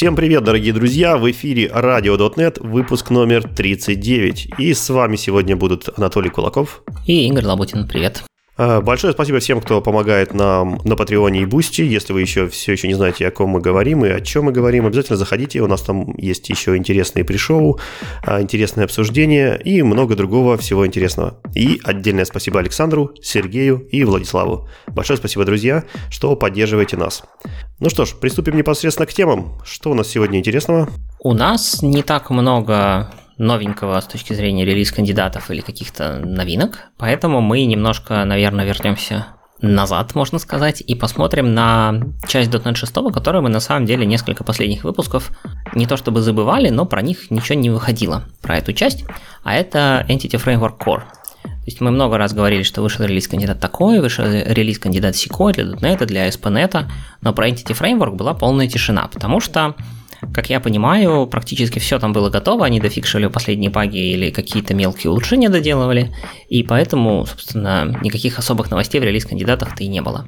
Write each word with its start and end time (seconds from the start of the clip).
Всем 0.00 0.16
привет, 0.16 0.44
дорогие 0.44 0.72
друзья! 0.72 1.18
В 1.18 1.30
эфире 1.30 1.66
RadioDotNet, 1.66 2.66
выпуск 2.66 3.10
номер 3.10 3.46
39. 3.46 4.52
И 4.56 4.72
с 4.72 4.88
вами 4.88 5.16
сегодня 5.16 5.56
будут 5.56 5.90
Анатолий 5.94 6.30
Кулаков 6.30 6.82
и 7.06 7.28
Игорь 7.28 7.44
Лабутин. 7.44 7.86
Привет! 7.86 8.29
А, 8.62 8.82
большое 8.82 9.14
спасибо 9.14 9.38
всем, 9.38 9.58
кто 9.62 9.80
помогает 9.80 10.34
нам 10.34 10.82
на 10.84 10.94
Патреоне 10.94 11.40
и 11.40 11.46
Бусти. 11.46 11.80
Если 11.80 12.12
вы 12.12 12.20
еще 12.20 12.46
все 12.46 12.72
еще 12.72 12.88
не 12.88 12.94
знаете, 12.94 13.26
о 13.26 13.30
ком 13.30 13.48
мы 13.48 13.60
говорим 13.62 14.04
и 14.04 14.10
о 14.10 14.20
чем 14.20 14.44
мы 14.44 14.52
говорим, 14.52 14.84
обязательно 14.84 15.16
заходите. 15.16 15.62
У 15.62 15.66
нас 15.66 15.80
там 15.80 16.14
есть 16.18 16.46
еще 16.50 16.76
интересные 16.76 17.24
pre-show, 17.24 17.80
а, 18.22 18.42
интересные 18.42 18.84
обсуждения 18.84 19.54
и 19.54 19.80
много 19.80 20.14
другого 20.14 20.58
всего 20.58 20.86
интересного. 20.86 21.38
И 21.54 21.80
отдельное 21.84 22.26
спасибо 22.26 22.60
Александру, 22.60 23.14
Сергею 23.22 23.88
и 23.90 24.04
Владиславу. 24.04 24.68
Большое 24.88 25.16
спасибо, 25.16 25.46
друзья, 25.46 25.84
что 26.10 26.36
поддерживаете 26.36 26.98
нас. 26.98 27.24
Ну 27.78 27.88
что 27.88 28.04
ж, 28.04 28.10
приступим 28.10 28.58
непосредственно 28.58 29.06
к 29.06 29.14
темам. 29.14 29.54
Что 29.64 29.90
у 29.90 29.94
нас 29.94 30.08
сегодня 30.08 30.38
интересного? 30.38 30.90
У 31.20 31.32
нас 31.32 31.80
не 31.80 32.02
так 32.02 32.28
много 32.28 33.10
новенького 33.40 33.98
с 34.00 34.06
точки 34.06 34.34
зрения 34.34 34.64
релиз 34.64 34.92
кандидатов 34.92 35.50
или 35.50 35.60
каких-то 35.60 36.18
новинок, 36.18 36.90
поэтому 36.98 37.40
мы 37.40 37.64
немножко, 37.64 38.24
наверное, 38.24 38.66
вернемся 38.66 39.26
назад, 39.62 40.14
можно 40.14 40.38
сказать, 40.38 40.82
и 40.86 40.94
посмотрим 40.94 41.54
на 41.54 42.00
часть 42.26 42.50
.NET 42.50 42.74
6, 42.76 42.92
которую 43.12 43.42
мы 43.42 43.48
на 43.48 43.60
самом 43.60 43.86
деле 43.86 44.06
несколько 44.06 44.44
последних 44.44 44.84
выпусков 44.84 45.30
не 45.74 45.86
то 45.86 45.96
чтобы 45.96 46.20
забывали, 46.20 46.68
но 46.68 46.86
про 46.86 47.02
них 47.02 47.30
ничего 47.30 47.58
не 47.58 47.70
выходило, 47.70 48.24
про 48.42 48.58
эту 48.58 48.72
часть, 48.72 49.04
а 49.42 49.54
это 49.54 50.04
Entity 50.08 50.42
Framework 50.42 50.78
Core. 50.78 51.02
То 51.42 51.66
есть 51.66 51.80
мы 51.80 51.90
много 51.90 52.18
раз 52.18 52.34
говорили, 52.34 52.62
что 52.62 52.82
вышел 52.82 53.04
релиз 53.04 53.28
кандидат 53.28 53.60
такой, 53.60 54.00
вышел 54.00 54.24
релиз 54.24 54.78
кандидат 54.78 55.16
сякой 55.16 55.52
для 55.52 55.64
.NET, 55.64 56.04
для 56.06 56.28
ASP.NET, 56.28 56.86
но 57.22 57.32
про 57.32 57.48
Entity 57.48 57.78
Framework 57.78 58.16
была 58.16 58.34
полная 58.34 58.68
тишина, 58.68 59.08
потому 59.08 59.40
что 59.40 59.74
как 60.32 60.50
я 60.50 60.60
понимаю, 60.60 61.26
практически 61.26 61.78
все 61.78 61.98
там 61.98 62.12
было 62.12 62.30
готово, 62.30 62.66
они 62.66 62.80
дофикшили 62.80 63.26
последние 63.26 63.70
баги 63.70 63.98
или 63.98 64.30
какие-то 64.30 64.74
мелкие 64.74 65.10
улучшения 65.10 65.48
доделывали, 65.48 66.14
и 66.48 66.62
поэтому, 66.62 67.26
собственно, 67.26 67.98
никаких 68.02 68.38
особых 68.38 68.70
новостей 68.70 69.00
в 69.00 69.04
релиз-кандидатах-то 69.04 69.82
и 69.82 69.88
не 69.88 70.02
было. 70.02 70.26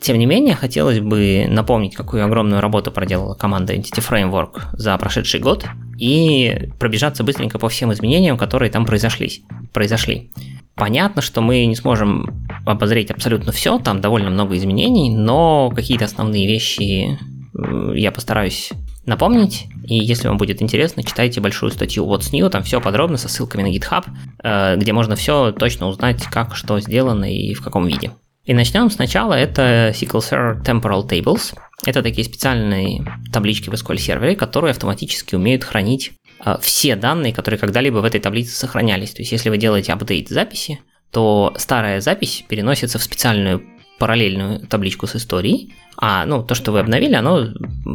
Тем 0.00 0.18
не 0.18 0.26
менее, 0.26 0.56
хотелось 0.56 0.98
бы 0.98 1.46
напомнить, 1.48 1.94
какую 1.94 2.24
огромную 2.24 2.60
работу 2.60 2.90
проделала 2.90 3.34
команда 3.34 3.74
Entity 3.74 4.04
Framework 4.06 4.62
за 4.72 4.98
прошедший 4.98 5.38
год 5.38 5.64
и 5.96 6.70
пробежаться 6.80 7.22
быстренько 7.22 7.60
по 7.60 7.68
всем 7.68 7.92
изменениям, 7.92 8.36
которые 8.36 8.70
там 8.70 8.84
произошли. 8.84 9.44
произошли. 9.72 10.32
Понятно, 10.74 11.22
что 11.22 11.40
мы 11.40 11.66
не 11.66 11.76
сможем 11.76 12.48
обозреть 12.66 13.12
абсолютно 13.12 13.52
все, 13.52 13.78
там 13.78 14.00
довольно 14.00 14.30
много 14.30 14.56
изменений, 14.56 15.14
но 15.14 15.70
какие-то 15.70 16.06
основные 16.06 16.48
вещи 16.48 17.18
я 17.54 18.12
постараюсь 18.12 18.70
напомнить. 19.04 19.66
И 19.84 19.96
если 19.96 20.28
вам 20.28 20.36
будет 20.36 20.62
интересно, 20.62 21.02
читайте 21.02 21.40
большую 21.40 21.72
статью 21.72 22.06
What's 22.06 22.30
New, 22.32 22.48
там 22.50 22.62
все 22.62 22.80
подробно 22.80 23.16
со 23.16 23.28
ссылками 23.28 23.62
на 23.62 23.74
GitHub, 23.74 24.04
э, 24.42 24.76
где 24.76 24.92
можно 24.92 25.16
все 25.16 25.52
точно 25.52 25.88
узнать, 25.88 26.22
как 26.24 26.54
что 26.54 26.78
сделано 26.80 27.32
и 27.32 27.54
в 27.54 27.62
каком 27.62 27.86
виде. 27.86 28.12
И 28.44 28.54
начнем 28.54 28.90
сначала, 28.90 29.34
это 29.34 29.92
SQL 29.94 30.18
Server 30.18 30.64
Temporal 30.64 31.08
Tables. 31.08 31.54
Это 31.84 32.02
такие 32.02 32.24
специальные 32.24 33.04
таблички 33.32 33.70
в 33.70 33.74
SQL 33.74 33.98
сервере, 33.98 34.34
которые 34.34 34.72
автоматически 34.72 35.34
умеют 35.34 35.64
хранить 35.64 36.12
э, 36.44 36.56
все 36.60 36.96
данные, 36.96 37.32
которые 37.32 37.58
когда-либо 37.58 37.98
в 37.98 38.04
этой 38.04 38.20
таблице 38.20 38.56
сохранялись. 38.56 39.12
То 39.12 39.22
есть, 39.22 39.32
если 39.32 39.50
вы 39.50 39.58
делаете 39.58 39.92
апдейт 39.92 40.28
записи, 40.28 40.80
то 41.12 41.52
старая 41.56 42.00
запись 42.00 42.44
переносится 42.48 42.98
в 42.98 43.02
специальную 43.02 43.62
параллельную 43.98 44.60
табличку 44.66 45.06
с 45.06 45.16
историей, 45.16 45.74
а 45.96 46.24
ну, 46.26 46.42
то, 46.42 46.54
что 46.54 46.72
вы 46.72 46.80
обновили, 46.80 47.14
оно 47.14 47.48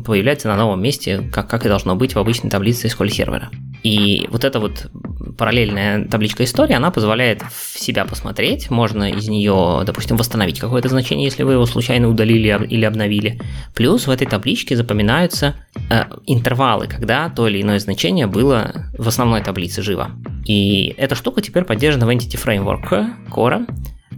появляется 0.06 0.48
на 0.48 0.56
новом 0.56 0.81
месте, 0.81 1.30
как, 1.34 1.50
как 1.50 1.66
и 1.66 1.70
должно 1.70 1.95
быть 1.95 2.16
в 2.16 2.20
обычной 2.20 2.50
таблице 2.50 2.88
SQL 2.88 3.09
сервера. 3.09 3.50
И 3.84 4.27
вот 4.30 4.44
эта 4.44 4.60
вот 4.60 4.89
параллельная 5.38 6.05
табличка 6.05 6.44
истории, 6.44 6.73
она 6.73 6.92
позволяет 6.92 7.42
в 7.42 7.80
себя 7.80 8.05
посмотреть, 8.05 8.70
можно 8.70 9.11
из 9.11 9.27
нее, 9.27 9.83
допустим, 9.86 10.17
восстановить 10.17 10.60
какое-то 10.60 10.89
значение, 10.89 11.26
если 11.26 11.44
вы 11.44 11.54
его 11.54 11.66
случайно 11.66 12.08
удалили 12.08 12.66
или 12.70 12.86
обновили. 12.86 13.39
Плюс 13.76 14.08
в 14.08 14.11
этой 14.11 14.27
табличке 14.27 14.76
запоминаются 14.76 15.55
э, 15.89 16.05
интервалы, 16.26 16.88
когда 16.88 17.30
то 17.30 17.48
или 17.48 17.61
иное 17.61 17.80
значение 17.80 18.27
было 18.27 18.89
в 18.98 19.08
основной 19.08 19.42
таблице 19.42 19.82
живо. 19.82 20.11
И 20.45 20.95
эта 20.98 21.16
штука 21.16 21.42
теперь 21.42 21.64
поддержана 21.64 22.05
в 22.05 22.10
Entity 22.10 22.42
Framework 22.42 23.05
Core, 23.30 23.67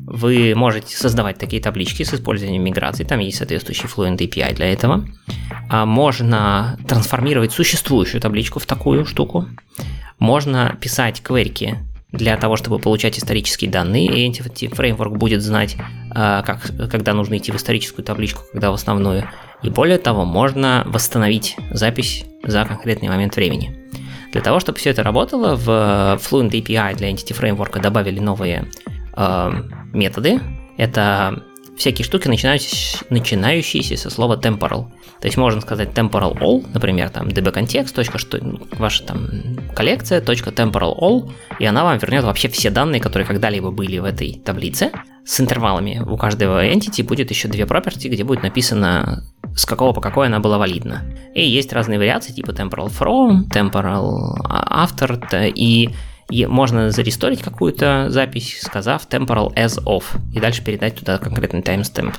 вы 0.09 0.53
можете 0.55 0.97
создавать 0.97 1.37
такие 1.37 1.61
таблички 1.61 2.03
с 2.03 2.13
использованием 2.13 2.63
миграции, 2.63 3.03
там 3.03 3.19
есть 3.19 3.37
соответствующий 3.37 3.87
Fluent 3.87 4.17
API 4.17 4.55
для 4.55 4.73
этого. 4.73 5.05
А 5.69 5.85
можно 5.85 6.79
трансформировать 6.87 7.51
существующую 7.51 8.19
табличку 8.19 8.59
в 8.59 8.65
такую 8.65 9.05
штуку. 9.05 9.47
Можно 10.17 10.75
писать 10.81 11.21
кверики 11.21 11.77
для 12.11 12.35
того, 12.37 12.55
чтобы 12.55 12.79
получать 12.79 13.19
исторические 13.19 13.69
данные, 13.69 14.07
и 14.07 14.27
Entity 14.27 14.71
Framework 14.71 15.15
будет 15.15 15.43
знать, 15.43 15.77
а, 16.09 16.41
как, 16.41 16.71
когда 16.89 17.13
нужно 17.13 17.37
идти 17.37 17.51
в 17.51 17.55
историческую 17.55 18.03
табличку, 18.03 18.41
когда 18.51 18.71
в 18.71 18.73
основную. 18.73 19.29
И 19.61 19.69
более 19.69 19.99
того, 19.99 20.25
можно 20.25 20.83
восстановить 20.87 21.55
запись 21.69 22.25
за 22.43 22.65
конкретный 22.65 23.09
момент 23.09 23.35
времени. 23.35 23.77
Для 24.31 24.41
того, 24.41 24.59
чтобы 24.59 24.79
все 24.79 24.89
это 24.89 25.03
работало, 25.03 25.55
в 25.55 26.19
Fluent 26.19 26.49
API 26.49 26.95
для 26.95 27.11
Entity 27.11 27.39
Framework 27.39 27.79
добавили 27.79 28.19
новые 28.19 28.65
э, 29.19 29.51
методы. 29.93 30.39
Это 30.77 31.43
всякие 31.79 32.05
штуки, 32.05 32.27
начинающиеся, 32.27 33.97
со 33.97 34.09
слова 34.09 34.35
temporal. 34.35 34.87
То 35.21 35.27
есть 35.27 35.37
можно 35.37 35.61
сказать 35.61 35.89
temporal 35.89 36.37
all, 36.39 36.65
например, 36.73 37.09
там 37.09 37.27
dbcontext, 37.27 37.93
точка, 37.93 38.17
что, 38.17 38.39
ваша 38.77 39.03
там 39.03 39.29
коллекция, 39.75 40.21
точка 40.21 40.49
temporal 40.49 40.97
all, 40.99 41.31
и 41.57 41.65
она 41.65 41.83
вам 41.83 41.97
вернет 41.97 42.23
вообще 42.23 42.49
все 42.49 42.69
данные, 42.69 43.01
которые 43.01 43.25
когда-либо 43.25 43.71
были 43.71 43.97
в 43.99 44.05
этой 44.05 44.41
таблице. 44.45 44.91
С 45.25 45.39
интервалами 45.39 46.01
у 46.05 46.17
каждого 46.17 46.65
entity 46.65 47.03
будет 47.03 47.29
еще 47.29 47.47
две 47.47 47.63
property, 47.63 48.09
где 48.09 48.23
будет 48.23 48.43
написано 48.43 49.23
с 49.55 49.65
какого 49.65 49.93
по 49.93 50.01
какой 50.01 50.27
она 50.27 50.39
была 50.39 50.57
валидна. 50.57 51.03
И 51.33 51.47
есть 51.47 51.73
разные 51.73 51.97
вариации, 51.97 52.33
типа 52.33 52.51
temporal 52.51 52.87
from, 52.87 53.47
temporal 53.49 54.35
after, 54.43 55.51
и 55.53 55.89
и 56.29 56.45
можно 56.45 56.91
заресторить 56.91 57.41
какую-то 57.41 58.07
запись, 58.09 58.59
сказав 58.61 59.07
temporal 59.07 59.53
as 59.55 59.83
of, 59.83 60.03
и 60.33 60.39
дальше 60.39 60.63
передать 60.63 60.95
туда 60.95 61.17
конкретный 61.17 61.61
timestamp. 61.61 62.15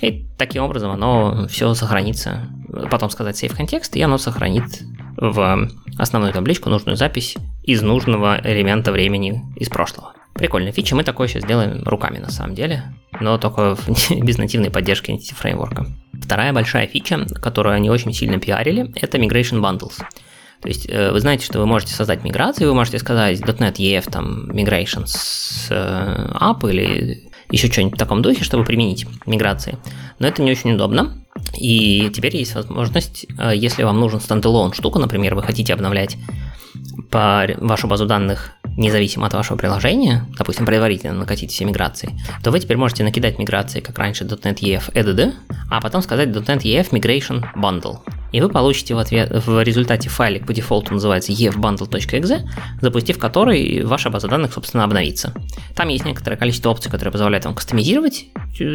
И 0.00 0.26
таким 0.36 0.64
образом 0.64 0.90
оно 0.90 1.46
все 1.48 1.72
сохранится. 1.74 2.48
Потом 2.90 3.10
сказать 3.10 3.42
save 3.42 3.56
контекст, 3.56 3.96
и 3.96 4.02
оно 4.02 4.18
сохранит 4.18 4.82
в 5.16 5.68
основную 5.96 6.32
табличку 6.32 6.68
нужную 6.68 6.96
запись 6.96 7.36
из 7.62 7.82
нужного 7.82 8.40
элемента 8.42 8.92
времени 8.92 9.42
из 9.56 9.68
прошлого. 9.68 10.12
Прикольная 10.34 10.72
фича, 10.72 10.96
мы 10.96 11.04
такое 11.04 11.28
сейчас 11.28 11.44
делаем 11.44 11.84
руками 11.84 12.18
на 12.18 12.30
самом 12.30 12.56
деле, 12.56 12.82
но 13.20 13.38
только 13.38 13.76
без 14.10 14.36
нативной 14.36 14.70
поддержки 14.70 15.12
Entity 15.12 15.34
фреймворка. 15.34 15.86
Вторая 16.12 16.52
большая 16.52 16.88
фича, 16.88 17.24
которую 17.40 17.74
они 17.74 17.88
очень 17.88 18.12
сильно 18.12 18.38
пиарили, 18.40 18.92
это 19.00 19.16
Migration 19.18 19.60
Bundles. 19.60 20.02
То 20.64 20.70
есть 20.70 20.86
э, 20.88 21.12
вы 21.12 21.20
знаете, 21.20 21.44
что 21.44 21.58
вы 21.58 21.66
можете 21.66 21.92
создать 21.92 22.24
миграцию, 22.24 22.68
вы 22.68 22.74
можете 22.74 22.98
сказать 22.98 23.38
.NET 23.38 23.76
EF 23.76 24.10
там 24.10 24.50
migrations 24.50 25.14
э, 25.68 26.32
app 26.40 26.70
или 26.70 27.30
еще 27.50 27.70
что-нибудь 27.70 27.96
в 27.96 27.98
таком 27.98 28.22
духе, 28.22 28.44
чтобы 28.44 28.64
применить 28.64 29.06
миграции. 29.26 29.76
Но 30.18 30.26
это 30.26 30.40
не 30.40 30.50
очень 30.50 30.72
удобно. 30.72 31.22
И 31.52 32.10
теперь 32.14 32.34
есть 32.34 32.54
возможность, 32.54 33.26
э, 33.38 33.52
если 33.54 33.82
вам 33.82 34.00
нужен 34.00 34.20
стендалон 34.20 34.72
штуку, 34.72 34.98
например, 34.98 35.34
вы 35.34 35.42
хотите 35.42 35.74
обновлять 35.74 36.16
по 37.10 37.46
вашу 37.58 37.86
базу 37.86 38.06
данных 38.06 38.52
независимо 38.78 39.26
от 39.26 39.34
вашего 39.34 39.58
приложения, 39.58 40.26
допустим, 40.38 40.64
предварительно 40.64 41.12
накатить 41.12 41.52
все 41.52 41.66
миграции, 41.66 42.18
то 42.42 42.50
вы 42.50 42.58
теперь 42.58 42.78
можете 42.78 43.04
накидать 43.04 43.38
миграции, 43.38 43.80
как 43.80 43.98
раньше 43.98 44.24
.NET 44.24 44.60
EF 44.60 44.90
EDD, 44.94 45.34
а 45.70 45.82
потом 45.82 46.00
сказать 46.00 46.30
.NET 46.30 46.62
EF 46.62 46.88
Migration 46.88 47.44
Bundle 47.54 47.98
и 48.34 48.40
вы 48.40 48.48
получите 48.48 48.96
в, 48.96 48.98
ответ, 48.98 49.30
в 49.30 49.62
результате 49.62 50.08
файлик 50.08 50.44
по 50.44 50.52
дефолту 50.52 50.92
называется 50.92 51.30
evbundle.exe, 51.30 52.40
запустив 52.80 53.16
который 53.16 53.84
ваша 53.84 54.10
база 54.10 54.26
данных, 54.26 54.52
собственно, 54.52 54.82
обновится. 54.82 55.32
Там 55.76 55.86
есть 55.86 56.04
некоторое 56.04 56.36
количество 56.36 56.70
опций, 56.70 56.90
которые 56.90 57.12
позволяют 57.12 57.44
вам 57.44 57.54
кастомизировать, 57.54 58.24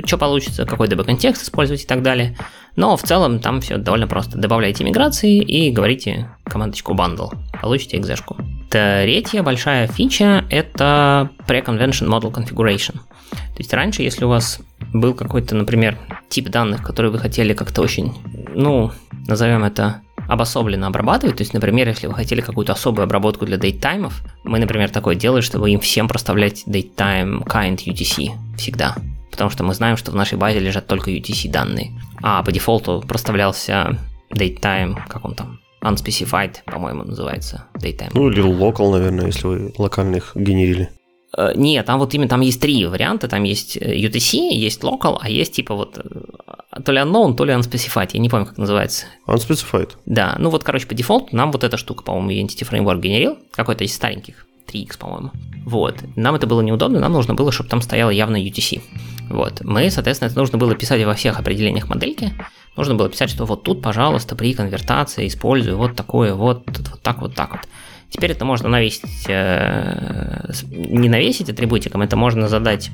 что 0.06 0.18
получится, 0.18 0.66
какой 0.66 0.88
DB-контекст 0.88 1.44
использовать 1.44 1.84
и 1.84 1.86
так 1.86 2.02
далее. 2.02 2.38
Но 2.78 2.96
в 2.96 3.04
целом 3.04 3.40
там 3.40 3.60
все 3.60 3.76
довольно 3.76 4.08
просто. 4.08 4.38
Добавляйте 4.38 4.86
миграции 4.86 5.42
и 5.42 5.72
говорите 5.72 6.30
командочку 6.46 6.94
bundle, 6.94 7.34
получите 7.62 7.98
экзешку. 7.98 8.38
Третья 8.70 9.44
большая 9.44 9.88
фича– 9.88 10.46
это 10.50 11.32
Pre-Convention 11.46 12.08
Model 12.08 12.32
Configuration. 12.32 12.94
То 12.94 13.58
есть 13.58 13.74
раньше, 13.74 14.04
если 14.04 14.24
у 14.24 14.30
вас 14.30 14.62
был 14.94 15.14
какой-то, 15.14 15.56
например, 15.56 15.98
тип 16.30 16.50
данных, 16.50 16.84
который 16.84 17.12
вы 17.12 17.20
хотели 17.20 17.54
как-то 17.54 17.82
очень, 17.82 18.14
ну, 18.56 18.92
назовем 19.28 19.64
это 19.64 20.02
обособленно 20.28 20.88
обрабатывать. 20.88 21.38
То 21.38 21.42
есть, 21.42 21.54
например, 21.54 21.88
если 21.88 22.08
вы 22.08 22.14
хотели 22.14 22.42
какую-то 22.42 22.74
особую 22.74 23.04
обработку 23.04 23.46
для 23.46 23.58
дейттаймов, 23.58 24.24
мы, 24.44 24.60
например, 24.60 24.90
такое 24.90 25.16
делали, 25.16 25.42
чтобы 25.42 25.72
им 25.72 25.80
всем 25.80 26.08
проставлять 26.08 26.64
datetime 26.68 27.44
kind 27.46 27.78
UTC 27.78 28.30
всегда. 28.58 28.96
Потому 29.32 29.50
что 29.50 29.64
мы 29.64 29.74
знаем, 29.74 29.98
что 29.98 30.12
в 30.12 30.16
нашей 30.16 30.38
базе 30.38 30.60
лежат 30.60 30.86
только 30.88 31.12
UTC 31.12 31.50
данные. 31.50 31.92
А 32.22 32.44
по 32.44 32.52
дефолту 32.52 33.04
проставлялся 33.08 33.98
datetime, 34.32 34.98
как 35.08 35.26
он 35.26 35.34
там, 35.34 35.60
unspecified, 35.82 36.58
по-моему, 36.66 37.04
называется 37.04 37.66
datetime. 37.76 38.12
Ну 38.14 38.30
или 38.30 38.44
local, 38.44 38.92
наверное, 38.92 39.28
если 39.28 39.48
вы 39.48 39.74
локальных 39.78 40.32
генерили. 40.36 40.90
Э, 41.38 41.54
нет, 41.56 41.86
там 41.86 42.00
вот 42.00 42.14
именно 42.14 42.30
там 42.30 42.42
есть 42.42 42.62
три 42.62 42.86
варианта. 42.86 43.28
Там 43.28 43.44
есть 43.44 43.78
э, 43.78 43.96
UTC, 43.96 44.50
есть 44.52 44.82
local, 44.82 45.18
а 45.22 45.30
есть 45.30 45.54
типа 45.54 45.76
вот 45.76 45.98
э, 45.98 46.82
то 46.82 46.92
ли 46.92 47.00
unknown, 47.00 47.36
то 47.36 47.46
ли 47.46 47.54
unspecified. 47.54 48.12
Я 48.14 48.20
не 48.20 48.30
помню, 48.30 48.46
как 48.48 48.58
называется. 48.58 49.06
Unspecified. 49.28 49.92
Да, 50.06 50.36
ну 50.40 50.50
вот, 50.50 50.64
короче, 50.64 50.88
по 50.88 50.94
дефолту 50.94 51.36
нам 51.36 51.52
вот 51.52 51.64
эта 51.64 51.78
штука, 51.78 52.04
по-моему, 52.04 52.48
Entity 52.48 52.70
Framework 52.70 53.00
генерил. 53.00 53.38
Какой-то 53.52 53.84
из 53.84 53.94
стареньких. 53.94 54.46
3x, 54.72 54.98
по-моему. 55.00 55.32
Вот. 55.66 55.96
Нам 56.16 56.36
это 56.36 56.48
было 56.48 56.62
неудобно, 56.62 57.00
нам 57.00 57.12
нужно 57.12 57.34
было, 57.34 57.52
чтобы 57.52 57.70
там 57.70 57.82
стояло 57.82 58.12
явно 58.12 58.38
UTC. 58.38 58.82
Вот. 59.30 59.62
Мы, 59.62 59.90
соответственно, 59.90 60.30
это 60.30 60.38
нужно 60.38 60.58
было 60.58 60.76
писать 60.76 61.04
во 61.04 61.16
всех 61.16 61.40
определениях 61.40 61.90
модельки. 61.90 62.34
Нужно 62.76 62.96
было 62.96 63.10
писать, 63.10 63.30
что 63.30 63.46
вот 63.46 63.64
тут, 63.64 63.82
пожалуйста, 63.82 64.36
при 64.36 64.54
конвертации 64.54 65.28
использую 65.28 65.78
вот 65.78 65.96
такое, 65.96 66.34
вот, 66.34 66.64
вот 66.66 67.02
так, 67.02 67.22
вот 67.22 67.36
так 67.36 67.52
вот. 67.52 67.62
Теперь 68.10 68.32
это 68.32 68.46
можно 68.46 68.70
навесить, 68.70 69.26
э, 69.28 70.52
не 70.72 71.10
навесить 71.10 71.50
атрибутиком, 71.50 72.02
это 72.02 72.16
можно 72.16 72.48
задать 72.48 72.92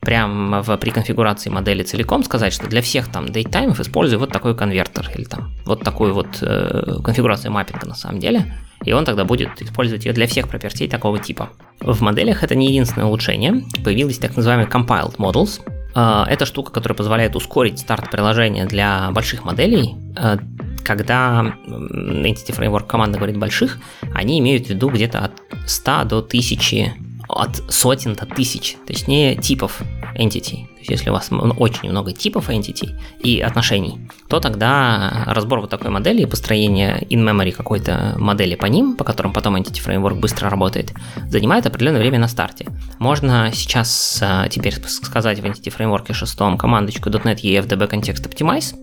прямо 0.00 0.62
в, 0.62 0.76
при 0.78 0.90
конфигурации 0.90 1.50
модели 1.50 1.82
целиком 1.82 2.24
сказать, 2.24 2.52
что 2.52 2.66
для 2.66 2.82
всех 2.82 3.08
там 3.08 3.28
дейтаймов 3.28 3.80
использую 3.80 4.18
вот 4.18 4.30
такой 4.30 4.56
конвертер 4.56 5.10
или 5.14 5.24
там 5.24 5.52
вот 5.64 5.82
такую 5.82 6.14
вот 6.14 6.38
э, 6.40 6.98
конфигурацию 7.04 7.52
маппинга 7.52 7.86
на 7.86 7.94
самом 7.94 8.18
деле, 8.18 8.54
и 8.84 8.92
он 8.92 9.04
тогда 9.04 9.24
будет 9.24 9.60
использовать 9.60 10.04
ее 10.06 10.12
для 10.12 10.26
всех 10.26 10.48
пропертей 10.48 10.88
такого 10.88 11.18
типа. 11.18 11.50
В 11.80 12.00
моделях 12.00 12.42
это 12.42 12.54
не 12.54 12.68
единственное 12.68 13.06
улучшение, 13.06 13.64
появились 13.84 14.18
так 14.18 14.36
называемые 14.36 14.68
compiled 14.68 15.16
models, 15.16 15.60
э, 15.94 16.24
это 16.32 16.46
штука, 16.46 16.72
которая 16.72 16.96
позволяет 16.96 17.36
ускорить 17.36 17.78
старт 17.78 18.10
приложения 18.10 18.66
для 18.66 19.10
больших 19.10 19.44
моделей, 19.44 19.96
э, 20.16 20.38
когда 20.84 21.54
Entity 21.66 22.56
Framework 22.56 22.86
команда 22.86 23.18
говорит 23.18 23.38
больших, 23.38 23.78
они 24.14 24.38
имеют 24.40 24.66
в 24.66 24.70
виду 24.70 24.88
где-то 24.90 25.20
от 25.20 25.32
100 25.66 26.04
до 26.04 26.18
1000, 26.18 26.94
от 27.28 27.62
сотен 27.68 28.14
до 28.14 28.26
тысяч, 28.26 28.76
то 28.86 28.92
есть 28.92 29.06
не 29.06 29.36
типов 29.36 29.82
entity. 30.14 30.66
То 30.66 30.80
есть 30.80 30.90
если 30.90 31.10
у 31.10 31.12
вас 31.12 31.28
очень 31.30 31.90
много 31.90 32.12
типов 32.12 32.48
entity 32.48 32.98
и 33.20 33.40
отношений, 33.40 34.08
то 34.28 34.40
тогда 34.40 35.24
разбор 35.26 35.60
вот 35.60 35.70
такой 35.70 35.90
модели 35.90 36.22
и 36.22 36.26
построение 36.26 37.00
in-memory 37.10 37.52
какой-то 37.52 38.14
модели 38.18 38.54
по 38.54 38.66
ним, 38.66 38.96
по 38.96 39.04
которым 39.04 39.32
потом 39.32 39.56
Entity 39.56 39.84
Framework 39.84 40.14
быстро 40.14 40.48
работает, 40.48 40.94
занимает 41.26 41.66
определенное 41.66 42.00
время 42.00 42.18
на 42.18 42.28
старте. 42.28 42.66
Можно 42.98 43.50
сейчас 43.52 44.20
а, 44.22 44.48
теперь 44.48 44.74
сказать 44.86 45.40
в 45.40 45.44
Entity 45.44 45.76
Framework 45.76 46.12
6 46.12 46.38
командочку 46.58 47.10
.NET 47.10 47.42
EFDB 47.42 47.90
Context 47.90 48.28
Optimize, 48.28 48.74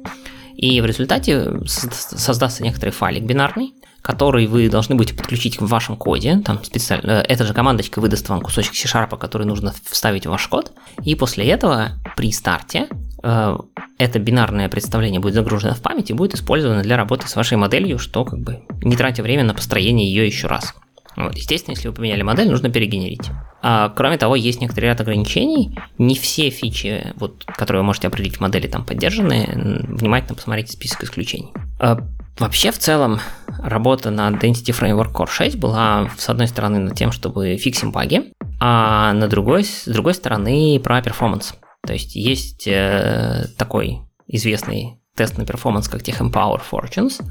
и 0.55 0.81
в 0.81 0.85
результате 0.85 1.59
создастся 1.65 2.63
некоторый 2.63 2.91
файлик 2.91 3.23
бинарный, 3.23 3.73
который 4.01 4.45
вы 4.45 4.69
должны 4.69 4.95
будете 4.95 5.15
подключить 5.15 5.59
в 5.59 5.67
вашем 5.67 5.97
коде. 5.97 6.41
Там 6.45 6.63
специально, 6.63 7.09
э, 7.09 7.25
эта 7.27 7.43
же 7.43 7.53
командочка 7.53 7.99
выдаст 7.99 8.29
вам 8.29 8.41
кусочек 8.41 8.75
C-Sharp, 8.75 9.17
который 9.17 9.47
нужно 9.47 9.73
вставить 9.89 10.27
в 10.27 10.29
ваш 10.29 10.47
код. 10.47 10.71
И 11.03 11.15
после 11.15 11.47
этого 11.47 11.93
при 12.15 12.31
старте 12.31 12.87
э, 13.23 13.57
это 13.97 14.19
бинарное 14.19 14.69
представление 14.69 15.19
будет 15.19 15.33
загружено 15.33 15.73
в 15.73 15.81
память 15.81 16.11
и 16.11 16.13
будет 16.13 16.35
использовано 16.35 16.83
для 16.83 16.97
работы 16.97 17.27
с 17.27 17.35
вашей 17.35 17.57
моделью, 17.57 17.97
что 17.97 18.25
как 18.25 18.39
бы 18.39 18.61
не 18.83 18.95
тратя 18.95 19.23
время 19.23 19.43
на 19.43 19.55
построение 19.55 20.07
ее 20.07 20.27
еще 20.27 20.47
раз. 20.47 20.75
Вот, 21.15 21.35
естественно, 21.35 21.75
если 21.75 21.87
вы 21.87 21.93
поменяли 21.93 22.21
модель, 22.21 22.49
нужно 22.49 22.69
перегенерить. 22.69 23.29
А, 23.61 23.89
кроме 23.89 24.17
того, 24.17 24.35
есть 24.35 24.61
некоторый 24.61 24.85
ряд 24.85 25.01
ограничений. 25.01 25.77
Не 25.97 26.15
все 26.15 26.49
фичи, 26.49 27.13
вот, 27.15 27.45
которые 27.45 27.81
вы 27.81 27.87
можете 27.87 28.07
определить 28.07 28.37
в 28.37 28.41
модели, 28.41 28.67
там 28.67 28.85
поддержаны. 28.85 29.85
Внимательно 29.87 30.35
посмотрите 30.35 30.73
список 30.73 31.03
исключений. 31.03 31.51
А, 31.79 31.99
вообще, 32.37 32.71
в 32.71 32.77
целом, 32.79 33.19
работа 33.59 34.11
над 34.11 34.43
Entity 34.43 34.77
Framework 34.77 35.13
Core 35.13 35.29
6 35.29 35.57
была, 35.57 36.09
с 36.17 36.29
одной 36.29 36.47
стороны, 36.47 36.79
над 36.79 36.95
тем, 36.95 37.11
чтобы 37.11 37.57
фиксим 37.57 37.91
баги, 37.91 38.33
а 38.59 39.13
на 39.13 39.27
другой, 39.27 39.63
с 39.63 39.85
другой 39.85 40.13
стороны, 40.13 40.79
про 40.83 41.01
performance. 41.01 41.55
То 41.85 41.93
есть 41.93 42.15
есть 42.15 42.67
э, 42.67 43.45
такой 43.57 44.01
известный 44.27 44.99
тест 45.15 45.37
на 45.37 45.45
performance, 45.45 45.87
как 45.87 46.01
TechEmpower 46.01 46.61
Fortunes, 46.69 47.23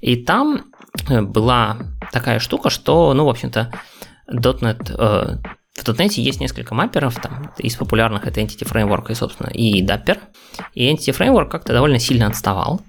и 0.00 0.16
там 0.16 0.66
э, 1.08 1.22
была 1.22 1.78
такая 2.12 2.38
штука, 2.38 2.70
что, 2.70 3.14
ну, 3.14 3.24
в 3.24 3.28
общем-то, 3.28 3.72
.NET, 4.28 4.94
э, 4.96 5.38
в 5.74 5.88
.NET 5.88 6.20
есть 6.20 6.40
несколько 6.40 6.74
мапперов, 6.74 7.16
там, 7.20 7.52
из 7.58 7.76
популярных 7.76 8.26
это 8.26 8.40
Entity 8.40 8.70
Framework 8.70 9.10
и, 9.10 9.14
собственно, 9.14 9.48
и 9.48 9.84
Dapper, 9.84 10.18
и 10.74 10.92
Entity 10.92 11.16
Framework 11.16 11.48
как-то 11.48 11.72
довольно 11.72 11.98
сильно 11.98 12.26
отставал, 12.26 12.82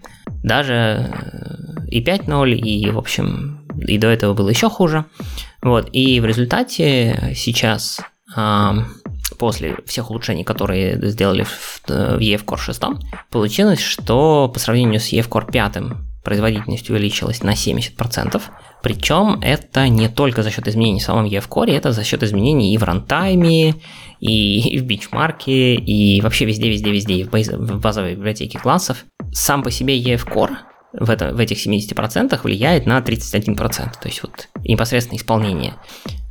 даже 0.44 0.74
э, 0.74 1.88
и 1.88 2.04
5.0, 2.04 2.51
и, 2.51 2.89
в 2.92 2.97
общем, 2.97 3.65
и 3.88 3.97
до 3.97 4.07
этого 4.07 4.33
было 4.33 4.50
еще 4.50 4.69
хуже, 4.69 5.06
вот, 5.62 5.89
и 5.94 6.19
в 6.19 6.25
результате 6.25 7.33
сейчас 7.36 8.01
э, 8.36 8.71
после 9.41 9.77
всех 9.88 10.11
улучшений, 10.11 10.43
которые 10.43 11.09
сделали 11.09 11.41
в, 11.41 11.81
в 11.88 12.19
EF 12.19 12.45
Core 12.45 12.59
6, 12.59 12.83
получилось, 13.31 13.79
что 13.79 14.47
по 14.53 14.59
сравнению 14.59 14.99
с 14.99 15.11
EF 15.11 15.27
Core 15.29 15.51
5 15.51 15.77
производительность 16.23 16.88
увеличилась 16.91 17.41
на 17.41 17.53
70%. 17.53 18.39
Причем 18.83 19.39
это 19.41 19.88
не 19.88 20.09
только 20.09 20.43
за 20.43 20.51
счет 20.51 20.67
изменений 20.67 20.99
в 20.99 21.03
самом 21.03 21.25
EF 21.25 21.49
Core, 21.49 21.75
это 21.75 21.91
за 21.91 22.03
счет 22.03 22.21
изменений 22.21 22.71
и 22.71 22.77
в 22.77 22.83
рантайме, 22.83 23.73
и 24.19 24.77
в 24.77 24.85
бичмарке, 24.85 25.73
и 25.73 26.21
вообще 26.21 26.45
везде-везде-везде, 26.45 27.15
и 27.15 27.23
в, 27.23 27.31
баз, 27.31 27.47
в 27.47 27.79
базовой 27.79 28.13
библиотеке 28.13 28.59
классов. 28.59 29.05
Сам 29.33 29.63
по 29.63 29.71
себе 29.71 29.99
EF 29.99 30.31
Core 30.31 30.55
в, 30.94 31.09
это, 31.09 31.33
в 31.33 31.39
этих 31.39 31.65
70% 31.65 32.39
влияет 32.44 32.85
на 32.85 32.99
31%. 32.99 33.55
То 33.55 34.07
есть 34.07 34.21
вот 34.21 34.49
непосредственно 34.63 35.17
исполнение 35.17 35.73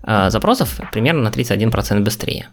э, 0.04 0.30
запросов 0.30 0.80
примерно 0.92 1.22
на 1.22 1.30
31% 1.30 1.98
быстрее. 2.02 2.48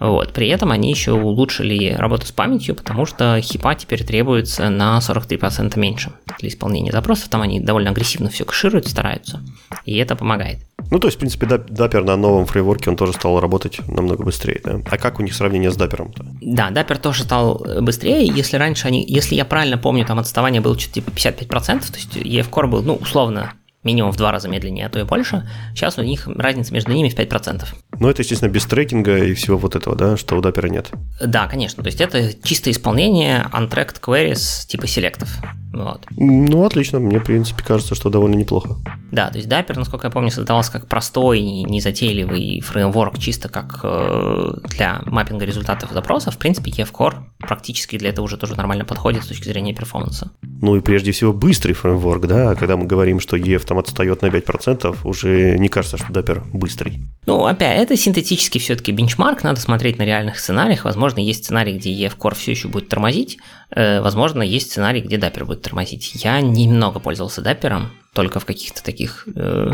Вот. 0.00 0.32
При 0.32 0.48
этом 0.48 0.72
они 0.72 0.90
еще 0.90 1.12
улучшили 1.12 1.92
работу 1.92 2.26
с 2.26 2.32
памятью, 2.32 2.74
потому 2.74 3.04
что 3.04 3.38
хипа 3.40 3.74
теперь 3.74 4.02
требуется 4.02 4.70
на 4.70 4.98
43% 4.98 5.78
меньше 5.78 6.12
для 6.38 6.48
исполнения 6.48 6.90
запросов. 6.90 7.28
Там 7.28 7.42
они 7.42 7.60
довольно 7.60 7.90
агрессивно 7.90 8.30
все 8.30 8.44
кэшируют, 8.44 8.88
стараются, 8.88 9.40
и 9.84 9.96
это 9.98 10.16
помогает. 10.16 10.58
Ну, 10.90 10.98
то 10.98 11.08
есть, 11.08 11.18
в 11.18 11.20
принципе, 11.20 11.46
Dapper 11.46 12.02
на 12.02 12.16
новом 12.16 12.46
фрейворке, 12.46 12.90
он 12.90 12.96
тоже 12.96 13.12
стал 13.12 13.38
работать 13.38 13.86
намного 13.86 14.24
быстрее, 14.24 14.60
да? 14.64 14.80
А 14.90 14.96
как 14.96 15.20
у 15.20 15.22
них 15.22 15.34
сравнение 15.34 15.70
с 15.70 15.76
Dapper? 15.76 16.08
-то? 16.08 16.24
Да, 16.40 16.70
Dapper 16.70 16.98
тоже 16.98 17.22
стал 17.24 17.64
быстрее. 17.80 18.26
Если 18.26 18.56
раньше 18.56 18.88
они, 18.88 19.04
если 19.06 19.34
я 19.34 19.44
правильно 19.44 19.76
помню, 19.76 20.06
там 20.06 20.18
отставание 20.18 20.62
было 20.62 20.78
что-то 20.78 20.94
типа 20.94 21.10
55%, 21.10 21.46
то 21.46 21.96
есть 21.96 22.16
EF 22.16 22.48
Core 22.50 22.66
был, 22.66 22.82
ну, 22.82 22.94
условно, 22.94 23.52
минимум 23.82 24.12
в 24.12 24.16
два 24.16 24.32
раза 24.32 24.48
медленнее, 24.48 24.86
а 24.86 24.88
то 24.90 24.98
и 24.98 25.04
больше. 25.04 25.48
Сейчас 25.74 25.98
у 25.98 26.02
них 26.02 26.26
разница 26.26 26.72
между 26.72 26.92
ними 26.92 27.08
в 27.08 27.16
5%. 27.16 27.64
Ну, 27.98 28.08
это, 28.08 28.22
естественно, 28.22 28.50
без 28.50 28.64
трекинга 28.66 29.18
и 29.18 29.34
всего 29.34 29.58
вот 29.58 29.76
этого, 29.76 29.96
да, 29.96 30.16
что 30.16 30.36
у 30.36 30.40
Dapper 30.40 30.68
нет. 30.68 30.90
Да, 31.20 31.46
конечно. 31.46 31.82
То 31.82 31.88
есть 31.88 32.00
это 32.00 32.32
чистое 32.42 32.72
исполнение 32.72 33.46
untracked 33.52 34.00
queries 34.00 34.66
типа 34.66 34.86
селектов. 34.86 35.28
Вот. 35.72 36.06
Ну, 36.16 36.64
отлично. 36.64 36.98
Мне, 36.98 37.20
в 37.20 37.24
принципе, 37.24 37.62
кажется, 37.62 37.94
что 37.94 38.10
довольно 38.10 38.34
неплохо. 38.34 38.76
Да, 39.12 39.30
то 39.30 39.38
есть 39.38 39.48
Dapper, 39.48 39.78
насколько 39.78 40.06
я 40.08 40.10
помню, 40.10 40.30
создавался 40.30 40.72
как 40.72 40.86
простой, 40.86 41.40
незатейливый 41.40 42.60
фреймворк, 42.60 43.18
чисто 43.18 43.48
как 43.48 43.80
э, 43.82 44.52
для 44.64 45.00
маппинга 45.06 45.44
результатов 45.44 45.92
запросов. 45.92 46.34
В 46.34 46.38
принципе, 46.38 46.70
EF-Core 46.70 47.14
практически 47.38 47.98
для 47.98 48.10
этого 48.10 48.24
уже 48.24 48.36
тоже 48.36 48.56
нормально 48.56 48.84
подходит 48.84 49.24
с 49.24 49.28
точки 49.28 49.44
зрения 49.44 49.74
перформанса. 49.74 50.32
Ну 50.42 50.76
и 50.76 50.80
прежде 50.80 51.12
всего 51.12 51.32
быстрый 51.32 51.72
фреймворк, 51.72 52.26
да, 52.26 52.54
когда 52.54 52.76
мы 52.76 52.86
говорим, 52.86 53.20
что 53.20 53.36
EF 53.36 53.64
там 53.70 53.78
отстает 53.78 54.20
на 54.22 54.26
5%, 54.26 54.98
уже 55.04 55.56
не 55.56 55.68
кажется, 55.68 55.96
что 55.96 56.06
Dapper 56.08 56.42
быстрый. 56.52 56.98
Ну, 57.26 57.46
опять, 57.46 57.80
это 57.80 57.96
синтетически 57.96 58.58
все-таки 58.58 58.90
бенчмарк, 58.90 59.44
надо 59.44 59.60
смотреть 59.60 59.96
на 59.96 60.02
реальных 60.02 60.40
сценариях. 60.40 60.84
Возможно, 60.84 61.20
есть 61.20 61.44
сценарий, 61.44 61.78
где 61.78 61.92
EF-Core 61.92 62.34
все 62.34 62.50
еще 62.50 62.66
будет 62.66 62.88
тормозить, 62.88 63.38
э, 63.70 64.00
возможно, 64.00 64.42
есть 64.42 64.72
сценарий, 64.72 65.02
где 65.02 65.18
Dapper 65.18 65.44
будет 65.44 65.62
тормозить. 65.62 66.16
Я 66.16 66.40
немного 66.40 66.98
пользовался 66.98 67.42
Dapper, 67.42 67.82
только 68.12 68.40
в 68.40 68.44
каких-то 68.44 68.82
таких, 68.82 69.28
э, 69.36 69.70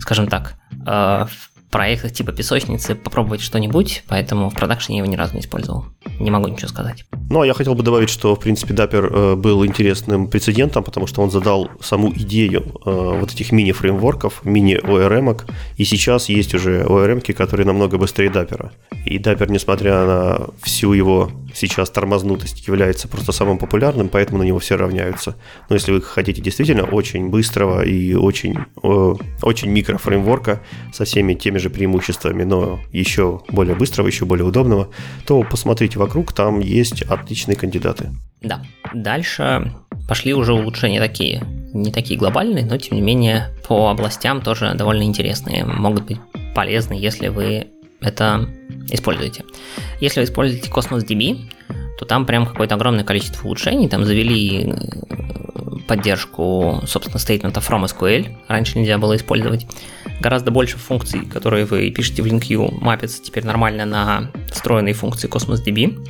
скажем 0.00 0.28
так, 0.28 0.56
э, 0.86 1.26
проектах 1.70 2.12
типа 2.12 2.32
песочницы 2.32 2.94
попробовать 2.94 3.40
что-нибудь, 3.40 4.04
поэтому 4.08 4.50
в 4.50 4.54
продакшене 4.54 4.98
я 4.98 5.04
его 5.04 5.12
ни 5.12 5.16
разу 5.16 5.34
не 5.34 5.40
использовал. 5.40 5.86
Не 6.18 6.30
могу 6.30 6.48
ничего 6.48 6.68
сказать. 6.68 7.04
Ну, 7.30 7.40
а 7.40 7.46
я 7.46 7.54
хотел 7.54 7.74
бы 7.74 7.82
добавить, 7.82 8.10
что, 8.10 8.34
в 8.34 8.40
принципе, 8.40 8.74
Dapper 8.74 9.06
э, 9.06 9.36
был 9.36 9.64
интересным 9.64 10.28
прецедентом, 10.28 10.82
потому 10.82 11.06
что 11.06 11.22
он 11.22 11.30
задал 11.30 11.70
саму 11.80 12.12
идею 12.12 12.62
э, 12.84 13.18
вот 13.20 13.32
этих 13.32 13.52
мини-фреймворков, 13.52 14.44
мини-ORM, 14.44 15.40
и 15.76 15.84
сейчас 15.84 16.28
есть 16.28 16.54
уже 16.54 16.82
ORM, 16.82 17.20
которые 17.32 17.66
намного 17.66 17.98
быстрее 17.98 18.30
Dapper. 18.30 18.70
И 19.06 19.18
Dapper, 19.18 19.50
несмотря 19.50 20.04
на 20.04 20.46
всю 20.62 20.92
его 20.92 21.30
сейчас 21.54 21.90
тормознутость, 21.90 22.66
является 22.66 23.08
просто 23.08 23.32
самым 23.32 23.58
популярным, 23.58 24.08
поэтому 24.08 24.38
на 24.38 24.42
него 24.42 24.58
все 24.58 24.76
равняются. 24.76 25.36
Но 25.68 25.76
если 25.76 25.92
вы 25.92 26.02
хотите 26.02 26.40
действительно 26.40 26.84
очень 26.84 27.28
быстрого 27.28 27.82
и 27.82 28.14
очень, 28.14 28.56
э, 28.82 29.14
очень 29.42 29.70
микрофреймворка 29.70 30.60
со 30.92 31.04
всеми 31.04 31.34
теми 31.34 31.58
же 31.58 31.70
преимуществами, 31.70 32.44
но 32.44 32.80
еще 32.92 33.40
более 33.48 33.74
быстрого, 33.74 34.06
еще 34.06 34.24
более 34.24 34.46
удобного, 34.46 34.90
то 35.26 35.42
посмотрите 35.42 35.98
вокруг, 35.98 36.32
там 36.32 36.60
есть 36.60 37.02
отличные 37.02 37.56
кандидаты. 37.56 38.10
Да. 38.40 38.62
Дальше 38.94 39.72
пошли 40.08 40.34
уже 40.34 40.52
улучшения 40.52 41.00
такие, 41.00 41.42
не 41.72 41.92
такие 41.92 42.18
глобальные, 42.18 42.64
но 42.64 42.76
тем 42.78 42.96
не 42.96 43.02
менее 43.02 43.48
по 43.68 43.90
областям 43.90 44.40
тоже 44.40 44.74
довольно 44.74 45.02
интересные, 45.02 45.64
могут 45.64 46.06
быть 46.06 46.18
полезны, 46.54 46.94
если 46.94 47.28
вы 47.28 47.68
это 48.00 48.48
используете. 48.88 49.44
Если 50.00 50.20
вы 50.20 50.24
используете 50.24 50.70
Cosmos 50.70 51.06
DB, 51.06 51.50
то 51.98 52.04
там 52.06 52.24
прям 52.26 52.46
какое-то 52.46 52.76
огромное 52.76 53.04
количество 53.04 53.46
улучшений, 53.46 53.88
там 53.88 54.04
завели 54.04 54.64
э, 54.64 54.74
поддержку, 55.86 56.80
собственно, 56.86 57.18
statement 57.18 57.54
from 57.54 57.84
SQL, 57.84 58.36
раньше 58.48 58.78
нельзя 58.78 58.96
было 58.96 59.16
использовать. 59.16 59.66
Гораздо 60.20 60.50
больше 60.50 60.78
функций, 60.78 61.26
которые 61.26 61.66
вы 61.66 61.90
пишете 61.90 62.22
в 62.22 62.26
LinkU, 62.26 62.78
мапятся 62.80 63.22
теперь 63.22 63.44
нормально 63.44 63.84
на 63.84 64.30
встроенные 64.50 64.94
функции 64.94 65.28
Cosmos 65.28 65.64
DB. 65.64 66.02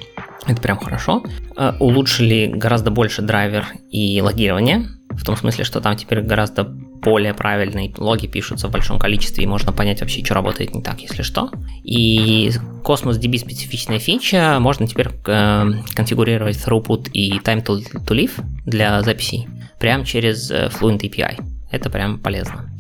Это 0.47 0.61
прям 0.63 0.79
хорошо. 0.79 1.25
Э, 1.57 1.73
улучшили 1.81 2.47
гораздо 2.55 2.91
больше 2.91 3.23
драйвер 3.23 3.67
и 3.91 4.21
логирование, 4.21 4.89
в 5.11 5.25
том 5.25 5.37
смысле, 5.37 5.65
что 5.65 5.81
там 5.81 5.97
теперь 5.97 6.21
гораздо 6.21 6.73
более 7.03 7.35
правильные 7.35 7.93
логи 7.97 8.27
пишутся 8.27 8.69
в 8.69 8.71
большом 8.71 8.99
количестве, 8.99 9.45
и 9.45 9.47
можно 9.47 9.73
понять 9.73 10.01
вообще, 10.01 10.25
что 10.25 10.35
работает 10.35 10.75
не 10.75 10.83
так, 10.83 11.01
если 11.01 11.23
что. 11.23 11.51
И 11.83 12.51
Cosmos 12.85 13.21
DB 13.21 13.39
специфичная 13.39 13.99
фича, 13.99 14.59
можно 14.61 14.87
теперь 14.87 15.09
э, 15.27 15.65
конфигурировать 15.95 16.57
throughput 16.57 17.11
и 17.13 17.39
time 17.39 17.65
to, 17.65 17.83
to 18.07 18.17
live 18.17 18.33
для 18.67 19.03
записей 19.03 19.49
прямо 19.79 20.05
через 20.05 20.51
э, 20.51 20.69
Fluent 20.69 21.01
API. 21.01 21.43
Это 21.71 21.91
прям 21.91 22.19
полезно. 22.19 22.71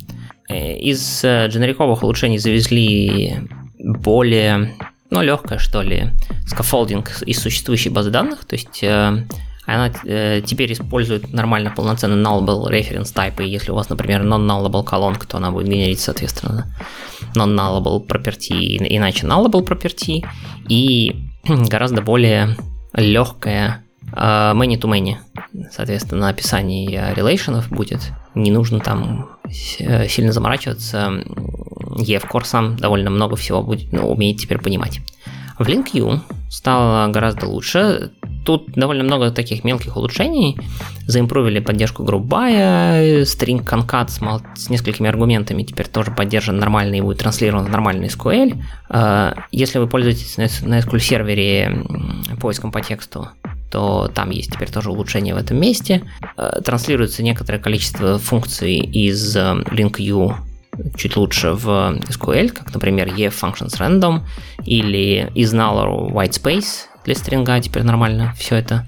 Э, 0.49 0.77
из 0.77 1.25
э, 1.25 1.47
дженериковых 1.49 2.03
улучшений 2.03 2.39
завезли 2.39 3.37
более, 3.79 4.75
ну, 5.11 5.23
легкое, 5.23 5.59
что 5.59 5.83
ли, 5.83 6.11
scaffolding 6.47 7.23
из 7.23 7.41
существующей 7.41 7.89
базы 7.89 8.11
данных, 8.11 8.45
то 8.45 8.55
есть 8.55 8.85
она 9.67 9.93
э, 10.05 10.41
теперь 10.45 10.73
использует 10.73 11.33
нормально 11.33 11.71
полноценный 11.71 12.23
nullable 12.23 12.69
reference 12.71 13.15
type, 13.15 13.45
и 13.45 13.49
если 13.49 13.71
у 13.71 13.75
вас, 13.75 13.89
например, 13.89 14.23
non-nullable 14.23 14.85
колонка, 14.85 15.27
то 15.27 15.37
она 15.37 15.51
будет 15.51 15.69
генерить, 15.69 16.01
соответственно, 16.01 16.67
non-nullable 17.35 18.07
property, 18.07 18.77
иначе 18.79 19.27
nullable 19.27 19.65
property, 19.65 20.27
и 20.69 21.29
гораздо 21.45 22.03
более 22.03 22.57
легкая 22.95 23.85
э, 24.13 24.17
many-to-many, 24.17 25.17
соответственно, 25.71 26.29
описание 26.29 27.15
релейшенов 27.15 27.69
будет. 27.71 28.01
Не 28.35 28.51
нужно 28.51 28.81
там 28.81 29.31
э, 29.79 30.09
сильно 30.09 30.33
заморачиваться. 30.33 31.23
EFCore 31.99 32.45
сам 32.45 32.77
довольно 32.77 33.11
много 33.11 33.37
всего 33.37 33.63
будет, 33.63 33.93
ну, 33.93 34.11
умеет 34.11 34.39
теперь 34.39 34.59
понимать. 34.59 35.01
В 35.59 35.69
LinkU 35.69 36.21
стало 36.51 37.11
гораздо 37.11 37.47
лучше. 37.47 38.11
Тут 38.45 38.73
довольно 38.73 39.05
много 39.05 39.31
таких 39.31 39.65
мелких 39.65 39.97
улучшений. 39.97 40.59
Заимпровили 41.07 41.61
поддержку 41.61 42.03
группбая, 42.05 43.23
string 43.23 43.65
concat 43.65 44.09
с, 44.09 44.21
с 44.61 44.69
несколькими 44.69 45.09
аргументами 45.09 45.63
теперь 45.63 45.87
тоже 45.87 46.11
поддержан 46.11 46.59
нормально 46.59 46.97
и 46.97 47.01
будет 47.01 47.19
транслирован 47.19 47.71
нормальный 47.71 48.09
SQL. 48.09 48.61
А, 48.89 49.35
если 49.53 49.79
вы 49.79 49.87
пользуетесь 49.87 50.37
на 50.37 50.79
SQL 50.81 50.99
сервере 50.99 51.85
поиском 52.41 52.73
по 52.73 52.81
тексту, 52.81 53.29
то 53.71 54.11
там 54.13 54.31
есть 54.31 54.53
теперь 54.53 54.71
тоже 54.71 54.91
улучшение 54.91 55.35
в 55.35 55.39
этом 55.39 55.59
месте. 55.59 56.03
А, 56.37 56.61
транслируется 56.63 57.23
некоторое 57.23 57.59
количество 57.59 58.19
функций 58.19 58.79
из 58.79 59.37
LinkU 59.37 60.35
чуть 60.97 61.17
лучше 61.17 61.53
в 61.53 61.67
SQL, 62.09 62.51
как, 62.51 62.73
например, 62.73 63.09
EF 63.09 63.35
Functions 63.41 63.79
Random 63.79 64.21
или 64.65 65.31
из 65.35 65.53
null 65.55 66.11
white 66.13 66.33
space 66.33 66.87
для 67.05 67.15
стринга 67.15 67.61
теперь 67.61 67.83
нормально 67.83 68.35
все 68.37 68.57
это 68.57 68.87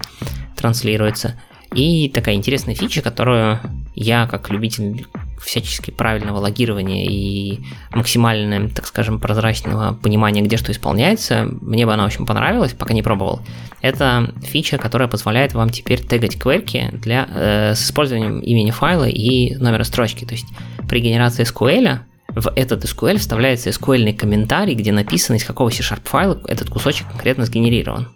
транслируется. 0.55 1.39
И 1.75 2.09
такая 2.09 2.35
интересная 2.35 2.75
фича, 2.75 3.01
которую 3.01 3.59
я, 3.95 4.27
как 4.27 4.49
любитель 4.49 5.05
всячески 5.43 5.91
правильного 5.91 6.37
логирования 6.37 7.05
и 7.05 7.59
максимально, 7.91 8.69
так 8.69 8.87
скажем, 8.87 9.19
прозрачного 9.19 9.93
понимания, 9.93 10.41
где 10.41 10.57
что 10.57 10.71
исполняется, 10.71 11.47
мне 11.61 11.85
бы 11.85 11.93
она 11.93 12.05
очень 12.05 12.25
понравилась, 12.25 12.73
пока 12.73 12.93
не 12.93 13.01
пробовал. 13.01 13.41
Это 13.81 14.33
фича, 14.43 14.77
которая 14.77 15.07
позволяет 15.07 15.53
вам 15.53 15.69
теперь 15.69 16.01
тегать 16.01 16.39
кверки 16.39 16.89
для, 16.93 17.27
э, 17.29 17.75
с 17.75 17.83
использованием 17.83 18.39
имени 18.39 18.71
файла 18.71 19.07
и 19.07 19.55
номера 19.55 19.83
строчки. 19.83 20.25
То 20.25 20.33
есть 20.33 20.47
при 20.87 21.01
генерации 21.01 21.43
SQL 21.43 21.99
в 22.29 22.51
этот 22.55 22.85
SQL 22.85 23.17
вставляется 23.17 23.69
SQL 23.69 24.13
комментарий, 24.13 24.75
где 24.75 24.91
написано, 24.91 25.35
из 25.35 25.43
какого 25.43 25.69
C-Sharp 25.69 26.01
файла 26.05 26.41
этот 26.47 26.69
кусочек 26.69 27.07
конкретно 27.09 27.45
сгенерирован. 27.45 28.07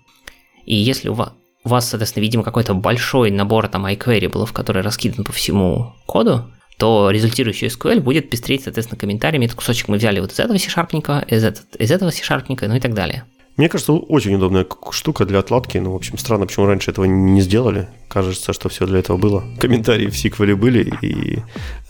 И 0.66 0.76
если 0.76 1.10
у 1.10 1.14
вас, 1.14 1.34
у 1.68 1.70
вас, 1.70 1.90
соответственно, 1.90 2.24
видимо, 2.24 2.44
какой-то 2.44 2.74
большой 2.74 3.30
набор 3.30 3.68
там 3.68 3.86
iQuery, 3.86 4.54
который 4.54 4.82
раскидан 4.82 5.26
по 5.26 5.34
всему 5.34 5.94
коду, 6.06 6.50
то 6.78 7.12
результирующий 7.12 7.68
SQL 7.68 8.00
будет 8.00 8.30
пестреть, 8.30 8.64
соответственно, 8.64 8.98
комментариями. 8.98 9.46
Этот 9.46 9.58
кусочек 9.58 9.90
мы 9.90 9.98
взяли 9.98 10.22
вот 10.22 10.32
из 10.32 10.40
этого 10.40 10.58
C-Sharpника, 10.58 11.26
из, 11.28 11.44
из 11.78 11.92
этого 11.92 12.10
C-Sharpника, 12.10 12.68
ну 12.70 12.76
и 12.76 12.80
так 12.80 12.94
далее. 12.94 13.26
Мне 13.58 13.68
кажется, 13.68 13.92
очень 13.92 14.36
удобная 14.36 14.66
штука 14.92 15.26
для 15.26 15.40
отладки. 15.40 15.78
Ну, 15.80 15.92
в 15.92 15.96
общем, 15.96 16.18
странно, 16.18 16.46
почему 16.46 16.68
раньше 16.68 16.92
этого 16.92 17.06
не 17.06 17.42
сделали. 17.42 17.90
Кажется, 18.08 18.54
что 18.54 18.70
все 18.70 18.86
для 18.86 19.00
этого 19.00 19.18
было. 19.18 19.44
Комментарии 19.60 20.08
в 20.08 20.18
сиквеле 20.18 20.56
были, 20.56 20.90
и 21.02 21.40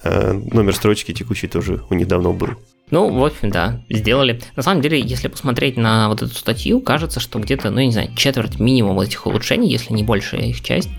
э, 0.03 0.33
номер 0.33 0.73
строчки 0.73 1.13
текущий 1.13 1.47
тоже 1.47 1.83
у 1.89 1.93
них 1.93 2.07
давно 2.07 2.33
был. 2.33 2.51
Ну, 2.89 3.09
в 3.09 3.25
общем, 3.25 3.49
да, 3.49 3.81
сделали. 3.89 4.39
На 4.55 4.63
самом 4.63 4.81
деле, 4.81 4.99
если 4.99 5.27
посмотреть 5.27 5.75
на 5.75 6.07
вот 6.07 6.21
эту 6.21 6.33
статью, 6.33 6.79
кажется, 6.79 7.19
что 7.19 7.39
где-то, 7.39 7.69
ну, 7.69 7.79
я 7.79 7.85
не 7.85 7.91
знаю, 7.91 8.09
четверть 8.15 8.59
минимум 8.59 8.99
этих 9.01 9.25
улучшений, 9.27 9.69
если 9.69 9.93
не 9.93 10.03
большая 10.03 10.45
их 10.45 10.63
часть, 10.63 10.89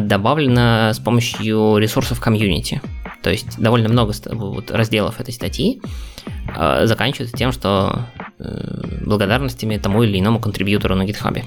добавлена 0.00 0.92
с 0.92 0.98
помощью 0.98 1.78
ресурсов 1.78 2.20
комьюнити. 2.20 2.82
То 3.22 3.30
есть 3.30 3.58
довольно 3.58 3.88
много 3.88 4.12
вот, 4.26 4.70
разделов 4.70 5.20
этой 5.20 5.32
статьи 5.32 5.80
э, 6.54 6.86
заканчивается 6.86 7.36
тем, 7.36 7.52
что 7.52 8.06
э, 8.38 9.00
благодарностями 9.04 9.78
тому 9.78 10.02
или 10.02 10.20
иному 10.20 10.40
контрибьютору 10.40 10.94
на 10.94 11.04
гитхабе, 11.04 11.44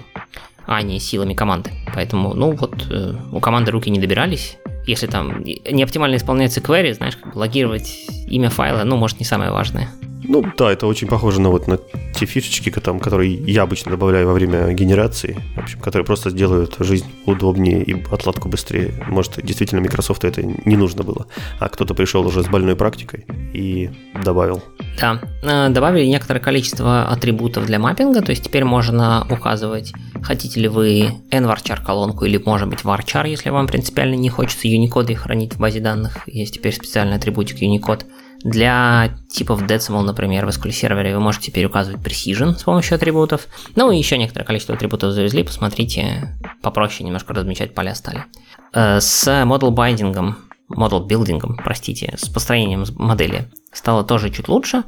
а 0.66 0.82
не 0.82 1.00
силами 1.00 1.34
команды. 1.34 1.72
Поэтому, 1.94 2.34
ну 2.34 2.52
вот, 2.52 2.88
э, 2.90 3.14
у 3.32 3.40
команды 3.40 3.72
руки 3.72 3.90
не 3.90 4.00
добирались. 4.00 4.58
Если 4.86 5.08
там 5.08 5.44
не 5.44 5.84
оптимально 5.84 6.16
исполняется 6.16 6.60
query, 6.60 6.94
знаешь, 6.94 7.16
как 7.16 7.36
логировать 7.36 8.06
имя 8.28 8.50
файла, 8.50 8.84
ну, 8.84 8.98
может, 8.98 9.20
не 9.20 9.26
самое 9.26 9.52
важное. 9.52 9.90
Ну 10.24 10.44
да, 10.58 10.72
это 10.72 10.88
очень 10.88 11.08
похоже 11.08 11.42
на 11.42 11.50
вот 11.50 11.68
на 11.68 11.78
те 12.14 12.26
фишечки, 12.26 12.70
там, 12.70 13.00
которые 13.00 13.34
я 13.34 13.64
обычно 13.64 13.92
добавляю 13.92 14.28
во 14.28 14.34
время 14.34 14.72
генерации, 14.74 15.38
в 15.56 15.60
общем, 15.60 15.80
которые 15.80 16.06
просто 16.06 16.30
сделают 16.30 16.76
жизнь 16.80 17.06
удобнее 17.26 17.84
и 17.84 17.94
отладку 18.12 18.50
быстрее. 18.50 18.94
Может, 19.08 19.44
действительно 19.44 19.82
Microsoft 19.82 20.24
это 20.24 20.44
не 20.44 20.76
нужно 20.76 21.04
было, 21.04 21.28
а 21.60 21.70
кто-то 21.70 21.94
пришел 21.94 22.26
уже 22.26 22.44
с 22.44 22.48
больной 22.48 22.76
практикой 22.76 23.26
и 23.54 23.90
добавил. 24.24 24.64
Да, 25.00 25.22
э, 25.42 25.70
добавили 25.70 26.06
некоторое 26.06 26.40
количество 26.40 27.04
атрибутов 27.04 27.66
для 27.66 27.80
маппинга, 27.80 28.22
то 28.22 28.32
есть 28.32 28.44
теперь 28.44 28.64
можно 28.64 29.26
указывать, 29.30 29.94
хотите 30.22 30.60
ли 30.60 30.68
вы 30.68 31.10
nvarchar 31.32 31.84
колонку 31.84 32.26
или, 32.26 32.38
может 32.38 32.70
быть, 32.70 32.82
varchar, 32.82 33.28
если 33.28 33.50
вам 33.50 33.68
принципиально 33.68 34.16
не 34.16 34.30
хочется 34.30 34.68
Unicode 34.68 35.16
хранить 35.16 35.54
в 35.54 35.60
базе 35.60 35.80
данных. 35.80 36.20
Есть 36.28 36.56
теперь 36.56 36.74
специальный 36.74 37.16
атрибутик 37.16 37.62
Unicode. 37.62 38.04
Для 38.44 39.10
типов 39.30 39.62
decimal, 39.64 40.02
например, 40.02 40.46
в 40.46 40.50
SQL 40.50 40.72
сервере 40.72 41.14
вы 41.14 41.22
можете 41.22 41.48
теперь 41.48 41.66
указывать 41.66 42.02
precision 42.02 42.58
с 42.58 42.64
помощью 42.64 42.96
атрибутов. 42.96 43.48
Ну 43.76 43.92
и 43.92 43.98
еще 43.98 44.18
некоторое 44.18 44.46
количество 44.46 44.76
атрибутов 44.76 45.12
завезли, 45.12 45.44
посмотрите, 45.44 46.36
попроще 46.62 47.06
немножко 47.06 47.34
размечать 47.34 47.74
поля 47.74 47.94
стали. 47.94 48.26
Э, 48.74 49.00
с 49.00 49.28
model 49.28 49.76
binding, 49.76 50.36
model 50.70 51.08
building, 51.08 51.42
простите, 51.64 52.16
с 52.18 52.30
построением 52.30 52.86
модели 52.96 53.50
стало 53.72 54.04
тоже 54.04 54.30
чуть 54.30 54.48
лучше. 54.48 54.84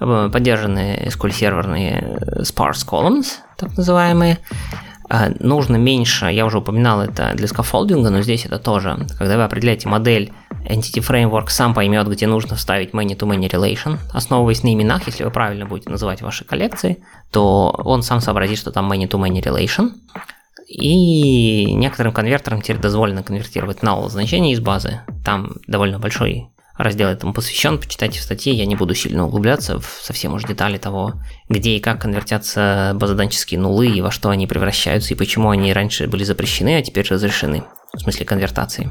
Э, 0.00 0.28
поддержаны 0.32 1.04
SQL 1.06 1.32
серверные 1.32 2.00
э, 2.00 2.42
sparse 2.42 2.86
columns, 2.86 3.26
так 3.56 3.76
называемые. 3.76 4.38
Нужно 5.40 5.76
меньше, 5.76 6.26
я 6.26 6.44
уже 6.44 6.58
упоминал 6.58 7.00
это 7.00 7.32
для 7.34 7.48
скафолдинга, 7.48 8.10
но 8.10 8.20
здесь 8.22 8.44
это 8.44 8.58
тоже. 8.58 9.06
Когда 9.18 9.36
вы 9.36 9.44
определяете 9.44 9.88
модель 9.88 10.32
Entity 10.68 11.00
Framework 11.00 11.48
сам 11.48 11.72
поймет, 11.72 12.06
где 12.08 12.26
нужно 12.26 12.56
вставить 12.56 12.90
many-to-many 12.90 13.48
relation, 13.50 13.98
основываясь 14.12 14.62
на 14.62 14.72
именах, 14.72 15.06
если 15.06 15.24
вы 15.24 15.30
правильно 15.30 15.64
будете 15.64 15.90
называть 15.90 16.20
ваши 16.20 16.44
коллекции, 16.44 16.98
то 17.30 17.70
он 17.84 18.02
сам 18.02 18.20
сообразит, 18.20 18.58
что 18.58 18.70
там 18.70 18.92
many-to-many 18.92 19.42
relation, 19.42 19.92
и 20.66 21.72
некоторым 21.72 22.12
конвертерам 22.12 22.60
теперь 22.60 22.76
дозволено 22.78 23.22
конвертировать 23.22 23.78
null 23.78 24.10
значение 24.10 24.52
из 24.52 24.60
базы. 24.60 25.00
Там 25.24 25.56
довольно 25.66 25.98
большой 25.98 26.50
раздел 26.78 27.08
этому 27.08 27.34
посвящен, 27.34 27.78
почитайте 27.78 28.20
в 28.20 28.22
статье, 28.22 28.54
я 28.54 28.64
не 28.64 28.76
буду 28.76 28.94
сильно 28.94 29.26
углубляться 29.26 29.78
в 29.80 30.00
совсем 30.00 30.32
уж 30.32 30.44
детали 30.44 30.78
того, 30.78 31.20
где 31.48 31.72
и 31.72 31.80
как 31.80 32.00
конвертятся 32.00 32.92
базоданческие 32.94 33.60
нулы, 33.60 33.88
и 33.88 34.00
во 34.00 34.10
что 34.10 34.30
они 34.30 34.46
превращаются, 34.46 35.12
и 35.12 35.16
почему 35.16 35.50
они 35.50 35.72
раньше 35.72 36.06
были 36.06 36.24
запрещены, 36.24 36.78
а 36.78 36.82
теперь 36.82 37.06
разрешены, 37.08 37.64
в 37.92 38.00
смысле 38.00 38.24
конвертации. 38.24 38.90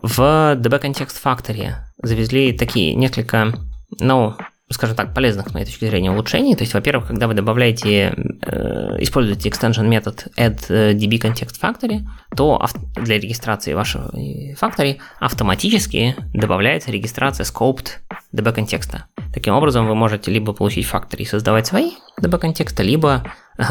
В 0.00 0.56
DB 0.56 0.80
Context 0.80 1.16
Factory 1.22 1.74
завезли 2.02 2.52
такие 2.52 2.94
несколько, 2.94 3.52
ну, 4.00 4.36
скажем 4.70 4.96
так, 4.96 5.14
полезных, 5.14 5.48
с 5.48 5.54
моей 5.54 5.66
точки 5.66 5.84
зрения, 5.84 6.10
улучшений. 6.10 6.54
То 6.54 6.62
есть, 6.62 6.74
во-первых, 6.74 7.08
когда 7.08 7.26
вы 7.26 7.34
добавляете, 7.34 8.14
э, 8.42 8.96
используете 9.00 9.48
extension 9.48 9.86
метод 9.86 10.28
add 10.36 10.68
db 10.68 11.20
context 11.20 11.60
factory, 11.60 12.00
то 12.36 12.64
для 12.96 13.18
регистрации 13.18 13.74
вашего 13.74 14.10
factory 14.54 14.98
автоматически 15.20 16.16
добавляется 16.32 16.90
регистрация 16.90 17.44
scoped 17.44 17.98
db 18.32 18.52
контекста. 18.52 19.06
Таким 19.34 19.54
образом, 19.54 19.86
вы 19.86 19.94
можете 19.94 20.30
либо 20.30 20.52
получить 20.52 20.86
factory 20.86 21.22
и 21.22 21.24
создавать 21.24 21.66
свои 21.66 21.92
db 22.20 22.38
контекста, 22.38 22.82
либо 22.82 23.24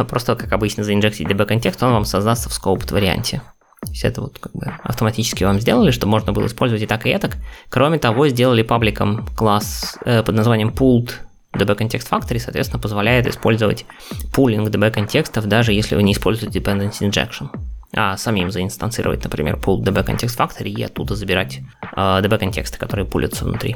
просто, 0.09 0.35
как 0.35 0.51
обычно, 0.51 0.83
заинжектить 0.83 1.27
db 1.27 1.45
контекст, 1.45 1.81
он 1.83 1.93
вам 1.93 2.05
создастся 2.05 2.49
в 2.49 2.53
scoped 2.53 2.93
варианте. 2.93 3.41
То 3.81 3.89
есть 3.89 4.05
это 4.05 4.21
вот 4.21 4.37
как 4.39 4.53
бы 4.53 4.71
автоматически 4.83 5.43
вам 5.43 5.59
сделали, 5.59 5.91
чтобы 5.91 6.11
можно 6.11 6.33
было 6.33 6.45
использовать 6.45 6.83
и 6.83 6.85
так, 6.85 7.05
и 7.05 7.09
это. 7.09 7.31
Кроме 7.69 7.97
того, 7.97 8.27
сделали 8.27 8.61
пабликом 8.61 9.25
класс 9.35 9.97
э, 10.05 10.21
под 10.21 10.35
названием 10.35 10.69
Pooled 10.69 11.11
DB 11.53 11.77
Context 11.77 12.09
Factory, 12.09 12.39
соответственно, 12.39 12.79
позволяет 12.79 13.27
использовать 13.27 13.85
пулинг 14.33 14.69
DB 14.69 14.91
контекстов, 14.91 15.47
даже 15.47 15.73
если 15.73 15.95
вы 15.95 16.03
не 16.03 16.13
используете 16.13 16.59
Dependency 16.59 17.09
Injection. 17.09 17.49
А 17.93 18.15
самим 18.17 18.51
заинстанцировать, 18.51 19.23
например, 19.23 19.55
Pooled 19.55 19.83
DB 19.83 20.05
Context 20.05 20.37
Factory 20.37 20.69
и 20.69 20.83
оттуда 20.83 21.15
забирать 21.15 21.59
э, 21.95 21.95
DB 21.97 22.37
контексты, 22.37 22.77
которые 22.77 23.05
пулятся 23.05 23.45
внутри. 23.45 23.75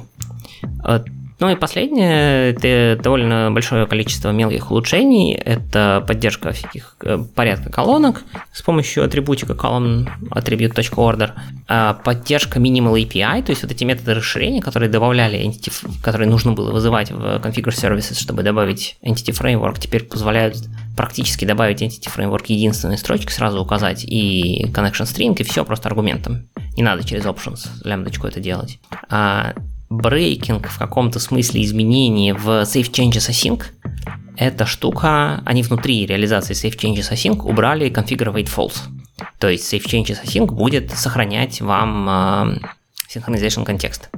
Ну 1.38 1.50
и 1.50 1.56
последнее, 1.56 2.52
это 2.52 3.02
довольно 3.02 3.52
большое 3.52 3.86
количество 3.88 4.32
мелких 4.32 4.72
улучшений. 4.72 5.34
Это 5.34 6.04
поддержка 6.08 6.54
всяких 6.54 6.96
э, 7.02 7.18
порядка 7.36 7.70
колонок 7.70 8.24
с 8.54 8.62
помощью 8.62 9.04
атрибутика 9.04 9.52
column 9.52 10.08
attribute.order, 10.32 11.32
а 11.68 11.94
поддержка 11.94 12.60
minimal 12.60 12.94
API, 12.94 13.44
то 13.44 13.50
есть 13.50 13.64
вот 13.64 13.72
эти 13.72 13.84
методы 13.84 14.14
расширения, 14.14 14.62
которые 14.62 14.90
добавляли 14.90 15.38
entity, 15.46 15.72
которые 16.02 16.30
нужно 16.30 16.54
было 16.54 16.72
вызывать 16.72 17.12
в 17.12 17.22
configure 17.44 17.74
services, 17.74 18.18
чтобы 18.18 18.42
добавить 18.44 18.98
entity 19.04 19.38
framework, 19.38 19.78
теперь 19.80 20.06
позволяют 20.06 20.56
практически 20.96 21.44
добавить 21.44 21.82
entity 21.82 22.10
framework 22.16 22.46
единственной 22.48 22.98
строчкой, 22.98 23.34
сразу 23.34 23.62
указать 23.62 24.06
и 24.06 24.66
connection 24.68 25.04
string, 25.04 25.36
и 25.38 25.44
все 25.44 25.66
просто 25.66 25.90
аргументом. 25.90 26.48
Не 26.78 26.84
надо 26.84 27.04
через 27.04 27.26
options 27.26 27.68
лямбдочку 27.84 28.28
это 28.28 28.40
делать. 28.40 28.80
Брейкинг 29.90 30.68
в 30.68 30.78
каком-то 30.78 31.20
смысле 31.20 31.64
изменения 31.64 32.34
в 32.34 32.64
Safe 32.64 32.90
Changes 32.90 33.30
Async, 33.30 33.64
эта 34.38 34.66
штука, 34.66 35.42
они 35.46 35.64
внутри 35.64 36.06
реализации 36.06 36.54
Safe 36.54 36.78
Changes 36.78 37.12
Async 37.12 37.42
убрали 37.44 37.92
configure 37.92 38.34
wait 38.34 38.50
false. 38.54 38.78
То 39.40 39.50
есть 39.50 39.72
Safe 39.72 39.86
Changes 39.86 40.24
Async 40.24 40.48
будет 40.48 40.92
сохранять 40.92 41.62
вам 41.62 42.10
э, 42.10 42.58
synchronization 43.14 43.64
контекст. 43.64 44.10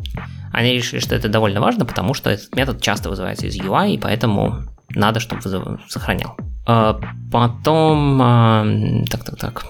Они 0.52 0.74
решили, 0.74 1.00
что 1.00 1.16
это 1.16 1.30
довольно 1.30 1.62
важно, 1.62 1.86
потому 1.86 2.14
что 2.14 2.30
этот 2.32 2.56
метод 2.56 2.82
часто 2.82 3.10
вызывается 3.10 3.46
из 3.48 3.60
UI, 3.60 3.96
и 3.96 3.98
поэтому 3.98 4.64
надо, 4.90 5.20
чтобы 5.20 5.42
вызыв... 5.42 5.64
сохранял. 5.88 6.36
Э, 6.68 6.96
потом... 7.32 8.22
Э, 8.22 9.06
так, 9.10 9.24
так, 9.24 9.38
так. 9.38 9.66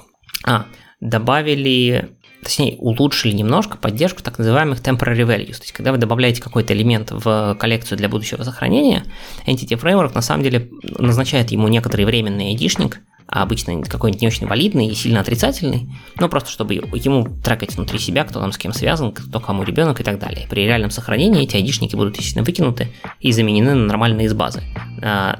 А, 0.45 0.65
добавили 1.01 2.17
точнее, 2.43 2.77
улучшили 2.77 3.33
немножко 3.33 3.77
поддержку 3.77 4.23
так 4.23 4.37
называемых 4.37 4.81
temporary 4.81 5.25
values. 5.25 5.57
То 5.57 5.63
есть, 5.63 5.71
когда 5.71 5.91
вы 5.91 5.97
добавляете 5.97 6.41
какой-то 6.41 6.73
элемент 6.73 7.11
в 7.11 7.57
коллекцию 7.59 7.97
для 7.97 8.09
будущего 8.09 8.43
сохранения, 8.43 9.03
Entity 9.45 9.79
Framework 9.79 10.13
на 10.13 10.21
самом 10.21 10.43
деле 10.43 10.69
назначает 10.97 11.51
ему 11.51 11.67
некоторый 11.67 12.05
временный 12.05 12.49
айдишник, 12.49 13.01
а 13.27 13.43
обычно 13.43 13.81
какой-нибудь 13.83 14.21
не 14.21 14.27
очень 14.27 14.47
валидный 14.47 14.87
и 14.87 14.95
сильно 14.95 15.19
отрицательный, 15.19 15.89
но 16.19 16.29
просто 16.29 16.49
чтобы 16.49 16.75
ему 16.75 17.27
трекать 17.43 17.75
внутри 17.75 17.99
себя, 17.99 18.23
кто 18.23 18.39
там 18.39 18.53
с 18.53 18.57
кем 18.57 18.71
связан, 18.71 19.11
кто 19.11 19.39
кому 19.39 19.63
ребенок 19.63 19.99
и 19.99 20.03
так 20.03 20.17
далее. 20.17 20.47
При 20.49 20.63
реальном 20.63 20.91
сохранении 20.91 21.43
эти 21.43 21.57
айдишники 21.57 21.95
будут, 21.95 22.15
естественно, 22.15 22.45
выкинуты 22.45 22.87
и 23.19 23.33
заменены 23.33 23.75
на 23.75 23.85
нормальные 23.85 24.27
из 24.27 24.33
базы. 24.33 24.63
А, 25.03 25.39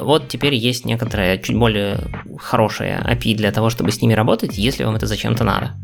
вот 0.00 0.28
теперь 0.28 0.54
есть 0.54 0.84
некоторая 0.84 1.38
чуть 1.38 1.56
более 1.56 2.00
хорошая 2.38 3.00
API 3.02 3.36
для 3.36 3.52
того, 3.52 3.70
чтобы 3.70 3.92
с 3.92 4.02
ними 4.02 4.14
работать, 4.14 4.58
если 4.58 4.82
вам 4.82 4.96
это 4.96 5.06
зачем-то 5.06 5.44
надо. 5.44 5.76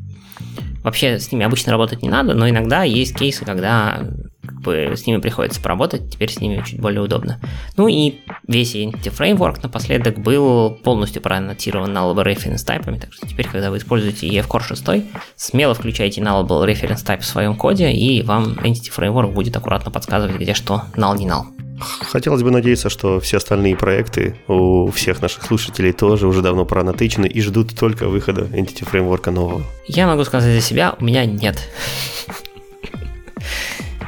Вообще 0.83 1.19
с 1.19 1.31
ними 1.33 1.45
обычно 1.45 1.73
работать 1.73 2.03
не 2.03 2.09
надо, 2.09 2.35
но 2.35 2.49
иногда 2.49 2.83
есть 2.83 3.17
кейсы, 3.17 3.45
когда 3.45 4.01
как 4.49 4.61
бы, 4.63 4.95
с 4.97 5.07
ними 5.07 5.21
приходится 5.21 5.61
поработать, 5.61 6.11
теперь 6.11 6.33
с 6.33 6.41
ними 6.41 6.63
чуть 6.65 6.81
более 6.81 7.03
удобно. 7.03 7.39
Ну 7.77 7.89
и 7.89 8.21
весь 8.47 8.75
Entity 8.75 9.13
Framework 9.15 9.61
напоследок 9.63 10.19
был 10.19 10.71
полностью 10.71 11.21
проаннотирован 11.21 11.95
nullable 11.95 12.25
reference 12.25 12.65
тайпами, 12.65 12.99
так 12.99 13.13
что 13.13 13.27
теперь, 13.27 13.47
когда 13.47 13.71
вы 13.71 13.77
используете 13.77 14.27
EF 14.29 14.49
Core 14.49 14.63
6, 14.63 15.05
смело 15.37 15.75
включайте 15.75 16.21
nullable 16.21 16.67
reference 16.67 17.05
type 17.05 17.21
в 17.21 17.27
своем 17.27 17.57
коде, 17.57 17.91
и 17.93 18.23
вам 18.23 18.53
Entity 18.55 18.91
Framework 18.97 19.33
будет 19.33 19.57
аккуратно 19.57 19.91
подсказывать, 19.91 20.37
где 20.37 20.55
что 20.55 20.85
null 20.95 21.19
не 21.19 21.27
null. 21.27 21.68
Хотелось 21.81 22.43
бы 22.43 22.51
надеяться, 22.51 22.91
что 22.91 23.21
все 23.21 23.39
остальные 23.39 23.77
проекты 23.77 24.37
у 24.47 24.91
всех 24.91 25.21
наших 25.23 25.45
слушателей 25.45 25.93
тоже 25.93 26.27
уже 26.27 26.43
давно 26.43 26.65
пронатычены 26.65 27.27
и 27.27 27.41
ждут 27.41 27.77
только 27.79 28.09
выхода 28.09 28.43
Entity 28.43 28.89
Framework 28.91 29.31
нового. 29.31 29.65
Я 29.87 30.07
могу 30.07 30.25
сказать 30.25 30.55
за 30.55 30.61
себя, 30.61 30.95
у 30.99 31.05
меня 31.05 31.25
нет. 31.25 31.59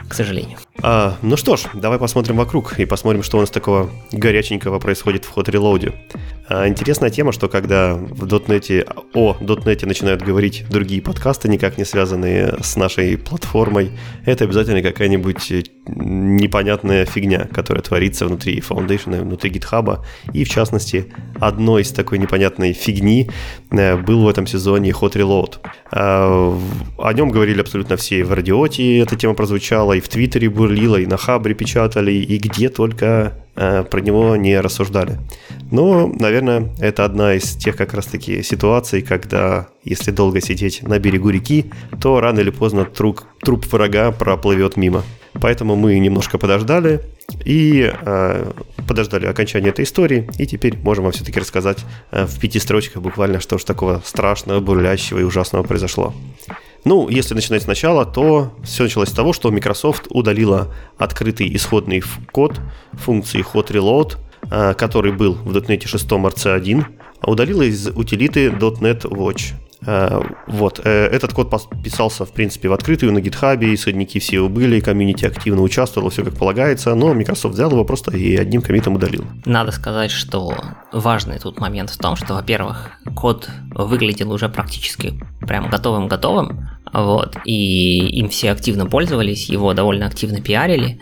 К 0.09 0.15
сожалению. 0.15 0.60
А, 0.83 1.17
ну 1.23 1.37
что 1.37 1.57
ж, 1.57 1.65
давай 1.75 1.99
посмотрим 1.99 2.37
вокруг 2.37 2.79
и 2.79 2.87
посмотрим, 2.87 3.23
что 3.23 3.37
у 3.37 3.41
нас 3.41 3.51
такого 3.51 3.91
горяченького 4.13 4.79
происходит 4.79 5.25
в 5.25 5.37
Hot 5.37 5.47
Reload. 5.47 5.95
А, 6.49 6.67
интересная 6.69 7.11
тема, 7.11 7.33
что 7.33 7.49
когда 7.49 7.95
в 7.95 8.25
.NET, 8.25 8.87
о 9.15 9.37
.NET 9.41 9.87
начинают 9.87 10.23
говорить 10.23 10.65
другие 10.69 11.03
подкасты, 11.03 11.49
никак 11.49 11.79
не 11.79 11.85
связанные 11.85 12.55
с 12.63 12.77
нашей 12.77 13.19
платформой, 13.19 13.93
это 14.25 14.45
обязательно 14.45 14.83
какая-нибудь 14.83 15.53
э, 15.53 15.63
непонятная 15.87 17.05
фигня, 17.05 17.47
которая 17.53 17.83
творится 17.83 18.27
внутри 18.27 18.61
Foundation, 18.61 19.21
внутри 19.21 19.51
GitHub. 19.51 20.01
И 20.33 20.45
в 20.45 20.49
частности, 20.49 21.13
одной 21.39 21.83
из 21.83 21.93
такой 21.93 22.19
непонятной 22.19 22.73
фигни 22.73 23.31
э, 23.71 23.97
был 23.97 24.25
в 24.25 24.29
этом 24.29 24.47
сезоне 24.47 24.91
Hot 24.91 25.13
Reload. 25.13 25.59
А, 25.93 26.59
о 26.99 27.13
нем 27.13 27.31
говорили 27.31 27.61
абсолютно 27.61 27.97
все 27.97 28.25
в 28.25 28.33
радиоте, 28.33 28.99
эта 28.99 29.15
тема 29.15 29.35
прозвучала, 29.35 29.93
и 29.93 30.01
в 30.01 30.09
Твиттере 30.09 30.49
бурлила, 30.71 30.97
и 30.97 31.07
на 31.07 31.17
Хабре 31.17 31.55
печатали, 31.55 32.13
и 32.13 32.39
где 32.39 32.69
только 32.69 33.33
э, 33.57 33.85
про 33.85 34.01
него 34.01 34.37
не 34.37 34.61
рассуждали. 34.61 35.19
Но, 35.71 36.07
наверное, 36.07 36.71
это 36.79 37.05
одна 37.05 37.35
из 37.35 37.57
тех 37.57 37.77
как 37.77 37.95
раз-таки 37.95 38.43
ситуаций, 38.43 39.03
когда 39.03 39.67
если 39.85 40.13
долго 40.13 40.41
сидеть 40.41 40.83
на 40.83 40.99
берегу 40.99 41.31
реки, 41.31 41.67
то 42.01 42.21
рано 42.21 42.41
или 42.41 42.51
поздно 42.51 42.85
труп, 42.85 43.21
труп 43.43 43.67
врага 43.73 44.13
проплывет 44.13 44.77
мимо. 44.77 45.03
Поэтому 45.33 45.77
мы 45.77 45.99
немножко 45.99 46.39
подождали 46.39 47.01
и 47.45 47.93
э, 47.93 48.53
подождали 48.89 49.27
окончания 49.27 49.69
этой 49.69 49.85
истории, 49.85 50.29
и 50.39 50.47
теперь 50.47 50.77
можем 50.79 51.05
вам 51.05 51.13
все-таки 51.13 51.41
рассказать 51.41 51.79
э, 52.11 52.27
в 52.27 52.41
пяти 52.41 52.59
строчках 52.59 53.03
буквально, 53.03 53.41
что 53.41 53.59
же 53.59 53.65
такого 53.65 54.03
страшного, 54.05 54.61
бурлящего 54.61 55.21
и 55.21 55.23
ужасного 55.23 55.63
произошло. 55.63 56.13
Ну, 56.85 57.09
если 57.09 57.35
начинать 57.35 57.63
сначала, 57.63 58.07
то 58.07 58.55
все 58.65 58.85
началось 58.85 59.11
с 59.11 59.13
того, 59.13 59.33
что 59.33 59.51
Microsoft 59.51 60.07
удалила 60.09 60.75
открытый 60.97 61.55
исходный 61.55 62.03
код 62.33 62.59
функции 62.93 63.45
hot 63.45 63.69
reload, 63.69 64.17
э, 64.51 64.75
который 64.75 65.13
был 65.13 65.35
в 65.35 65.55
.NET 65.57 65.87
6 65.87 66.07
RC1, 66.07 66.85
удалила 67.23 67.63
из 67.63 67.89
утилиты 67.89 68.49
.NET 68.49 69.03
Watch. 69.03 69.55
Э, 69.87 70.21
вот, 70.47 70.81
э, 70.85 71.07
этот 71.07 71.33
код 71.33 71.51
писался, 71.83 72.25
в 72.25 72.33
принципе, 72.33 72.69
в 72.69 72.73
открытую 72.73 73.13
на 73.13 73.19
GitHub, 73.19 73.75
исходники 73.75 74.19
все 74.19 74.37
его 74.37 74.49
были, 74.49 74.81
комьюнити 74.81 75.25
активно 75.25 75.63
участвовало, 75.63 76.11
все 76.11 76.25
как 76.25 76.35
полагается, 76.35 76.95
но 76.95 77.15
Microsoft 77.15 77.55
взял 77.55 77.71
его 77.71 77.85
просто 77.85 78.17
и 78.17 78.37
одним 78.37 78.63
комитом 78.63 78.97
удалил. 78.97 79.25
Надо 79.47 79.73
сказать, 79.73 80.11
что 80.11 80.55
важный 80.93 81.39
тут 81.39 81.59
момент 81.59 81.91
в 81.91 81.99
том, 81.99 82.17
что, 82.17 82.35
во-первых, 82.35 82.91
код 83.15 83.49
выглядел 83.75 84.31
уже 84.33 84.49
практически 84.49 85.19
прям 85.41 85.71
готовым-готовым, 85.71 86.69
вот, 86.93 87.37
и 87.45 88.19
им 88.19 88.29
все 88.29 88.51
активно 88.51 88.87
пользовались, 88.87 89.49
его 89.49 89.73
довольно 89.73 90.07
активно 90.07 90.41
пиарили, 90.41 91.01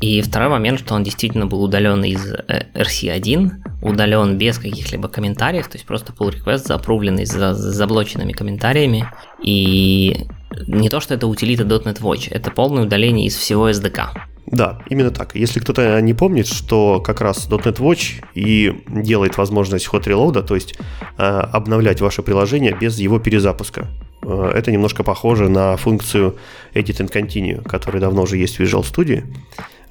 и 0.00 0.20
второй 0.20 0.48
момент, 0.48 0.80
что 0.80 0.94
он 0.94 1.02
действительно 1.02 1.46
был 1.46 1.62
удален 1.62 2.04
из 2.04 2.34
RC1, 2.34 3.46
э, 3.46 3.50
удален 3.82 4.36
без 4.36 4.58
каких-либо 4.58 5.08
комментариев, 5.08 5.66
то 5.68 5.76
есть 5.76 5.86
просто 5.86 6.12
pull 6.12 6.30
request 6.30 6.66
запрувленный 6.66 7.24
за 7.24 7.54
заблоченными 7.54 8.32
комментариями. 8.32 9.06
И 9.42 10.26
не 10.66 10.88
то, 10.88 11.00
что 11.00 11.14
это 11.14 11.26
утилита 11.26 11.64
.NET 11.64 12.00
Watch, 12.00 12.28
это 12.30 12.50
полное 12.50 12.84
удаление 12.84 13.26
из 13.26 13.36
всего 13.36 13.70
SDK. 13.70 14.08
Да, 14.46 14.78
именно 14.90 15.10
так. 15.10 15.34
Если 15.34 15.60
кто-то 15.60 16.00
не 16.00 16.12
помнит, 16.12 16.46
что 16.46 17.00
как 17.00 17.20
раз 17.20 17.48
.NET 17.48 17.78
Watch 17.78 18.22
и 18.34 18.72
делает 18.88 19.38
возможность 19.38 19.88
hot 19.90 20.04
reload, 20.04 20.42
то 20.42 20.54
есть 20.54 20.74
э, 21.16 21.22
обновлять 21.22 22.00
ваше 22.00 22.22
приложение 22.22 22.76
без 22.78 22.98
его 22.98 23.18
перезапуска. 23.18 23.88
Э, 24.24 24.52
это 24.54 24.72
немножко 24.72 25.04
похоже 25.04 25.48
на 25.48 25.76
функцию 25.76 26.36
Edit 26.74 27.00
and 27.00 27.12
Continue, 27.12 27.62
которая 27.62 28.00
давно 28.00 28.22
уже 28.22 28.36
есть 28.36 28.58
в 28.58 28.60
Visual 28.60 28.82
Studio 28.82 29.24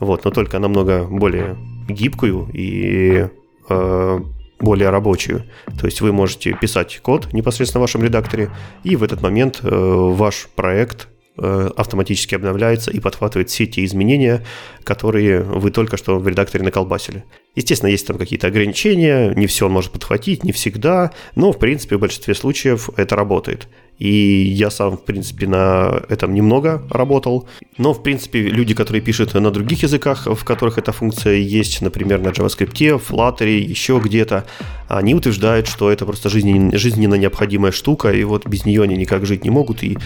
вот, 0.04 0.26
но 0.26 0.32
только 0.32 0.60
намного 0.60 1.06
более 1.06 1.58
гибкую 1.88 2.50
и 2.54 3.28
э, 3.70 4.20
более 4.60 4.90
рабочую. 4.90 5.44
То 5.80 5.86
есть 5.86 6.02
вы 6.02 6.12
можете 6.12 6.54
писать 6.54 7.00
код 7.02 7.34
непосредственно 7.34 7.80
в 7.80 7.84
вашем 7.84 8.04
редакторе, 8.04 8.50
и 8.84 8.96
в 8.96 9.04
этот 9.04 9.22
момент 9.22 9.60
э, 9.62 9.68
ваш 9.70 10.48
проект 10.56 11.08
э, 11.38 11.70
автоматически 11.76 12.36
обновляется 12.36 12.92
и 12.92 13.00
подхватывает 13.00 13.50
все 13.50 13.66
те 13.66 13.84
изменения, 13.86 14.46
которые 14.84 15.42
вы 15.42 15.72
только 15.72 15.98
что 15.98 16.20
в 16.20 16.28
редакторе 16.28 16.64
наколбасили. 16.64 17.24
Естественно, 17.56 17.90
есть 17.90 18.08
там 18.08 18.18
какие-то 18.18 18.48
ограничения, 18.48 19.34
не 19.36 19.48
все 19.48 19.66
он 19.66 19.74
может 19.74 19.92
подхватить, 19.92 20.44
не 20.44 20.52
всегда, 20.52 21.12
но 21.36 21.52
в 21.52 21.60
принципе 21.60 21.98
в 21.98 22.00
большинстве 22.00 22.36
случаев 22.36 22.90
это 22.96 23.16
работает. 23.16 23.68
И 24.00 24.44
я 24.48 24.70
сам, 24.70 24.98
в 24.98 25.06
принципе, 25.06 25.48
на 25.48 26.02
этом 26.10 26.34
немного 26.34 26.84
работал. 26.90 27.48
Но, 27.78 27.94
в 27.94 28.04
принципе, 28.04 28.42
люди, 28.42 28.74
которые 28.74 29.02
пишут 29.02 29.34
на 29.34 29.52
других 29.52 29.84
языках, 29.84 30.26
в 30.26 30.44
которых 30.44 30.78
эта 30.78 30.92
функция 30.92 31.36
есть, 31.36 31.82
например, 31.82 32.20
на 32.20 32.30
JavaScript, 32.30 33.02
Flutter, 33.08 33.48
еще 33.48 34.02
где-то, 34.04 34.46
они 34.88 35.16
утверждают, 35.16 35.68
что 35.68 35.92
это 35.92 36.06
просто 36.06 36.30
жизненно, 36.30 36.78
жизненно 36.78 37.16
необходимая 37.16 37.72
штука, 37.72 38.12
и 38.12 38.24
вот 38.24 38.48
без 38.48 38.66
нее 38.66 38.84
они 38.84 38.96
никак 38.96 39.26
жить 39.26 39.44
не 39.44 39.50
могут, 39.50 39.84
и 39.84 39.98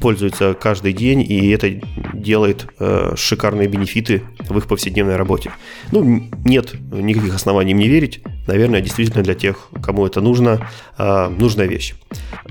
пользуются 0.00 0.54
каждый 0.54 0.92
день, 0.92 1.22
и 1.22 1.50
это 1.50 1.70
делает 2.12 2.66
э, 2.78 3.14
шикарные 3.16 3.68
бенефиты 3.68 4.22
в 4.48 4.58
их 4.58 4.66
повседневной 4.66 5.16
работе. 5.16 5.50
Ну, 5.92 6.28
нет 6.44 6.74
никаких 6.92 7.34
оснований 7.34 7.74
мне 7.74 7.88
верить. 7.88 8.20
Наверное, 8.46 8.80
действительно 8.80 9.22
для 9.22 9.34
тех, 9.34 9.68
кому 9.82 10.06
это 10.06 10.20
нужно, 10.20 10.68
э, 10.98 11.28
нужная 11.28 11.66
вещь. 11.66 11.94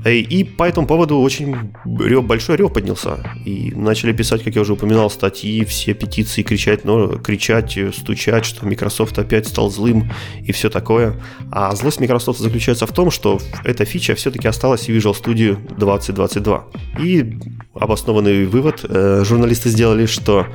И 0.05 0.43
по 0.43 0.63
этому 0.83 0.87
поводу 0.87 1.19
очень 1.19 1.73
рев, 1.85 2.23
большой 2.23 2.57
рев 2.57 2.73
поднялся. 2.73 3.17
И 3.45 3.71
начали 3.75 4.13
писать, 4.13 4.43
как 4.43 4.55
я 4.55 4.61
уже 4.61 4.73
упоминал, 4.73 5.09
статьи, 5.09 5.63
все 5.65 5.93
петиции, 5.93 6.43
кричать, 6.43 6.85
но 6.85 7.19
кричать, 7.19 7.77
стучать, 7.93 8.45
что 8.45 8.65
Microsoft 8.65 9.17
опять 9.17 9.47
стал 9.47 9.71
злым 9.71 10.11
и 10.47 10.51
все 10.51 10.69
такое. 10.69 11.21
А 11.51 11.75
злость 11.75 11.99
Microsoft 11.99 12.39
заключается 12.39 12.85
в 12.85 12.91
том, 12.91 13.11
что 13.11 13.39
эта 13.63 13.85
фича 13.85 14.15
все-таки 14.15 14.47
осталась 14.47 14.87
в 14.87 14.89
Visual 14.89 15.15
Studio 15.15 15.57
2022. 15.77 16.65
И 16.99 17.37
обоснованный 17.73 18.45
вывод 18.45 18.85
э, 18.87 19.23
журналисты 19.25 19.69
сделали, 19.69 20.05
что 20.05 20.45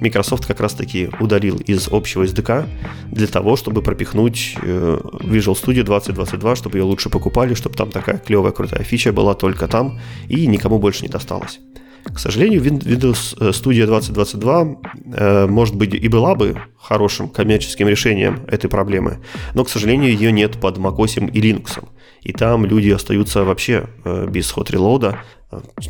Microsoft 0.00 0.46
как 0.46 0.60
раз-таки 0.60 1.10
удалил 1.20 1.56
из 1.56 1.88
общего 1.90 2.24
SDK 2.24 2.66
для 3.10 3.26
того, 3.26 3.56
чтобы 3.56 3.82
пропихнуть 3.82 4.56
э, 4.62 4.98
Visual 5.20 5.54
Studio 5.54 5.82
2022, 5.84 6.56
чтобы 6.56 6.78
ее 6.78 6.84
лучше 6.84 7.08
покупали, 7.08 7.54
чтобы 7.54 7.76
там 7.76 7.90
такая 7.90 8.18
клевая, 8.18 8.52
крутая 8.52 8.82
фича 8.82 9.12
была 9.12 9.34
только 9.34 9.68
там 9.68 9.75
и 10.28 10.46
никому 10.46 10.78
больше 10.78 11.02
не 11.02 11.08
досталось. 11.08 11.60
К 12.14 12.18
сожалению, 12.18 12.62
Windows 12.62 13.36
Studio 13.50 13.86
2022, 13.86 14.76
э, 15.12 15.46
может 15.46 15.74
быть, 15.74 15.92
и 15.94 16.08
была 16.08 16.34
бы 16.34 16.56
хорошим 16.78 17.28
коммерческим 17.28 17.88
решением 17.88 18.44
этой 18.46 18.70
проблемы, 18.70 19.18
но, 19.54 19.64
к 19.64 19.68
сожалению, 19.68 20.12
ее 20.12 20.30
нет 20.30 20.60
под 20.60 20.78
macOS 20.78 21.30
и 21.32 21.40
Linux. 21.40 21.82
И 22.22 22.32
там 22.32 22.64
люди 22.64 22.90
остаются 22.90 23.44
вообще 23.44 23.88
э, 24.04 24.28
без 24.28 24.52
hot 24.54 24.70
reload, 24.70 25.16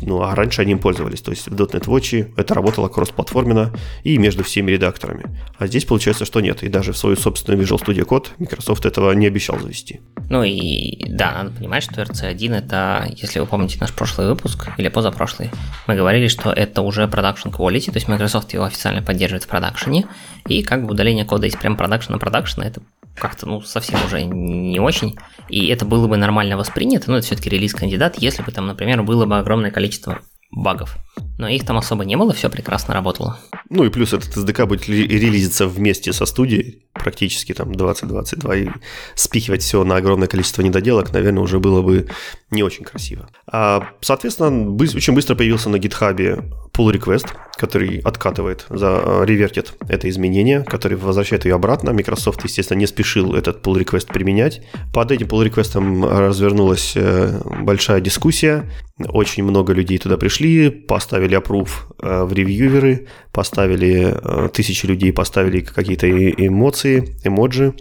ну, 0.01 0.21
а 0.21 0.35
раньше 0.35 0.61
они 0.61 0.73
им 0.73 0.79
пользовались. 0.79 1.21
То 1.21 1.31
есть 1.31 1.47
в 1.47 1.53
.NET 1.53 1.85
Watch 1.85 2.33
это 2.37 2.53
работало 2.53 2.89
кроссплатформенно 2.89 3.73
и 4.03 4.17
между 4.17 4.43
всеми 4.43 4.71
редакторами. 4.71 5.35
А 5.57 5.67
здесь 5.67 5.85
получается, 5.85 6.25
что 6.25 6.41
нет. 6.41 6.63
И 6.63 6.69
даже 6.69 6.93
в 6.93 6.97
свою 6.97 7.15
собственную 7.15 7.63
Visual 7.63 7.83
Studio 7.83 8.05
Code 8.05 8.27
Microsoft 8.37 8.85
этого 8.85 9.11
не 9.13 9.27
обещал 9.27 9.59
завести. 9.59 10.01
Ну 10.29 10.43
и 10.43 11.03
да, 11.09 11.31
надо 11.31 11.51
понимать, 11.51 11.83
что 11.83 12.01
RC1 12.01 12.53
это, 12.53 13.07
если 13.15 13.39
вы 13.39 13.45
помните 13.45 13.77
наш 13.79 13.93
прошлый 13.93 14.27
выпуск 14.27 14.69
или 14.77 14.89
позапрошлый, 14.89 15.49
мы 15.87 15.95
говорили, 15.95 16.27
что 16.27 16.51
это 16.51 16.81
уже 16.81 17.03
production 17.03 17.51
quality, 17.51 17.91
то 17.91 17.97
есть 17.97 18.07
Microsoft 18.07 18.53
его 18.53 18.65
официально 18.65 19.01
поддерживает 19.01 19.45
в 19.45 19.47
продакшене, 19.47 20.05
и 20.47 20.63
как 20.63 20.85
бы 20.85 20.91
удаление 20.91 21.25
кода 21.25 21.47
из 21.47 21.55
прям 21.55 21.77
продакшена 21.77 22.15
на 22.15 22.19
продакшена 22.19 22.67
это 22.67 22.81
как-то, 23.19 23.47
ну, 23.47 23.61
совсем 23.61 24.03
уже 24.05 24.23
не 24.23 24.79
очень. 24.79 25.17
И 25.49 25.67
это 25.67 25.85
было 25.85 26.07
бы 26.07 26.17
нормально 26.17 26.57
воспринято, 26.57 27.09
но 27.09 27.17
это 27.17 27.25
все-таки 27.25 27.49
релиз-кандидат, 27.49 28.17
если 28.17 28.43
бы 28.43 28.51
там, 28.51 28.67
например, 28.67 29.03
было 29.03 29.25
бы 29.25 29.37
огромное 29.37 29.71
количество 29.71 30.19
багов. 30.51 30.97
Но 31.37 31.47
их 31.47 31.65
там 31.65 31.77
особо 31.77 32.03
не 32.05 32.17
было, 32.17 32.33
все 32.33 32.49
прекрасно 32.49 32.93
работало. 32.93 33.39
Ну 33.69 33.83
и 33.83 33.89
плюс 33.89 34.13
этот 34.13 34.35
SDK 34.35 34.65
будет 34.65 34.87
релизиться 34.87 35.67
вместе 35.67 36.13
со 36.13 36.25
студией, 36.25 36.83
практически 36.93 37.53
там 37.53 37.73
2022, 37.73 38.55
и 38.55 38.69
спихивать 39.15 39.61
все 39.61 39.83
на 39.83 39.97
огромное 39.97 40.27
количество 40.27 40.61
недоделок, 40.61 41.13
наверное, 41.13 41.43
уже 41.43 41.59
было 41.59 41.81
бы 41.81 42.07
не 42.49 42.63
очень 42.63 42.85
красиво. 42.85 43.29
А, 43.45 43.89
соответственно, 44.01 44.71
очень 44.71 45.13
быстро 45.13 45.35
появился 45.35 45.69
на 45.69 45.79
гитхабе 45.79 46.43
pull 46.73 46.91
request, 46.93 47.27
который 47.57 47.99
откатывает, 47.99 48.65
за, 48.69 49.01
э, 49.03 49.25
ревертит 49.25 49.73
это 49.89 50.09
изменение, 50.09 50.63
который 50.63 50.97
возвращает 50.97 51.45
ее 51.45 51.55
обратно. 51.55 51.91
Microsoft, 51.91 52.43
естественно, 52.43 52.77
не 52.77 52.87
спешил 52.87 53.33
этот 53.33 53.65
pull 53.65 53.77
request 53.83 54.07
применять. 54.13 54.61
Под 54.93 55.11
этим 55.11 55.27
pull 55.27 55.45
request 55.45 55.75
развернулась 56.09 56.93
э, 56.95 57.41
большая 57.61 57.99
дискуссия. 57.99 58.71
Очень 58.99 59.43
много 59.43 59.73
людей 59.73 59.97
туда 59.97 60.17
пришли, 60.17 60.69
поставили 60.69 61.26
approve 61.35 61.69
э, 62.01 62.23
в 62.23 62.33
ревьюверы, 62.33 63.07
поставили 63.31 64.49
тысячи 64.53 64.85
людей, 64.85 65.13
поставили 65.13 65.61
какие-то 65.61 66.07
эмоции, 66.09 67.15
эмоджи 67.23 67.73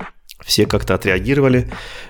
все 0.45 0.67
как-то 0.67 0.95
отреагировали. 0.95 1.69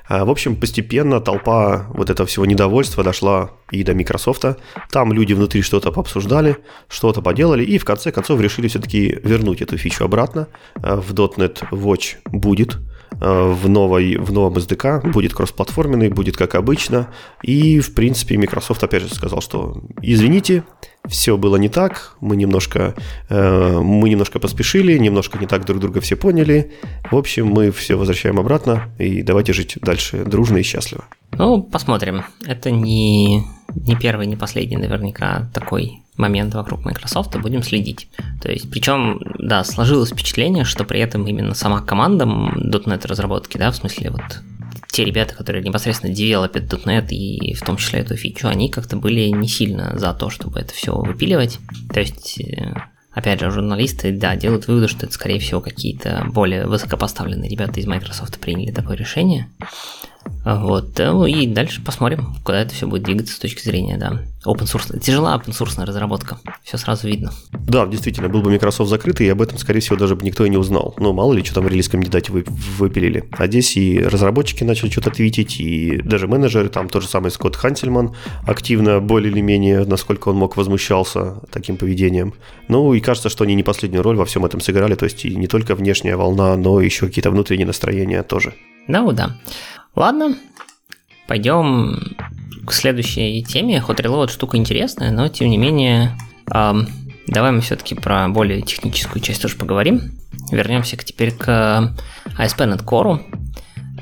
А, 0.08 0.24
в 0.24 0.30
общем, 0.30 0.56
постепенно 0.56 1.20
толпа 1.20 1.86
вот 1.94 2.10
этого 2.10 2.26
всего 2.26 2.44
недовольства 2.44 3.04
дошла 3.04 3.52
и 3.70 3.82
до 3.82 3.94
Microsoft. 3.94 4.44
Там 4.90 5.12
люди 5.12 5.32
внутри 5.32 5.62
что-то 5.62 5.92
пообсуждали, 5.92 6.58
что-то 6.88 7.22
поделали, 7.22 7.64
и 7.64 7.78
в 7.78 7.84
конце 7.84 8.12
концов 8.12 8.40
решили 8.40 8.68
все-таки 8.68 9.18
вернуть 9.22 9.62
эту 9.62 9.78
фичу 9.78 10.04
обратно. 10.04 10.48
А, 10.74 10.96
в 10.96 11.12
.NET 11.14 11.70
Watch 11.70 12.16
будет, 12.26 12.78
в, 13.12 13.68
новой, 13.68 14.16
в 14.16 14.32
новом 14.32 14.54
SDK 14.54 15.10
будет 15.10 15.34
кроссплатформенный, 15.34 16.08
будет 16.08 16.36
как 16.36 16.54
обычно. 16.54 17.08
И, 17.42 17.80
в 17.80 17.94
принципе, 17.94 18.36
Microsoft 18.36 18.82
опять 18.82 19.02
же 19.02 19.14
сказал, 19.14 19.40
что 19.40 19.82
извините, 20.02 20.64
все 21.06 21.36
было 21.36 21.56
не 21.56 21.68
так, 21.68 22.16
мы 22.20 22.36
немножко, 22.36 22.94
э, 23.28 23.80
мы 23.80 24.08
немножко 24.08 24.38
поспешили, 24.38 24.98
немножко 24.98 25.38
не 25.38 25.46
так 25.46 25.64
друг 25.64 25.80
друга 25.80 26.00
все 26.00 26.16
поняли. 26.16 26.72
В 27.10 27.16
общем, 27.16 27.46
мы 27.46 27.70
все 27.70 27.96
возвращаем 27.96 28.38
обратно 28.38 28.90
и 28.98 29.22
давайте 29.22 29.52
жить 29.52 29.78
дальше 29.80 30.24
дружно 30.24 30.58
и 30.58 30.62
счастливо. 30.62 31.04
Ну, 31.32 31.62
посмотрим. 31.62 32.24
Это 32.44 32.70
не, 32.70 33.44
не 33.74 33.96
первый, 33.96 34.26
не 34.26 34.36
последний 34.36 34.76
наверняка 34.76 35.50
такой 35.54 36.02
момент 36.16 36.54
вокруг 36.54 36.84
Microsoft, 36.84 37.36
будем 37.36 37.62
следить. 37.62 38.08
То 38.40 38.50
есть, 38.50 38.70
причем, 38.70 39.20
да, 39.38 39.64
сложилось 39.64 40.10
впечатление, 40.10 40.64
что 40.64 40.84
при 40.84 41.00
этом 41.00 41.26
именно 41.26 41.54
сама 41.54 41.80
команда 41.80 42.24
.NET 42.24 43.06
разработки, 43.06 43.58
да, 43.58 43.70
в 43.70 43.76
смысле 43.76 44.10
вот 44.10 44.40
те 44.88 45.04
ребята, 45.04 45.34
которые 45.34 45.62
непосредственно 45.62 46.14
девелопят 46.14 46.72
.NET 46.72 47.08
и 47.10 47.54
в 47.54 47.62
том 47.62 47.76
числе 47.76 48.00
эту 48.00 48.16
фичу, 48.16 48.48
они 48.48 48.70
как-то 48.70 48.96
были 48.96 49.28
не 49.28 49.48
сильно 49.48 49.98
за 49.98 50.14
то, 50.14 50.30
чтобы 50.30 50.60
это 50.60 50.72
все 50.72 50.94
выпиливать. 50.96 51.58
То 51.92 52.00
есть, 52.00 52.40
э, 52.40 52.74
опять 53.12 53.40
же, 53.40 53.50
журналисты, 53.50 54.12
да, 54.12 54.36
делают 54.36 54.68
выводы, 54.68 54.88
что 54.88 55.06
это, 55.06 55.14
скорее 55.14 55.38
всего, 55.38 55.60
какие-то 55.60 56.26
более 56.32 56.66
высокопоставленные 56.66 57.50
ребята 57.50 57.80
из 57.80 57.86
Microsoft 57.86 58.38
приняли 58.40 58.72
такое 58.72 58.96
решение. 58.96 59.48
Вот, 60.44 60.98
ну 60.98 61.26
и 61.26 61.46
дальше 61.46 61.82
посмотрим, 61.82 62.34
куда 62.44 62.62
это 62.62 62.72
все 62.72 62.86
будет 62.86 63.02
двигаться 63.02 63.34
с 63.34 63.38
точки 63.38 63.62
зрения, 63.62 63.96
да, 63.96 64.22
open 64.46 64.64
source. 64.64 64.98
Тяжела 65.00 65.36
open 65.36 65.52
source 65.52 65.84
разработка, 65.84 66.38
все 66.62 66.78
сразу 66.78 67.08
видно. 67.08 67.32
Да, 67.52 67.86
действительно, 67.86 68.28
был 68.28 68.42
бы 68.42 68.50
Microsoft 68.50 68.90
закрытый, 68.90 69.26
и 69.26 69.30
об 69.30 69.42
этом, 69.42 69.58
скорее 69.58 69.80
всего, 69.80 69.96
даже 69.96 70.14
бы 70.14 70.24
никто 70.24 70.44
и 70.44 70.48
не 70.48 70.56
узнал. 70.56 70.94
Ну, 70.98 71.12
мало 71.12 71.32
ли, 71.32 71.44
что 71.44 71.56
там 71.56 71.68
релиз 71.68 71.88
кандидате 71.88 72.32
вы, 72.32 72.44
выпилили. 72.46 73.24
А 73.32 73.46
здесь 73.46 73.76
и 73.76 73.98
разработчики 73.98 74.62
начали 74.62 74.90
что-то 74.90 75.10
твитить, 75.10 75.60
и 75.60 76.00
даже 76.02 76.28
менеджеры, 76.28 76.68
там 76.68 76.88
тот 76.88 77.02
же 77.02 77.08
самый 77.08 77.30
Скотт 77.30 77.56
Хансельман 77.56 78.14
активно, 78.46 79.00
более 79.00 79.32
или 79.32 79.40
менее, 79.40 79.84
насколько 79.84 80.28
он 80.28 80.36
мог, 80.36 80.56
возмущался 80.56 81.40
таким 81.50 81.76
поведением. 81.76 82.34
Ну, 82.68 82.94
и 82.94 83.00
кажется, 83.00 83.28
что 83.28 83.44
они 83.44 83.54
не 83.54 83.62
последнюю 83.62 84.02
роль 84.02 84.16
во 84.16 84.24
всем 84.24 84.44
этом 84.44 84.60
сыграли, 84.60 84.94
то 84.94 85.04
есть 85.04 85.24
и 85.24 85.34
не 85.34 85.48
только 85.48 85.74
внешняя 85.74 86.16
волна, 86.16 86.56
но 86.56 86.80
еще 86.80 87.06
какие-то 87.06 87.30
внутренние 87.30 87.66
настроения 87.66 88.22
тоже. 88.22 88.54
Ну, 88.88 89.10
да. 89.12 89.36
Ладно, 89.96 90.36
пойдем 91.26 92.16
к 92.66 92.72
следующей 92.72 93.42
теме. 93.42 93.78
Hot 93.78 93.96
Reload 93.96 94.28
штука 94.28 94.58
интересная, 94.58 95.10
но 95.10 95.28
тем 95.28 95.48
не 95.48 95.56
менее, 95.56 96.16
эм, 96.52 96.86
давай 97.26 97.52
мы 97.52 97.62
все-таки 97.62 97.94
про 97.94 98.28
более 98.28 98.60
техническую 98.60 99.22
часть 99.22 99.40
тоже 99.40 99.56
поговорим. 99.56 100.12
Вернемся 100.52 100.98
теперь 100.98 101.32
к 101.32 101.48
ASP.NET 102.38 102.84
Core. 102.84 103.22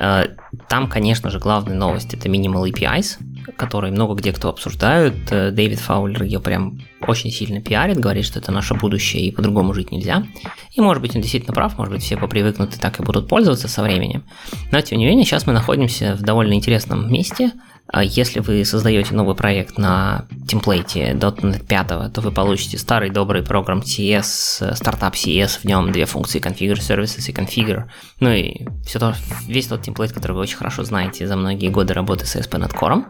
Э, 0.01 0.27
там, 0.69 0.89
конечно 0.89 1.31
же, 1.31 1.39
главная 1.39 1.77
новость 1.77 2.13
это 2.13 2.29
Minimal 2.29 2.69
APIs 2.71 3.19
который 3.57 3.91
много 3.91 4.15
где 4.15 4.33
кто 4.33 4.49
обсуждают. 4.49 5.15
Э, 5.31 5.51
Дэвид 5.51 5.79
Фаулер 5.81 6.23
ее 6.23 6.41
прям 6.41 6.81
очень 7.01 7.31
сильно 7.31 7.61
пиарит, 7.61 7.99
говорит, 7.99 8.25
что 8.25 8.39
это 8.39 8.53
наше 8.53 8.75
будущее 8.75 9.25
и 9.25 9.31
по-другому 9.31 9.75
жить 9.75 9.93
нельзя. 9.93 10.27
И 10.73 10.81
может 10.81 11.03
быть 11.03 11.15
он 11.15 11.23
действительно 11.23 11.55
прав, 11.55 11.79
может 11.79 11.93
быть 11.93 12.03
все 12.03 12.17
попривыкнут 12.17 12.75
и 12.75 12.79
так 12.79 13.01
и 13.01 13.03
будут 13.03 13.29
пользоваться 13.29 13.69
со 13.69 13.83
временем. 13.83 14.25
Но 14.73 14.81
тем 14.81 14.99
не 14.99 15.07
менее 15.07 15.25
сейчас 15.25 15.47
мы 15.47 15.53
находимся 15.53 16.15
в 16.15 16.23
довольно 16.23 16.55
интересном 16.55 17.13
месте. 17.13 17.53
А 17.87 18.03
если 18.03 18.41
вы 18.41 18.65
создаете 18.65 19.15
новый 19.15 19.37
проект 19.37 19.79
на 19.79 20.27
темплейте 20.49 21.13
.NET 21.13 21.67
5, 21.67 22.13
то 22.13 22.21
вы 22.21 22.33
получите 22.33 22.79
старый 22.79 23.11
добрый 23.11 23.43
программ 23.43 23.81
CS, 23.81 24.75
стартап 24.75 25.15
CS, 25.15 25.61
в 25.61 25.65
нем 25.65 25.93
две 25.93 26.07
функции 26.07 26.41
configure 26.41 26.79
services 26.79 27.29
и 27.29 27.33
configure. 27.33 27.85
Ну 28.21 28.31
и 28.31 28.67
все 28.87 28.99
то, 28.99 29.15
весь 29.47 29.67
тот 29.67 29.83
темплейт, 29.83 30.13
который 30.13 30.33
вы 30.33 30.41
очень 30.41 30.57
хорошо 30.57 30.83
знаете 30.85 31.27
за 31.27 31.37
многие 31.37 31.69
годы 31.69 31.93
работы 31.93 32.27
с 32.27 32.37
ASP.NET 32.37 32.73
Core. 32.73 33.05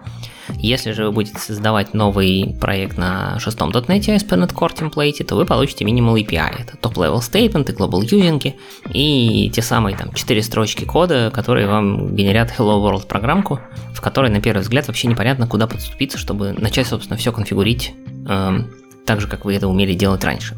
Если 0.57 0.93
же 0.93 1.05
вы 1.05 1.13
будете 1.13 1.39
создавать 1.39 1.95
новый 1.95 2.57
проект 2.61 2.97
на 2.99 3.39
шестом 3.39 3.71
.NET 3.71 4.01
ASP.NET 4.01 4.53
Core 4.53 4.75
темплейте, 4.75 5.25
то 5.25 5.37
вы 5.37 5.45
получите 5.47 5.85
Minimal 5.85 6.23
API. 6.23 6.63
Это 6.63 6.77
top-level 6.77 7.19
statement, 7.19 7.71
и 7.71 7.75
global 7.75 8.01
using, 8.03 8.55
и 8.93 9.51
те 9.51 9.63
самые 9.63 9.97
там 9.97 10.13
четыре 10.13 10.43
строчки 10.43 10.85
кода, 10.85 11.31
которые 11.33 11.67
вам 11.67 12.15
генерят 12.15 12.53
Hello 12.57 12.83
World 12.83 13.07
программку, 13.07 13.61
в 13.95 14.01
которой 14.01 14.31
на 14.31 14.41
первый 14.41 14.63
взгляд 14.63 14.87
вообще 14.87 15.09
непонятно, 15.09 15.47
куда 15.47 15.67
подступиться, 15.67 16.19
чтобы 16.19 16.53
начать, 16.53 16.87
собственно, 16.87 17.17
все 17.17 17.33
конфигурить 17.33 17.95
эм, 18.29 18.71
так 19.07 19.21
же, 19.21 19.29
как 19.29 19.45
вы 19.45 19.55
это 19.55 19.69
умели 19.69 19.95
делать 19.95 20.25
раньше. 20.25 20.57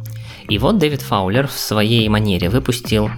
И 0.49 0.59
вот 0.59 0.79
Дэвид 0.79 1.03
Фаулер 1.03 1.49
в 1.49 1.53
своей 1.53 2.09
манере 2.09 2.49
выпустил, 2.49 3.11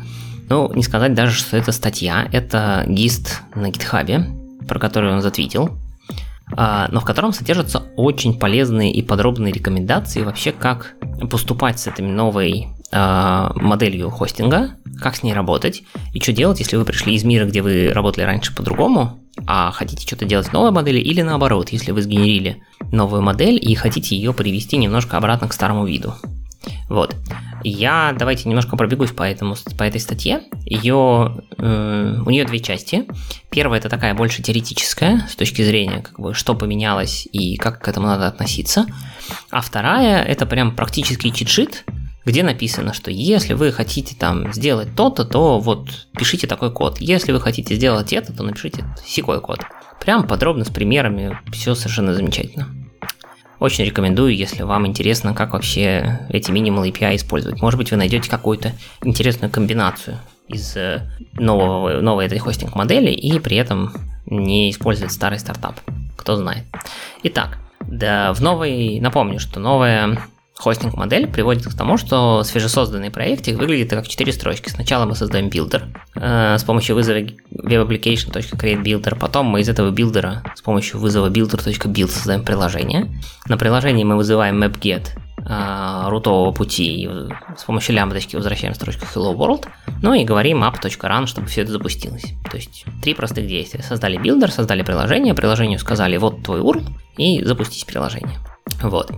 ну, 0.49 0.73
не 0.73 0.83
сказать 0.83 1.15
даже, 1.15 1.35
что 1.35 1.57
это 1.57 1.73
статья, 1.73 2.27
это 2.33 2.85
гист 2.87 3.43
на 3.55 3.71
гитхабе, 3.71 4.27
про 4.67 4.79
который 4.79 5.13
он 5.13 5.21
затвитил, 5.21 5.79
но 6.57 7.01
в 7.01 7.05
котором 7.05 7.33
содержатся 7.33 7.85
очень 7.97 8.39
полезные 8.39 8.93
и 8.93 9.03
подробные 9.03 9.53
рекомендации 9.53 10.23
вообще, 10.23 10.53
как 10.53 10.95
поступать 11.31 11.79
с 11.79 11.87
этой 11.87 12.07
новой 12.07 12.69
а, 12.91 13.53
моделью 13.55 14.09
хостинга, 14.11 14.71
как 15.01 15.17
с 15.17 15.23
ней 15.23 15.35
работать 15.35 15.83
и 16.15 16.21
что 16.21 16.33
делать, 16.33 16.59
если 16.61 16.77
вы 16.77 16.85
пришли 16.85 17.15
из 17.15 17.25
мира, 17.25 17.45
где 17.45 17.61
вы 17.61 17.93
работали 17.93 18.25
раньше 18.25 18.55
по-другому, 18.55 19.21
а 19.47 19.71
хотите 19.73 20.07
что-то 20.07 20.25
делать 20.25 20.49
в 20.49 20.53
новой 20.53 20.71
модели, 20.71 20.99
или 20.99 21.21
наоборот, 21.23 21.69
если 21.69 21.93
вы 21.93 22.03
сгенерили 22.03 22.63
новую 22.91 23.23
модель 23.23 23.59
и 23.61 23.75
хотите 23.75 24.17
ее 24.17 24.33
привести 24.33 24.79
немножко 24.79 25.17
обратно 25.17 25.49
к 25.49 25.53
старому 25.53 25.85
виду. 25.85 26.15
Вот. 26.89 27.17
Я 27.65 28.15
давайте 28.19 28.49
немножко 28.49 28.77
пробегусь 28.77 29.11
по, 29.11 29.23
этому, 29.23 29.57
по 29.77 29.83
этой 29.83 30.01
статье. 30.01 30.43
Ее, 30.65 31.43
э, 31.57 32.23
у 32.25 32.31
нее 32.31 32.45
две 32.45 32.61
части. 32.61 33.07
Первая 33.51 33.81
это 33.81 33.89
такая 33.89 34.15
больше 34.15 34.43
теоретическая, 34.43 35.27
с 35.29 35.35
точки 35.35 35.63
зрения, 35.63 36.03
как 36.03 36.21
бы, 36.21 36.35
что 36.35 36.55
поменялось 36.55 37.27
и 37.33 37.57
как 37.57 37.81
к 37.83 37.89
этому 37.89 38.07
надо 38.07 38.27
относиться. 38.29 38.87
А 39.51 39.61
вторая 39.61 40.23
это 40.23 40.47
прям 40.47 40.75
практический 40.75 41.33
чит-шит, 41.33 41.85
где 42.25 42.43
написано, 42.43 42.93
что 42.93 43.11
если 43.11 43.55
вы 43.55 43.73
хотите 43.73 44.15
там 44.15 44.53
сделать 44.53 44.95
то-то, 44.95 45.25
то 45.25 45.59
вот 45.59 46.09
пишите 46.17 46.47
такой 46.47 46.73
код. 46.73 46.99
Если 47.01 47.33
вы 47.33 47.41
хотите 47.41 47.75
сделать 47.75 48.13
это, 48.13 48.33
то 48.33 48.43
напишите 48.43 48.85
секой 49.05 49.41
код. 49.41 49.61
Прям 50.01 50.27
подробно 50.27 50.65
с 50.65 50.69
примерами, 50.69 51.39
все 51.53 51.75
совершенно 51.75 52.15
замечательно. 52.15 52.69
Очень 53.61 53.85
рекомендую, 53.85 54.37
если 54.37 54.63
вам 54.63 54.87
интересно, 54.87 55.35
как 55.35 55.53
вообще 55.53 56.21
эти 56.29 56.51
Minimal 56.51 56.91
API 56.91 57.17
использовать. 57.17 57.61
Может 57.61 57.79
быть, 57.79 57.91
вы 57.91 57.97
найдете 57.97 58.31
какую-то 58.31 58.73
интересную 59.03 59.51
комбинацию 59.51 60.19
из 60.47 60.77
э, 60.77 61.03
нового, 61.35 62.01
новой 62.01 62.27
этой 62.27 62.39
хостинг-модели 62.39 63.11
и 63.11 63.39
при 63.41 63.57
этом 63.57 63.93
не 64.27 64.71
использовать 64.71 65.13
старый 65.13 65.39
стартап. 65.39 65.81
Кто 66.17 66.37
знает. 66.37 66.65
Итак, 67.25 67.59
да, 67.81 68.33
в 68.33 68.41
новой, 68.41 69.01
напомню, 69.01 69.41
что 69.41 69.61
новая 69.61 70.19
хостинг-модель 70.59 71.29
приводит 71.29 71.67
к 71.67 71.75
тому, 71.75 71.97
что 71.97 72.43
свежесозданный 72.43 73.11
проектик 73.11 73.59
выглядит 73.59 73.91
как 73.91 74.09
4 74.09 74.33
строчки. 74.33 74.69
Сначала 74.69 75.05
мы 75.05 75.15
создаем 75.15 75.49
билдер 75.49 75.87
э, 76.17 76.59
с 76.59 76.65
помощью 76.65 76.97
вызова 76.97 77.19
WebApplication.CreateBuilder, 77.53 79.17
потом 79.19 79.47
мы 79.47 79.61
из 79.61 79.69
этого 79.69 79.91
билдера 79.91 80.43
с 80.57 80.61
помощью 80.61 80.99
вызова 80.99 81.31
builder.build 81.31 82.09
создаем 82.09 82.45
приложение. 82.45 83.09
На 83.47 83.57
приложении 83.57 84.03
мы 84.03 84.17
вызываем 84.17 84.63
MapGet 84.63 85.11
э, 85.39 86.09
рутового 86.09 86.51
пути 86.51 87.05
и 87.05 87.09
с 87.57 87.63
помощью 87.63 87.95
лямбдочки 87.95 88.35
возвращаем 88.35 88.75
строчку 88.75 89.07
hello 89.15 89.37
world, 89.37 89.69
ну 90.03 90.13
и 90.13 90.25
говорим 90.25 90.65
app.run, 90.65 91.27
чтобы 91.27 91.47
все 91.47 91.63
это 91.63 91.71
запустилось. 91.71 92.35
То 92.51 92.57
есть 92.57 92.85
три 93.01 93.15
простых 93.15 93.47
действия. 93.47 93.83
Создали 93.85 94.17
билдер, 94.17 94.51
создали 94.51 94.83
приложение, 94.83 95.35
приложению 95.35 95.79
сказали 95.79 96.17
вот 96.17 96.43
твой 96.43 96.61
URL 96.61 96.85
и 97.17 97.45
запустить 97.45 97.87
приложение. 97.87 98.39
Вот. 98.83 99.13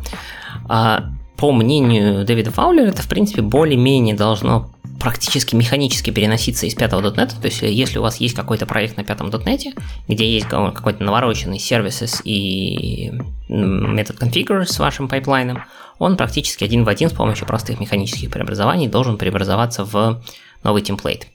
А 0.68 1.10
по 1.40 1.52
мнению 1.52 2.24
Дэвида 2.26 2.50
Фаулера, 2.50 2.88
это, 2.88 3.00
в 3.00 3.08
принципе, 3.08 3.40
более-менее 3.40 4.14
должно 4.14 4.70
практически 5.00 5.56
механически 5.56 6.10
переноситься 6.10 6.66
из 6.66 6.74
пятого 6.74 7.00
.NET, 7.00 7.40
то 7.40 7.46
есть 7.46 7.62
если 7.62 7.98
у 7.98 8.02
вас 8.02 8.18
есть 8.18 8.34
какой-то 8.36 8.66
проект 8.66 8.98
на 8.98 9.04
пятом 9.04 9.30
.NET, 9.30 9.74
где 10.06 10.30
есть 10.30 10.46
какой-то 10.46 11.02
навороченный 11.02 11.58
сервис 11.58 12.20
и 12.24 13.10
метод 13.48 14.22
configure 14.22 14.66
с 14.66 14.78
вашим 14.78 15.08
пайплайном, 15.08 15.64
он 15.98 16.18
практически 16.18 16.64
один 16.64 16.84
в 16.84 16.88
один 16.88 17.08
с 17.08 17.14
помощью 17.14 17.46
простых 17.46 17.80
механических 17.80 18.30
преобразований 18.30 18.88
должен 18.88 19.16
преобразоваться 19.16 19.84
в 19.84 20.22
новый 20.62 20.82
template 20.82 21.26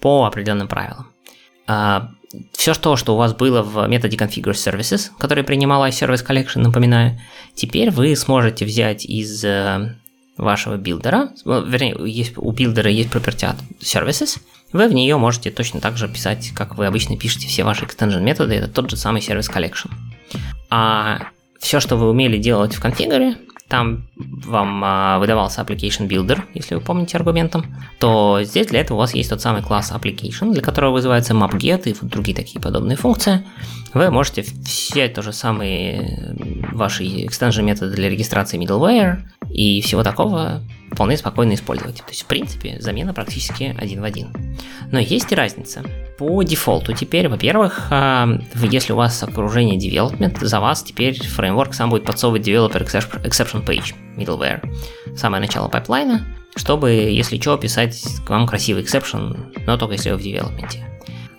по 0.00 0.24
определенным 0.24 0.66
правилам. 0.66 1.06
Все 2.52 2.74
то, 2.74 2.96
что 2.96 3.14
у 3.14 3.18
вас 3.18 3.34
было 3.34 3.62
в 3.62 3.86
методе 3.88 4.16
ConfigureServices, 4.16 5.10
который 5.18 5.44
принимал 5.44 5.84
IServiceCollection, 5.86 6.60
напоминаю, 6.60 7.20
теперь 7.54 7.90
вы 7.90 8.14
сможете 8.16 8.64
взять 8.64 9.04
из 9.04 9.44
э, 9.44 9.96
вашего 10.36 10.76
билдера, 10.76 11.32
вернее, 11.44 11.96
есть, 12.06 12.32
у 12.36 12.50
билдера 12.52 12.90
есть 12.90 13.10
property 13.10 13.54
services, 13.80 14.38
вы 14.72 14.88
в 14.88 14.94
нее 14.94 15.16
можете 15.16 15.50
точно 15.50 15.80
так 15.80 15.96
же 15.96 16.08
писать, 16.08 16.52
как 16.54 16.76
вы 16.76 16.86
обычно 16.86 17.18
пишете 17.18 17.46
все 17.46 17.64
ваши 17.64 17.84
extension 17.84 18.20
методы, 18.22 18.54
это 18.54 18.68
тот 18.68 18.90
же 18.90 18.96
самый 18.96 19.20
service 19.20 19.52
collection. 19.52 19.90
А 20.70 21.28
все, 21.60 21.80
что 21.80 21.96
вы 21.96 22.08
умели 22.10 22.38
делать 22.38 22.74
в 22.74 22.80
configure, 22.80 23.36
там 23.72 24.06
вам 24.18 24.82
а, 24.84 25.18
выдавался 25.18 25.62
Application 25.62 26.06
Builder, 26.06 26.42
если 26.52 26.74
вы 26.74 26.82
помните 26.82 27.16
аргументом, 27.16 27.64
то 27.98 28.40
здесь 28.42 28.66
для 28.66 28.80
этого 28.80 28.98
у 28.98 29.00
вас 29.00 29.14
есть 29.14 29.30
тот 29.30 29.40
самый 29.40 29.62
класс 29.62 29.90
Application, 29.92 30.52
для 30.52 30.60
которого 30.60 30.92
вызывается 30.92 31.32
MapGet 31.32 31.88
и 31.88 31.96
другие 32.02 32.36
такие 32.36 32.60
подобные 32.60 32.98
функции. 32.98 33.46
Вы 33.94 34.10
можете 34.10 34.42
взять 34.42 35.14
то 35.14 35.22
же 35.22 35.32
самые 35.32 36.36
ваши 36.70 37.04
extension 37.04 37.62
методы 37.62 37.96
для 37.96 38.10
регистрации 38.10 38.62
middleware 38.62 39.22
и 39.52 39.80
всего 39.82 40.02
такого 40.02 40.62
вполне 40.90 41.16
спокойно 41.16 41.54
использовать. 41.54 41.96
То 41.96 42.08
есть, 42.08 42.22
в 42.22 42.26
принципе, 42.26 42.76
замена 42.80 43.14
практически 43.14 43.74
один 43.78 44.00
в 44.00 44.04
один. 44.04 44.32
Но 44.90 44.98
есть 44.98 45.32
и 45.32 45.34
разница. 45.34 45.82
По 46.18 46.42
дефолту 46.42 46.92
теперь, 46.92 47.28
во-первых, 47.28 47.88
а, 47.90 48.28
если 48.54 48.92
у 48.92 48.96
вас 48.96 49.22
окружение 49.22 49.78
development, 49.78 50.44
за 50.44 50.60
вас 50.60 50.82
теперь 50.82 51.20
фреймворк 51.20 51.74
сам 51.74 51.90
будет 51.90 52.04
подсовывать 52.04 52.46
developer 52.46 52.84
exception 53.24 53.64
page, 53.64 53.94
middleware, 54.16 54.62
самое 55.16 55.40
начало 55.40 55.68
пайплайна, 55.68 56.26
чтобы, 56.54 56.90
если 56.90 57.40
что, 57.40 57.56
показать 57.56 58.30
вам 58.30 58.46
красивый 58.46 58.82
exception, 58.82 59.52
но 59.66 59.78
только 59.78 59.94
если 59.94 60.10
вы 60.10 60.18
в 60.18 60.22
development 60.22 60.76
е. 60.76 60.86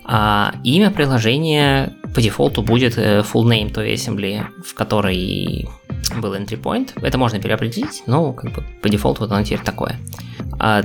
А 0.06 0.54
имя 0.64 0.90
приложения 0.90 1.94
по 2.14 2.20
дефолту 2.20 2.62
будет 2.62 2.98
э, 2.98 3.20
full 3.20 3.44
name 3.44 3.72
той 3.72 3.94
assembly, 3.94 4.44
в 4.62 4.74
которой 4.74 5.66
был 6.12 6.34
entry 6.34 6.60
point. 6.60 6.92
Это 7.02 7.18
можно 7.18 7.40
переопределить, 7.40 8.02
но 8.06 8.32
как 8.32 8.52
бы 8.52 8.62
по 8.82 8.88
дефолту 8.88 9.20
вот 9.20 9.32
оно 9.32 9.44
теперь 9.44 9.60
такое. 9.60 9.98
А, 10.58 10.82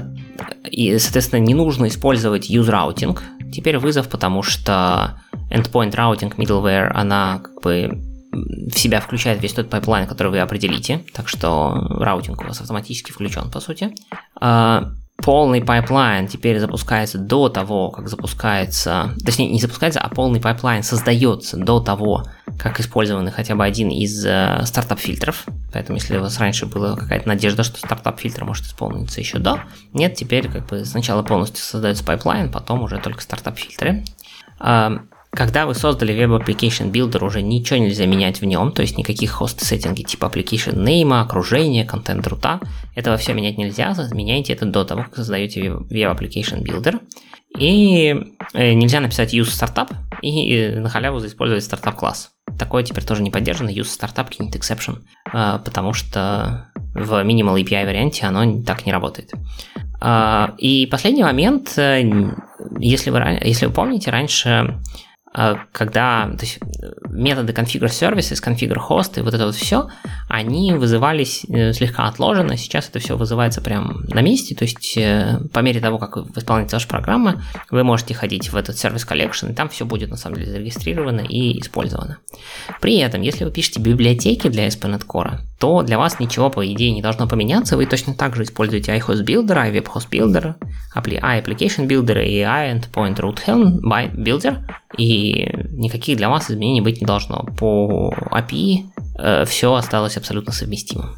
и, 0.69 0.97
соответственно, 0.97 1.41
не 1.41 1.53
нужно 1.53 1.88
использовать 1.88 2.49
UseRouting. 2.49 3.17
Теперь 3.51 3.77
вызов, 3.77 4.10
потому 4.10 4.43
что 4.43 5.19
endpoint 5.49 5.95
routing 5.95 6.36
middleware, 6.36 6.91
она 6.93 7.39
как 7.39 7.62
бы 7.62 8.01
в 8.32 8.77
себя 8.77 9.01
включает 9.01 9.41
весь 9.41 9.53
тот 9.53 9.69
пайплайн, 9.69 10.08
который 10.08 10.32
вы 10.32 10.39
определите, 10.39 11.03
так 11.13 11.27
что 11.27 11.73
раутинг 11.99 12.41
у 12.41 12.45
вас 12.45 12.62
автоматически 12.62 13.12
включен, 13.12 13.49
по 13.49 13.60
сути. 13.60 13.93
А, 14.39 14.91
полный 15.23 15.62
пайплайн 15.62 16.27
теперь 16.27 16.60
запускается 16.60 17.17
до 17.17 17.49
того, 17.49 17.91
как 17.91 18.08
запускается, 18.08 19.12
точнее 19.23 19.49
не 19.49 19.60
запускается, 19.60 19.99
а 19.99 20.10
полный 20.10 20.39
пайплайн 20.39 20.84
создается 20.84 21.58
до 21.58 21.79
того, 21.79 22.25
как 22.58 22.79
использованы 22.79 23.32
хотя 23.32 23.55
бы 23.55 23.63
один 23.63 23.89
из 23.89 24.25
э, 24.25 24.62
стартап-фильтров. 24.65 25.45
Поэтому 25.71 25.97
если 25.97 26.17
у 26.17 26.21
вас 26.21 26.39
раньше 26.39 26.65
была 26.65 26.95
какая-то 26.95 27.27
надежда, 27.27 27.63
что 27.63 27.77
стартап-фильтр 27.77 28.43
может 28.43 28.65
исполниться 28.65 29.19
еще 29.19 29.39
до, 29.39 29.62
нет, 29.93 30.15
теперь 30.15 30.49
как 30.49 30.67
бы 30.67 30.86
сначала 30.86 31.23
полностью 31.23 31.63
создается 31.63 32.03
пайплайн, 32.03 32.51
потом 32.51 32.84
уже 32.84 32.97
только 32.97 33.21
стартап-фильтры. 33.21 34.03
Когда 35.31 35.65
вы 35.65 35.75
создали 35.75 36.13
Web 36.15 36.43
Application 36.43 36.91
Builder, 36.91 37.23
уже 37.23 37.41
ничего 37.41 37.79
нельзя 37.79 38.05
менять 38.05 38.41
в 38.41 38.45
нем, 38.45 38.71
то 38.71 38.81
есть 38.81 38.97
никаких 38.97 39.31
хост-сеттинги 39.31 40.01
типа 40.01 40.25
Application 40.25 40.73
Name, 40.75 41.21
окружения, 41.21 41.85
контент 41.85 42.25
рута. 42.27 42.59
Этого 42.95 43.15
все 43.17 43.33
менять 43.33 43.57
нельзя, 43.57 43.95
меняйте 44.11 44.53
это 44.53 44.65
до 44.65 44.83
того, 44.83 45.03
как 45.03 45.15
создаете 45.15 45.61
Web 45.61 46.17
Application 46.17 46.63
Builder. 46.63 46.99
И 47.57 48.15
э, 48.53 48.73
нельзя 48.73 48.99
написать 48.99 49.33
use 49.33 49.49
startup 49.49 49.91
и 50.21 50.53
э, 50.53 50.79
на 50.79 50.89
халяву 50.89 51.25
использовать 51.25 51.63
стартап 51.63 51.95
класс. 51.95 52.31
Такое 52.57 52.83
теперь 52.83 53.05
тоже 53.05 53.23
не 53.23 53.31
поддержано, 53.31 53.69
use 53.69 53.99
startup 53.99 54.29
кинет 54.29 54.55
exception, 54.55 54.99
э, 55.31 55.59
потому 55.63 55.93
что 55.93 56.71
в 56.93 57.23
Minimal 57.23 57.61
API 57.61 57.85
варианте 57.85 58.25
оно 58.25 58.61
так 58.63 58.85
не 58.85 58.91
работает. 58.91 59.31
И 60.59 60.87
последний 60.89 61.23
момент, 61.23 61.77
если 61.77 63.09
вы, 63.09 63.19
если 63.43 63.65
вы 63.65 63.73
помните, 63.73 64.09
раньше 64.11 64.49
а, 64.49 64.79
когда 65.31 66.27
то 66.37 66.45
есть, 66.45 66.59
методы 67.07 67.53
configure 67.53 67.87
services, 67.87 68.43
configure 68.43 68.79
host 68.89 69.19
и 69.19 69.21
вот 69.21 69.33
это 69.33 69.45
вот 69.45 69.55
все, 69.55 69.89
они 70.27 70.73
вызывались 70.73 71.45
э, 71.49 71.71
слегка 71.73 72.07
отложенно, 72.07 72.57
сейчас 72.57 72.89
это 72.89 72.99
все 72.99 73.15
вызывается 73.15 73.61
прямо 73.61 74.01
на 74.07 74.21
месте, 74.21 74.55
то 74.55 74.63
есть 74.63 74.97
э, 74.97 75.39
по 75.53 75.59
мере 75.59 75.79
того, 75.79 75.99
как 75.99 76.17
исполняется 76.35 76.77
ваша 76.77 76.87
программа, 76.87 77.43
вы 77.69 77.83
можете 77.83 78.13
ходить 78.13 78.51
в 78.51 78.55
этот 78.55 78.77
сервис 78.77 79.05
collection, 79.07 79.51
и 79.51 79.53
там 79.53 79.69
все 79.69 79.85
будет 79.85 80.09
на 80.09 80.17
самом 80.17 80.37
деле 80.37 80.51
зарегистрировано 80.51 81.21
и 81.21 81.59
использовано. 81.59 82.17
При 82.81 82.97
этом, 82.97 83.21
если 83.21 83.45
вы 83.45 83.51
пишете 83.51 83.81
библиотеки 83.81 84.47
для 84.47 84.67
ASP.NET 84.67 85.05
Core, 85.05 85.39
то 85.59 85.83
для 85.83 85.97
вас 85.97 86.19
ничего, 86.19 86.49
по 86.49 86.65
идее, 86.65 86.91
не 86.91 87.01
должно 87.01 87.27
поменяться, 87.27 87.75
вы 87.75 87.85
точно 87.85 88.13
так 88.13 88.35
же 88.35 88.43
используете 88.43 88.95
iHost 88.95 89.25
Builder, 89.25 89.69
iWebHost 89.69 90.09
Builder, 90.09 90.55
iApplication 90.95 91.85
Builder 91.85 92.25
и 92.25 92.39
iEndpoint 92.39 93.17
Root 93.17 93.39
Helm 93.45 93.81
Builder, 94.15 94.59
и 94.97 95.51
никаких 95.71 96.17
для 96.17 96.29
вас 96.29 96.49
изменений 96.49 96.81
быть 96.81 97.01
не 97.01 97.05
должно. 97.05 97.45
По 97.57 98.13
API 98.31 98.85
э, 99.17 99.43
все 99.45 99.73
осталось 99.73 100.15
абсолютно 100.15 100.53
совместимым. 100.53 101.17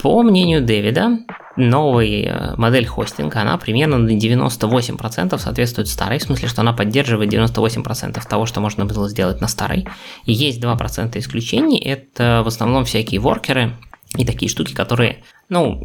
По 0.00 0.22
мнению 0.22 0.62
Дэвида, 0.62 1.18
новая 1.56 2.06
э, 2.06 2.56
модель 2.56 2.86
хостинга, 2.86 3.40
она 3.40 3.56
примерно 3.56 3.98
на 3.98 4.10
98% 4.10 5.38
соответствует 5.38 5.88
старой, 5.88 6.18
в 6.18 6.22
смысле, 6.22 6.48
что 6.48 6.62
она 6.62 6.72
поддерживает 6.72 7.32
98% 7.32 8.20
того, 8.28 8.46
что 8.46 8.60
можно 8.60 8.84
было 8.84 9.08
сделать 9.08 9.40
на 9.40 9.48
старой. 9.48 9.86
И 10.24 10.32
есть 10.32 10.62
2% 10.62 11.18
исключений, 11.18 11.78
это 11.78 12.42
в 12.44 12.48
основном 12.48 12.84
всякие 12.84 13.20
воркеры 13.20 13.72
и 14.16 14.26
такие 14.26 14.50
штуки, 14.50 14.74
которые, 14.74 15.22
ну, 15.48 15.82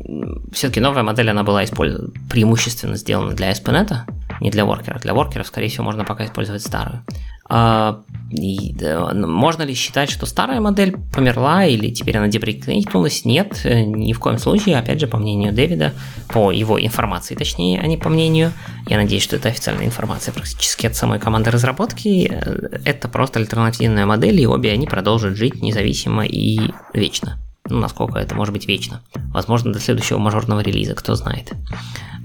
все-таки 0.51 0.81
новая 0.81 1.03
модель, 1.03 1.29
она 1.29 1.43
была 1.43 1.63
использована, 1.63 2.11
преимущественно 2.29 2.97
сделана 2.97 3.33
для 3.33 3.51
ASP.NET, 3.51 3.93
не 4.41 4.51
для 4.51 4.65
воркера. 4.65 4.99
Для 4.99 5.13
воркеров, 5.13 5.47
скорее 5.47 5.69
всего, 5.69 5.85
можно 5.85 6.03
пока 6.03 6.25
использовать 6.25 6.61
старую. 6.61 7.03
А, 7.49 8.01
и, 8.29 8.73
да, 8.73 9.13
можно 9.13 9.63
ли 9.63 9.73
считать, 9.73 10.09
что 10.09 10.25
старая 10.25 10.59
модель 10.59 10.97
померла 11.13 11.65
или 11.65 11.89
теперь 11.91 12.17
она 12.17 12.27
деприкнулась? 12.27 13.23
Нет, 13.23 13.61
э, 13.63 13.83
ни 13.83 14.11
в 14.11 14.19
коем 14.19 14.37
случае. 14.37 14.77
Опять 14.77 14.99
же, 14.99 15.07
по 15.07 15.17
мнению 15.17 15.53
Дэвида, 15.53 15.93
по 16.27 16.51
его 16.51 16.83
информации, 16.83 17.35
точнее, 17.35 17.79
а 17.79 17.87
не 17.87 17.95
по 17.95 18.09
мнению, 18.09 18.51
я 18.87 18.97
надеюсь, 18.97 19.23
что 19.23 19.37
это 19.37 19.47
официальная 19.47 19.85
информация 19.85 20.33
практически 20.33 20.87
от 20.87 20.95
самой 20.95 21.19
команды 21.19 21.51
разработки, 21.51 22.29
э, 22.29 22.79
это 22.83 23.07
просто 23.07 23.39
альтернативная 23.39 24.05
модель, 24.05 24.41
и 24.41 24.47
обе 24.47 24.73
они 24.73 24.87
продолжат 24.87 25.37
жить 25.37 25.61
независимо 25.61 26.25
и 26.25 26.59
вечно. 26.93 27.39
Ну, 27.69 27.79
насколько 27.79 28.19
это 28.19 28.35
может 28.35 28.53
быть 28.53 28.67
вечно. 28.67 29.01
Возможно, 29.33 29.73
до 29.73 29.79
следующего 29.79 30.17
мажорного 30.17 30.61
релиза, 30.61 30.95
кто 30.95 31.15
знает. 31.15 31.51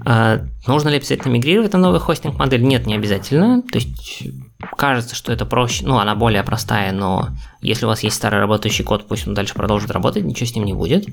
А, 0.05 0.41
нужно 0.67 0.89
ли 0.89 0.97
обязательно 0.97 1.31
мигрировать 1.31 1.73
на 1.73 1.79
новый 1.79 1.99
хостинг 1.99 2.37
модель? 2.37 2.63
Нет, 2.63 2.85
не 2.85 2.95
обязательно. 2.95 3.61
То 3.61 3.79
есть 3.79 4.23
кажется, 4.77 5.15
что 5.15 5.31
это 5.31 5.45
проще, 5.45 5.85
ну, 5.85 5.97
она 5.97 6.15
более 6.15 6.43
простая, 6.43 6.91
но 6.91 7.29
если 7.61 7.85
у 7.85 7.89
вас 7.89 8.03
есть 8.03 8.15
старый 8.15 8.39
работающий 8.39 8.83
код, 8.83 9.07
пусть 9.07 9.27
он 9.27 9.33
дальше 9.33 9.53
продолжит 9.53 9.91
работать, 9.91 10.23
ничего 10.23 10.47
с 10.47 10.55
ним 10.55 10.65
не 10.65 10.73
будет. 10.73 11.07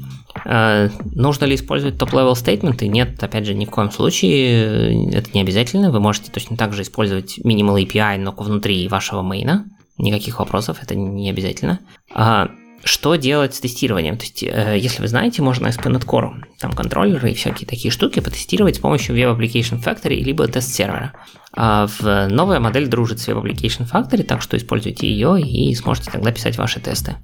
А, 0.44 0.88
нужно 1.05 1.44
ли 1.44 1.55
использовать 1.55 1.98
top-level 1.99 2.37
statement 2.37 2.79
ы? 2.79 2.88
Нет, 2.88 3.22
опять 3.22 3.46
же, 3.46 3.55
ни 3.55 3.64
в 3.64 3.70
коем 3.70 3.90
случае, 3.90 5.11
это 5.12 5.31
не 5.35 5.40
обязательно. 5.40 5.90
Вы 5.90 6.00
можете 6.00 6.31
точно 6.31 6.57
так 6.57 6.72
же 6.72 6.83
использовать 6.83 7.38
Minimal 7.38 7.85
API, 7.85 8.18
но 8.18 8.33
внутри 8.33 8.88
вашего 8.88 9.22
main 9.23 9.52
а. 9.52 9.66
Никаких 9.98 10.38
вопросов, 10.38 10.79
это 10.83 10.94
не 10.94 11.29
обязательно. 11.29 11.81
А, 12.12 12.48
что 12.85 13.14
делать 13.16 13.55
с 13.55 13.61
тестированием? 13.61 14.16
То 14.16 14.25
есть, 14.25 14.43
э, 14.43 14.77
если 14.79 15.03
вы 15.03 15.09
знаете, 15.09 15.43
можно 15.43 15.66
ASP.NET 15.66 16.05
Core, 16.05 16.45
там 16.59 16.73
контроллеры 16.73 17.31
и 17.31 17.35
всякие 17.35 17.66
такие 17.66 17.90
штуки 17.90 18.21
потестировать 18.21 18.77
с 18.77 18.79
помощью 18.79 19.16
Web 19.16 19.38
Application 19.38 19.83
Factory 19.83 20.16
либо 20.16 20.47
тест-сервера. 20.47 21.12
А 21.53 21.87
в 21.87 22.29
новая 22.29 22.61
модель 22.61 22.88
дружит 22.88 23.19
с 23.21 23.29
Web 23.29 23.43
Application 23.43 23.90
Factory, 23.90 24.23
так 24.23 24.43
что 24.43 24.57
используйте 24.57 25.09
ее 25.09 25.40
и 25.40 25.75
сможете 25.75 26.11
тогда 26.11 26.33
писать 26.33 26.57
ваши 26.57 26.81
тесты. 26.81 27.16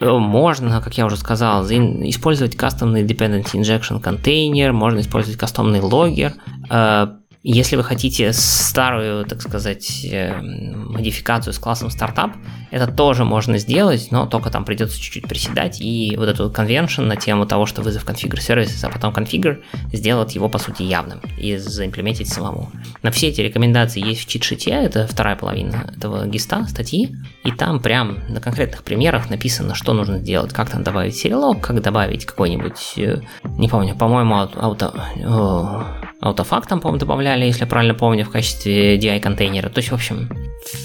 Э, 0.00 0.18
можно, 0.18 0.80
как 0.80 0.96
я 0.98 1.06
уже 1.06 1.16
сказал, 1.16 1.64
использовать 1.64 2.56
кастомный 2.56 3.04
Dependency 3.04 3.54
Injection 3.54 4.00
контейнер, 4.00 4.72
можно 4.72 5.00
использовать 5.00 5.38
кастомный 5.38 5.80
логер, 5.80 6.34
э, 6.70 7.06
если 7.46 7.76
вы 7.76 7.84
хотите 7.84 8.32
старую, 8.32 9.26
так 9.26 9.42
сказать, 9.42 10.02
э, 10.10 10.40
модификацию 10.40 11.52
с 11.52 11.58
классом 11.58 11.90
стартап, 11.90 12.32
это 12.70 12.90
тоже 12.90 13.26
можно 13.26 13.58
сделать, 13.58 14.08
но 14.10 14.24
только 14.24 14.50
там 14.50 14.64
придется 14.64 14.98
чуть-чуть 14.98 15.28
приседать 15.28 15.78
и 15.78 16.14
вот 16.16 16.26
эту 16.26 16.50
конвеншн 16.50 17.02
на 17.02 17.16
тему 17.16 17.44
того, 17.44 17.66
что 17.66 17.82
вызов 17.82 18.06
configure 18.06 18.40
services, 18.40 18.82
а 18.82 18.88
потом 18.88 19.12
configure, 19.12 19.62
сделать 19.92 20.34
его 20.34 20.48
по 20.48 20.58
сути 20.58 20.84
явным 20.84 21.20
и 21.36 21.58
заимплементить 21.58 22.32
самому. 22.32 22.72
На 23.02 23.10
все 23.10 23.28
эти 23.28 23.42
рекомендации 23.42 24.02
есть 24.02 24.22
в 24.22 24.26
чит-шите, 24.26 24.70
это 24.70 25.06
вторая 25.06 25.36
половина 25.36 25.92
этого 25.94 26.26
гиста, 26.26 26.66
статьи, 26.66 27.14
и 27.44 27.52
там 27.52 27.80
прям 27.80 28.20
на 28.30 28.40
конкретных 28.40 28.82
примерах 28.84 29.28
написано, 29.28 29.74
что 29.74 29.92
нужно 29.92 30.18
сделать, 30.18 30.54
как 30.54 30.70
там 30.70 30.82
добавить 30.82 31.14
сериалог, 31.14 31.60
как 31.60 31.82
добавить 31.82 32.24
какой-нибудь, 32.24 32.94
э, 32.96 33.20
не 33.44 33.68
помню, 33.68 33.94
по-моему, 33.94 34.34
ауто, 34.34 34.94
аутофакт 36.24 36.68
там, 36.68 36.80
по-моему, 36.80 36.98
добавляли, 36.98 37.44
если 37.44 37.60
я 37.60 37.66
правильно 37.66 37.94
помню, 37.94 38.24
в 38.24 38.30
качестве 38.30 38.96
DI-контейнера. 38.96 39.68
То 39.68 39.78
есть, 39.78 39.90
в 39.90 39.94
общем, 39.94 40.30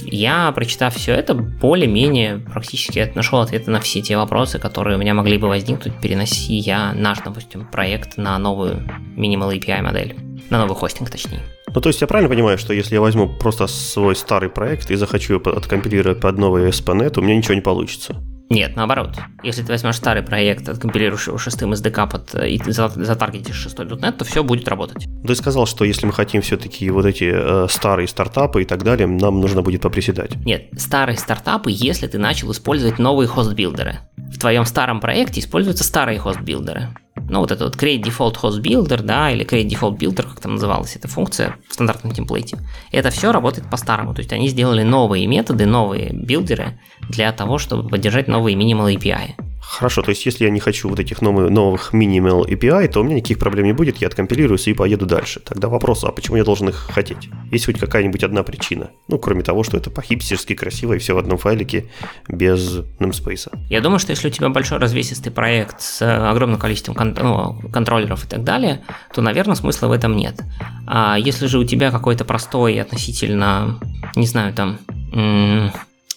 я, 0.04 0.52
прочитав 0.52 0.96
все 0.96 1.14
это, 1.14 1.34
более-менее 1.34 2.40
практически 2.40 3.10
нашел 3.16 3.40
ответы 3.40 3.72
на 3.72 3.80
все 3.80 4.02
те 4.02 4.18
вопросы, 4.18 4.60
которые 4.60 4.98
у 4.98 5.00
меня 5.00 5.14
могли 5.14 5.38
бы 5.38 5.48
возникнуть, 5.48 5.94
переноси 6.02 6.62
наш, 6.96 7.20
допустим, 7.20 7.66
проект 7.66 8.18
на 8.18 8.38
новую 8.38 8.86
Minimal 9.16 9.58
API 9.58 9.82
модель. 9.82 10.16
На 10.50 10.60
новый 10.60 10.76
хостинг, 10.76 11.10
точнее. 11.10 11.42
Ну, 11.74 11.80
то 11.80 11.88
есть 11.88 12.02
я 12.02 12.08
правильно 12.08 12.30
понимаю, 12.30 12.58
что 12.58 12.74
если 12.74 12.96
я 12.96 13.02
возьму 13.02 13.30
просто 13.30 13.68
свой 13.68 14.16
старый 14.16 14.50
проект 14.50 14.92
и 14.92 14.96
захочу 14.96 15.36
его 15.36 15.52
откомпилировать 15.52 16.20
под 16.20 16.38
новый 16.38 16.68
ASP.NET, 16.68 17.18
у 17.18 17.22
меня 17.22 17.38
ничего 17.38 17.54
не 17.54 17.62
получится? 17.62 18.18
Нет, 18.50 18.76
наоборот. 18.76 19.16
Если 19.44 19.62
ты 19.62 19.72
возьмешь 19.72 19.96
старый 19.96 20.24
проект, 20.24 20.68
откомпилируешь 20.68 21.28
его 21.28 21.38
шестым 21.38 21.74
SDK 21.74 22.10
под, 22.10 22.36
и 22.44 22.58
ты 22.58 22.72
затаргетишь 22.72 23.56
шестой 23.56 23.86
.NET, 23.86 24.14
то 24.14 24.26
все 24.26 24.44
будет 24.44 24.68
работать. 24.68 25.08
Ты 25.26 25.36
сказал, 25.36 25.68
что 25.68 25.86
если 25.86 26.08
мы 26.08 26.14
хотим 26.14 26.42
все-таки 26.42 26.90
вот 26.90 27.06
эти 27.06 27.32
э, 27.32 27.68
старые 27.70 28.08
стартапы 28.08 28.64
и 28.64 28.66
так 28.66 28.84
далее, 28.84 29.08
нам 29.08 29.40
нужно 29.40 29.62
будет 29.62 29.82
поприседать. 29.82 30.36
Нет, 30.46 30.70
старые 30.78 31.18
стартапы, 31.18 31.70
если 31.72 32.08
ты 32.08 32.18
начал 32.18 32.52
использовать 32.52 32.98
новые 32.98 33.28
хост-билдеры. 33.28 34.00
В 34.18 34.40
твоем 34.40 34.66
старом 34.66 35.00
проекте 35.00 35.42
используются 35.42 35.84
старые 35.84 36.18
хост-билдеры 36.18 36.90
ну, 37.30 37.40
вот 37.40 37.52
это 37.52 37.66
вот 37.66 37.76
create 37.76 38.04
default 38.04 38.36
host 38.36 38.62
builder, 38.62 39.02
да, 39.02 39.32
или 39.32 39.46
create 39.46 39.68
default 39.68 39.98
builder, 39.98 40.24
как 40.24 40.40
там 40.40 40.54
называлась 40.54 40.96
эта 40.96 41.08
функция 41.08 41.56
в 41.68 41.74
стандартном 41.74 42.14
темплейте, 42.14 42.58
это 42.92 43.10
все 43.10 43.32
работает 43.32 43.70
по-старому. 43.70 44.14
То 44.14 44.20
есть 44.20 44.34
они 44.34 44.48
сделали 44.48 44.84
новые 44.84 45.28
методы, 45.28 45.66
новые 45.66 46.12
билдеры 46.14 46.80
для 47.10 47.32
того, 47.32 47.58
чтобы 47.58 47.88
поддержать 47.90 48.28
новые 48.28 48.56
minimal 48.56 48.94
API. 48.96 49.49
Хорошо, 49.70 50.02
то 50.02 50.10
есть 50.10 50.26
если 50.26 50.46
я 50.46 50.50
не 50.50 50.60
хочу 50.60 50.90
вот 50.90 51.00
этих 51.00 51.22
новых, 51.22 51.94
minimal 51.94 52.48
API, 52.48 52.88
то 52.88 53.02
у 53.02 53.04
меня 53.04 53.18
никаких 53.18 53.38
проблем 53.38 53.66
не 53.66 53.74
будет, 53.74 53.98
я 53.98 54.08
откомпилируюсь 54.08 54.68
и 54.68 54.74
поеду 54.74 55.06
дальше. 55.06 55.42
Тогда 55.42 55.70
вопрос, 55.70 56.04
а 56.04 56.12
почему 56.12 56.38
я 56.38 56.44
должен 56.44 56.70
их 56.70 56.76
хотеть? 56.76 57.30
Есть 57.52 57.68
хоть 57.68 57.80
какая-нибудь 57.80 58.24
одна 58.24 58.42
причина? 58.44 58.90
Ну, 59.08 59.20
кроме 59.20 59.44
того, 59.44 59.64
что 59.64 59.78
это 59.78 59.92
по-хипстерски 59.92 60.56
красиво 60.56 60.94
и 60.94 60.98
все 60.98 61.14
в 61.14 61.20
одном 61.20 61.38
файлике 61.38 61.86
без 62.28 62.80
namespace. 63.00 63.52
Я 63.70 63.82
думаю, 63.82 64.00
что 64.00 64.12
если 64.12 64.28
у 64.28 64.32
тебя 64.32 64.50
большой 64.50 64.80
развесистый 64.80 65.32
проект 65.32 65.82
с 65.82 66.02
огромным 66.32 66.60
количеством 66.60 66.96
кон- 66.96 67.16
ну, 67.22 67.62
контроллеров 67.72 68.26
и 68.26 68.28
так 68.28 68.44
далее, 68.44 68.82
то, 69.14 69.22
наверное, 69.22 69.56
смысла 69.56 69.88
в 69.88 69.92
этом 69.92 70.18
нет. 70.18 70.42
А 70.88 71.18
если 71.18 71.46
же 71.46 71.60
у 71.60 71.64
тебя 71.64 71.92
какой-то 71.92 72.26
простой 72.26 72.82
относительно, 72.82 73.80
не 74.16 74.26
знаю, 74.26 74.54
там 74.54 74.80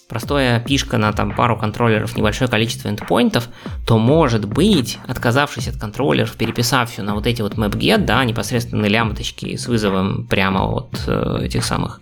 простая 0.07 0.59
пишка 0.59 0.97
на 0.97 1.11
там 1.13 1.35
пару 1.35 1.57
контроллеров, 1.57 2.15
небольшое 2.15 2.49
количество 2.49 2.89
эндпоинтов, 2.89 3.49
то 3.85 3.97
может 3.97 4.45
быть, 4.45 4.99
отказавшись 5.07 5.67
от 5.67 5.77
контроллеров, 5.77 6.35
переписав 6.35 6.91
все 6.91 7.01
на 7.01 7.15
вот 7.15 7.27
эти 7.27 7.41
вот 7.41 7.55
mapget, 7.55 8.05
да, 8.05 8.23
непосредственно 8.23 8.85
лямбочки 8.85 9.55
с 9.55 9.67
вызовом 9.67 10.27
прямо 10.27 10.65
от 10.65 11.03
э, 11.07 11.41
этих 11.43 11.63
самых, 11.63 11.99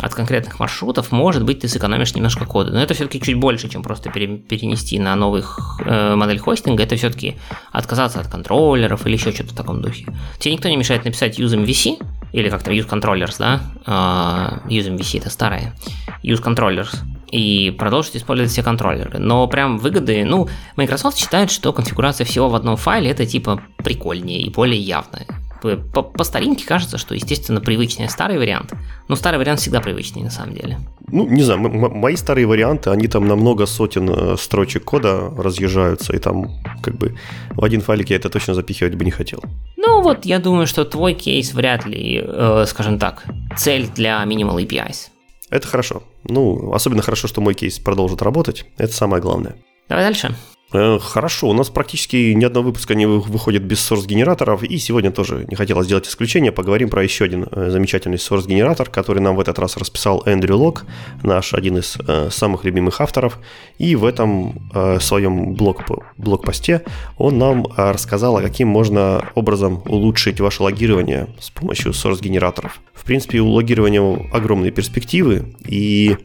от 0.00 0.14
конкретных 0.14 0.58
маршрутов, 0.58 1.12
может 1.12 1.44
быть, 1.44 1.60
ты 1.60 1.68
сэкономишь 1.68 2.14
немножко 2.14 2.44
кода. 2.44 2.72
Но 2.72 2.82
это 2.82 2.94
все-таки 2.94 3.20
чуть 3.20 3.36
больше, 3.36 3.68
чем 3.68 3.82
просто 3.82 4.10
пере, 4.10 4.38
перенести 4.38 4.98
на 4.98 5.14
новый 5.16 5.42
э, 5.84 6.14
модель 6.14 6.38
хостинга. 6.38 6.82
Это 6.82 6.96
все-таки 6.96 7.36
отказаться 7.72 8.20
от 8.20 8.28
контроллеров 8.28 9.06
или 9.06 9.14
еще 9.14 9.32
что-то 9.32 9.50
в 9.50 9.56
таком 9.56 9.82
духе. 9.82 10.06
Тебе 10.38 10.54
никто 10.54 10.68
не 10.68 10.76
мешает 10.76 11.04
написать 11.04 11.38
use 11.38 11.56
MVC, 11.56 11.98
или 12.32 12.50
как-то 12.50 12.70
use 12.72 12.88
controllers, 12.88 13.36
да, 13.38 13.60
uh, 13.86 14.66
use 14.68 14.94
MVC 14.94 15.18
это 15.20 15.30
старое, 15.30 15.74
use 16.22 16.42
controllers, 16.42 16.94
и 17.30 17.70
продолжить 17.70 18.16
использовать 18.16 18.50
все 18.50 18.62
контроллеры. 18.62 19.18
Но 19.18 19.46
прям 19.46 19.78
выгоды, 19.78 20.24
ну, 20.24 20.48
Microsoft 20.76 21.18
считает, 21.18 21.50
что 21.50 21.72
конфигурация 21.72 22.24
всего 22.24 22.48
в 22.48 22.54
одном 22.54 22.76
файле 22.76 23.10
это 23.10 23.26
типа 23.26 23.62
прикольнее 23.78 24.40
и 24.40 24.50
более 24.50 24.80
явная. 24.80 25.26
По, 25.60 26.02
по 26.02 26.24
старинке 26.24 26.64
кажется, 26.64 26.98
что, 26.98 27.14
естественно, 27.16 27.60
привычнее 27.60 28.08
старый 28.08 28.38
вариант, 28.38 28.72
но 29.08 29.16
старый 29.16 29.38
вариант 29.38 29.58
всегда 29.58 29.80
привычнее 29.80 30.24
на 30.24 30.30
самом 30.30 30.54
деле. 30.54 30.78
Ну, 31.10 31.26
не 31.26 31.42
знаю, 31.42 31.58
мои 31.60 32.14
старые 32.14 32.46
варианты, 32.46 32.90
они 32.90 33.08
там 33.08 33.26
на 33.26 33.34
много 33.34 33.66
сотен 33.66 34.08
э, 34.08 34.36
строчек 34.36 34.84
кода 34.84 35.32
разъезжаются, 35.36 36.14
и 36.14 36.18
там 36.18 36.50
как 36.80 36.96
бы 36.96 37.16
в 37.50 37.64
один 37.64 37.80
файлик 37.80 38.10
я 38.10 38.16
это 38.16 38.30
точно 38.30 38.54
запихивать 38.54 38.94
бы 38.94 39.04
не 39.04 39.10
хотел. 39.10 39.42
Ну 39.76 40.00
вот, 40.02 40.24
я 40.26 40.38
думаю, 40.38 40.68
что 40.68 40.84
твой 40.84 41.14
кейс 41.14 41.52
вряд 41.52 41.86
ли, 41.86 42.22
э, 42.22 42.64
скажем 42.68 43.00
так, 43.00 43.24
цель 43.56 43.88
для 43.88 44.22
Minimal 44.22 44.64
APIs. 44.64 45.08
Это 45.50 45.66
хорошо. 45.66 46.02
Ну, 46.24 46.72
особенно 46.72 47.02
хорошо, 47.02 47.28
что 47.28 47.40
мой 47.40 47.54
кейс 47.54 47.78
продолжит 47.78 48.22
работать. 48.22 48.66
Это 48.76 48.92
самое 48.92 49.22
главное. 49.22 49.56
Давай 49.88 50.04
дальше. 50.04 50.34
Э, 50.70 50.98
хорошо, 51.00 51.48
у 51.48 51.54
нас 51.54 51.70
практически 51.70 52.32
ни 52.34 52.44
одного 52.44 52.66
выпуска 52.68 52.94
не 52.94 53.06
выходит 53.06 53.62
без 53.62 53.78
source-генераторов, 53.90 54.62
и 54.62 54.76
сегодня 54.76 55.10
тоже 55.10 55.46
не 55.48 55.56
хотелось 55.56 55.86
сделать 55.86 56.06
исключение, 56.06 56.52
поговорим 56.52 56.90
про 56.90 57.02
еще 57.02 57.24
один 57.24 57.46
э, 57.50 57.70
замечательный 57.70 58.18
source-генератор, 58.18 58.90
который 58.90 59.20
нам 59.20 59.36
в 59.36 59.40
этот 59.40 59.58
раз 59.58 59.78
расписал 59.78 60.22
Эндрю 60.26 60.58
Лок, 60.58 60.84
наш 61.22 61.54
один 61.54 61.78
из 61.78 61.96
э, 62.06 62.28
самых 62.30 62.64
любимых 62.64 63.00
авторов, 63.00 63.38
и 63.78 63.96
в 63.96 64.04
этом 64.04 64.70
своем 65.00 65.54
блог, 65.54 65.82
блог-посте 66.16 66.82
он 67.16 67.38
нам 67.38 67.66
рассказал, 67.76 68.36
а 68.36 68.42
каким 68.42 68.68
можно 68.68 69.24
образом 69.34 69.82
улучшить 69.86 70.40
ваше 70.40 70.62
логирование 70.62 71.28
с 71.40 71.50
помощью 71.50 71.92
source-генераторов. 71.92 72.80
В 72.92 73.04
принципе, 73.04 73.40
у 73.40 73.48
логирования 73.48 74.28
огромные 74.32 74.70
перспективы, 74.70 75.54
и 75.66 76.16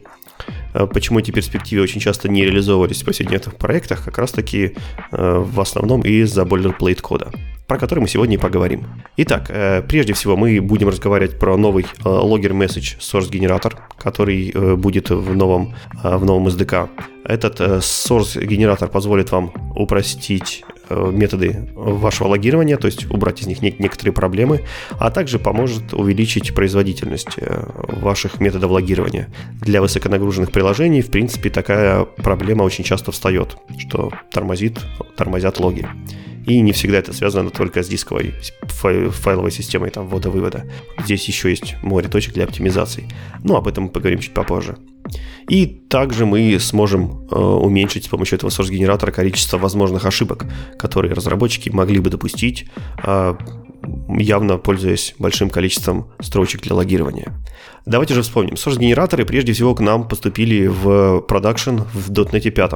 почему 0.92 1.18
эти 1.18 1.30
перспективы 1.30 1.82
очень 1.82 2.00
часто 2.00 2.28
не 2.28 2.44
реализовывались 2.44 3.02
в 3.02 3.04
повседневных 3.04 3.56
проектах, 3.56 4.04
как 4.04 4.18
раз 4.18 4.32
таки 4.32 4.74
э, 5.12 5.38
в 5.38 5.60
основном 5.60 6.02
из-за 6.02 6.42
boilerplate 6.42 7.00
кода 7.00 7.30
про 7.66 7.78
который 7.78 8.00
мы 8.00 8.08
сегодня 8.08 8.36
и 8.36 8.38
поговорим. 8.38 8.84
Итак, 9.16 9.46
э, 9.48 9.80
прежде 9.88 10.12
всего 10.12 10.36
мы 10.36 10.60
будем 10.60 10.88
разговаривать 10.90 11.38
про 11.38 11.56
новый 11.56 11.86
Logger 12.04 12.50
Message 12.50 12.98
Source 12.98 13.30
генератор, 13.30 13.78
который 13.96 14.52
будет 14.76 15.08
в 15.08 15.34
новом, 15.34 15.74
в 16.02 16.24
новом 16.26 16.48
SDK. 16.48 16.90
Этот 17.24 17.60
Source 17.60 18.44
генератор 18.44 18.90
позволит 18.90 19.32
вам 19.32 19.50
упростить 19.74 20.62
Э, 20.66 20.73
методы 20.90 21.68
вашего 21.74 22.28
логирования, 22.28 22.76
то 22.76 22.86
есть 22.86 23.10
убрать 23.10 23.40
из 23.42 23.46
них 23.46 23.62
некоторые 23.62 24.12
проблемы, 24.12 24.62
а 24.92 25.10
также 25.10 25.38
поможет 25.38 25.92
увеличить 25.92 26.54
производительность 26.54 27.36
э, 27.36 27.64
ваших 27.88 28.40
методов 28.40 28.70
логирования. 28.70 29.28
Для 29.60 29.80
высоконагруженных 29.80 30.52
приложений, 30.52 31.02
в 31.02 31.10
принципе, 31.10 31.50
такая 31.50 32.04
проблема 32.04 32.62
очень 32.62 32.84
часто 32.84 33.12
встает, 33.12 33.56
что 33.78 34.12
тормозит, 34.30 34.80
тормозят 35.16 35.60
логи. 35.60 35.88
И 36.46 36.60
не 36.60 36.72
всегда 36.72 36.98
это 36.98 37.12
связано 37.14 37.50
только 37.50 37.82
с 37.82 37.88
дисковой 37.88 38.34
файловой 38.68 39.50
системой 39.50 39.90
там, 39.90 40.06
ввода-вывода. 40.08 40.64
Здесь 41.02 41.26
еще 41.26 41.48
есть 41.48 41.76
море 41.82 42.08
точек 42.08 42.34
для 42.34 42.44
оптимизации. 42.44 43.08
Но 43.42 43.56
об 43.56 43.66
этом 43.66 43.84
мы 43.84 43.90
поговорим 43.90 44.18
чуть 44.18 44.34
попозже. 44.34 44.76
И 45.48 45.66
также 45.66 46.26
мы 46.26 46.58
сможем 46.58 47.26
э, 47.30 47.36
уменьшить 47.36 48.04
с 48.04 48.08
помощью 48.08 48.36
этого 48.36 48.50
source-генератора 48.50 49.12
количество 49.12 49.58
возможных 49.58 50.06
ошибок, 50.06 50.46
которые 50.78 51.14
разработчики 51.14 51.68
могли 51.70 52.00
бы 52.00 52.10
допустить, 52.10 52.66
э, 53.04 53.34
явно 54.08 54.58
пользуясь 54.58 55.14
большим 55.18 55.50
количеством 55.50 56.10
строчек 56.20 56.62
для 56.62 56.74
логирования. 56.74 57.34
Давайте 57.86 58.14
же 58.14 58.22
вспомним. 58.22 58.54
Source-генераторы 58.54 59.26
прежде 59.26 59.52
всего 59.52 59.74
к 59.74 59.80
нам 59.80 60.08
поступили 60.08 60.66
в 60.66 61.20
продакшн 61.20 61.80
в 61.92 62.10
.NET 62.10 62.50
5. 62.50 62.72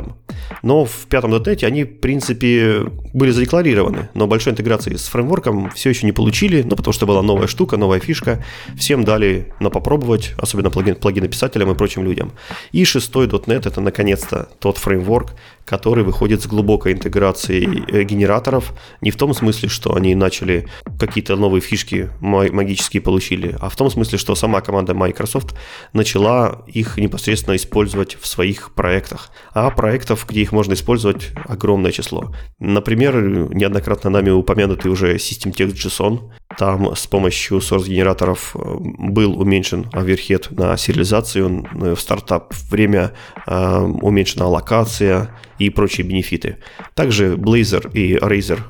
Но 0.63 0.85
в 0.85 1.07
пятом 1.09 1.33
.NET 1.33 1.65
они, 1.65 1.85
в 1.85 2.01
принципе, 2.01 2.85
были 3.15 3.31
задекларированы, 3.31 4.11
но 4.13 4.27
большой 4.27 4.53
интеграции 4.53 4.97
с 4.97 5.09
фреймворком 5.09 5.71
все 5.71 5.89
еще 5.89 6.05
не 6.05 6.13
получили, 6.13 6.63
ну, 6.63 6.77
потому 6.77 6.93
что 6.93 7.07
была 7.07 7.23
новая 7.23 7.47
штука, 7.47 7.79
новая 7.79 8.01
фишка. 8.01 8.45
Всем 8.77 9.05
дали 9.05 9.55
на 9.61 9.71
попробовать, 9.71 10.35
особенно 10.37 10.69
плагин, 10.69 10.97
плагинописателям 10.97 11.71
и 11.71 11.75
прочим 11.75 12.05
людям. 12.05 12.33
И 12.73 12.85
шестой 12.85 13.29
.NET 13.29 13.67
это, 13.67 13.81
наконец-то, 13.81 14.51
тот 14.61 14.77
фреймворк, 14.77 15.33
который 15.69 16.03
выходит 16.03 16.43
с 16.43 16.47
глубокой 16.47 16.93
интеграцией 16.93 17.85
э, 17.87 18.03
генераторов, 18.05 18.73
не 19.03 19.11
в 19.11 19.17
том 19.17 19.35
смысле, 19.35 19.69
что 19.69 19.95
они 19.95 20.15
начали 20.15 20.67
какие-то 20.99 21.37
новые 21.37 21.61
фишки 21.61 22.11
магические 22.21 23.03
получили, 23.03 23.57
а 23.61 23.69
в 23.69 23.77
том 23.77 23.91
смысле, 23.91 24.19
что 24.19 24.35
сама 24.35 24.61
команда 24.63 24.95
Microsoft 24.95 25.55
начала 25.93 26.65
их 26.67 26.97
непосредственно 26.97 27.57
использовать 27.57 28.17
в 28.21 28.27
своих 28.27 28.73
проектах. 28.75 29.31
А 29.53 29.71
проектов, 29.71 30.27
где 30.29 30.41
их 30.41 30.53
можно 30.53 30.73
использовать, 30.73 31.31
огромное 31.45 31.93
число. 31.93 32.35
Например, 32.59 33.21
неоднократно 33.21 34.11
нами 34.11 34.31
упомянутый 34.31 34.91
уже 34.91 35.17
System 35.17 35.53
Text 35.53 35.75
JSON. 35.75 36.33
Там 36.57 36.97
с 36.97 37.07
помощью 37.07 37.59
source-генераторов 37.59 38.57
э, 38.57 38.59
был 38.81 39.39
уменьшен 39.39 39.87
оверхед 39.93 40.51
на 40.51 40.77
сериализацию, 40.77 41.67
э, 41.75 41.95
в 41.95 42.01
стартап 42.01 42.55
время 42.71 43.13
уменьшена 43.47 44.47
аллокация, 44.47 45.31
и 45.59 45.71
прочие 45.71 46.07
бенефиты. 46.07 46.59
Также 46.95 47.35
Blazor 47.35 47.93
и 47.93 48.17
Razer 48.17 48.61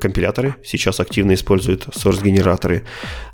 компиляторы 0.00 0.56
сейчас 0.64 0.98
активно 0.98 1.34
используют 1.34 1.86
source-генераторы. 1.88 2.84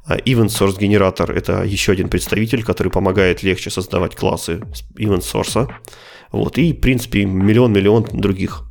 Event 0.06 0.48
Source 0.48 0.78
генератор 0.78 1.30
это 1.30 1.62
еще 1.62 1.92
один 1.92 2.08
представитель, 2.08 2.62
который 2.62 2.90
помогает 2.90 3.42
легче 3.42 3.70
создавать 3.70 4.14
классы 4.14 4.60
Event 4.98 5.20
Source. 5.22 5.70
Вот, 6.30 6.58
и, 6.58 6.74
в 6.74 6.80
принципе, 6.80 7.24
миллион-миллион 7.24 8.04
других 8.12 8.67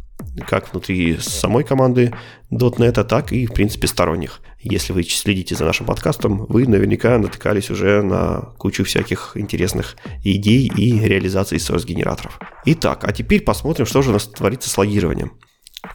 как 0.47 0.71
внутри 0.71 1.17
самой 1.19 1.63
команды 1.63 2.13
.NET, 2.51 3.03
так 3.03 3.31
и, 3.31 3.45
в 3.45 3.53
принципе, 3.53 3.87
сторонних. 3.87 4.41
Если 4.59 4.91
вы 4.93 5.03
следите 5.03 5.55
за 5.55 5.65
нашим 5.65 5.85
подкастом, 5.85 6.45
вы 6.47 6.67
наверняка 6.67 7.17
натыкались 7.17 7.69
уже 7.69 8.01
на 8.01 8.53
кучу 8.57 8.83
всяких 8.83 9.33
интересных 9.35 9.95
идей 10.23 10.67
и 10.67 10.99
реализаций 10.99 11.57
source-генераторов. 11.57 12.39
Итак, 12.65 13.03
а 13.03 13.11
теперь 13.11 13.41
посмотрим, 13.41 13.85
что 13.85 14.01
же 14.01 14.09
у 14.09 14.13
нас 14.13 14.27
творится 14.27 14.69
с 14.69 14.77
логированием. 14.77 15.33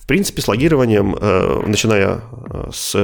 В 0.01 0.07
принципе, 0.07 0.43
с 0.43 0.49
логированием, 0.49 1.17
э, 1.19 1.63
начиная 1.67 2.21
э, 2.51 2.71
с 2.73 2.95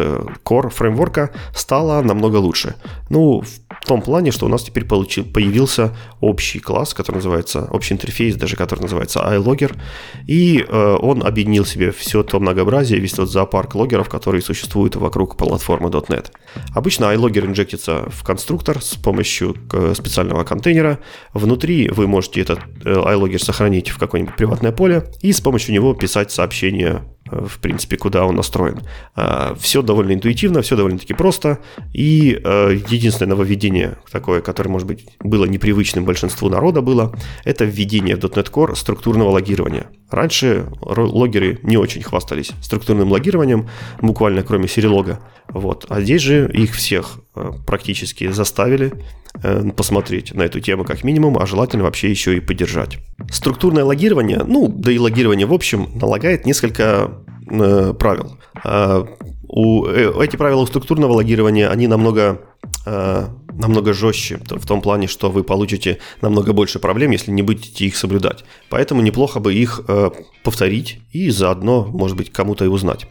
Core 0.44 0.70
фреймворка, 0.70 1.30
стало 1.54 2.02
намного 2.02 2.36
лучше. 2.36 2.74
Ну, 3.10 3.42
в 3.42 3.86
том 3.86 4.02
плане, 4.02 4.30
что 4.30 4.46
у 4.46 4.48
нас 4.48 4.62
теперь 4.62 4.84
получил, 4.84 5.24
появился 5.24 5.96
общий 6.20 6.58
класс, 6.58 6.94
который 6.94 7.16
называется, 7.16 7.68
общий 7.70 7.94
интерфейс, 7.94 8.36
даже 8.36 8.56
который 8.56 8.80
называется 8.80 9.20
iLogger, 9.20 9.76
и 10.26 10.64
э, 10.66 10.96
он 11.00 11.24
объединил 11.24 11.64
себе 11.64 11.90
все 11.92 12.22
то 12.22 12.40
многообразие, 12.40 13.00
весь 13.00 13.12
тот 13.12 13.30
зоопарк 13.30 13.74
логеров, 13.74 14.08
которые 14.08 14.42
существуют 14.42 14.96
вокруг 14.96 15.36
платформы 15.36 15.90
.NET. 15.90 16.26
Обычно 16.74 17.06
iLogger 17.14 17.46
инжектится 17.46 18.08
в 18.08 18.24
конструктор 18.24 18.82
с 18.82 18.94
помощью 18.94 19.54
специального 19.94 20.44
контейнера. 20.44 20.98
Внутри 21.32 21.88
вы 21.88 22.06
можете 22.06 22.40
этот 22.40 22.60
iLogger 22.84 23.38
сохранить 23.38 23.90
в 23.90 23.98
какое-нибудь 23.98 24.36
приватное 24.36 24.72
поле 24.72 25.04
и 25.22 25.32
с 25.32 25.40
помощью 25.40 25.74
него 25.74 25.94
писать 25.94 26.30
сообщения 26.30 26.77
сообщения, 26.78 26.86
э, 26.86 27.17
в 27.30 27.58
принципе, 27.58 27.96
куда 27.96 28.24
он 28.24 28.36
настроен. 28.36 28.80
А, 29.14 29.54
все 29.58 29.82
довольно 29.82 30.12
интуитивно, 30.12 30.62
все 30.62 30.76
довольно-таки 30.76 31.14
просто. 31.14 31.58
И 31.92 32.40
э, 32.42 32.78
единственное 32.88 33.30
нововведение 33.30 33.98
такое, 34.10 34.40
которое, 34.40 34.70
может 34.70 34.86
быть, 34.86 35.06
было 35.20 35.44
непривычным 35.44 36.04
большинству 36.04 36.48
народа 36.48 36.80
было, 36.80 37.14
это 37.44 37.64
введение 37.64 38.16
в 38.16 38.20
.NET 38.20 38.50
Core 38.50 38.74
структурного 38.74 39.30
логирования. 39.30 39.86
Раньше 40.10 40.66
логеры 40.80 41.58
не 41.62 41.76
очень 41.76 42.02
хвастались 42.02 42.52
структурным 42.62 43.10
логированием, 43.10 43.68
буквально 44.00 44.42
кроме 44.42 44.68
серилога. 44.68 45.20
Вот. 45.48 45.86
А 45.88 46.00
здесь 46.00 46.22
же 46.22 46.50
их 46.52 46.74
всех 46.74 47.20
э, 47.34 47.52
практически 47.66 48.30
заставили 48.30 48.92
Э, 49.40 49.62
посмотреть 49.76 50.34
на 50.34 50.42
эту 50.42 50.58
тему 50.58 50.84
как 50.84 51.04
минимум, 51.04 51.38
а 51.38 51.46
желательно 51.46 51.84
вообще 51.84 52.10
еще 52.10 52.36
и 52.36 52.40
поддержать. 52.40 52.98
Структурное 53.30 53.84
логирование, 53.84 54.42
ну, 54.44 54.68
да 54.68 54.90
и 54.90 54.98
логирование 54.98 55.46
в 55.46 55.52
общем, 55.52 55.90
налагает 55.94 56.44
несколько 56.44 57.17
э, 57.50 57.94
правил. 57.94 58.38
А, 58.64 59.06
у, 59.48 59.86
э, 59.86 60.12
эти 60.24 60.36
правила 60.36 60.66
структурного 60.66 61.12
логирования, 61.12 61.70
они 61.70 61.86
намного, 61.86 62.40
э, 62.86 63.26
намного 63.52 63.92
жестче, 63.92 64.38
в 64.48 64.66
том 64.66 64.82
плане, 64.82 65.06
что 65.06 65.30
вы 65.30 65.42
получите 65.42 65.98
намного 66.20 66.52
больше 66.52 66.78
проблем, 66.78 67.12
если 67.12 67.30
не 67.30 67.42
будете 67.42 67.86
их 67.86 67.96
соблюдать. 67.96 68.44
Поэтому 68.68 69.00
неплохо 69.00 69.40
бы 69.40 69.54
их 69.54 69.80
э, 69.88 70.10
повторить 70.44 71.00
и 71.12 71.30
заодно, 71.30 71.84
может 71.84 72.16
быть, 72.16 72.30
кому-то 72.30 72.64
и 72.64 72.68
узнать. 72.68 73.06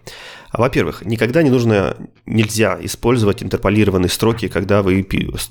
Во-первых, 0.53 1.05
никогда 1.05 1.43
не 1.43 1.49
нужно, 1.49 1.97
нельзя 2.25 2.77
использовать 2.81 3.43
интерполированные 3.43 4.09
строки, 4.09 4.47
когда 4.47 4.81
вы 4.81 5.05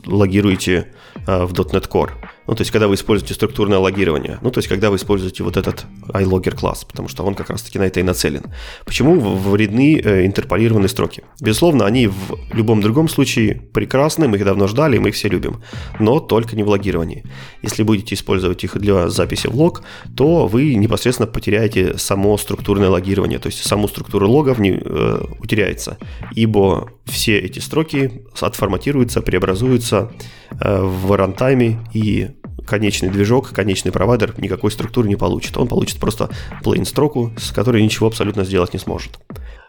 логируете 0.06 0.92
э, 1.26 1.44
в 1.44 1.52
.NET 1.52 1.88
Core. 1.88 2.10
Ну, 2.46 2.54
то 2.54 2.60
есть, 2.60 2.70
когда 2.70 2.86
вы 2.86 2.94
используете 2.94 3.34
структурное 3.34 3.78
логирование. 3.78 4.38
Ну, 4.40 4.50
то 4.50 4.58
есть, 4.58 4.68
когда 4.68 4.90
вы 4.90 4.96
используете 4.96 5.42
вот 5.42 5.56
этот 5.56 5.84
iLogger 6.08 6.56
класс, 6.56 6.84
потому 6.84 7.08
что 7.08 7.24
он 7.24 7.34
как 7.34 7.50
раз-таки 7.50 7.78
на 7.78 7.82
это 7.82 8.00
и 8.00 8.02
нацелен. 8.02 8.44
Почему 8.84 9.18
вредны 9.18 10.00
э, 10.00 10.26
интерполированные 10.26 10.88
строки? 10.88 11.24
Безусловно, 11.40 11.86
они 11.86 12.06
в 12.06 12.54
любом 12.54 12.80
другом 12.80 13.08
случае 13.08 13.62
прекрасны, 13.72 14.28
мы 14.28 14.36
их 14.36 14.44
давно 14.44 14.68
ждали, 14.68 14.98
мы 14.98 15.08
их 15.08 15.14
все 15.16 15.28
любим. 15.28 15.62
Но 15.98 16.20
только 16.20 16.54
не 16.56 16.62
в 16.62 16.68
логировании. 16.68 17.24
Если 17.62 17.82
будете 17.82 18.14
использовать 18.14 18.62
их 18.62 18.78
для 18.78 19.08
записи 19.08 19.48
в 19.48 19.54
лог, 19.54 19.82
то 20.16 20.46
вы 20.46 20.74
непосредственно 20.74 21.26
потеряете 21.26 21.98
само 21.98 22.38
структурное 22.38 22.88
логирование, 22.88 23.38
то 23.38 23.48
есть 23.48 23.64
саму 23.64 23.88
структуру 23.88 24.28
логов 24.30 24.58
не, 24.58 24.80
э, 24.88 25.20
утеряется. 25.38 25.98
Ибо 26.32 26.90
все 27.04 27.38
эти 27.38 27.58
строки 27.58 28.24
отформатируются, 28.40 29.20
преобразуются 29.22 30.12
э, 30.60 30.82
в 30.82 31.16
рантайме 31.16 31.78
и 31.92 32.30
конечный 32.66 33.10
движок, 33.10 33.50
конечный 33.50 33.92
провайдер 33.92 34.34
никакой 34.38 34.70
структуры 34.70 35.08
не 35.08 35.16
получит. 35.16 35.56
Он 35.56 35.68
получит 35.68 35.98
просто 35.98 36.30
plain 36.62 36.84
строку, 36.84 37.32
с 37.38 37.52
которой 37.52 37.82
ничего 37.82 38.08
абсолютно 38.08 38.44
сделать 38.44 38.72
не 38.72 38.78
сможет. 38.80 39.18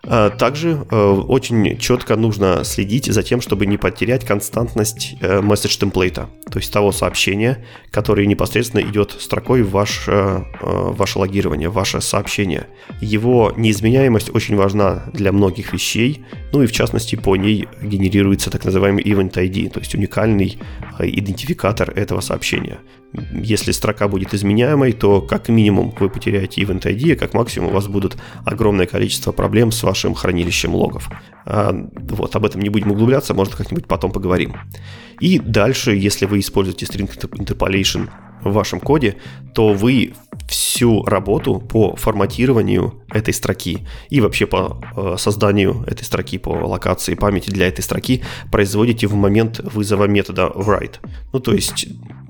А, 0.09 0.29
также 0.29 0.85
э, 0.89 0.95
очень 0.95 1.77
четко 1.77 2.15
нужно 2.15 2.63
следить 2.63 3.07
за 3.07 3.23
тем, 3.23 3.41
чтобы 3.41 3.65
не 3.65 3.77
потерять 3.77 4.25
константность 4.25 5.15
э, 5.19 5.41
message 5.41 5.77
темплейта, 5.79 6.29
то 6.49 6.59
есть 6.59 6.71
того 6.71 6.93
сообщения, 6.93 7.65
которое 7.91 8.25
непосредственно 8.25 8.81
идет 8.81 9.17
строкой 9.19 9.63
в 9.63 9.71
ваш, 9.71 10.05
э, 10.07 10.43
ваше 10.61 11.19
логирование, 11.19 11.67
в 11.67 11.73
ваше 11.73 11.99
сообщение. 11.99 12.67
Его 13.01 13.53
неизменяемость 13.57 14.33
очень 14.33 14.55
важна 14.55 15.03
для 15.11 15.33
многих 15.33 15.73
вещей, 15.73 16.25
ну 16.53 16.63
и 16.63 16.67
в 16.67 16.71
частности 16.71 17.17
по 17.17 17.35
ней 17.35 17.67
генерируется 17.81 18.49
так 18.49 18.63
называемый 18.63 19.03
Event 19.03 19.33
ID, 19.33 19.71
то 19.71 19.79
есть 19.79 19.93
уникальный 19.93 20.57
идентификатор 20.99 21.91
этого 21.91 22.21
сообщения. 22.21 22.79
Если 23.31 23.71
строка 23.71 24.07
будет 24.07 24.33
изменяемой, 24.33 24.91
то 24.91 25.21
как 25.21 25.49
минимум 25.49 25.93
вы 25.97 26.09
потеряете 26.09 26.61
Event 26.61 26.81
ID, 26.81 27.13
а 27.13 27.15
как 27.15 27.33
максимум 27.33 27.69
у 27.69 27.73
вас 27.73 27.87
будут 27.87 28.17
огромное 28.45 28.85
количество 28.85 29.31
проблем 29.31 29.71
с 29.71 29.81
вашим 29.83 30.13
хранилищем 30.13 30.75
логов. 30.75 31.09
А, 31.45 31.73
вот, 31.93 32.35
об 32.35 32.45
этом 32.45 32.61
не 32.61 32.69
будем 32.69 32.91
углубляться, 32.91 33.33
может 33.33 33.55
как-нибудь 33.55 33.87
потом 33.87 34.11
поговорим. 34.11 34.55
И 35.19 35.39
дальше, 35.39 35.95
если 35.95 36.25
вы 36.25 36.39
используете 36.39 36.85
string 36.85 37.09
interpolation 37.31 38.09
в 38.43 38.51
вашем 38.51 38.79
коде, 38.79 39.15
то 39.53 39.73
вы 39.73 40.13
всю 40.47 41.03
работу 41.03 41.59
по 41.59 41.95
форматированию 41.95 43.03
этой 43.09 43.33
строки 43.33 43.85
и 44.09 44.21
вообще 44.21 44.45
по 44.45 44.81
э, 44.95 45.15
созданию 45.17 45.83
этой 45.87 46.03
строки, 46.03 46.37
по 46.37 46.49
локации 46.49 47.15
памяти 47.15 47.49
для 47.49 47.67
этой 47.67 47.81
строки 47.81 48.23
производите 48.51 49.07
в 49.07 49.15
момент 49.15 49.59
вызова 49.59 50.05
метода 50.05 50.43
write. 50.55 50.95
Ну, 51.33 51.39
то 51.39 51.53
есть, 51.53 51.87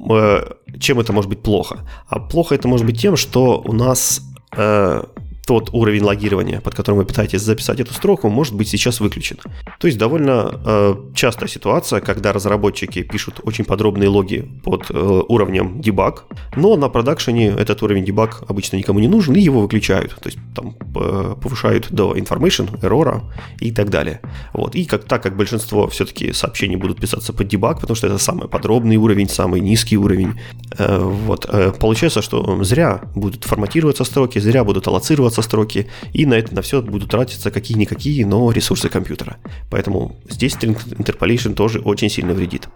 э, 0.10 0.52
чем 0.80 1.00
это 1.00 1.14
может 1.14 1.30
быть 1.30 1.44
плохо? 1.44 1.88
А 2.08 2.20
плохо 2.20 2.56
это 2.56 2.68
может 2.68 2.86
быть 2.86 3.00
тем, 3.00 3.18
что 3.18 3.62
у 3.64 3.74
нас 3.74 4.22
э, 4.56 5.04
тот 5.48 5.70
уровень 5.72 6.04
логирования, 6.04 6.60
под 6.60 6.76
которым 6.76 7.00
вы 7.00 7.06
пытаетесь 7.06 7.42
записать 7.42 7.80
эту 7.80 7.94
строку, 7.94 8.30
может 8.30 8.54
быть 8.54 8.68
сейчас 8.68 9.00
выключен. 9.00 9.38
То 9.80 9.88
есть 9.88 9.98
довольно 9.98 10.52
э, 10.66 10.96
частая 11.16 11.48
ситуация, 11.48 12.02
когда 12.02 12.34
разработчики 12.34 13.02
пишут 13.04 13.40
очень 13.44 13.64
подробные 13.64 14.10
логи 14.10 14.46
под 14.64 14.92
э, 14.92 15.22
уровнем 15.30 15.82
дебаг, 15.82 16.26
но 16.58 16.76
на 16.76 16.90
продакшене 16.90 17.48
этот 17.48 17.82
уровень 17.82 18.04
дебаг 18.04 18.44
обычно 18.50 18.76
никому 18.76 19.00
не 19.00 19.08
нужен, 19.08 19.36
и 19.36 19.40
его 19.40 19.62
выключают. 19.62 20.16
То 20.16 20.28
есть 20.28 20.38
там 20.54 20.76
э, 20.96 21.36
повышают 21.42 21.92
до 21.92 22.14
information, 22.18 22.68
error 22.82 23.22
и 23.62 23.72
так 23.72 23.90
далее. 23.90 24.20
Вот. 24.54 24.76
И 24.76 24.84
как, 24.84 25.06
так 25.06 25.24
как 25.24 25.38
большинство 25.38 25.88
все-таки 25.88 26.34
сообщений 26.34 26.76
будут 26.76 27.00
писаться 27.00 27.32
под 27.32 27.48
дебаг, 27.48 27.80
потому 27.80 27.96
что 27.96 28.08
это 28.08 28.18
самый 28.18 28.50
подробный 28.50 28.98
уровень, 28.98 29.30
самый 29.30 29.62
низкий 29.62 29.98
уровень, 29.98 30.34
э, 30.78 31.00
вот, 31.00 31.46
э, 31.50 31.72
получается, 31.80 32.22
что 32.22 32.64
зря 32.66 33.02
будут 33.16 33.46
форматироваться 33.46 34.04
строки, 34.04 34.40
зря 34.40 34.66
будут 34.66 34.88
аллоцироваться 34.88 35.37
со 35.38 35.44
строки, 35.44 35.88
и 36.14 36.26
на 36.26 36.34
это 36.34 36.56
на 36.56 36.62
все 36.62 36.82
будут 36.82 37.12
тратиться 37.12 37.52
какие-никакие, 37.52 38.26
но 38.26 38.52
ресурсы 38.52 38.90
компьютера. 38.90 39.38
Поэтому 39.70 40.16
здесь 40.30 40.56
string 40.56 40.76
interpolation 40.98 41.54
тоже 41.54 41.80
очень 41.80 42.10
сильно 42.10 42.34
вредит. 42.34 42.68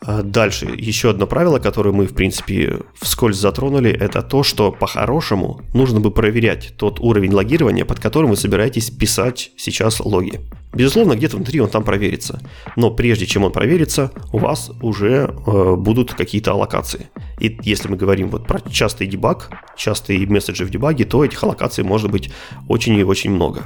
А 0.00 0.22
дальше, 0.22 0.66
еще 0.66 1.10
одно 1.10 1.26
правило, 1.26 1.58
которое 1.58 1.90
мы, 1.90 2.06
в 2.06 2.14
принципе, 2.14 2.80
вскользь 2.94 3.36
затронули, 3.36 3.90
это 3.90 4.22
то, 4.22 4.44
что 4.44 4.70
по-хорошему 4.70 5.60
нужно 5.74 5.98
бы 5.98 6.12
проверять 6.12 6.74
тот 6.76 7.00
уровень 7.00 7.32
логирования, 7.32 7.84
под 7.84 7.98
которым 7.98 8.30
вы 8.30 8.36
собираетесь 8.36 8.90
писать 8.90 9.50
сейчас 9.56 9.98
логи. 9.98 10.40
Безусловно, 10.72 11.14
где-то 11.14 11.36
внутри 11.36 11.60
он 11.60 11.68
там 11.68 11.82
проверится. 11.82 12.40
Но 12.76 12.90
прежде 12.92 13.26
чем 13.26 13.44
он 13.44 13.52
проверится, 13.52 14.12
у 14.32 14.38
вас 14.38 14.70
уже 14.82 15.34
э, 15.46 15.74
будут 15.76 16.14
какие-то 16.14 16.52
аллокации. 16.52 17.08
И 17.40 17.58
если 17.62 17.88
мы 17.88 17.96
говорим 17.96 18.28
вот 18.28 18.46
про 18.46 18.60
частый 18.70 19.08
дебаг, 19.08 19.50
частые 19.76 20.24
месседжи 20.26 20.64
в 20.64 20.70
дебаге, 20.70 21.06
то 21.06 21.24
этих 21.24 21.42
аллокаций 21.42 21.82
может 21.82 22.10
быть 22.10 22.30
очень 22.68 22.94
и 22.96 23.02
очень 23.02 23.30
много. 23.30 23.64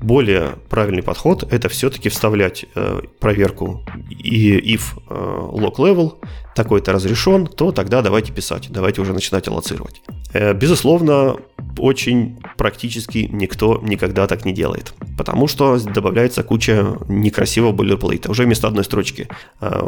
Более 0.00 0.56
правильный 0.68 1.02
подход– 1.02 1.46
это 1.50 1.68
все-таки 1.68 2.08
вставлять 2.08 2.66
э, 2.74 3.00
проверку 3.18 3.82
и 4.10 4.74
if 4.74 4.82
э, 5.08 5.14
log 5.14 5.76
level 5.76 6.14
такой-то 6.54 6.92
разрешен, 6.92 7.46
то 7.46 7.70
тогда 7.72 8.02
давайте 8.02 8.32
писать, 8.32 8.68
давайте 8.70 9.00
уже 9.00 9.12
начинать 9.12 9.48
аллоцировать. 9.48 10.02
Э, 10.32 10.54
безусловно, 10.54 11.36
очень 11.78 12.38
практически 12.56 13.28
никто 13.30 13.80
никогда 13.82 14.26
так 14.26 14.44
не 14.44 14.52
делает, 14.52 14.94
потому 15.18 15.46
что 15.46 15.78
добавляется 15.78 16.42
куча 16.42 16.96
некрасивого 17.08 17.72
бойлерплейта. 17.72 18.30
Уже 18.30 18.44
вместо 18.44 18.68
одной 18.68 18.84
строчки 18.84 19.28
э, 19.60 19.82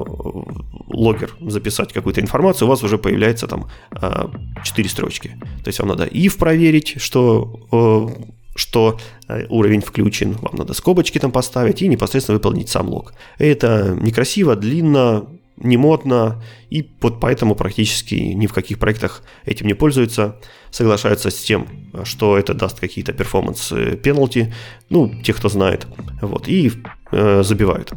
логер 0.88 1.30
записать 1.40 1.92
какую-то 1.92 2.20
информацию, 2.20 2.66
у 2.66 2.70
вас 2.70 2.82
уже 2.82 2.98
появляется 2.98 3.46
там 3.46 3.68
э, 3.90 4.26
4 4.64 4.88
строчки. 4.88 5.36
То 5.64 5.68
есть 5.68 5.78
вам 5.78 5.88
надо 5.88 6.04
if 6.06 6.38
проверить, 6.38 7.00
что 7.00 7.60
э, 7.72 8.37
что 8.58 8.98
э, 9.28 9.46
уровень 9.48 9.80
включен, 9.80 10.32
вам 10.32 10.56
надо 10.56 10.74
скобочки 10.74 11.18
там 11.18 11.32
поставить 11.32 11.82
и 11.82 11.88
непосредственно 11.88 12.36
выполнить 12.36 12.68
сам 12.68 12.88
лог. 12.88 13.14
Это 13.38 13.96
некрасиво, 14.00 14.56
длинно, 14.56 15.26
не 15.56 15.76
модно, 15.76 16.42
и 16.70 16.88
вот 17.00 17.20
поэтому 17.20 17.54
практически 17.54 18.14
ни 18.14 18.46
в 18.46 18.52
каких 18.52 18.78
проектах 18.78 19.22
этим 19.44 19.66
не 19.66 19.74
пользуются, 19.74 20.36
соглашаются 20.70 21.30
с 21.30 21.36
тем, 21.36 21.66
что 22.04 22.38
это 22.38 22.54
даст 22.54 22.78
какие-то 22.78 23.12
перформанс-пеналти, 23.12 24.52
ну, 24.88 25.12
тех, 25.22 25.36
кто 25.36 25.48
знает, 25.48 25.86
вот, 26.20 26.48
и 26.48 26.72
э, 27.12 27.42
забивают. 27.42 27.92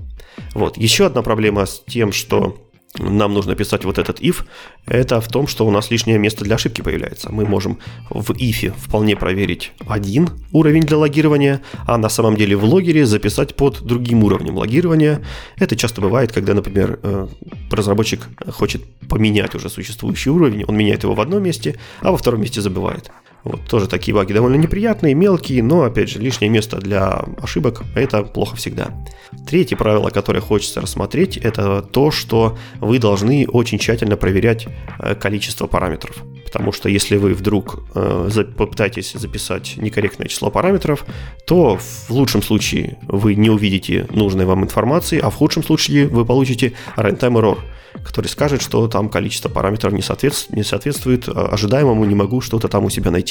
Вот. 0.54 0.78
Еще 0.78 1.06
одна 1.06 1.22
проблема 1.22 1.66
с 1.66 1.84
тем, 1.88 2.12
что 2.12 2.58
нам 3.00 3.34
нужно 3.34 3.56
писать 3.56 3.86
вот 3.86 3.98
этот 3.98 4.20
if, 4.20 4.44
это 4.86 5.22
в 5.22 5.28
том, 5.28 5.48
что 5.48 5.66
у 5.66 5.72
нас 5.72 5.92
лишнее 5.92 6.18
место 6.18 6.44
для 6.44 6.56
ошибки 6.56 6.82
появляется. 6.82 7.32
Мы 7.32 7.46
можем 7.46 7.80
в 8.10 8.32
if 8.32 8.74
вполне 8.78 9.16
проверить 9.16 9.72
один 9.88 10.30
уровень 10.52 10.82
для 10.82 10.98
логирования, 10.98 11.62
а 11.88 11.98
на 11.98 12.10
самом 12.10 12.36
деле 12.36 12.56
в 12.56 12.66
логере 12.66 13.06
записать 13.06 13.56
под 13.56 13.82
другим 13.82 14.24
уровнем 14.24 14.58
логирования. 14.58 15.22
Это 15.58 15.76
часто 15.76 16.02
бывает, 16.02 16.32
когда, 16.32 16.54
например, 16.54 17.00
э, 17.02 17.28
разработчик 17.72 18.28
хочет 18.50 18.84
поменять 19.08 19.56
уже 19.56 19.70
существующий 19.70 20.30
уровень, 20.30 20.66
он 20.66 20.76
меняет 20.76 21.04
его 21.04 21.16
в 21.16 21.22
одном 21.22 21.44
месте, 21.44 21.80
а 22.02 22.12
во 22.12 22.18
втором 22.18 22.42
месте 22.42 22.62
забывает. 22.62 23.12
Вот, 23.44 23.62
тоже 23.68 23.88
такие 23.88 24.14
баги 24.14 24.34
довольно 24.34 24.56
неприятные, 24.56 25.16
мелкие, 25.16 25.64
но, 25.64 25.84
опять 25.84 26.10
же, 26.10 26.20
лишнее 26.20 26.50
место 26.50 26.78
для 26.78 27.26
ошибок– 27.42 27.84
это 27.96 28.24
плохо 28.24 28.56
всегда. 28.56 28.90
Третье 29.48 29.76
правило, 29.76 30.10
которое 30.10 30.42
хочется 30.42 30.82
рассмотреть, 30.82 31.38
это 31.38 31.82
то, 31.82 32.12
что 32.12 32.58
вы 32.80 33.00
должны 33.00 33.48
очень 33.48 33.80
тщательно 33.80 34.18
проверять 34.18 34.68
э, 35.00 35.16
количество 35.16 35.68
параметров. 35.68 36.24
Потому 36.46 36.72
что 36.72 36.90
если 36.90 37.16
вы 37.16 37.34
вдруг 37.34 37.80
э, 37.96 38.44
попытаетесь 38.58 39.14
записать 39.14 39.76
некорректное 39.78 40.28
число 40.28 40.52
параметров, 40.52 41.06
то 41.48 41.78
в 41.78 42.10
лучшем 42.10 42.44
случае 42.44 43.00
вы 43.08 43.36
не 43.36 43.50
увидите 43.50 44.06
нужной 44.12 44.46
вам 44.46 44.64
информации, 44.64 45.20
а 45.20 45.30
в 45.30 45.36
худшем 45.36 45.64
случае 45.64 46.08
вы 46.08 46.26
получите 46.26 46.74
runtime 46.98 47.40
error– 47.40 47.58
который 48.04 48.28
скажет, 48.28 48.62
что 48.62 48.88
там 48.88 49.10
количество 49.10 49.50
параметров 49.50 49.94
не 49.94 50.02
соответствует, 50.02 51.28
а, 51.28 51.48
ожидаемому, 51.48 52.06
не 52.06 52.16
могу 52.16 52.42
что-то 52.42 52.68
там 52.68 52.86
у 52.86 52.90
себя 52.90 53.12
найти. 53.12 53.31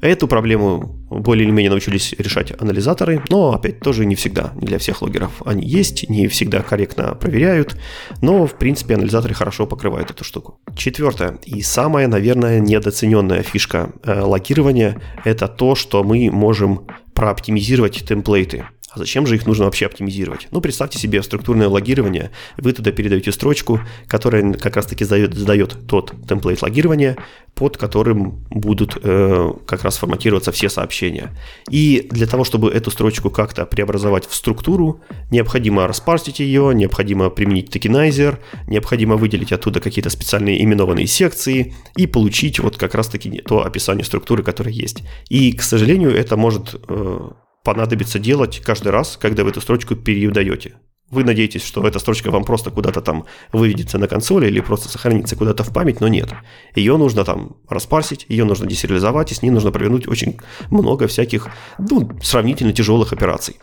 Эту 0.00 0.26
проблему 0.26 0.96
более 1.10 1.44
или 1.44 1.52
менее 1.52 1.70
научились 1.70 2.12
решать 2.18 2.52
анализаторы, 2.60 3.22
но 3.30 3.52
опять 3.52 3.78
тоже 3.78 4.04
не 4.04 4.16
всегда, 4.16 4.52
не 4.56 4.66
для 4.66 4.78
всех 4.78 5.00
логеров 5.00 5.30
они 5.46 5.64
есть, 5.64 6.08
не 6.08 6.26
всегда 6.26 6.60
корректно 6.60 7.14
проверяют, 7.14 7.76
но 8.20 8.46
в 8.46 8.54
принципе 8.54 8.94
анализаторы 8.94 9.34
хорошо 9.34 9.66
покрывают 9.66 10.10
эту 10.10 10.24
штуку. 10.24 10.58
Четвертое 10.76 11.38
и 11.44 11.62
самая, 11.62 12.08
наверное, 12.08 12.58
недооцененная 12.58 13.42
фишка 13.42 13.92
э, 14.02 14.20
логирования– 14.20 15.00
это 15.24 15.46
то, 15.46 15.76
что 15.76 16.02
мы 16.02 16.30
можем 16.32 16.86
прооптимизировать 17.14 18.04
темплейты. 18.04 18.64
А 18.94 18.98
зачем 18.98 19.26
же 19.26 19.36
их 19.36 19.46
нужно 19.46 19.64
вообще 19.64 19.86
оптимизировать? 19.86 20.48
Ну, 20.50 20.60
представьте 20.60 20.98
себе 20.98 21.22
структурное 21.22 21.68
логирование. 21.68 22.30
Вы 22.58 22.74
туда 22.74 22.92
передаете 22.92 23.32
строчку, 23.32 23.80
которая 24.06 24.52
как 24.52 24.76
раз-таки 24.76 25.04
задает, 25.04 25.32
задает 25.32 25.78
тот 25.86 26.12
темплейт 26.28 26.60
логирования, 26.60 27.16
под 27.54 27.78
которым 27.78 28.44
будут 28.50 28.98
э, 29.02 29.52
как 29.66 29.84
раз 29.84 29.96
форматироваться 29.96 30.52
все 30.52 30.68
сообщения. 30.68 31.30
И 31.70 32.06
для 32.10 32.26
того, 32.26 32.44
чтобы 32.44 32.70
эту 32.70 32.90
строчку 32.90 33.30
как-то 33.30 33.64
преобразовать 33.64 34.26
в 34.26 34.34
структуру, 34.34 35.00
необходимо 35.30 35.86
распарсить 35.86 36.40
ее, 36.40 36.72
необходимо 36.74 37.30
применить 37.30 37.70
токенайзер, 37.70 38.40
необходимо 38.66 39.16
выделить 39.16 39.52
оттуда 39.52 39.80
какие-то 39.80 40.10
специальные 40.10 40.62
именованные 40.62 41.06
секции 41.06 41.74
и 41.96 42.06
получить 42.06 42.58
вот 42.58 42.76
как 42.76 42.94
раз-таки 42.94 43.40
то 43.40 43.64
описание 43.64 44.04
структуры, 44.04 44.42
которое 44.42 44.72
есть. 44.72 45.02
И, 45.30 45.52
к 45.52 45.62
сожалению, 45.62 46.14
это 46.14 46.36
может 46.36 46.74
э, 46.88 47.30
понадобится 47.64 48.18
делать 48.18 48.60
каждый 48.60 48.92
раз, 48.92 49.16
когда 49.20 49.44
вы 49.44 49.50
эту 49.50 49.60
строчку 49.60 49.94
передаете. 49.96 50.76
Вы 51.12 51.24
надеетесь, 51.24 51.62
что 51.62 51.86
эта 51.86 51.98
строчка 51.98 52.30
вам 52.30 52.42
просто 52.42 52.70
куда-то 52.70 53.02
там 53.02 53.26
выведется 53.52 53.98
на 53.98 54.08
консоли 54.08 54.46
или 54.46 54.60
просто 54.60 54.88
сохранится 54.88 55.36
куда-то 55.36 55.62
в 55.62 55.70
память, 55.70 56.00
но 56.00 56.08
нет. 56.08 56.30
Ее 56.74 56.96
нужно 56.96 57.22
там 57.24 57.56
распарсить, 57.68 58.24
ее 58.30 58.46
нужно 58.46 58.66
десериализовать, 58.66 59.30
и 59.30 59.34
с 59.34 59.42
ней 59.42 59.50
нужно 59.50 59.70
провернуть 59.70 60.08
очень 60.08 60.38
много 60.70 61.06
всяких, 61.08 61.48
ну, 61.78 62.10
сравнительно 62.22 62.72
тяжелых 62.72 63.12
операций. 63.12 63.56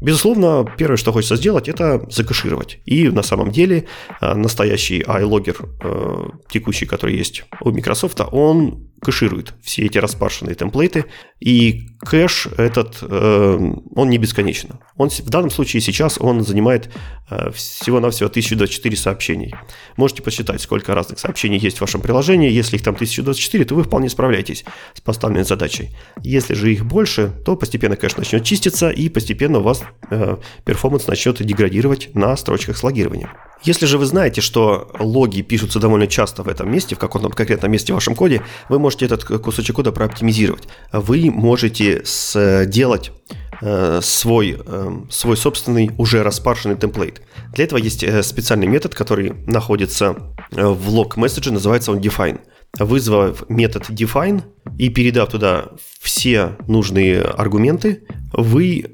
Безусловно, 0.00 0.66
первое, 0.76 0.96
что 0.96 1.12
хочется 1.12 1.36
сделать, 1.36 1.68
это 1.68 2.04
закэшировать. 2.10 2.80
И 2.86 3.08
на 3.08 3.22
самом 3.22 3.52
деле 3.52 3.86
э, 4.20 4.34
настоящий 4.34 5.02
iLogger, 5.02 5.68
э, 5.84 6.30
текущий, 6.50 6.86
который 6.86 7.16
есть 7.16 7.44
у 7.60 7.70
Microsoft, 7.70 8.20
он 8.32 8.89
кэширует 9.00 9.54
все 9.62 9.86
эти 9.86 9.98
распаршенные 9.98 10.54
темплейты, 10.54 11.06
и 11.40 11.88
кэш 12.00 12.48
этот, 12.58 12.98
э, 13.02 13.58
он 13.94 14.10
не 14.10 14.18
бесконечен. 14.18 14.80
Он, 14.96 15.08
в 15.08 15.30
данном 15.30 15.50
случае 15.50 15.80
сейчас 15.80 16.18
он 16.20 16.42
занимает 16.44 16.90
э, 17.30 17.50
всего-навсего 17.50 18.28
1024 18.28 18.96
сообщений. 18.96 19.54
Можете 19.96 20.22
посчитать, 20.22 20.60
сколько 20.60 20.94
разных 20.94 21.18
сообщений 21.18 21.58
есть 21.58 21.78
в 21.78 21.80
вашем 21.80 22.02
приложении. 22.02 22.50
Если 22.50 22.76
их 22.76 22.82
там 22.82 22.94
1024, 22.94 23.64
то 23.64 23.74
вы 23.74 23.84
вполне 23.84 24.10
справляетесь 24.10 24.64
с 24.94 25.00
поставленной 25.00 25.44
задачей. 25.44 25.96
Если 26.22 26.54
же 26.54 26.72
их 26.72 26.84
больше, 26.84 27.32
то 27.44 27.56
постепенно 27.56 27.96
кэш 27.96 28.16
начнет 28.16 28.44
чиститься, 28.44 28.90
и 28.90 29.08
постепенно 29.08 29.60
у 29.60 29.62
вас 29.62 29.82
э, 30.10 30.36
перформанс 30.64 31.06
начнет 31.06 31.42
деградировать 31.42 32.14
на 32.14 32.36
строчках 32.36 32.76
с 32.76 32.82
логированием. 32.82 33.30
Если 33.62 33.84
же 33.84 33.98
вы 33.98 34.06
знаете, 34.06 34.40
что 34.40 34.90
логи 34.98 35.42
пишутся 35.42 35.78
довольно 35.80 36.06
часто 36.06 36.42
в 36.42 36.48
этом 36.48 36.70
месте, 36.70 36.94
в 36.94 36.98
каком-то 36.98 37.28
конкретном 37.28 37.70
месте 37.70 37.92
в 37.92 37.96
вашем 37.96 38.14
коде, 38.14 38.42
вы 38.70 38.78
можете 38.78 38.89
этот 38.98 39.24
кусочек 39.24 39.76
кода 39.76 39.92
прооптимизировать. 39.92 40.68
Вы 40.92 41.30
можете 41.30 42.02
сделать 42.04 43.12
э, 43.60 44.00
свой, 44.02 44.60
э, 44.64 44.90
свой 45.10 45.36
собственный 45.36 45.90
уже 45.98 46.22
распаршенный 46.22 46.76
темплейт. 46.76 47.22
Для 47.54 47.64
этого 47.64 47.78
есть 47.78 48.02
э, 48.02 48.22
специальный 48.22 48.66
метод, 48.66 48.94
который 48.94 49.32
находится 49.46 50.16
в 50.50 50.88
лог 50.88 51.16
месседже, 51.16 51.52
называется 51.52 51.92
он 51.92 51.98
define. 51.98 52.40
Вызвав 52.78 53.48
метод 53.48 53.90
define 53.90 54.42
и 54.78 54.88
передав 54.90 55.30
туда 55.30 55.70
все 56.00 56.56
нужные 56.68 57.22
аргументы, 57.22 58.04
вы 58.32 58.90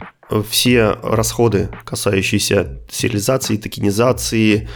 все 0.48 0.96
расходы, 1.02 1.68
касающиеся 1.84 2.80
сериализации, 2.90 3.58
токенизации, 3.58 4.68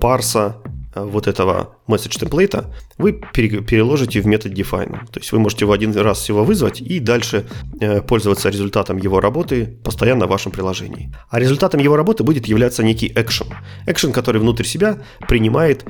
парса, 0.00 0.56
вот 0.94 1.26
этого 1.28 1.76
message 1.92 2.18
темплейта, 2.18 2.74
вы 2.98 3.12
переложите 3.12 4.20
в 4.20 4.26
метод 4.26 4.52
define. 4.52 5.06
То 5.12 5.20
есть 5.20 5.32
вы 5.32 5.38
можете 5.38 5.64
его 5.64 5.72
один 5.72 5.94
раз 5.96 6.20
всего 6.20 6.44
вызвать 6.44 6.80
и 6.80 7.00
дальше 7.00 7.46
э, 7.80 8.00
пользоваться 8.02 8.48
результатом 8.48 8.96
его 8.96 9.20
работы 9.20 9.78
постоянно 9.84 10.26
в 10.26 10.30
вашем 10.30 10.52
приложении. 10.52 11.12
А 11.28 11.38
результатом 11.38 11.80
его 11.80 11.96
работы 11.96 12.24
будет 12.24 12.46
являться 12.46 12.82
некий 12.82 13.08
action. 13.08 13.52
Action, 13.86 14.12
который 14.12 14.40
внутрь 14.40 14.64
себя 14.64 14.98
принимает 15.28 15.84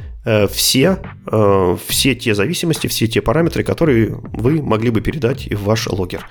все, 0.50 0.98
все 1.86 2.14
те 2.14 2.34
зависимости, 2.34 2.86
все 2.86 3.06
те 3.06 3.22
параметры, 3.22 3.62
которые 3.62 4.20
вы 4.32 4.62
могли 4.62 4.90
бы 4.90 5.00
передать 5.00 5.50
в 5.50 5.64
ваш 5.64 5.86
логер. 5.86 6.28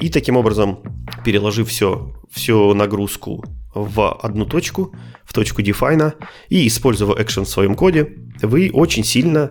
И 0.00 0.08
таким 0.10 0.36
образом, 0.36 0.80
переложив 1.24 1.68
все, 1.68 2.14
всю 2.30 2.74
нагрузку 2.74 3.44
в 3.74 4.18
одну 4.22 4.44
точку, 4.44 4.92
в 5.24 5.32
точку 5.32 5.62
define, 5.62 6.14
и 6.48 6.66
используя 6.66 7.14
action 7.16 7.44
в 7.44 7.48
своем 7.48 7.74
коде, 7.74 8.08
вы 8.42 8.70
очень 8.72 9.04
сильно 9.08 9.50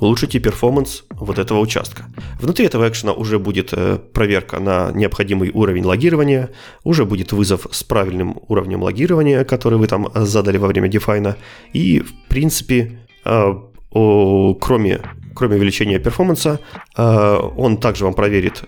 улучшите 0.00 0.40
перформанс 0.40 1.04
вот 1.10 1.38
этого 1.38 1.60
участка. 1.60 2.04
Внутри 2.40 2.66
этого 2.66 2.88
экшена 2.88 3.12
уже 3.12 3.38
будет 3.38 3.72
э, 3.72 3.98
проверка 4.12 4.58
на 4.60 4.90
необходимый 4.92 5.50
уровень 5.54 5.84
логирования, 5.84 6.50
уже 6.82 7.04
будет 7.04 7.32
вызов 7.32 7.66
с 7.70 7.84
правильным 7.84 8.40
уровнем 8.48 8.82
логирования, 8.82 9.44
который 9.44 9.78
вы 9.78 9.86
там 9.86 10.08
задали 10.14 10.58
во 10.58 10.68
время 10.68 10.88
define, 10.88 11.36
и 11.72 12.00
в 12.00 12.12
принципе 12.28 12.98
э, 13.24 13.54
кроме 14.60 15.00
кроме 15.36 15.56
увеличения 15.56 15.98
перформанса, 15.98 16.60
э, 16.96 17.38
он 17.56 17.76
также 17.76 18.04
вам 18.04 18.14
проверит 18.14 18.64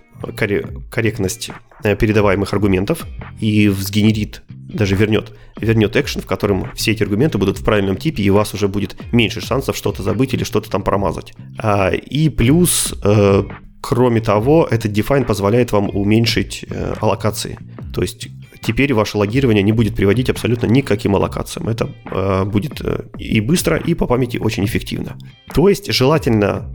корректность 0.90 1.50
передаваемых 1.82 2.52
аргументов 2.52 3.06
и 3.38 3.68
сгенерит 3.68 4.42
даже 4.76 4.94
вернет, 4.94 5.32
вернет 5.60 5.96
экшен, 5.96 6.22
в 6.22 6.26
котором 6.26 6.70
все 6.74 6.92
эти 6.92 7.02
аргументы 7.02 7.38
будут 7.38 7.58
в 7.58 7.64
правильном 7.64 7.96
типе, 7.96 8.22
и 8.22 8.30
у 8.30 8.34
вас 8.34 8.54
уже 8.54 8.68
будет 8.68 8.96
меньше 9.12 9.40
шансов 9.40 9.76
что-то 9.76 10.02
забыть 10.02 10.34
или 10.34 10.44
что-то 10.44 10.70
там 10.70 10.82
промазать. 10.82 11.32
А, 11.58 11.90
и 11.90 12.28
плюс, 12.28 12.94
э, 13.04 13.42
кроме 13.80 14.20
того, 14.20 14.66
этот 14.70 14.92
define 14.92 15.24
позволяет 15.24 15.72
вам 15.72 15.90
уменьшить 15.90 16.64
э, 16.68 16.94
аллокации. 17.00 17.58
То 17.94 18.02
есть 18.02 18.28
теперь 18.66 18.92
ваше 18.94 19.16
логирование 19.16 19.62
не 19.62 19.72
будет 19.72 19.94
приводить 19.94 20.28
абсолютно 20.28 20.66
никаким 20.66 21.14
аллокациям. 21.14 21.68
Это 21.68 21.88
э, 22.10 22.44
будет 22.44 22.80
э, 22.80 23.04
и 23.18 23.40
быстро, 23.40 23.76
и 23.76 23.94
по 23.94 24.06
памяти 24.06 24.38
очень 24.38 24.64
эффективно. 24.64 25.16
То 25.54 25.68
есть 25.68 25.92
желательно 25.92 26.74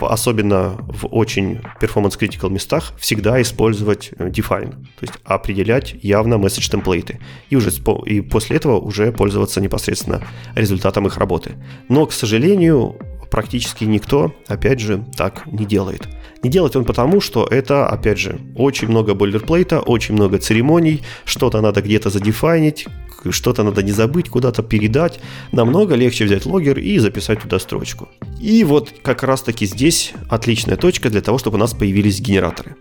особенно 0.00 0.78
в 0.88 1.08
очень 1.10 1.60
performance-critical 1.78 2.48
местах, 2.48 2.94
всегда 2.98 3.40
использовать 3.42 4.10
э, 4.18 4.30
define, 4.30 4.70
то 4.70 5.02
есть 5.02 5.12
определять 5.24 5.94
явно 6.02 6.34
message 6.34 6.70
темплейты, 6.70 7.20
и, 7.50 7.56
уже, 7.56 7.70
и 8.06 8.22
после 8.22 8.56
этого 8.56 8.78
уже 8.80 9.12
пользоваться 9.12 9.60
непосредственно 9.60 10.22
результатом 10.54 11.06
их 11.06 11.18
работы. 11.18 11.52
Но, 11.90 12.06
к 12.06 12.12
сожалению, 12.12 12.96
практически 13.30 13.84
никто, 13.84 14.34
опять 14.46 14.80
же, 14.80 15.04
так 15.16 15.46
не 15.46 15.66
делает. 15.66 16.08
Не 16.42 16.50
делает 16.50 16.76
он 16.76 16.84
потому, 16.84 17.20
что 17.20 17.44
это, 17.44 17.88
опять 17.88 18.18
же, 18.18 18.40
очень 18.56 18.88
много 18.88 19.14
бойлерплейта, 19.14 19.80
очень 19.80 20.14
много 20.14 20.38
церемоний, 20.38 21.02
что-то 21.24 21.60
надо 21.60 21.82
где-то 21.82 22.10
задефайнить, 22.10 22.86
что-то 23.30 23.64
надо 23.64 23.82
не 23.82 23.92
забыть, 23.92 24.28
куда-то 24.28 24.62
передать. 24.62 25.20
Намного 25.52 25.94
легче 25.94 26.24
взять 26.24 26.46
логер 26.46 26.78
и 26.78 26.98
записать 26.98 27.40
туда 27.42 27.58
строчку. 27.58 28.08
И 28.40 28.62
вот 28.64 28.92
как 29.02 29.22
раз 29.22 29.42
таки 29.42 29.66
здесь 29.66 30.12
отличная 30.28 30.76
точка 30.76 31.10
для 31.10 31.20
того, 31.20 31.38
чтобы 31.38 31.56
у 31.56 31.60
нас 31.60 31.74
появились 31.74 32.20
генераторы. 32.20 32.76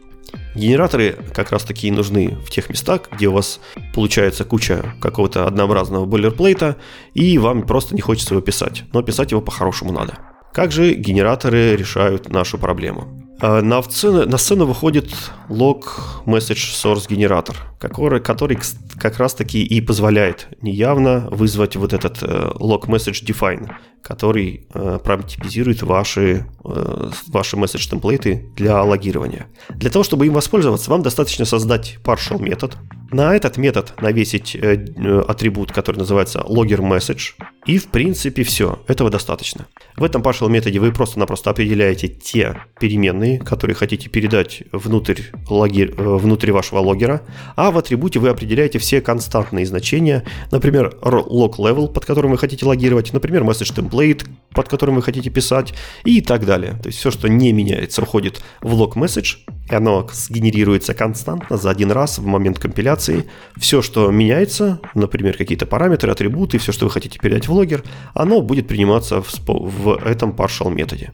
Генераторы 0.56 1.16
как 1.34 1.52
раз 1.52 1.64
таки 1.64 1.90
нужны 1.90 2.38
в 2.46 2.50
тех 2.50 2.70
местах, 2.70 3.02
где 3.12 3.28
у 3.28 3.34
вас 3.34 3.60
получается 3.94 4.44
куча 4.44 4.94
какого-то 5.00 5.48
однообразного 5.48 6.06
бойлерплейта, 6.06 6.78
и 7.14 7.38
вам 7.38 7.66
просто 7.66 7.96
не 7.96 8.02
хочется 8.02 8.34
его 8.34 8.42
писать. 8.42 8.84
Но 8.94 9.02
писать 9.02 9.32
его 9.32 9.42
по-хорошему 9.42 9.92
надо. 9.92 10.18
Как 10.54 10.72
же 10.72 10.94
генераторы 10.94 11.76
решают 11.76 12.30
нашу 12.30 12.58
проблему? 12.58 13.27
А, 13.40 13.62
на, 13.62 13.82
сцену, 13.84 14.26
на 14.26 14.38
сцену 14.38 14.66
выходит 14.66 15.14
лог 15.50 16.22
message 16.26 16.74
source 16.74 17.08
генератор, 17.08 17.56
который, 17.80 18.20
который 18.20 18.58
как 19.00 19.18
раз 19.20 19.34
таки 19.36 19.64
и 19.64 19.80
позволяет 19.80 20.48
неявно 20.62 21.28
вызвать 21.32 21.76
вот 21.76 21.94
этот 21.94 22.24
э, 22.24 22.26
log 22.56 22.88
message 22.88 23.24
define, 23.24 23.72
который 24.02 24.68
э, 24.74 25.00
прототипизирует 25.04 25.84
ваши, 25.84 26.48
э, 26.66 27.10
ваши 27.28 27.56
message 27.58 27.90
темплейты 27.90 28.52
для 28.56 28.82
логирования. 28.82 29.48
Для 29.70 29.92
того, 29.92 30.04
чтобы 30.04 30.26
им 30.26 30.34
воспользоваться, 30.34 30.90
вам 30.90 31.04
достаточно 31.04 31.46
создать 31.46 32.00
partial 32.04 32.42
метод, 32.42 32.76
на 33.12 33.36
этот 33.36 33.58
метод 33.58 33.94
навесить 34.02 34.56
э, 34.56 34.76
э, 34.76 35.20
атрибут, 35.28 35.72
который 35.72 35.98
называется 35.98 36.44
logger 36.48 36.80
message, 36.80 37.34
и 37.66 37.78
в 37.78 37.88
принципе 37.88 38.44
все, 38.44 38.80
этого 38.88 39.10
достаточно. 39.10 39.68
В 39.96 40.04
этом 40.04 40.22
partial 40.22 40.50
методе 40.50 40.80
вы 40.80 40.92
просто-напросто 40.92 41.50
определяете 41.50 42.08
те 42.08 42.58
переменные, 42.80 43.40
которые 43.40 43.76
хотите 43.76 44.10
передать 44.10 44.64
внутрь, 44.72 45.22
логер, 45.50 45.94
э, 45.98 46.18
внутрь 46.18 46.52
вашего 46.52 46.80
логера, 46.80 47.22
а 47.56 47.72
в 47.72 47.78
атрибуте 47.78 48.20
вы 48.20 48.30
определяете 48.30 48.80
все 48.80 49.02
константные 49.02 49.66
значения, 49.66 50.26
например, 50.52 50.96
log 51.02 51.58
level, 51.58 51.92
под 51.92 52.06
которым 52.06 52.32
вы 52.32 52.38
хотите 52.38 52.66
логировать, 52.66 53.14
например, 53.14 53.44
message 53.44 53.74
template, 53.76 54.26
под 54.52 54.68
которым 54.68 54.96
вы 54.96 55.02
хотите 55.02 55.30
писать. 55.30 55.74
И 56.04 56.22
так 56.22 56.46
далее. 56.46 56.74
То 56.82 56.88
есть 56.88 57.00
все, 57.00 57.12
что 57.12 57.28
не 57.28 57.52
меняется, 57.52 58.02
уходит 58.02 58.42
в 58.62 58.74
log 58.74 58.94
message, 58.94 59.38
и 59.70 59.76
оно 59.76 60.08
сгенерируется 60.12 60.94
константно 60.94 61.58
за 61.58 61.70
один 61.70 61.92
раз 61.92 62.20
в 62.20 62.26
момент 62.26 62.60
компиляции. 62.60 63.26
Все, 63.58 63.82
что 63.82 64.10
меняется, 64.12 64.80
например, 64.94 65.38
какие-то 65.38 65.66
параметры, 65.66 66.12
атрибуты, 66.12 66.58
все, 66.58 66.72
что 66.72 66.86
вы 66.86 66.92
хотите 66.92 67.20
передать 67.20 67.48
в 67.48 67.54
логер, 67.54 67.84
оно 68.14 68.42
будет 68.42 68.68
приниматься 68.68 69.22
в, 69.22 69.40
в 69.48 70.02
этом 70.06 70.32
partial 70.32 70.74
методе. 70.74 71.12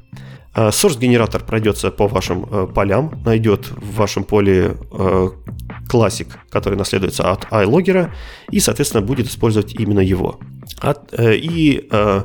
А, 0.55 0.69
source-генератор 0.69 1.43
пройдется 1.43 1.89
по 1.89 2.07
вашим 2.07 2.45
э, 2.49 2.67
полям, 2.67 3.21
найдет 3.25 3.71
в 3.71 3.95
вашем 3.95 4.23
поле 4.23 4.77
э, 4.91 5.29
классик, 5.89 6.27
который 6.51 6.77
наследуется 6.77 7.31
от 7.31 7.45
iLogger, 7.45 8.11
и, 8.51 8.59
соответственно, 8.59 9.01
будет 9.01 9.27
использовать 9.27 9.73
именно 9.73 9.99
его. 9.99 10.39
От, 10.79 11.13
э, 11.13 11.35
и 11.35 11.87
э, 11.89 12.23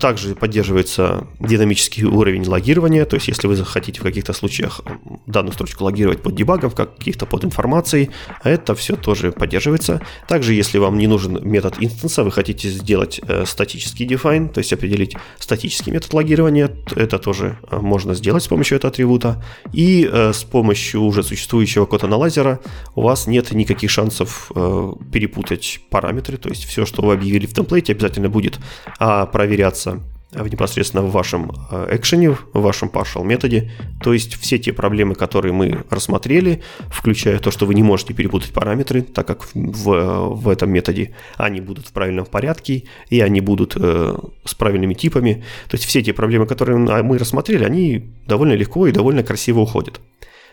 также 0.00 0.34
поддерживается 0.34 1.26
динамический 1.38 2.04
уровень 2.04 2.46
логирования, 2.46 3.04
то 3.04 3.16
есть 3.16 3.28
если 3.28 3.46
вы 3.46 3.56
захотите 3.56 4.00
в 4.00 4.02
каких-то 4.02 4.32
случаях 4.32 4.80
данную 5.26 5.52
строчку 5.52 5.84
логировать 5.84 6.22
под 6.22 6.34
дебагом, 6.34 6.70
каких-то 6.70 7.26
под 7.26 7.44
информацией, 7.44 8.10
это 8.44 8.74
все 8.74 8.96
тоже 8.96 9.32
поддерживается. 9.32 10.00
Также, 10.28 10.54
если 10.54 10.78
вам 10.78 10.98
не 10.98 11.06
нужен 11.06 11.38
метод 11.42 11.76
инстанса, 11.80 12.24
вы 12.24 12.30
хотите 12.30 12.68
сделать 12.68 13.20
э, 13.26 13.44
статический 13.46 14.06
define, 14.06 14.48
то 14.48 14.58
есть 14.58 14.72
определить 14.72 15.16
статический 15.38 15.92
метод 15.92 16.14
логирования, 16.14 16.70
это 16.96 17.18
тоже 17.18 17.58
э, 17.70 17.78
можно 17.78 18.14
сделать 18.14 18.42
с 18.42 18.48
помощью 18.48 18.76
этого 18.76 18.90
атрибута. 18.90 19.42
И 19.72 20.08
э, 20.10 20.32
с 20.32 20.44
помощью 20.44 21.02
уже 21.02 21.22
существующего 21.22 21.86
код-анализера 21.86 22.60
у 22.94 23.02
вас 23.02 23.26
нет 23.26 23.52
никаких 23.52 23.90
шансов 23.90 24.50
э, 24.54 24.92
перепутать 25.12 25.80
параметры, 25.90 26.36
то 26.36 26.48
есть 26.48 26.64
все, 26.64 26.86
что 26.86 27.02
вы 27.02 27.14
объявили 27.14 27.46
в 27.46 27.54
темплейте, 27.54 27.79
обязательно 27.88 28.28
будет 28.28 28.58
а, 28.98 29.26
проверяться 29.26 30.00
в 30.32 30.48
непосредственно 30.48 31.02
в 31.02 31.10
вашем 31.10 31.50
э, 31.70 31.96
экшене, 31.96 32.30
в 32.30 32.38
вашем 32.54 32.88
partial 32.88 33.24
методе. 33.24 33.70
То 34.02 34.12
есть 34.12 34.34
все 34.34 34.58
те 34.58 34.72
проблемы, 34.72 35.14
которые 35.14 35.52
мы 35.52 35.84
рассмотрели, 35.90 36.62
включая 36.88 37.38
то, 37.38 37.50
что 37.50 37.66
вы 37.66 37.74
не 37.74 37.82
можете 37.82 38.14
перепутать 38.14 38.52
параметры, 38.52 39.02
так 39.02 39.26
как 39.26 39.48
в, 39.54 40.34
в 40.34 40.48
этом 40.48 40.70
методе 40.70 41.14
они 41.36 41.60
будут 41.60 41.88
в 41.88 41.92
правильном 41.92 42.26
порядке, 42.26 42.84
и 43.08 43.20
они 43.20 43.40
будут 43.40 43.74
э, 43.76 44.16
с 44.44 44.54
правильными 44.54 44.94
типами. 44.94 45.44
То 45.68 45.76
есть 45.76 45.84
все 45.84 46.02
те 46.02 46.12
проблемы, 46.12 46.46
которые 46.46 46.78
мы 46.78 47.18
рассмотрели, 47.18 47.64
они 47.64 48.14
довольно 48.26 48.52
легко 48.52 48.86
и 48.86 48.92
довольно 48.92 49.24
красиво 49.24 49.60
уходят. 49.60 50.00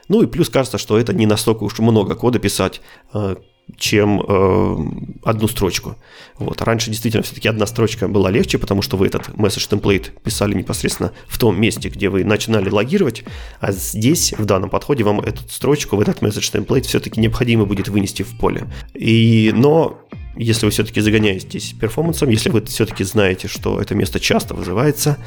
Ну 0.07 0.21
и 0.21 0.27
плюс 0.27 0.49
кажется, 0.49 0.77
что 0.77 0.97
это 0.97 1.13
не 1.13 1.25
настолько 1.25 1.63
уж 1.63 1.77
много 1.79 2.15
кода 2.15 2.39
писать, 2.39 2.81
э, 3.13 3.35
чем 3.75 4.21
э, 4.21 4.75
одну 5.23 5.47
строчку. 5.47 5.97
Вот. 6.37 6.61
Раньше 6.61 6.89
действительно 6.89 7.23
все-таки 7.23 7.49
одна 7.49 7.65
строчка 7.65 8.07
была 8.07 8.31
легче, 8.31 8.57
потому 8.57 8.81
что 8.81 8.95
вы 8.95 9.07
этот 9.07 9.29
message 9.29 9.69
template 9.69 10.11
писали 10.23 10.53
непосредственно 10.53 11.11
в 11.27 11.37
том 11.37 11.59
месте, 11.59 11.89
где 11.89 12.09
вы 12.09 12.23
начинали 12.23 12.69
логировать, 12.69 13.23
а 13.59 13.71
здесь, 13.71 14.33
в 14.37 14.45
данном 14.45 14.69
подходе, 14.69 15.03
вам 15.03 15.19
эту 15.19 15.47
строчку, 15.49 15.97
в 15.97 15.99
этот 15.99 16.21
message 16.21 16.51
template 16.53 16.83
все-таки 16.83 17.19
необходимо 17.19 17.65
будет 17.65 17.89
вынести 17.89 18.23
в 18.23 18.37
поле. 18.37 18.67
И, 18.93 19.51
но 19.53 19.99
если 20.37 20.65
вы 20.65 20.71
все-таки 20.71 21.01
загоняетесь 21.01 21.73
перформансом, 21.79 22.29
если 22.29 22.49
вы 22.49 22.63
все-таки 22.65 23.03
знаете, 23.03 23.47
что 23.47 23.81
это 23.81 23.95
место 23.95 24.19
часто 24.19 24.53
вызывается, 24.53 25.17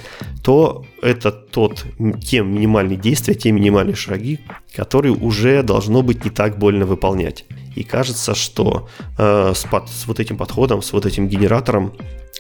то 0.43 0.85
это 1.03 1.33
тот, 1.33 1.85
те 2.23 2.41
минимальные 2.41 2.97
действия, 2.97 3.35
те 3.35 3.53
минимальные 3.53 3.97
шаги, 3.97 4.41
которые 4.75 5.15
уже 5.15 5.63
должно 5.63 6.03
быть 6.03 6.25
не 6.25 6.31
так 6.31 6.59
больно 6.59 6.87
выполнять. 6.87 7.45
И 7.75 7.83
кажется, 7.83 8.35
что 8.35 8.89
э, 9.19 9.53
с, 9.55 9.65
под, 9.65 9.89
с 9.89 10.07
вот 10.07 10.21
этим 10.21 10.37
подходом, 10.37 10.83
с 10.83 10.93
вот 10.93 11.07
этим 11.07 11.29
генератором 11.29 11.93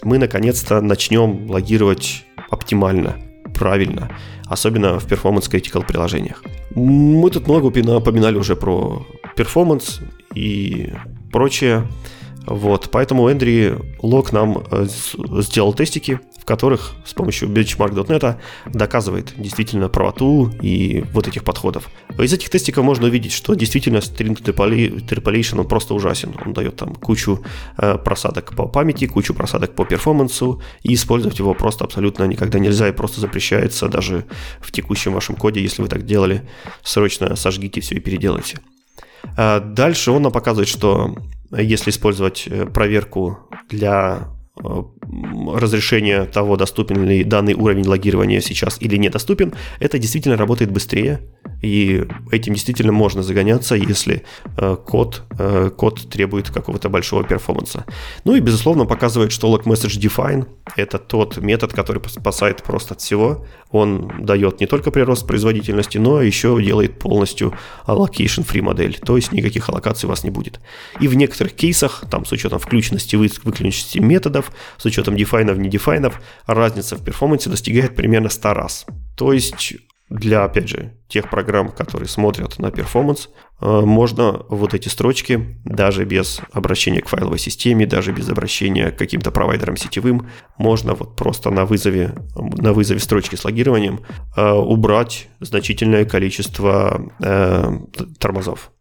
мы 0.02 0.18
наконец-то 0.18 0.80
начнем 0.80 1.50
логировать 1.50 2.24
оптимально, 2.50 3.16
правильно, 3.54 4.10
особенно 4.46 4.98
в 4.98 5.06
performance 5.06 5.50
critical 5.50 5.86
приложениях. 5.86 6.42
Мы 6.74 7.30
тут 7.30 7.46
много 7.46 7.66
упоминали 7.66 8.36
уже 8.36 8.56
про 8.56 9.06
перформанс 9.36 10.00
и 10.34 10.92
прочее. 11.32 11.86
Вот, 12.46 12.88
поэтому 12.90 13.30
Эндри 13.30 13.74
Лок 14.00 14.32
нам 14.32 14.64
э, 14.70 14.86
сделал 15.40 15.74
тестики, 15.74 16.20
в 16.38 16.44
которых 16.44 16.94
с 17.04 17.12
помощью 17.12 17.48
benchmark.net 17.48 18.36
доказывает 18.66 19.34
действительно 19.36 19.88
правоту 19.88 20.50
и 20.62 21.04
вот 21.12 21.28
этих 21.28 21.44
подходов. 21.44 21.88
Из 22.18 22.32
этих 22.32 22.48
тестиков 22.50 22.84
можно 22.84 23.06
увидеть, 23.06 23.32
что 23.32 23.54
действительно 23.54 23.98
string 23.98 24.36
interpolation 24.42 25.60
он 25.60 25.68
просто 25.68 25.94
ужасен. 25.94 26.34
Он 26.44 26.52
дает 26.52 26.76
там 26.76 26.94
кучу 26.94 27.44
э, 27.76 27.98
просадок 27.98 28.54
по 28.56 28.66
памяти, 28.66 29.06
кучу 29.06 29.34
просадок 29.34 29.74
по 29.74 29.84
перформансу, 29.84 30.62
и 30.82 30.94
использовать 30.94 31.38
его 31.38 31.54
просто 31.54 31.84
абсолютно 31.84 32.24
никогда 32.24 32.58
нельзя 32.58 32.88
и 32.88 32.92
просто 32.92 33.20
запрещается 33.20 33.88
даже 33.88 34.24
в 34.60 34.72
текущем 34.72 35.12
вашем 35.12 35.36
коде, 35.36 35.62
если 35.62 35.82
вы 35.82 35.88
так 35.88 36.06
делали, 36.06 36.48
срочно 36.82 37.36
сожгите 37.36 37.80
все 37.80 37.96
и 37.96 38.00
переделайте. 38.00 38.58
А 39.36 39.60
дальше 39.60 40.10
он 40.10 40.22
нам 40.22 40.32
показывает, 40.32 40.68
что 40.68 41.14
если 41.50 41.90
использовать 41.90 42.46
э, 42.46 42.66
проверку 42.66 43.38
для 43.68 44.28
э, 44.62 44.82
разрешения 45.54 46.24
того, 46.24 46.56
доступен 46.56 47.04
ли 47.04 47.24
данный 47.24 47.54
уровень 47.54 47.86
логирования 47.86 48.40
сейчас 48.40 48.80
или 48.80 48.96
недоступен, 48.96 49.54
это 49.78 49.98
действительно 49.98 50.36
работает 50.36 50.70
быстрее, 50.70 51.20
и 51.62 52.06
этим 52.30 52.54
действительно 52.54 52.92
можно 52.92 53.22
загоняться, 53.22 53.74
если 53.74 54.24
э, 54.56 54.76
код, 54.76 55.22
э, 55.38 55.70
код 55.76 56.08
требует 56.10 56.50
какого-то 56.50 56.88
большого 56.88 57.24
перформанса. 57.24 57.84
Ну 58.24 58.34
и, 58.34 58.40
безусловно, 58.40 58.86
показывает, 58.86 59.30
что 59.32 59.54
log 59.54 59.64
message 59.64 60.00
define– 60.00 60.46
это 60.76 60.98
тот 60.98 61.36
метод, 61.38 61.72
который 61.72 62.02
спасает 62.08 62.62
просто 62.62 62.94
от 62.94 63.00
всего. 63.00 63.46
Он 63.70 64.10
дает 64.20 64.60
не 64.60 64.66
только 64.66 64.90
прирост 64.90 65.26
производительности, 65.26 65.98
но 65.98 66.22
еще 66.22 66.60
делает 66.62 66.98
полностью 66.98 67.54
allocation-free 67.86 68.62
модель, 68.62 68.98
то 68.98 69.16
есть 69.16 69.32
никаких 69.32 69.68
аллокаций 69.68 70.06
у 70.06 70.10
вас 70.10 70.24
не 70.24 70.30
будет. 70.30 70.60
И 71.00 71.08
в 71.08 71.14
некоторых 71.14 71.52
кейсах, 71.52 72.04
там 72.10 72.24
с 72.24 72.32
учетом 72.32 72.58
включенности, 72.58 73.16
выключенности 73.16 73.98
методов, 73.98 74.49
с 74.76 74.84
учетом 74.84 75.16
дефайнов, 75.16 75.58
не 75.58 75.68
дефайнов, 75.68 76.20
разница 76.46 76.96
в 76.96 77.04
перформансе 77.04 77.50
достигает 77.50 77.96
примерно 77.96 78.28
100 78.28 78.54
раз. 78.54 78.86
То 79.16 79.32
есть 79.32 79.74
для, 80.10 80.42
опять 80.42 80.68
же, 80.68 80.92
тех 81.08 81.30
программ, 81.30 81.70
которые 81.70 82.08
смотрят 82.08 82.58
на 82.58 82.72
перформанс, 82.72 83.30
э, 83.60 83.80
можно 83.80 84.44
вот 84.48 84.74
эти 84.74 84.88
строчки, 84.88 85.56
даже 85.64 86.04
без 86.04 86.40
обращения 86.52 87.00
к 87.00 87.08
файловой 87.08 87.38
системе, 87.38 87.86
даже 87.86 88.10
без 88.12 88.28
обращения 88.28 88.90
к 88.90 88.98
каким-то 88.98 89.30
провайдерам 89.30 89.76
сетевым, 89.76 90.28
можно 90.58 90.94
вот 90.94 91.14
просто 91.14 91.50
на 91.50 91.64
вызове, 91.64 92.12
на 92.34 92.72
вызове 92.72 92.98
строчки 92.98 93.36
с 93.36 93.44
логированием 93.44 94.00
э, 94.36 94.50
убрать 94.50 95.28
значительное 95.38 96.04
количество 96.04 97.08
э, 97.20 97.70
тормозов. 98.18 98.72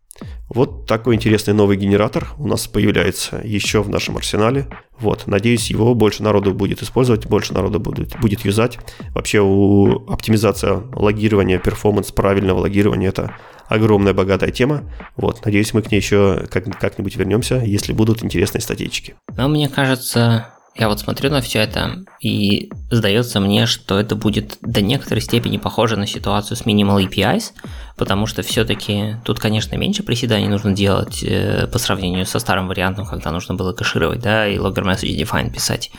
Вот 0.49 0.87
такой 0.87 1.15
интересный 1.15 1.53
новый 1.53 1.77
генератор 1.77 2.29
у 2.37 2.47
нас 2.47 2.67
появляется 2.67 3.39
еще 3.43 3.83
в 3.83 3.89
нашем 3.89 4.17
арсенале. 4.17 4.67
Вот, 4.99 5.27
надеюсь, 5.27 5.69
его 5.69 5.93
больше 5.93 6.23
народу 6.23 6.53
будет 6.53 6.81
использовать, 6.81 7.27
больше 7.27 7.53
народу 7.53 7.79
будет, 7.79 8.19
будет 8.19 8.43
юзать. 8.45 8.79
Вообще 9.13 9.41
у 9.41 10.05
оптимизация 10.07 10.83
логирования, 10.93 11.59
перформанс 11.59 12.11
правильного 12.11 12.59
логирования– 12.59 13.09
это 13.09 13.35
огромная 13.67 14.13
богатая 14.13 14.51
тема. 14.51 14.91
Вот, 15.15 15.45
надеюсь, 15.45 15.73
мы 15.73 15.83
к 15.83 15.91
ней 15.91 15.97
еще 15.97 16.47
как- 16.49 16.77
как-нибудь 16.79 17.15
вернемся, 17.15 17.57
если 17.57 17.93
будут 17.93 18.23
интересные 18.23 18.61
статейки. 18.61 19.13
Но 19.37 19.47
мне 19.47 19.69
кажется, 19.69 20.47
я 20.75 20.87
вот 20.87 20.99
смотрю 20.99 21.29
на 21.29 21.41
все 21.41 21.59
это, 21.59 22.05
и 22.21 22.71
сдается 22.89 23.39
мне, 23.39 23.65
что 23.65 23.99
это 23.99 24.15
будет 24.15 24.57
до 24.61 24.81
некоторой 24.81 25.21
степени 25.21 25.57
похоже 25.57 25.97
на 25.97 26.07
ситуацию 26.07 26.55
с 26.55 26.61
Minimal 26.61 27.05
APIs, 27.07 27.51
потому 27.97 28.27
что 28.27 28.43
все-таки 28.43 29.15
тут, 29.25 29.39
конечно, 29.39 29.75
меньше 29.75 30.03
приседаний 30.03 30.47
нужно 30.47 30.71
делать 30.71 31.23
э, 31.23 31.67
по 31.67 31.79
сравнению 31.79 32.25
со 32.25 32.39
старым 32.39 32.67
вариантом, 32.67 33.05
когда 33.05 33.31
нужно 33.31 33.55
было 33.55 33.73
кэшировать, 33.73 34.21
да, 34.21 34.47
и 34.47 34.57
logger 34.57 34.85
message 34.85 35.19
define 35.19 35.51
писать. 35.51 35.91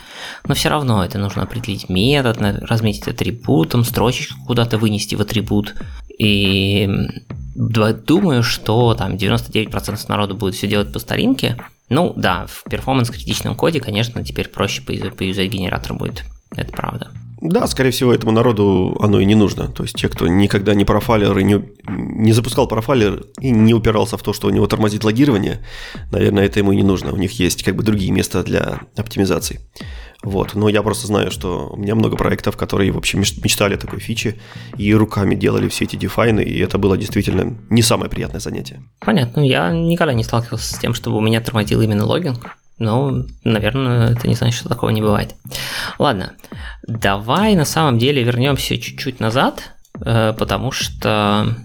Но 0.47 0.55
все 0.55 0.69
равно 0.69 1.03
это 1.03 1.19
нужно 1.19 1.43
определить 1.43 1.89
метод, 1.89 2.37
разметить 2.39 3.07
атрибутом, 3.07 3.83
строчечку 3.83 4.39
куда-то 4.47 4.77
вынести 4.77 5.15
в 5.15 5.21
атрибут. 5.21 5.75
И 6.17 6.89
думаю, 7.55 8.43
что 8.43 8.93
там 8.95 9.15
99% 9.15 10.05
народу 10.07 10.35
будет 10.35 10.55
все 10.55 10.67
делать 10.67 10.91
по 10.91 10.99
старинке, 10.99 11.57
ну 11.91 12.13
да, 12.15 12.45
в 12.47 12.63
перформанс-критичном 12.69 13.53
коде, 13.55 13.81
конечно, 13.81 14.23
теперь 14.23 14.47
проще 14.47 14.81
поюзать 14.81 15.49
генератор 15.49 15.93
будет. 15.93 16.23
Это 16.55 16.71
правда. 16.71 17.11
Да, 17.41 17.67
скорее 17.67 17.91
всего, 17.91 18.13
этому 18.13 18.31
народу 18.31 18.97
оно 19.01 19.19
и 19.19 19.25
не 19.25 19.35
нужно. 19.35 19.67
То 19.67 19.83
есть 19.83 19.97
те, 19.97 20.07
кто 20.07 20.27
никогда 20.27 20.73
не 20.73 20.85
профайлер 20.85 21.37
и 21.37 21.43
не, 21.43 21.61
не 21.89 22.31
запускал 22.31 22.67
профайлер 22.67 23.25
и 23.41 23.49
не 23.49 23.73
упирался 23.73 24.15
в 24.17 24.23
то, 24.23 24.31
что 24.31 24.47
у 24.47 24.51
него 24.51 24.67
тормозит 24.67 25.03
логирование, 25.03 25.65
наверное, 26.11 26.45
это 26.45 26.59
ему 26.59 26.71
и 26.71 26.77
не 26.77 26.83
нужно. 26.83 27.11
У 27.11 27.17
них 27.17 27.33
есть 27.33 27.63
как 27.63 27.75
бы 27.75 27.83
другие 27.83 28.11
места 28.11 28.41
для 28.43 28.81
оптимизации. 28.95 29.59
Вот. 30.23 30.53
Но 30.55 30.69
я 30.69 30.83
просто 30.83 31.07
знаю, 31.07 31.31
что 31.31 31.69
у 31.69 31.77
меня 31.77 31.95
много 31.95 32.15
проектов, 32.15 32.57
которые 32.57 32.91
вообще 32.91 33.17
мечтали 33.17 33.75
о 33.75 33.77
такой 33.77 33.99
фиче 33.99 34.39
и 34.77 34.93
руками 34.93 35.35
делали 35.35 35.67
все 35.67 35.85
эти 35.85 35.95
дефайны, 35.95 36.41
и 36.41 36.59
это 36.59 36.77
было 36.77 36.97
действительно 36.97 37.57
не 37.69 37.81
самое 37.81 38.09
приятное 38.09 38.39
занятие. 38.39 38.83
Понятно. 38.99 39.41
Я 39.41 39.71
никогда 39.71 40.13
не 40.13 40.23
сталкивался 40.23 40.75
с 40.75 40.79
тем, 40.79 40.93
чтобы 40.93 41.17
у 41.17 41.21
меня 41.21 41.41
тормозил 41.41 41.81
именно 41.81 42.05
логинг. 42.05 42.57
Но, 42.77 43.25
наверное, 43.43 44.11
это 44.11 44.27
не 44.27 44.33
значит, 44.33 44.59
что 44.59 44.69
такого 44.69 44.89
не 44.89 45.01
бывает. 45.01 45.35
Ладно, 45.99 46.33
давай 46.87 47.55
на 47.55 47.65
самом 47.65 47.99
деле 47.99 48.23
вернемся 48.23 48.77
чуть-чуть 48.77 49.19
назад, 49.19 49.73
э, 50.03 50.33
потому 50.37 50.71
что 50.71 51.55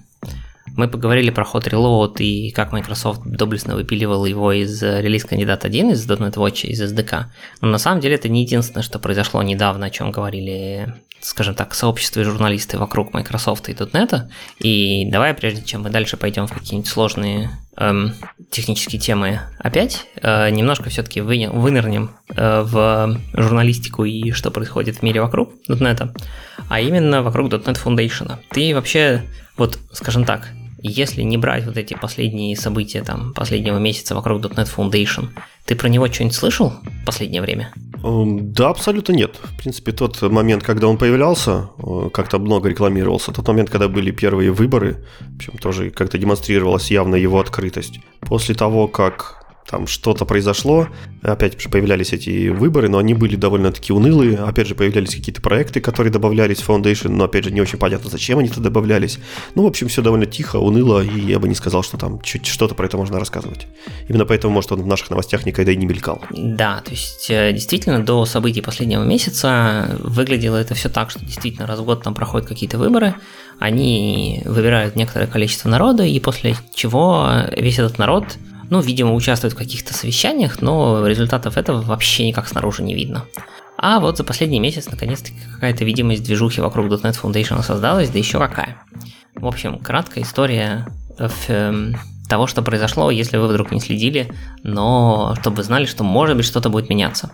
мы 0.77 0.89
поговорили 0.89 1.31
про 1.31 1.45
Hot 1.45 1.65
Reload 1.65 2.19
и 2.19 2.51
как 2.51 2.73
Microsoft 2.73 3.23
доблестно 3.25 3.75
выпиливал 3.75 4.27
его 4.27 4.53
из 4.53 4.83
релиз 4.83 5.25
кандидат 5.25 5.65
1 5.65 5.91
из 5.91 6.07
.NET 6.09 6.35
Watch, 6.35 6.67
из 6.67 6.83
SDK. 6.83 7.25
Но 7.63 7.69
на 7.69 7.79
самом 7.79 8.01
деле 8.01 8.17
это 8.17 8.29
не 8.29 8.43
единственное, 8.43 8.83
что 8.83 8.99
произошло 8.99 9.43
недавно, 9.43 9.87
о 9.87 9.91
чем 9.91 10.11
говорили, 10.11 10.95
скажем 11.21 11.55
так, 11.55 11.75
сообщество 11.75 12.21
и 12.21 12.25
журналисты 12.25 12.79
вокруг 12.79 13.15
Microsoft 13.15 13.69
и 13.69 13.73
.NET. 13.73 14.29
И 14.59 15.11
давай, 15.11 15.33
прежде 15.35 15.63
чем 15.63 15.83
мы 15.83 15.91
дальше 15.91 16.17
пойдем 16.17 16.47
в 16.47 16.53
какие-нибудь 16.53 16.91
сложные 16.91 17.51
эм, 17.79 18.15
технические 18.51 19.01
темы 19.01 19.41
опять, 19.59 20.07
э, 20.21 20.51
немножко 20.51 20.91
все-таки 20.91 21.23
вы, 21.23 21.49
вынырнем 21.51 22.11
э, 22.29 22.63
в 22.63 23.19
журналистику 23.33 24.05
и 24.05 24.31
что 24.33 24.51
происходит 24.51 24.99
в 24.99 25.03
мире 25.03 25.23
вокруг 25.23 25.55
.NET, 25.69 26.15
а 26.69 26.81
именно 26.81 27.23
вокруг 27.23 27.51
.NET 27.51 27.83
Foundation. 27.83 28.37
Ты 28.51 28.75
вообще, 28.75 29.25
вот 29.57 29.79
скажем 29.93 30.25
так, 30.25 30.51
если 30.87 31.23
не 31.23 31.37
брать 31.37 31.65
вот 31.67 31.77
эти 31.77 31.95
последние 31.95 32.57
события 32.57 33.03
там 33.03 33.33
последнего 33.35 33.79
месяца 33.79 34.15
вокруг 34.15 34.43
.NET 34.43 34.69
Foundation, 34.75 35.29
ты 35.65 35.75
про 35.75 35.89
него 35.89 36.07
что-нибудь 36.07 36.35
слышал 36.37 36.71
в 36.71 37.05
последнее 37.05 37.43
время? 37.43 37.73
Эм, 38.05 38.53
да, 38.53 38.71
абсолютно 38.71 39.13
нет. 39.13 39.37
В 39.43 39.57
принципе, 39.59 39.93
тот 39.93 40.21
момент, 40.23 40.63
когда 40.63 40.87
он 40.87 40.99
появлялся, 40.99 41.71
э, 41.79 42.11
как-то 42.13 42.39
много 42.39 42.69
рекламировался. 42.69 43.33
Тот 43.33 43.49
момент, 43.49 43.71
когда 43.71 43.89
были 43.89 44.11
первые 44.11 44.53
выборы, 44.53 45.05
в 45.21 45.37
общем, 45.37 45.59
тоже 45.59 45.91
как-то 45.91 46.19
демонстрировалась 46.19 46.91
явно 46.91 47.17
его 47.17 47.41
открытость. 47.41 48.01
После 48.21 48.55
того, 48.55 48.87
как 48.89 49.46
там 49.69 49.87
что-то 49.87 50.25
произошло, 50.25 50.89
опять 51.23 51.61
же 51.61 51.69
появлялись 51.69 52.13
эти 52.13 52.49
выборы, 52.49 52.89
но 52.89 52.99
они 52.99 53.15
были 53.15 53.37
довольно-таки 53.37 53.93
унылые, 53.93 54.39
опять 54.39 54.69
же 54.69 54.75
появлялись 54.75 55.15
какие-то 55.15 55.43
проекты, 55.43 55.81
которые 55.81 56.13
добавлялись 56.13 56.59
в 56.59 56.69
Foundation, 56.69 57.09
но 57.09 57.25
опять 57.25 57.45
же 57.45 57.51
не 57.51 57.61
очень 57.61 57.79
понятно, 57.79 58.11
зачем 58.11 58.39
они 58.39 58.49
туда 58.49 58.65
добавлялись. 58.65 59.19
Ну, 59.55 59.65
в 59.65 59.67
общем, 59.67 59.89
все 59.89 60.03
довольно 60.03 60.27
тихо, 60.27 60.57
уныло, 60.57 61.03
и 61.03 61.21
я 61.21 61.39
бы 61.39 61.49
не 61.49 61.55
сказал, 61.55 61.83
что 61.83 61.99
там 61.99 62.21
чуть 62.21 62.47
что-то 62.47 62.75
про 62.75 62.87
это 62.87 62.97
можно 62.97 63.19
рассказывать. 63.19 63.67
Именно 64.09 64.27
поэтому, 64.27 64.55
может, 64.55 64.73
он 64.73 64.83
в 64.83 64.87
наших 64.87 65.11
новостях 65.11 65.47
никогда 65.47 65.73
и 65.73 65.77
не 65.77 65.87
мелькал. 65.87 66.21
Да, 66.31 66.81
то 66.85 66.93
есть 66.93 67.27
э, 67.31 67.53
действительно 67.53 68.05
до 68.05 68.25
событий 68.25 68.61
последнего 68.61 69.05
месяца 69.05 69.99
выглядело 70.01 70.57
это 70.57 70.75
все 70.75 70.89
так, 70.89 71.11
что 71.11 71.25
действительно 71.25 71.67
раз 71.67 71.81
в 71.81 71.85
год 71.85 72.03
там 72.03 72.15
проходят 72.15 72.47
какие-то 72.47 72.79
выборы, 72.79 73.15
они 73.59 74.43
выбирают 74.45 74.97
некоторое 74.97 75.27
количество 75.27 75.69
народа, 75.69 76.05
и 76.05 76.21
после 76.21 76.55
чего 76.75 77.31
весь 77.57 77.79
этот 77.79 77.99
народ 77.99 78.37
ну, 78.71 78.81
видимо, 78.81 79.15
участвует 79.15 79.55
в 79.55 79.57
каких-то 79.57 79.95
совещаниях, 79.95 80.61
но 80.61 81.07
результатов 81.07 81.57
этого 81.57 81.83
вообще 81.83 82.27
никак 82.27 82.49
снаружи 82.49 82.83
не 82.83 82.95
видно. 82.95 83.25
А 83.79 84.01
вот 84.01 84.17
за 84.17 84.25
последний 84.25 84.61
месяц 84.61 84.89
наконец-таки 84.91 85.37
какая-то 85.55 85.85
видимость 85.85 86.25
движухи 86.25 86.61
вокруг 86.61 86.87
.NET 86.87 87.21
Foundation 87.21 87.63
создалась, 87.63 88.09
да 88.09 88.19
еще 88.19 88.39
какая. 88.39 88.79
В 89.35 89.47
общем, 89.47 89.79
краткая 89.79 90.25
история 90.25 90.87
в 91.19 91.51
эм, 91.51 91.97
того, 92.29 92.47
что 92.47 92.63
произошло, 92.63 93.11
если 93.11 93.37
вы 93.37 93.49
вдруг 93.49 93.71
не 93.71 93.81
следили, 93.81 94.33
но 94.63 95.35
чтобы 95.41 95.63
знали, 95.63 95.87
что 95.87 96.05
может 96.05 96.37
быть 96.37 96.47
что-то 96.47 96.69
будет 96.69 96.91
меняться. 96.91 97.31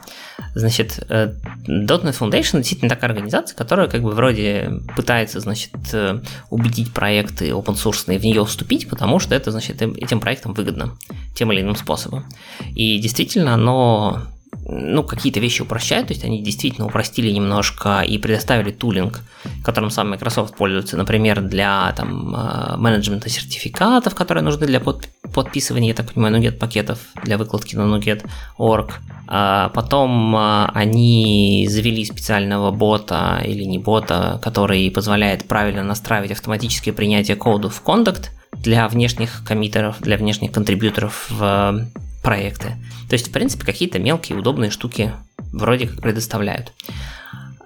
Значит, 0.55 1.05
э, 1.09 1.35
.NET 1.67 2.19
Foundation 2.19 2.59
действительно 2.59 2.89
такая 2.89 3.11
организация, 3.11 3.57
которая 3.57 3.89
как 3.89 4.03
бы 4.03 4.13
вроде 4.13 4.71
пытается, 4.97 5.41
значит, 5.41 5.73
э, 5.93 6.21
убедить 6.51 6.93
проекты 6.93 7.51
open 7.51 7.75
source 7.75 8.19
в 8.19 8.25
нее 8.25 8.45
вступить, 8.45 8.89
потому 8.89 9.19
что 9.19 9.35
это, 9.35 9.51
значит, 9.51 9.81
этим 9.81 10.21
проектам 10.21 10.55
выгодно 10.55 10.97
тем 11.35 11.53
или 11.53 11.61
иным 11.61 11.77
способом. 11.77 12.27
И 12.75 12.99
действительно, 12.99 13.55
оно 13.55 14.23
ну, 14.65 15.03
какие-то 15.03 15.41
вещи 15.41 15.63
упрощают, 15.63 16.09
то 16.09 16.15
есть 16.15 16.25
они 16.25 16.43
действительно 16.43 16.87
упростили 16.87 17.31
немножко 17.31 18.01
и 18.01 18.19
предоставили 18.19 18.71
тулинг, 18.71 19.21
которым 19.65 19.91
сам 19.91 20.11
Microsoft 20.11 20.57
пользуется, 20.57 20.97
например, 20.97 21.41
для 21.41 21.93
там, 21.97 22.35
э, 22.35 22.77
менеджмента 22.77 23.29
сертификатов, 23.29 24.15
которые 24.15 24.45
нужны 24.45 24.67
для 24.67 24.81
под, 24.81 25.09
подписывания, 25.35 25.89
я 25.89 25.95
так 25.95 26.13
понимаю, 26.13 26.37
NuGet 26.37 26.59
пакетов 26.59 26.99
для 27.25 27.39
выкладки 27.39 27.77
на 27.77 27.83
NuGet.org. 27.83 28.93
А 29.27 29.71
потом 29.71 30.37
э, 30.37 30.67
они 30.75 31.67
завели 31.69 32.05
специального 32.05 32.71
бота 32.71 33.43
или 33.45 33.65
не 33.65 33.79
бота, 33.79 34.39
который 34.43 34.91
позволяет 34.91 35.49
правильно 35.49 35.83
настраивать 35.83 36.33
автоматическое 36.33 36.95
принятие 36.95 37.37
кода 37.37 37.69
в 37.69 37.83
Conduct 37.85 38.27
для 38.53 38.87
внешних 38.89 39.43
коммитеров, 39.45 40.01
для 40.01 40.17
внешних 40.17 40.53
контрибьюторов 40.53 41.27
в 41.31 41.87
проекты. 42.23 42.77
То 43.09 43.15
есть, 43.15 43.29
в 43.29 43.33
принципе, 43.33 43.65
какие-то 43.65 43.99
мелкие 43.99 44.39
удобные 44.39 44.71
штуки 44.71 45.13
вроде 45.53 45.89
как 45.89 46.01
предоставляют. 46.01 46.73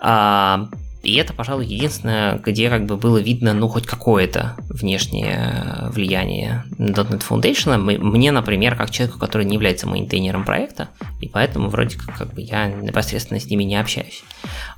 А, 0.00 0.68
и 1.02 1.14
это, 1.14 1.32
пожалуй, 1.32 1.66
единственное, 1.66 2.38
где 2.38 2.68
как 2.68 2.86
бы 2.86 2.96
было 2.96 3.18
видно, 3.18 3.52
ну, 3.52 3.68
хоть 3.68 3.86
какое-то 3.86 4.56
внешнее 4.68 5.88
влияние 5.90 6.64
.NET 6.78 7.22
Foundation. 7.28 7.78
Мне, 7.78 8.32
например, 8.32 8.74
как 8.74 8.90
человеку, 8.90 9.20
который 9.20 9.46
не 9.46 9.54
является 9.54 9.86
мейнтейнером 9.86 10.44
проекта, 10.44 10.88
и 11.20 11.28
поэтому 11.28 11.68
вроде 11.68 11.96
как, 11.96 12.18
как 12.18 12.34
бы 12.34 12.40
я 12.40 12.66
непосредственно 12.66 13.38
с 13.38 13.46
ними 13.46 13.62
не 13.62 13.76
общаюсь. 13.76 14.24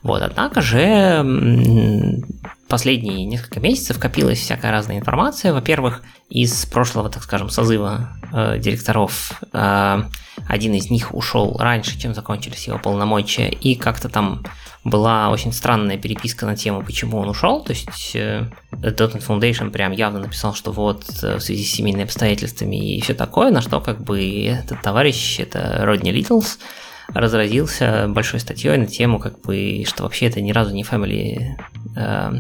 Вот, 0.03 0.23
однако 0.23 0.61
же 0.61 2.23
последние 2.69 3.25
несколько 3.25 3.61
месяцев 3.61 3.99
копилась 3.99 4.39
всякая 4.39 4.71
разная 4.71 4.99
информация. 4.99 5.53
Во-первых, 5.53 6.03
из 6.29 6.67
прошлого, 6.67 7.09
так 7.09 7.23
скажем, 7.23 7.49
созыва 7.49 8.11
э, 8.33 8.59
директоров 8.59 9.33
э, 9.53 10.03
один 10.47 10.75
из 10.75 10.91
них 10.91 11.15
ушел 11.15 11.57
раньше, 11.59 11.99
чем 11.99 12.15
закончились 12.15 12.67
его 12.67 12.79
полномочия, 12.79 13.49
и 13.49 13.75
как-то 13.75 14.09
там 14.09 14.43
была 14.85 15.31
очень 15.31 15.53
странная 15.53 15.99
переписка 15.99 16.47
на 16.47 16.57
тему, 16.57 16.83
почему 16.83 17.19
он 17.19 17.29
ушел. 17.29 17.63
То 17.63 17.73
есть 17.73 18.13
э, 18.15 18.49
.NET 18.73 19.27
Foundation 19.27 19.71
прям 19.71 19.93
явно 19.93 20.21
написал, 20.21 20.55
что 20.55 20.71
вот 20.71 21.05
э, 21.23 21.37
в 21.37 21.41
связи 21.41 21.65
с 21.65 21.73
семейными 21.73 22.05
обстоятельствами 22.05 22.97
и 22.97 23.01
все 23.01 23.15
такое, 23.15 23.51
на 23.51 23.61
что 23.61 23.81
как 23.81 24.03
бы 24.03 24.45
этот 24.45 24.83
товарищ, 24.83 25.41
это 25.41 25.81
Родни 25.83 26.13
Литлс, 26.13 26.59
разразился 27.15 28.07
большой 28.09 28.41
статьей 28.41 28.77
на 28.77 28.87
тему, 28.87 29.19
как 29.19 29.41
бы, 29.41 29.85
что 29.87 30.03
вообще 30.03 30.27
это 30.27 30.41
ни 30.41 30.53
разу 30.53 30.75
не 30.75 30.83
family 30.83 31.57
э, 31.97 32.33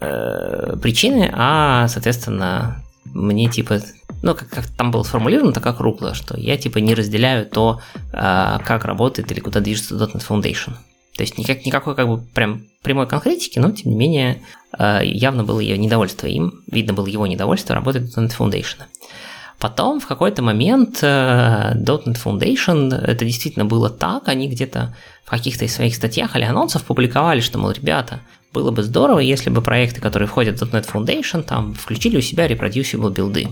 э, 0.00 0.76
причины, 0.80 1.30
а, 1.32 1.88
соответственно, 1.88 2.84
мне 3.04 3.48
типа, 3.48 3.80
ну, 4.22 4.34
как, 4.34 4.48
как 4.48 4.66
там 4.66 4.90
было 4.90 5.02
сформулировано, 5.02 5.52
так 5.52 5.62
как 5.62 5.80
рукло, 5.80 6.14
что 6.14 6.38
я 6.38 6.56
типа 6.56 6.78
не 6.78 6.94
разделяю 6.94 7.46
то, 7.46 7.80
э, 8.12 8.58
как 8.64 8.84
работает 8.84 9.32
или 9.32 9.40
куда 9.40 9.60
движется 9.60 9.94
.NET 9.94 10.26
Foundation. 10.26 10.72
То 11.16 11.22
есть 11.22 11.38
никак, 11.38 11.66
никакой 11.66 11.94
как 11.94 12.08
бы 12.08 12.18
прям 12.18 12.66
прямой 12.82 13.06
конкретики, 13.06 13.58
но 13.58 13.70
тем 13.72 13.90
не 13.92 13.96
менее 13.96 14.42
э, 14.78 15.00
явно 15.04 15.44
было 15.44 15.60
ее 15.60 15.76
недовольство 15.76 16.26
им, 16.26 16.62
видно 16.70 16.92
было 16.92 17.06
его 17.06 17.26
недовольство 17.26 17.74
работать 17.74 18.16
.NET 18.16 18.36
Foundation. 18.36 18.82
Потом 19.60 20.00
в 20.00 20.06
какой-то 20.06 20.40
момент 20.40 21.02
uh, 21.02 21.74
.NET 21.74 22.16
Foundation, 22.24 22.94
это 22.94 23.26
действительно 23.26 23.66
было 23.66 23.90
так, 23.90 24.28
они 24.28 24.48
где-то 24.48 24.96
в 25.22 25.28
каких-то 25.28 25.66
из 25.66 25.74
своих 25.74 25.94
статьях 25.94 26.34
или 26.34 26.44
анонсов 26.44 26.82
публиковали, 26.84 27.40
что, 27.40 27.58
мол, 27.58 27.70
ребята, 27.72 28.20
было 28.54 28.70
бы 28.70 28.82
здорово, 28.82 29.18
если 29.18 29.50
бы 29.50 29.60
проекты, 29.60 30.00
которые 30.00 30.28
входят 30.28 30.58
в 30.58 30.62
.NET 30.62 30.90
Foundation, 30.90 31.42
там 31.42 31.74
включили 31.74 32.16
у 32.16 32.22
себя 32.22 32.46
reproducible 32.48 33.12
билды. 33.12 33.48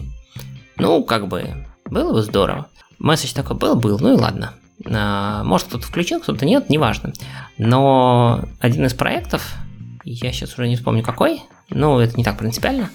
Ну, 0.79 1.05
как 1.05 1.29
бы, 1.29 1.67
было 1.85 2.15
бы 2.15 2.23
здорово. 2.23 2.69
Месседж 2.99 3.35
такой 3.35 3.57
был, 3.57 3.77
был, 3.77 3.99
ну 3.99 4.15
и 4.15 4.19
ладно. 4.19 4.55
Uh, 4.83 5.45
может, 5.45 5.69
кто-то 5.69 5.87
включил, 5.87 6.21
кто-то 6.21 6.47
нет, 6.47 6.71
неважно. 6.71 7.13
Но 7.59 8.45
один 8.61 8.87
из 8.87 8.95
проектов, 8.95 9.57
я 10.05 10.33
сейчас 10.33 10.55
уже 10.55 10.69
не 10.69 10.77
вспомню 10.77 11.03
какой, 11.03 11.43
но 11.69 12.01
это 12.01 12.17
не 12.17 12.25
так 12.25 12.39
принципиально, 12.39 12.89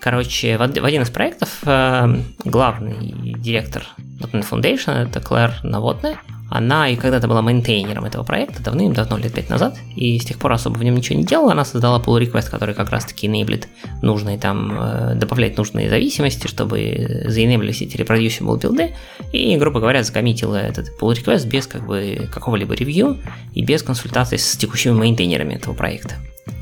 Короче, 0.00 0.56
в 0.56 0.62
один 0.62 1.02
из 1.02 1.10
проектов 1.10 1.58
э, 1.64 2.22
главный 2.44 3.34
директор 3.38 3.84
.NET 4.20 4.48
Foundation, 4.48 5.08
это 5.08 5.20
Клэр 5.20 5.52
Наводная, 5.62 6.18
она 6.48 6.88
и 6.88 6.96
когда-то 6.96 7.26
была 7.26 7.42
мейнтейнером 7.42 8.04
этого 8.04 8.22
проекта 8.22 8.62
давным-давно, 8.62 9.18
лет 9.18 9.34
пять 9.34 9.50
назад, 9.50 9.76
и 9.96 10.18
с 10.18 10.24
тех 10.24 10.38
пор 10.38 10.52
особо 10.52 10.78
в 10.78 10.84
нем 10.84 10.94
ничего 10.94 11.18
не 11.18 11.24
делала, 11.24 11.52
она 11.52 11.64
создала 11.64 11.98
pull 12.00 12.20
request, 12.20 12.50
который 12.50 12.74
как 12.74 12.90
раз-таки 12.90 13.26
enablet 13.26 13.66
нужные 14.02 14.38
там, 14.38 14.76
э, 14.78 15.14
добавлять 15.16 15.56
нужные 15.56 15.90
зависимости, 15.90 16.46
чтобы 16.46 17.24
заенеблились 17.26 17.82
эти 17.82 17.96
reproducible 17.96 18.60
билды, 18.60 18.94
и, 19.32 19.56
грубо 19.56 19.80
говоря, 19.80 20.02
закоммитила 20.02 20.56
этот 20.56 20.88
pull 21.00 21.12
request 21.12 21.48
без 21.48 21.66
как 21.66 21.86
бы 21.86 22.28
какого-либо 22.32 22.74
ревью 22.74 23.18
и 23.52 23.62
без 23.64 23.82
консультации 23.82 24.36
с 24.36 24.56
текущими 24.56 24.92
мейнтейнерами 24.92 25.54
этого 25.54 25.74
проекта. 25.74 26.14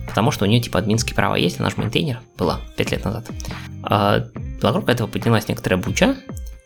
Потому 0.07 0.30
что 0.30 0.45
у 0.45 0.49
нее 0.49 0.61
типа 0.61 0.78
админские 0.78 1.14
права 1.14 1.35
есть, 1.35 1.61
она 1.61 1.70
же 1.70 1.76
мейнтейнер 1.76 2.20
была 2.39 2.61
5 2.76 2.91
лет 2.93 3.05
назад. 3.05 3.26
А, 3.82 4.24
вокруг 4.62 4.89
этого 4.89 5.09
поднялась 5.09 5.49
некоторая 5.49 5.80
буча, 5.80 6.16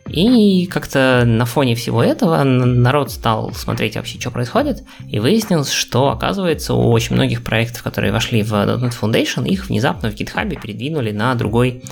и 0.08 0.66
как-то 0.66 1.24
на 1.26 1.44
фоне 1.44 1.74
всего 1.74 2.02
этого 2.02 2.42
народ 2.44 3.10
стал 3.10 3.52
смотреть 3.54 3.96
вообще, 3.96 4.20
что 4.20 4.30
происходит, 4.30 4.84
и 5.08 5.18
выяснилось, 5.18 5.70
что, 5.70 6.10
оказывается, 6.10 6.74
у 6.74 6.90
очень 6.90 7.14
многих 7.16 7.44
проектов, 7.44 7.82
которые 7.82 8.12
вошли 8.12 8.42
в 8.42 8.52
.NET 8.52 8.94
Foundation, 9.00 9.46
их 9.46 9.68
внезапно 9.68 10.10
в 10.10 10.14
GitHub 10.14 10.60
передвинули 10.60 11.12
на 11.12 11.34
другой 11.34 11.82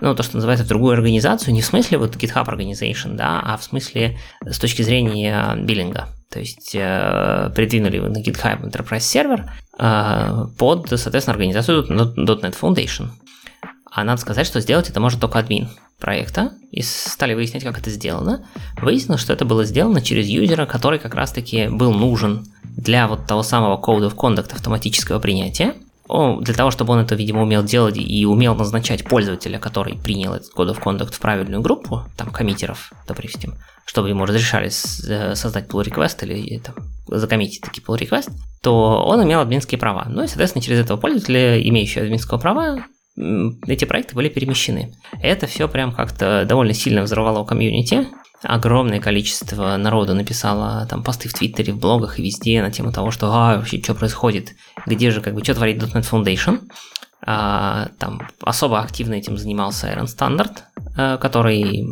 ну, 0.00 0.16
то, 0.16 0.22
что 0.24 0.36
называется, 0.36 0.64
в 0.64 0.68
другую 0.68 0.94
организацию, 0.94 1.54
не 1.54 1.60
в 1.60 1.64
смысле 1.66 1.98
вот 1.98 2.16
GitHub 2.16 2.46
Organization, 2.46 3.14
да, 3.14 3.40
а 3.44 3.56
в 3.56 3.62
смысле 3.62 4.18
с 4.44 4.58
точки 4.58 4.82
зрения 4.82 5.54
биллинга. 5.56 6.08
То 6.28 6.40
есть 6.40 6.74
э, 6.74 7.50
придвинули 7.54 7.98
на 7.98 8.18
GitHub 8.18 8.62
Enterprise 8.62 8.98
Server 8.98 9.48
э, 9.78 10.46
под, 10.58 10.88
соответственно, 10.88 11.34
организацию 11.34 11.86
.NET 11.86 12.58
Foundation. 12.58 13.10
А 13.94 14.04
надо 14.04 14.20
сказать, 14.20 14.46
что 14.46 14.60
сделать 14.60 14.88
это 14.88 14.98
может 14.98 15.20
только 15.20 15.38
админ 15.38 15.68
проекта, 16.02 16.52
и 16.70 16.82
стали 16.82 17.32
выяснять, 17.32 17.64
как 17.64 17.78
это 17.78 17.88
сделано. 17.88 18.44
Выяснилось, 18.80 19.20
что 19.20 19.32
это 19.32 19.46
было 19.46 19.64
сделано 19.64 20.02
через 20.02 20.26
юзера, 20.26 20.66
который 20.66 20.98
как 20.98 21.14
раз-таки 21.14 21.68
был 21.68 21.92
нужен 21.92 22.44
для 22.76 23.08
вот 23.08 23.26
того 23.26 23.42
самого 23.42 23.80
Code 23.80 24.10
of 24.10 24.14
Conduct 24.14 24.52
автоматического 24.52 25.18
принятия, 25.20 25.74
для 26.08 26.54
того, 26.54 26.70
чтобы 26.70 26.92
он 26.92 26.98
это, 26.98 27.14
видимо, 27.14 27.42
умел 27.42 27.62
делать 27.62 27.96
и 27.96 28.26
умел 28.26 28.54
назначать 28.54 29.04
пользователя, 29.04 29.58
который 29.58 29.96
принял 29.96 30.34
этот 30.34 30.52
Code 30.54 30.74
of 30.74 30.82
Conduct 30.82 31.14
в 31.14 31.20
правильную 31.20 31.62
группу, 31.62 32.02
там, 32.16 32.30
коммитеров, 32.30 32.92
допустим, 33.06 33.54
чтобы 33.86 34.10
ему 34.10 34.26
разрешали 34.26 34.68
э, 34.68 35.34
создать 35.34 35.68
pull 35.68 35.84
request 35.84 36.24
или 36.26 36.58
там, 36.58 36.74
закоммитить 37.06 37.62
такие 37.62 37.82
pull 37.82 37.98
request, 37.98 38.30
то 38.62 39.04
он 39.04 39.22
имел 39.22 39.40
админские 39.40 39.78
права. 39.78 40.06
Ну 40.08 40.24
и, 40.24 40.26
соответственно, 40.26 40.62
через 40.62 40.80
этого 40.80 40.98
пользователя, 40.98 41.60
имеющего 41.62 42.04
админского 42.04 42.38
права, 42.38 42.84
эти 43.16 43.84
проекты 43.84 44.14
были 44.14 44.28
перемещены. 44.28 44.94
Это 45.20 45.46
все 45.46 45.68
прям 45.68 45.92
как-то 45.92 46.44
довольно 46.46 46.72
сильно 46.72 47.02
взорвало 47.02 47.44
комьюнити, 47.44 48.06
огромное 48.42 49.00
количество 49.00 49.76
народу 49.76 50.14
написало 50.14 50.86
там 50.88 51.02
посты 51.02 51.28
в 51.28 51.34
Твиттере, 51.34 51.72
в 51.72 51.78
блогах 51.78 52.18
и 52.18 52.22
везде 52.22 52.62
на 52.62 52.70
тему 52.70 52.92
того, 52.92 53.10
что 53.10 53.26
а, 53.32 53.56
вообще 53.56 53.82
что 53.82 53.94
происходит, 53.94 54.54
где 54.86 55.10
же 55.10 55.20
как 55.20 55.34
бы 55.34 55.42
что 55.42 55.54
творит 55.54 55.82
.NET 55.82 56.08
Foundation. 56.10 56.60
А, 57.24 57.88
там 57.98 58.28
особо 58.40 58.80
активно 58.80 59.14
этим 59.14 59.36
занимался 59.36 59.88
Aaron 59.88 60.06
Stannard, 60.06 60.58
а, 60.96 61.18
который 61.18 61.84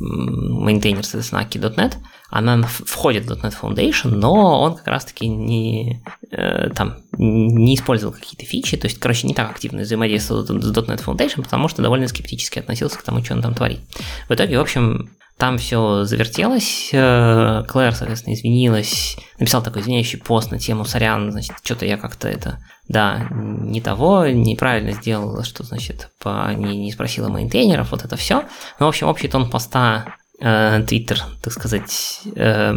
мейнтейнер, 0.00 1.04
соответственно, 1.04 1.42
Akka.NET, 1.42 1.94
она 2.30 2.62
входит 2.66 3.26
в 3.26 3.32
.NET 3.32 3.54
Foundation, 3.60 4.08
но 4.08 4.62
он 4.62 4.76
как 4.76 4.86
раз-таки 4.86 5.28
не, 5.28 6.02
э, 6.30 6.70
там, 6.70 6.98
не 7.12 7.74
использовал 7.74 8.14
какие-то 8.14 8.44
фичи, 8.44 8.76
то 8.76 8.86
есть, 8.86 8.98
короче, 8.98 9.26
не 9.26 9.34
так 9.34 9.50
активно 9.50 9.82
взаимодействовал 9.82 10.46
с 10.46 10.50
.NET 10.50 11.04
Foundation, 11.04 11.42
потому 11.42 11.68
что 11.68 11.82
довольно 11.82 12.08
скептически 12.08 12.60
относился 12.60 12.98
к 12.98 13.02
тому, 13.02 13.22
что 13.22 13.34
он 13.34 13.42
там 13.42 13.54
творит. 13.54 13.80
В 14.28 14.34
итоге, 14.34 14.58
в 14.58 14.62
общем, 14.62 15.10
там 15.40 15.58
все 15.58 16.04
завертелось, 16.04 16.90
э, 16.92 17.64
Клэр, 17.66 17.94
соответственно, 17.94 18.34
извинилась, 18.34 19.16
написал 19.40 19.62
такой 19.62 19.82
извиняющий 19.82 20.20
пост 20.20 20.52
на 20.52 20.60
тему 20.60 20.84
«Сорян, 20.84 21.32
значит, 21.32 21.56
что-то 21.64 21.86
я 21.86 21.96
как-то 21.96 22.28
это, 22.28 22.58
да, 22.86 23.26
не 23.30 23.80
того, 23.80 24.26
неправильно 24.28 24.92
сделала, 24.92 25.42
что, 25.42 25.64
значит, 25.64 26.10
по, 26.20 26.52
не, 26.54 26.76
не 26.76 26.92
спросила 26.92 27.28
мейнтейнеров, 27.28 27.90
вот 27.90 28.04
это 28.04 28.16
все. 28.16 28.44
Ну, 28.78 28.86
в 28.86 28.88
общем, 28.88 29.08
общий 29.08 29.26
тон 29.26 29.50
поста 29.50 30.14
Э, 30.40 30.82
Твиттер, 30.86 31.22
так 31.42 31.52
сказать, 31.52 32.22
э, 32.34 32.74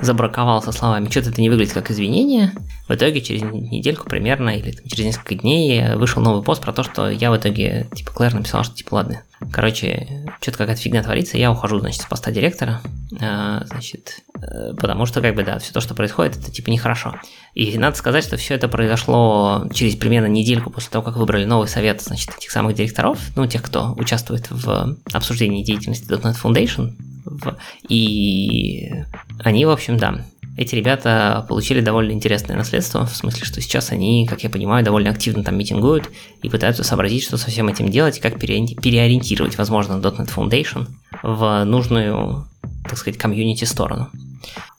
забраковал 0.00 0.60
со 0.60 0.72
словами 0.72 1.08
«что-то 1.08 1.30
это 1.30 1.40
не 1.40 1.48
выглядит 1.48 1.72
как 1.72 1.90
извинение». 1.90 2.52
В 2.88 2.94
итоге 2.94 3.20
через 3.20 3.42
недельку 3.42 4.08
примерно 4.08 4.50
или 4.50 4.72
там, 4.72 4.88
через 4.88 5.04
несколько 5.04 5.36
дней 5.36 5.94
вышел 5.94 6.20
новый 6.20 6.42
пост 6.42 6.60
про 6.60 6.72
то, 6.72 6.82
что 6.82 7.08
я 7.08 7.30
в 7.30 7.36
итоге, 7.36 7.88
типа, 7.94 8.10
Клэр 8.10 8.34
написал, 8.34 8.64
что 8.64 8.74
типа 8.74 8.94
ладно, 8.94 9.22
короче, 9.52 10.26
что-то 10.40 10.58
какая-то 10.58 10.80
фигня 10.80 11.02
творится, 11.02 11.38
я 11.38 11.50
ухожу, 11.50 11.80
значит, 11.80 12.02
с 12.02 12.06
поста 12.06 12.30
директора, 12.30 12.80
э, 13.18 13.60
значит, 13.66 14.20
э, 14.34 14.74
потому 14.74 15.06
что, 15.06 15.20
как 15.20 15.34
бы, 15.34 15.42
да, 15.44 15.58
все 15.58 15.72
то, 15.72 15.80
что 15.80 15.94
происходит, 15.94 16.36
это 16.36 16.50
типа 16.50 16.70
нехорошо. 16.70 17.16
И 17.54 17.76
надо 17.78 17.96
сказать, 17.96 18.24
что 18.24 18.36
все 18.36 18.54
это 18.54 18.68
произошло 18.68 19.66
через 19.72 19.96
примерно 19.96 20.26
недельку 20.26 20.70
после 20.70 20.90
того, 20.90 21.04
как 21.04 21.16
выбрали 21.16 21.44
новый 21.44 21.68
совет, 21.68 22.02
значит, 22.02 22.30
этих 22.36 22.50
самых 22.50 22.74
директоров, 22.74 23.18
ну, 23.36 23.46
тех, 23.46 23.62
кто 23.62 23.94
участвует 23.96 24.50
в 24.50 24.96
обсуждении 25.12 25.64
деятельности 25.64 26.10
.NET 26.10 26.36
Foundation, 26.42 26.96
и 27.88 28.90
они, 29.42 29.64
в 29.64 29.70
общем, 29.70 29.96
да, 29.96 30.24
эти 30.56 30.74
ребята 30.74 31.44
получили 31.48 31.80
довольно 31.80 32.12
интересное 32.12 32.56
наследство, 32.56 33.06
в 33.06 33.16
смысле, 33.16 33.44
что 33.44 33.60
сейчас 33.60 33.92
они, 33.92 34.26
как 34.26 34.42
я 34.42 34.50
понимаю, 34.50 34.84
довольно 34.84 35.10
активно 35.10 35.44
там 35.44 35.56
митингуют 35.56 36.10
и 36.42 36.48
пытаются 36.48 36.84
сообразить, 36.84 37.24
что 37.24 37.36
со 37.36 37.50
всем 37.50 37.68
этим 37.68 37.88
делать, 37.88 38.20
как 38.20 38.38
переориентировать, 38.38 39.56
возможно, 39.56 39.94
.NET 39.94 40.34
Foundation 40.34 40.88
в 41.22 41.64
нужную, 41.64 42.46
так 42.84 42.98
сказать, 42.98 43.18
комьюнити 43.18 43.64
сторону. 43.64 44.10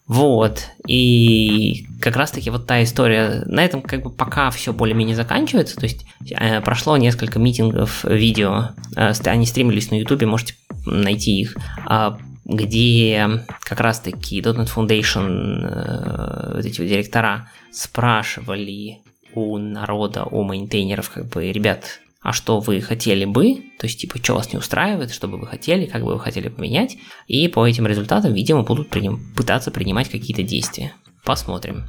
Вот, 0.08 0.68
и 0.88 1.86
как 2.02 2.18
раз-таки 2.18 2.50
вот 2.50 2.68
та 2.68 2.84
история, 2.84 3.44
на 3.46 3.64
этом 3.64 3.82
как 3.82 4.04
бы 4.04 4.10
пока 4.10 4.52
все 4.52 4.74
более-менее 4.74 5.16
заканчивается, 5.16 5.78
то 5.78 5.86
есть 5.86 6.06
э, 6.32 6.60
прошло 6.60 6.98
несколько 6.98 7.40
митингов 7.40 8.04
видео, 8.04 8.72
э, 8.98 9.14
они 9.26 9.46
стримились 9.46 9.90
на 9.90 9.96
ютубе, 9.96 10.28
можете 10.28 10.56
найти 10.86 11.40
их, 11.40 11.56
э, 11.90 12.12
где 12.52 13.46
как 13.62 13.80
раз-таки 13.80 14.42
.NET 14.42 14.70
Foundation, 14.74 15.66
э, 15.66 16.56
вот 16.56 16.66
эти 16.66 16.82
вот 16.82 16.88
директора 16.90 17.50
спрашивали 17.72 19.00
у 19.34 19.58
народа, 19.58 20.26
у 20.26 20.44
мейнтейнеров, 20.44 21.10
как 21.10 21.28
бы, 21.30 21.52
ребят, 21.52 22.02
а 22.22 22.34
что 22.34 22.60
вы 22.60 22.82
хотели 22.82 23.26
бы, 23.26 23.56
то 23.80 23.88
есть, 23.88 24.00
типа, 24.00 24.18
что 24.22 24.36
вас 24.36 24.52
не 24.52 24.60
устраивает, 24.60 25.12
что 25.12 25.28
бы 25.28 25.38
вы 25.38 25.48
хотели, 25.48 25.86
как 25.86 26.04
бы 26.04 26.14
вы 26.14 26.20
хотели 26.20 26.50
поменять, 26.50 26.98
и 27.28 27.48
по 27.48 27.66
этим 27.66 27.88
результатам, 27.88 28.34
видимо, 28.34 28.64
будут 28.64 28.90
приним- 28.90 29.20
пытаться 29.36 29.72
принимать 29.72 30.10
какие-то 30.10 30.44
действия. 30.44 30.94
Посмотрим, 31.24 31.86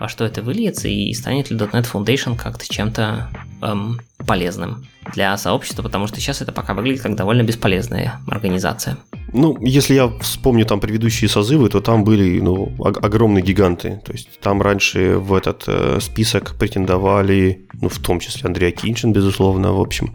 во 0.00 0.08
что 0.08 0.24
это 0.24 0.42
выльется, 0.42 0.88
и 0.88 1.12
станет 1.12 1.50
ли 1.50 1.56
.NET 1.56 1.86
Foundation 1.92 2.36
как-то 2.36 2.66
чем-то 2.68 3.28
эм, 3.62 4.00
полезным 4.26 4.86
для 5.12 5.36
сообщества, 5.36 5.82
потому 5.82 6.06
что 6.06 6.20
сейчас 6.20 6.42
это 6.42 6.52
пока 6.52 6.74
выглядит 6.74 7.02
как 7.02 7.16
довольно 7.16 7.42
бесполезная 7.42 8.20
организация. 8.26 8.98
Ну, 9.32 9.58
если 9.60 9.94
я 9.94 10.08
вспомню 10.20 10.64
там 10.64 10.80
предыдущие 10.80 11.28
созывы, 11.28 11.68
то 11.68 11.80
там 11.80 12.04
были 12.04 12.40
ну, 12.40 12.72
огромные 12.78 13.42
гиганты. 13.42 14.00
То 14.04 14.12
есть 14.12 14.40
там 14.40 14.62
раньше 14.62 15.18
в 15.18 15.34
этот 15.34 15.64
э, 15.66 15.98
список 16.00 16.56
претендовали, 16.58 17.66
ну, 17.80 17.88
в 17.88 17.98
том 17.98 18.20
числе 18.20 18.46
Андрей 18.46 18.70
Акинчин, 18.70 19.12
безусловно, 19.12 19.72
в 19.72 19.80
общем. 19.80 20.14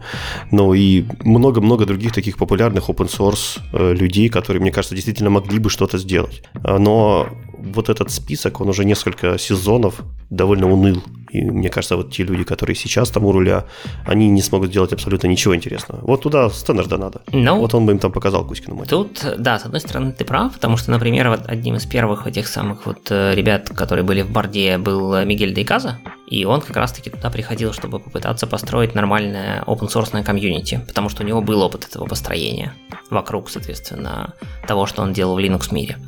Но 0.50 0.74
и 0.74 1.04
много-много 1.22 1.86
других 1.86 2.12
таких 2.12 2.36
популярных 2.38 2.88
open 2.88 3.08
source 3.08 3.60
э, 3.72 3.94
людей, 3.94 4.28
которые, 4.28 4.60
мне 4.60 4.72
кажется, 4.72 4.96
действительно 4.96 5.30
могли 5.30 5.58
бы 5.60 5.70
что-то 5.70 5.98
сделать. 5.98 6.42
Но 6.64 7.28
вот 7.64 7.88
этот 7.88 8.10
список, 8.10 8.60
он 8.60 8.68
уже 8.68 8.84
несколько 8.84 9.38
сезонов 9.38 10.02
довольно 10.30 10.70
уныл. 10.70 11.02
И 11.30 11.42
мне 11.42 11.68
кажется, 11.68 11.96
вот 11.96 12.12
те 12.12 12.22
люди, 12.22 12.44
которые 12.44 12.76
сейчас 12.76 13.10
там 13.10 13.24
у 13.24 13.32
руля, 13.32 13.64
они 14.06 14.28
не 14.28 14.42
смогут 14.42 14.70
сделать 14.70 14.92
абсолютно 14.92 15.26
ничего 15.26 15.56
интересного. 15.56 16.00
Вот 16.02 16.22
туда 16.22 16.48
Стэннерда 16.48 16.96
надо. 16.96 17.22
Ну, 17.32 17.58
вот 17.58 17.74
он 17.74 17.86
бы 17.86 17.92
им 17.92 17.98
там 17.98 18.12
показал 18.12 18.46
Кузькину 18.46 18.76
мать. 18.76 18.88
Тут, 18.88 19.26
да, 19.38 19.58
с 19.58 19.64
одной 19.64 19.80
стороны, 19.80 20.12
ты 20.12 20.24
прав, 20.24 20.52
потому 20.54 20.76
что, 20.76 20.92
например, 20.92 21.28
вот 21.30 21.40
одним 21.46 21.74
из 21.74 21.86
первых 21.86 22.26
этих 22.28 22.46
самых 22.46 22.86
вот 22.86 23.10
э, 23.10 23.34
ребят, 23.34 23.68
которые 23.70 24.04
были 24.04 24.22
в 24.22 24.30
Борде, 24.30 24.78
был 24.78 25.24
Мигель 25.24 25.52
Дейказа, 25.52 25.98
и 26.28 26.44
он 26.44 26.60
как 26.60 26.76
раз-таки 26.76 27.10
туда 27.10 27.30
приходил, 27.30 27.72
чтобы 27.72 27.98
попытаться 27.98 28.46
построить 28.46 28.94
нормальное 28.94 29.62
open 29.66 29.88
source 29.88 30.22
комьюнити, 30.22 30.84
потому 30.86 31.08
что 31.08 31.24
у 31.24 31.26
него 31.26 31.40
был 31.40 31.62
опыт 31.62 31.86
этого 31.90 32.06
построения 32.06 32.72
вокруг, 33.10 33.50
соответственно, 33.50 34.34
того, 34.66 34.86
что 34.86 35.02
он 35.02 35.12
делал 35.12 35.36
в 35.36 35.38
Linux 35.38 35.74
мире. 35.74 35.98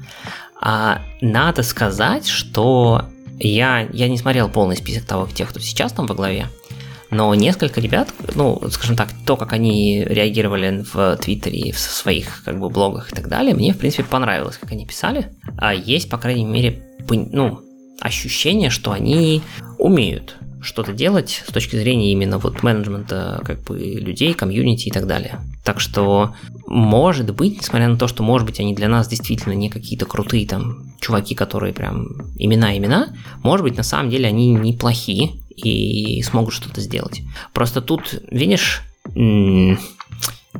А 0.60 1.02
надо 1.20 1.62
сказать, 1.62 2.26
что 2.26 3.06
я, 3.38 3.88
я 3.92 4.08
не 4.08 4.18
смотрел 4.18 4.48
полный 4.48 4.76
список 4.76 5.04
того, 5.04 5.26
тех, 5.26 5.50
кто 5.50 5.60
сейчас 5.60 5.92
там 5.92 6.06
во 6.06 6.14
главе, 6.14 6.48
но 7.10 7.34
несколько 7.34 7.80
ребят, 7.80 8.08
ну, 8.34 8.60
скажем 8.70 8.96
так, 8.96 9.08
то, 9.24 9.36
как 9.36 9.52
они 9.52 10.02
реагировали 10.04 10.84
в 10.92 11.16
Твиттере, 11.18 11.72
в 11.72 11.78
своих 11.78 12.42
как 12.44 12.58
бы 12.58 12.68
блогах 12.68 13.12
и 13.12 13.14
так 13.14 13.28
далее, 13.28 13.54
мне, 13.54 13.72
в 13.72 13.78
принципе, 13.78 14.04
понравилось, 14.04 14.58
как 14.58 14.72
они 14.72 14.86
писали. 14.86 15.30
А 15.56 15.72
есть, 15.72 16.10
по 16.10 16.18
крайней 16.18 16.44
мере, 16.44 16.82
ну, 17.08 17.60
ощущение, 18.00 18.70
что 18.70 18.92
они 18.92 19.42
умеют 19.78 20.36
что-то 20.66 20.92
делать 20.92 21.42
с 21.46 21.52
точки 21.52 21.76
зрения 21.76 22.12
именно 22.12 22.38
вот 22.38 22.62
менеджмента 22.62 23.40
как 23.44 23.62
бы 23.62 23.78
людей, 23.78 24.34
комьюнити 24.34 24.88
и 24.88 24.90
так 24.90 25.06
далее. 25.06 25.40
Так 25.64 25.80
что, 25.80 26.34
может 26.66 27.34
быть, 27.34 27.58
несмотря 27.58 27.88
на 27.88 27.96
то, 27.96 28.08
что, 28.08 28.22
может 28.22 28.46
быть, 28.46 28.60
они 28.60 28.74
для 28.74 28.88
нас 28.88 29.08
действительно 29.08 29.54
не 29.54 29.70
какие-то 29.70 30.06
крутые 30.06 30.46
там 30.46 30.92
чуваки, 31.00 31.34
которые 31.34 31.72
прям 31.72 32.08
имена-имена, 32.36 33.14
может 33.42 33.64
быть, 33.64 33.76
на 33.76 33.82
самом 33.82 34.10
деле 34.10 34.28
они 34.28 34.54
неплохие 34.54 35.32
и 35.56 36.22
смогут 36.22 36.52
что-то 36.52 36.80
сделать. 36.80 37.22
Просто 37.52 37.80
тут, 37.80 38.22
видишь, 38.30 38.82
э, 39.14 39.14
у 39.14 39.76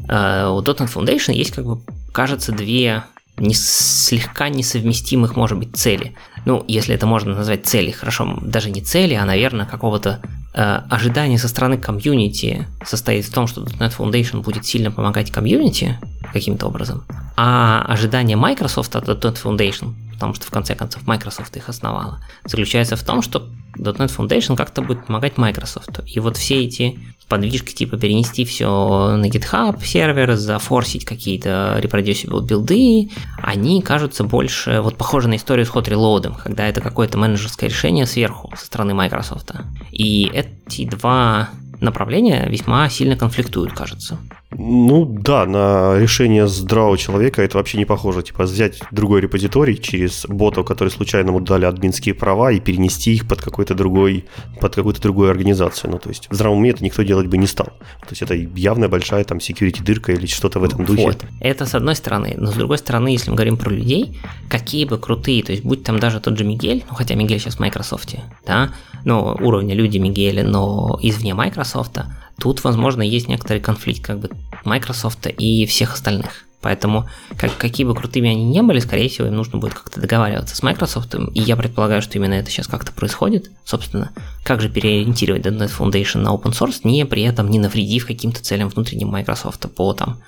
Dotnet 0.09 0.95
Foundation 0.95 1.35
есть 1.35 1.51
как 1.51 1.67
бы, 1.67 1.81
кажется, 2.13 2.53
две 2.53 3.05
не, 3.39 3.55
слегка 3.55 4.49
несовместимых, 4.49 5.37
может 5.37 5.59
быть, 5.59 5.77
цели. 5.77 6.15
Ну, 6.45 6.65
если 6.69 6.95
это 6.95 7.07
можно 7.07 7.35
назвать 7.35 7.67
цели, 7.67 7.91
хорошо, 7.91 8.39
даже 8.43 8.71
не 8.71 8.81
цели, 8.81 9.15
а, 9.15 9.25
наверное, 9.25 9.67
какого-то 9.67 10.21
э, 10.55 10.81
ожидания 10.89 11.39
со 11.39 11.49
стороны 11.49 11.77
комьюнити 11.77 12.67
состоит 12.85 13.25
в 13.27 13.33
том, 13.33 13.47
что 13.47 13.63
.NET 13.63 13.97
Foundation 13.97 14.43
будет 14.43 14.65
сильно 14.65 14.91
помогать 14.91 15.31
комьюнити 15.31 15.99
каким-то 16.33 16.67
образом, 16.67 17.05
а 17.37 17.85
ожидание 17.89 18.37
Microsoft 18.37 18.97
от 18.97 19.09
.NET 19.09 19.43
Foundation, 19.43 19.95
потому 20.13 20.35
что 20.35 20.47
в 20.47 20.51
конце 20.51 20.75
концов 20.75 21.07
Microsoft 21.07 21.57
их 21.57 21.69
основала, 21.69 22.21
заключается 22.45 22.97
в 22.97 23.03
том, 23.03 23.23
что 23.23 23.49
.NET 23.77 24.17
Foundation 24.17 24.57
как-то 24.57 24.83
будет 24.83 25.07
помогать 25.07 25.37
Microsoft. 25.37 26.01
И 26.07 26.21
вот 26.21 26.37
все 26.37 26.65
эти 26.65 26.99
подвижки, 27.29 27.75
типа 27.75 27.97
перенести 27.97 28.45
все 28.45 29.17
на 29.17 29.27
GitHub 29.27 29.85
сервер, 29.85 30.35
зафорсить 30.37 31.05
какие-то 31.05 31.79
reproducible 31.83 32.45
билды, 32.45 33.11
они 33.43 33.83
кажутся 33.83 34.25
больше 34.25 34.81
вот 34.81 34.97
похожи 34.97 35.29
на 35.29 35.37
историю 35.37 35.67
с 35.67 35.71
hot 35.71 35.89
reload, 35.89 36.35
когда 36.43 36.69
это 36.69 36.81
какое-то 36.81 37.19
менеджерское 37.19 37.69
решение 37.69 38.07
сверху 38.07 38.53
со 38.57 38.67
стороны 38.67 38.95
Microsoft. 38.95 39.53
И 39.91 40.31
эти 40.33 40.85
два 40.85 41.51
направления 41.81 42.47
весьма 42.49 42.89
сильно 42.89 43.17
конфликтуют, 43.17 43.73
кажется. 43.73 44.19
Ну 44.59 45.05
да, 45.05 45.45
на 45.45 45.99
решение 45.99 46.47
здравого 46.47 46.97
человека 46.97 47.43
это 47.43 47.59
вообще 47.59 47.79
не 47.79 47.85
похоже. 47.85 48.23
Типа 48.23 48.45
взять 48.45 48.81
другой 48.91 49.21
репозиторий 49.21 49.77
через 49.77 50.25
ботов, 50.27 50.67
которые 50.67 50.93
случайно 50.93 51.29
ему 51.29 51.41
дали 51.41 51.65
админские 51.65 52.15
права 52.15 52.53
и 52.53 52.61
перенести 52.61 53.15
их 53.15 53.29
под 53.29 53.43
какой-то 53.43 53.75
другой, 53.75 54.25
под 54.61 54.75
какую-то 54.75 55.03
другую 55.03 55.31
организацию. 55.31 55.91
Ну 55.91 55.99
то 55.99 56.09
есть 56.09 56.29
в 56.31 56.35
здравом 56.35 56.59
уме 56.59 56.71
это 56.71 56.83
никто 56.85 57.03
делать 57.03 57.27
бы 57.27 57.37
не 57.37 57.47
стал. 57.47 57.67
То 58.01 58.11
есть 58.11 58.23
это 58.23 58.35
явная 58.35 58.89
большая 58.89 59.25
там 59.25 59.39
security 59.39 59.83
дырка 59.83 60.13
или 60.13 60.27
что-то 60.27 60.61
в 60.61 60.65
этом 60.65 60.85
духе. 60.85 61.03
Вот. 61.03 61.25
Это 61.41 61.67
с 61.67 61.75
одной 61.75 61.97
стороны. 61.97 62.35
Но 62.37 62.47
с 62.47 62.55
другой 62.55 62.79
стороны, 62.79 63.09
если 63.09 63.31
мы 63.31 63.37
говорим 63.37 63.57
про 63.57 63.71
людей, 63.71 64.19
какие 64.49 64.85
бы 64.85 64.99
крутые, 64.99 65.43
то 65.43 65.53
есть 65.53 65.65
будь 65.65 65.83
там 65.83 65.99
даже 65.99 66.21
тот 66.21 66.39
же 66.39 66.45
Мигель, 66.45 66.85
ну 66.89 66.95
хотя 66.95 67.15
Мигель 67.15 67.41
сейчас 67.41 67.57
в 67.57 67.61
Microsoft, 67.61 68.15
да, 68.47 68.73
ну 69.07 69.37
уровня 69.41 69.75
люди 69.75 69.97
Мигеля, 69.97 70.45
но 70.45 70.99
извне 71.01 71.33
Microsoft, 71.33 71.99
Тут, 72.39 72.65
возможно, 72.65 73.03
есть 73.03 73.29
некоторый 73.29 73.61
конфликт 73.61 74.05
как 74.05 74.21
бы 74.21 74.31
Microsoft 74.65 75.27
и 75.27 75.65
всех 75.67 75.95
остальных. 75.95 76.45
Поэтому, 76.61 77.09
как, 77.39 77.57
какие 77.57 77.87
бы 77.87 77.95
крутыми 77.95 78.31
они 78.31 78.45
не 78.45 78.61
были, 78.61 78.81
скорее 78.81 79.09
всего, 79.09 79.29
им 79.29 79.37
нужно 79.37 79.59
будет 79.59 79.75
как-то 79.75 80.01
договариваться 80.01 80.57
с 80.57 80.63
Microsoft. 80.63 81.15
И 81.15 81.41
я 81.41 81.57
предполагаю, 81.57 82.03
что 82.03 82.19
именно 82.19 82.35
это 82.35 82.51
сейчас 82.51 82.67
как-то 82.67 82.93
происходит. 82.93 83.51
Собственно, 83.65 84.11
как 84.45 84.61
же 84.61 84.69
переориентировать 84.69 85.47
.NET 85.47 85.71
Foundation 85.79 86.19
на 86.19 86.31
open 86.35 86.53
source, 86.53 86.81
не 86.85 87.07
при 87.07 87.23
этом 87.23 87.51
не 87.51 87.59
навредив 87.59 88.07
каким-то 88.07 88.43
целям 88.43 88.69
внутренним 88.69 89.09
Microsoft 89.09 89.65
по 89.75 89.93
там 89.93 90.23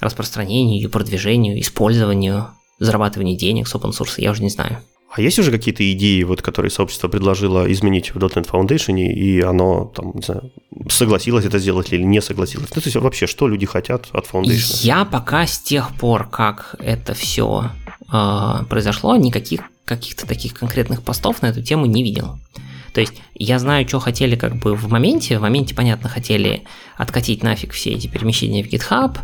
распространению, 0.00 0.90
продвижению, 0.90 1.58
использованию, 1.60 2.48
зарабатыванию 2.78 3.38
денег 3.38 3.66
с 3.66 3.74
open 3.74 3.90
source, 3.90 4.14
я 4.18 4.32
уже 4.32 4.42
не 4.42 4.50
знаю. 4.50 4.82
А 5.14 5.20
есть 5.20 5.38
уже 5.38 5.50
какие-то 5.50 5.90
идеи, 5.92 6.22
вот, 6.22 6.40
которые 6.40 6.70
сообщество 6.70 7.06
предложило 7.08 7.70
изменить 7.70 8.14
в 8.14 8.18
.NET 8.18 8.48
Foundation, 8.50 8.98
и 8.98 9.42
оно 9.42 9.92
там, 9.94 10.12
не 10.14 10.22
знаю, 10.22 10.50
согласилось 10.88 11.44
это 11.44 11.58
сделать 11.58 11.92
или 11.92 12.02
не 12.02 12.22
согласилось? 12.22 12.70
Ну, 12.74 12.80
то 12.80 12.86
есть 12.86 12.96
вообще, 12.96 13.26
что 13.26 13.46
люди 13.46 13.66
хотят 13.66 14.06
от 14.12 14.26
Foundation? 14.26 14.80
Я 14.82 15.04
пока 15.04 15.46
с 15.46 15.58
тех 15.58 15.94
пор, 15.96 16.28
как 16.30 16.76
это 16.78 17.12
все 17.12 17.70
э, 18.10 18.64
произошло, 18.70 19.14
никаких 19.16 19.60
каких-то 19.84 20.26
таких 20.26 20.54
конкретных 20.54 21.02
постов 21.02 21.42
на 21.42 21.46
эту 21.46 21.62
тему 21.62 21.84
не 21.84 22.02
видел. 22.02 22.38
То 22.94 23.00
есть 23.00 23.14
я 23.34 23.58
знаю, 23.58 23.86
что 23.86 24.00
хотели 24.00 24.36
как 24.36 24.56
бы 24.56 24.74
в 24.74 24.88
моменте. 24.88 25.38
В 25.38 25.42
моменте, 25.42 25.74
понятно, 25.74 26.08
хотели 26.08 26.64
откатить 26.96 27.42
нафиг 27.42 27.72
все 27.72 27.90
эти 27.90 28.06
перемещения 28.06 28.62
в 28.62 28.68
GitHub, 28.68 29.18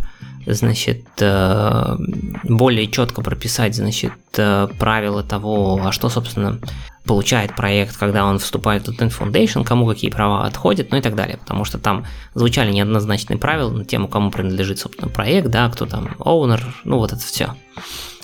значит, 0.54 1.04
э, 1.20 1.96
более 2.44 2.86
четко 2.88 3.22
прописать, 3.22 3.74
значит, 3.74 4.12
э, 4.36 4.68
правила 4.78 5.22
того, 5.22 5.80
а 5.84 5.92
что, 5.92 6.08
собственно, 6.08 6.58
получает 7.04 7.56
проект, 7.56 7.96
когда 7.96 8.24
он 8.24 8.38
вступает 8.38 8.86
в 8.86 8.92
.NET 8.92 9.12
Foundation, 9.18 9.64
кому 9.64 9.86
какие 9.86 10.10
права 10.10 10.46
отходят, 10.46 10.90
ну 10.90 10.98
и 10.98 11.00
так 11.00 11.14
далее, 11.14 11.38
потому 11.38 11.64
что 11.64 11.78
там 11.78 12.04
звучали 12.34 12.70
неоднозначные 12.72 13.38
правила 13.38 13.70
на 13.70 13.84
тему, 13.84 14.08
кому 14.08 14.30
принадлежит, 14.30 14.78
собственно, 14.78 15.08
проект, 15.10 15.48
да, 15.48 15.68
кто 15.70 15.86
там 15.86 16.16
owner, 16.18 16.62
ну 16.84 16.98
вот 16.98 17.12
это 17.12 17.22
все. 17.22 17.54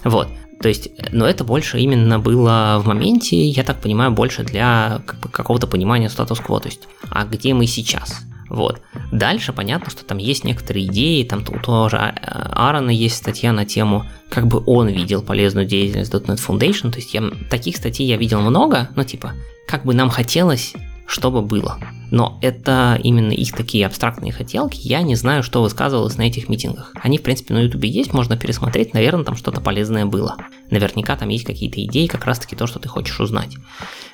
Вот. 0.04 0.28
То 0.60 0.68
есть, 0.68 0.90
но 1.12 1.26
это 1.26 1.44
больше 1.44 1.80
именно 1.80 2.18
было 2.18 2.80
в 2.82 2.86
моменте, 2.86 3.36
я 3.36 3.64
так 3.64 3.80
понимаю, 3.80 4.12
больше 4.12 4.44
для 4.44 5.02
какого-то 5.30 5.66
понимания 5.66 6.08
статус-кво, 6.08 6.60
то 6.60 6.68
есть, 6.68 6.82
а 7.10 7.24
где 7.24 7.54
мы 7.54 7.66
сейчас? 7.66 8.22
Вот. 8.48 8.80
Дальше 9.12 9.52
понятно, 9.52 9.90
что 9.90 10.04
там 10.04 10.18
есть 10.18 10.44
некоторые 10.44 10.86
идеи, 10.86 11.24
там 11.24 11.44
у 11.48 11.58
тоже 11.58 11.96
Аарона 11.96 12.90
есть 12.90 13.16
статья 13.16 13.52
на 13.52 13.64
тему, 13.64 14.04
как 14.30 14.46
бы 14.46 14.62
он 14.66 14.88
видел 14.88 15.22
полезную 15.22 15.66
деятельность 15.66 16.12
.NET 16.12 16.38
Foundation, 16.46 16.90
то 16.90 16.98
есть 16.98 17.14
я, 17.14 17.22
таких 17.50 17.76
статей 17.76 18.06
я 18.06 18.16
видел 18.16 18.40
много, 18.40 18.90
но 18.96 19.04
типа, 19.04 19.32
как 19.66 19.84
бы 19.84 19.94
нам 19.94 20.10
хотелось 20.10 20.74
чтобы 21.06 21.42
было. 21.42 21.78
Но 22.10 22.38
это 22.40 22.98
именно 23.02 23.32
их 23.32 23.52
такие 23.52 23.86
абстрактные 23.86 24.32
хотелки, 24.32 24.80
я 24.86 25.02
не 25.02 25.16
знаю, 25.16 25.42
что 25.42 25.62
высказывалось 25.62 26.16
на 26.16 26.22
этих 26.22 26.48
митингах. 26.48 26.92
Они, 26.94 27.18
в 27.18 27.22
принципе, 27.22 27.54
на 27.54 27.60
ютубе 27.60 27.88
есть, 27.88 28.12
можно 28.12 28.36
пересмотреть, 28.36 28.94
наверное, 28.94 29.24
там 29.24 29.36
что-то 29.36 29.60
полезное 29.60 30.06
было. 30.06 30.36
Наверняка 30.70 31.16
там 31.16 31.28
есть 31.28 31.44
какие-то 31.44 31.84
идеи, 31.84 32.06
как 32.06 32.24
раз-таки 32.24 32.56
то, 32.56 32.66
что 32.66 32.78
ты 32.78 32.88
хочешь 32.88 33.20
узнать. 33.20 33.56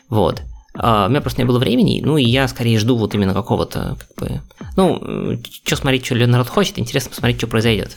Вот. 0.08 0.42
Uh, 0.72 1.06
у 1.06 1.10
меня 1.10 1.20
просто 1.20 1.40
не 1.40 1.46
было 1.46 1.58
времени, 1.58 2.00
ну 2.04 2.16
и 2.16 2.24
я 2.24 2.46
скорее 2.46 2.78
жду 2.78 2.96
вот 2.96 3.12
именно 3.14 3.34
какого-то, 3.34 3.98
как 3.98 4.14
бы, 4.16 4.40
ну, 4.76 5.36
что 5.64 5.74
смотреть, 5.74 6.06
что 6.06 6.14
народ 6.14 6.48
хочет, 6.48 6.78
интересно 6.78 7.10
посмотреть, 7.10 7.38
что 7.38 7.48
произойдет. 7.48 7.96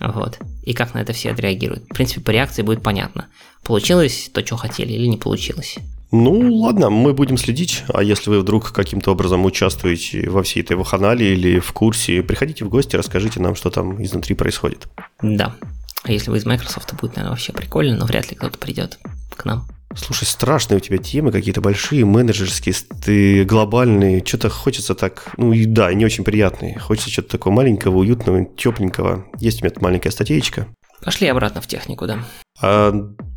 Вот. 0.00 0.38
И 0.62 0.72
как 0.72 0.94
на 0.94 0.98
это 0.98 1.12
все 1.12 1.30
отреагируют. 1.30 1.84
В 1.84 1.94
принципе, 1.94 2.22
по 2.22 2.30
реакции 2.30 2.62
будет 2.62 2.82
понятно, 2.82 3.26
получилось 3.62 4.30
то, 4.32 4.44
что 4.44 4.56
хотели 4.56 4.92
или 4.92 5.06
не 5.06 5.18
получилось. 5.18 5.76
Ну, 6.12 6.54
ладно, 6.54 6.90
мы 6.90 7.12
будем 7.12 7.36
следить. 7.36 7.84
А 7.88 8.02
если 8.02 8.30
вы 8.30 8.40
вдруг 8.40 8.72
каким-то 8.72 9.12
образом 9.12 9.44
участвуете 9.44 10.28
во 10.28 10.42
всей 10.42 10.62
этой 10.62 10.76
ваханале 10.76 11.34
или 11.34 11.60
в 11.60 11.72
курсе, 11.72 12.22
приходите 12.22 12.64
в 12.64 12.68
гости, 12.68 12.96
расскажите 12.96 13.40
нам, 13.40 13.54
что 13.54 13.70
там 13.70 14.02
изнутри 14.02 14.34
происходит. 14.34 14.88
Да. 15.22 15.54
А 16.02 16.10
если 16.10 16.30
вы 16.30 16.38
из 16.38 16.46
Microsoft, 16.46 16.88
то 16.88 16.96
будет, 16.96 17.14
наверное, 17.16 17.32
вообще 17.32 17.52
прикольно, 17.52 17.96
но 17.96 18.06
вряд 18.06 18.30
ли 18.30 18.36
кто-то 18.36 18.58
придет 18.58 18.98
к 19.36 19.44
нам. 19.44 19.68
Слушай, 19.96 20.24
страшные 20.24 20.76
у 20.76 20.80
тебя 20.80 20.98
темы, 20.98 21.32
какие-то 21.32 21.60
большие, 21.60 22.04
менеджерские, 22.04 22.74
ты 23.02 23.44
глобальные. 23.44 24.24
Что-то 24.24 24.48
хочется 24.48 24.94
так, 24.94 25.32
ну 25.36 25.52
и 25.52 25.64
да, 25.64 25.92
не 25.92 26.04
очень 26.04 26.22
приятные. 26.22 26.78
Хочется 26.78 27.10
что-то 27.10 27.30
такого 27.30 27.52
маленького, 27.52 27.96
уютного, 27.98 28.44
тепленького. 28.44 29.26
Есть 29.38 29.62
у 29.62 29.64
меня 29.64 29.74
маленькая 29.80 30.10
статейка. 30.10 30.68
Пошли 31.02 31.26
обратно 31.26 31.60
в 31.60 31.66
технику, 31.66 32.06
да. 32.06 32.24
А, 32.62 32.92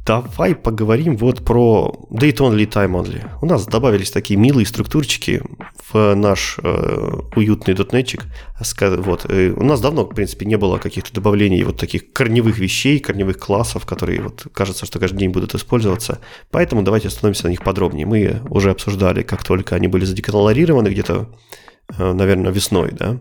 давай 0.05 0.55
поговорим 0.55 1.15
вот 1.17 1.45
про 1.45 2.07
Date 2.09 2.37
Only, 2.37 2.67
Time 2.67 2.91
Only. 2.91 3.23
У 3.41 3.45
нас 3.45 3.65
добавились 3.65 4.11
такие 4.11 4.37
милые 4.37 4.65
структурчики 4.65 5.41
в 5.91 6.15
наш 6.15 6.59
э, 6.61 7.19
уютный 7.35 7.73
дотнетчик. 7.73 8.25
Вот. 8.79 9.25
У 9.25 9.63
нас 9.63 9.81
давно, 9.81 10.03
в 10.03 10.13
принципе, 10.13 10.45
не 10.45 10.57
было 10.57 10.77
каких-то 10.77 11.13
добавлений 11.13 11.63
вот 11.63 11.77
таких 11.77 12.11
корневых 12.13 12.57
вещей, 12.57 12.99
корневых 12.99 13.37
классов, 13.37 13.85
которые 13.85 14.21
вот 14.21 14.47
кажется, 14.53 14.85
что 14.85 14.99
каждый 14.99 15.19
день 15.19 15.31
будут 15.31 15.55
использоваться. 15.55 16.19
Поэтому 16.51 16.83
давайте 16.83 17.07
остановимся 17.07 17.45
на 17.45 17.49
них 17.49 17.63
подробнее. 17.63 18.05
Мы 18.05 18.41
уже 18.49 18.71
обсуждали, 18.71 19.23
как 19.23 19.43
только 19.43 19.75
они 19.75 19.87
были 19.87 20.05
задекларированы 20.05 20.89
где-то, 20.89 21.29
э, 21.97 22.13
наверное, 22.13 22.51
весной, 22.51 22.91
да. 22.91 23.19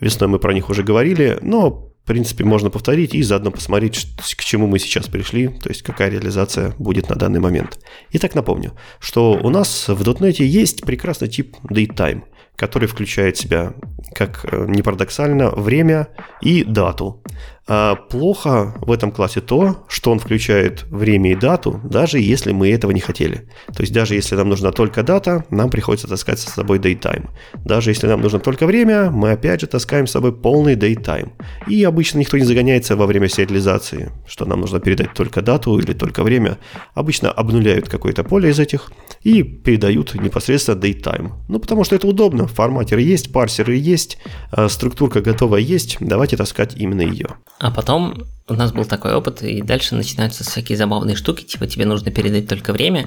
Весной 0.00 0.28
мы 0.28 0.38
про 0.38 0.54
них 0.54 0.70
уже 0.70 0.82
говорили, 0.82 1.38
но 1.42 1.91
в 2.02 2.06
принципе, 2.06 2.44
можно 2.44 2.68
повторить 2.68 3.14
и 3.14 3.22
заодно 3.22 3.52
посмотреть, 3.52 4.08
к 4.36 4.42
чему 4.42 4.66
мы 4.66 4.80
сейчас 4.80 5.06
пришли, 5.06 5.48
то 5.48 5.68
есть 5.68 5.82
какая 5.82 6.10
реализация 6.10 6.74
будет 6.78 7.08
на 7.08 7.14
данный 7.14 7.38
момент. 7.38 7.78
Итак, 8.10 8.34
напомню, 8.34 8.72
что 8.98 9.32
у 9.32 9.50
нас 9.50 9.88
в 9.88 10.02
.NET 10.02 10.42
есть 10.42 10.82
прекрасный 10.82 11.28
тип 11.28 11.56
datetime, 11.70 12.22
который 12.56 12.88
включает 12.88 13.36
в 13.36 13.40
себя, 13.40 13.74
как 14.14 14.44
э, 14.50 14.66
не 14.68 14.82
парадоксально, 14.82 15.50
время 15.50 16.08
и 16.40 16.64
дату. 16.64 17.22
А 17.68 17.94
плохо 17.94 18.74
в 18.80 18.90
этом 18.90 19.12
классе 19.12 19.40
то, 19.40 19.84
что 19.88 20.10
он 20.10 20.18
включает 20.18 20.82
время 20.90 21.32
и 21.32 21.34
дату, 21.36 21.80
даже 21.84 22.18
если 22.18 22.52
мы 22.52 22.70
этого 22.72 22.90
не 22.90 23.00
хотели. 23.00 23.48
То 23.74 23.82
есть 23.82 23.92
даже 23.92 24.16
если 24.16 24.34
нам 24.34 24.48
нужна 24.48 24.72
только 24.72 25.04
дата, 25.04 25.44
нам 25.48 25.70
приходится 25.70 26.08
таскать 26.08 26.40
с 26.40 26.52
собой 26.52 26.80
datetime. 26.80 27.28
Даже 27.64 27.90
если 27.90 28.08
нам 28.08 28.20
нужно 28.20 28.40
только 28.40 28.66
время, 28.66 29.10
мы 29.10 29.30
опять 29.30 29.60
же 29.60 29.68
таскаем 29.68 30.08
с 30.08 30.10
собой 30.10 30.32
полный 30.32 30.74
datetime. 30.74 31.30
И 31.68 31.84
обычно 31.84 32.18
никто 32.18 32.36
не 32.36 32.44
загоняется 32.44 32.96
во 32.96 33.06
время 33.06 33.28
сериализации, 33.28 34.10
что 34.26 34.44
нам 34.44 34.60
нужно 34.60 34.80
передать 34.80 35.14
только 35.14 35.40
дату 35.40 35.78
или 35.78 35.92
только 35.92 36.24
время. 36.24 36.58
Обычно 36.94 37.30
обнуляют 37.30 37.88
какое-то 37.88 38.24
поле 38.24 38.50
из 38.50 38.58
этих 38.58 38.90
и 39.22 39.44
передают 39.44 40.14
непосредственно 40.14 40.80
datetime. 40.80 41.32
Ну, 41.48 41.60
потому 41.60 41.84
что 41.84 41.94
это 41.94 42.08
удобно. 42.08 42.48
Форматер 42.48 42.98
есть, 42.98 43.32
парсеры 43.32 43.76
есть, 43.76 44.18
а 44.50 44.68
структурка 44.68 45.20
готова 45.20 45.58
есть. 45.58 45.98
Давайте 46.00 46.36
таскать 46.36 46.74
именно 46.76 47.02
ее. 47.02 47.28
А 47.62 47.70
потом 47.70 48.24
у 48.48 48.54
нас 48.54 48.72
был 48.72 48.84
такой 48.84 49.14
опыт, 49.14 49.40
и 49.44 49.62
дальше 49.62 49.94
начинаются 49.94 50.42
всякие 50.42 50.76
забавные 50.76 51.14
штуки, 51.14 51.44
типа 51.44 51.68
тебе 51.68 51.86
нужно 51.86 52.10
передать 52.10 52.48
только 52.48 52.72
время, 52.72 53.06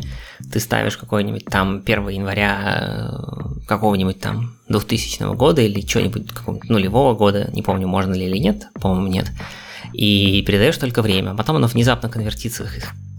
ты 0.49 0.61
ставишь 0.61 0.95
какой-нибудь 0.95 1.43
там 1.43 1.83
1 1.85 2.07
января 2.07 3.11
э, 3.11 3.65
какого-нибудь 3.67 4.21
там 4.21 4.55
2000 4.69 5.35
года 5.35 5.61
или 5.61 5.85
что-нибудь 5.85 6.31
какого-нибудь 6.31 6.69
нулевого 6.69 7.15
года, 7.15 7.49
не 7.51 7.63
помню, 7.63 7.85
можно 7.89 8.13
ли 8.13 8.27
или 8.27 8.37
нет, 8.37 8.67
по-моему, 8.79 9.07
нет, 9.07 9.29
и 9.91 10.41
передаешь 10.47 10.77
только 10.77 11.01
время, 11.01 11.35
потом 11.35 11.57
оно 11.57 11.67
внезапно 11.67 12.07
конвертится 12.07 12.65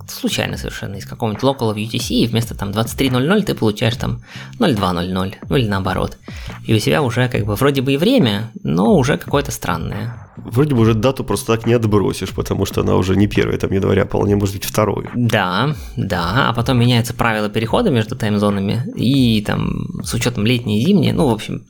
случайно 0.09 0.57
совершенно 0.57 0.97
из 0.97 1.05
какого-нибудь 1.05 1.43
local 1.43 1.75
в 1.75 1.77
UTC, 1.77 2.15
и 2.15 2.27
вместо 2.27 2.55
там 2.55 2.71
23.00 2.71 3.43
ты 3.43 3.55
получаешь 3.55 3.97
там 3.97 4.23
02.00, 4.59 5.35
ну 5.51 5.57
или 5.57 5.69
наоборот. 5.69 6.17
И 6.65 6.73
у 6.73 6.79
тебя 6.79 7.03
уже 7.03 7.29
как 7.29 7.45
бы 7.45 7.57
вроде 7.57 7.83
бы 7.83 7.93
и 7.93 7.97
время, 7.99 8.51
но 8.63 8.95
уже 8.95 9.19
какое-то 9.19 9.51
странное. 9.51 10.26
Вроде 10.37 10.75
бы 10.75 10.83
уже 10.83 10.95
дату 10.95 11.25
просто 11.25 11.57
так 11.57 11.67
не 11.67 11.73
отбросишь, 11.73 12.33
потому 12.33 12.67
что 12.67 12.83
она 12.83 12.97
уже 12.97 13.17
не 13.17 13.27
первая, 13.27 13.59
там 13.59 13.73
января, 13.73 14.05
вполне 14.05 14.37
может 14.37 14.55
быть 14.55 14.65
второй. 14.65 15.09
Да, 15.15 15.75
да, 15.97 16.49
а 16.49 16.53
потом 16.53 16.79
меняются 16.79 17.15
правила 17.15 17.49
перехода 17.49 17.91
между 17.91 18.17
таймзонами, 18.17 18.83
и 18.97 19.43
там 19.43 20.03
с 20.03 20.15
учетом 20.15 20.47
летней 20.47 20.83
и 20.83 20.87
зимней, 20.87 21.13
ну, 21.13 21.29
в 21.29 21.33
общем, 21.33 21.63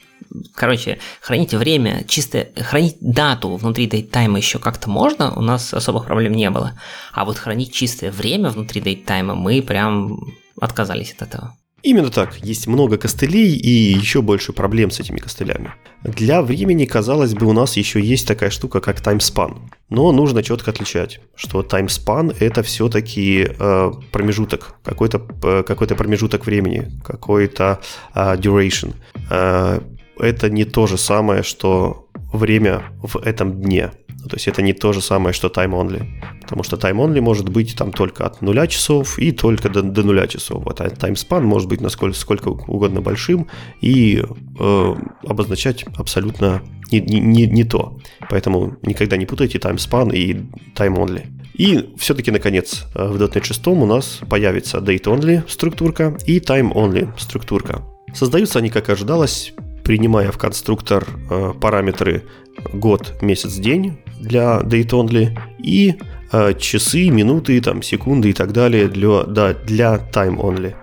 Короче, 0.55 0.99
хранить 1.21 1.55
время, 1.55 2.05
чисто 2.09 2.49
хранить 2.57 2.97
дату 3.01 3.57
внутри 3.57 3.87
дейттайма 3.87 4.39
еще 4.39 4.59
как-то 4.59 4.91
можно, 4.91 5.33
у 5.33 5.41
нас 5.41 5.73
особых 5.73 6.07
проблем 6.07 6.33
не 6.33 6.51
было. 6.51 6.79
А 7.13 7.25
вот 7.25 7.39
хранить 7.39 7.73
чистое 7.73 8.11
время 8.11 8.51
внутри 8.51 8.81
дейттайма 8.81 9.35
мы 9.35 9.63
прям 9.63 10.19
отказались 10.61 11.13
от 11.13 11.29
этого. 11.29 11.57
Именно 11.83 12.11
так. 12.11 12.39
Есть 12.39 12.67
много 12.67 12.97
костылей 12.97 13.55
и 13.55 13.69
еще 13.69 14.23
больше 14.23 14.53
проблем 14.53 14.91
с 14.91 14.99
этими 14.99 15.19
костылями. 15.19 15.73
Для 16.03 16.43
времени, 16.43 16.85
казалось 16.85 17.35
бы, 17.35 17.47
у 17.47 17.53
нас 17.53 17.77
еще 17.77 18.01
есть 18.01 18.27
такая 18.27 18.51
штука, 18.51 18.81
как 18.81 19.01
таймспан. 19.01 19.71
Но 19.91 20.11
нужно 20.11 20.43
четко 20.43 20.71
отличать, 20.71 21.21
что 21.35 21.63
таймспан 21.63 22.33
это 22.41 22.63
все-таки 22.63 23.49
э, 23.49 23.93
промежуток, 24.11 24.75
какой-то 24.83 25.23
э, 25.45 25.63
какой 25.65 25.87
промежуток 25.89 26.47
времени, 26.47 26.91
какой-то 27.05 27.81
э, 28.15 28.37
duration. 28.37 28.95
Э, 29.31 29.81
это 30.19 30.51
не 30.51 30.65
то 30.65 30.87
же 30.87 30.97
самое, 30.97 31.43
что 31.43 32.09
время 32.33 32.85
в 33.03 33.17
этом 33.19 33.61
дне. 33.61 33.93
То 34.29 34.37
есть 34.37 34.49
это 34.49 34.63
не 34.63 34.73
то 34.73 34.93
же 34.93 35.01
самое, 35.01 35.33
что 35.33 35.49
time 35.49 35.73
only. 35.73 36.07
Потому 36.43 36.63
что 36.63 36.77
time 36.77 36.97
only 36.97 37.21
может 37.21 37.49
быть 37.49 37.77
там 37.77 37.93
только 37.93 38.27
от 38.27 38.43
нуля 38.43 38.67
часов 38.67 39.19
и 39.19 39.33
только 39.33 39.69
до, 39.69 39.83
до 39.83 40.03
нуля 40.03 40.27
часов. 40.27 40.65
Вот, 40.65 40.81
а 40.81 40.91
таймспан 40.91 41.45
может 41.45 41.69
быть 41.69 41.81
насколько 41.81 42.17
сколько 42.17 42.49
угодно 42.49 43.01
большим 43.01 43.47
и 43.81 44.23
э, 44.59 44.95
обозначать 45.27 45.85
абсолютно 45.97 46.63
не, 46.91 47.01
не, 47.01 47.47
не 47.47 47.65
то. 47.65 47.99
Поэтому 48.31 48.77
никогда 48.83 49.17
не 49.17 49.27
путайте 49.27 49.59
timespan 49.59 50.15
и 50.15 50.35
time 50.75 50.97
only. 50.97 51.27
И 51.55 51.95
все-таки, 51.97 52.31
наконец, 52.31 52.85
в 52.95 53.17
.NET 53.17 53.45
6 53.45 53.67
у 53.69 53.87
нас 53.87 54.21
появится 54.29 54.79
date 54.79 55.05
only 55.05 55.49
структурка 55.49 56.17
и 56.27 56.39
time 56.39 56.73
only 56.73 57.09
структурка. 57.19 57.83
Создаются 58.15 58.59
они, 58.59 58.71
как 58.71 58.91
ожидалось, 58.91 59.55
принимая 59.83 60.31
в 60.31 60.39
конструктор 60.39 61.07
э, 61.31 61.53
параметры 61.61 62.25
год, 62.73 63.15
месяц, 63.23 63.55
день, 63.55 63.99
для 64.21 64.61
date 64.61 64.91
only 64.91 65.39
и 65.59 65.95
э, 66.33 66.55
часы, 66.59 67.11
минуты, 67.11 67.61
там, 67.61 67.83
секунды 67.83 68.31
и 68.31 68.33
так 68.33 68.53
далее 68.53 68.89
для, 68.89 69.23
да, 69.25 69.53
для 69.53 69.97
time 70.13 70.37
only. 70.37 70.75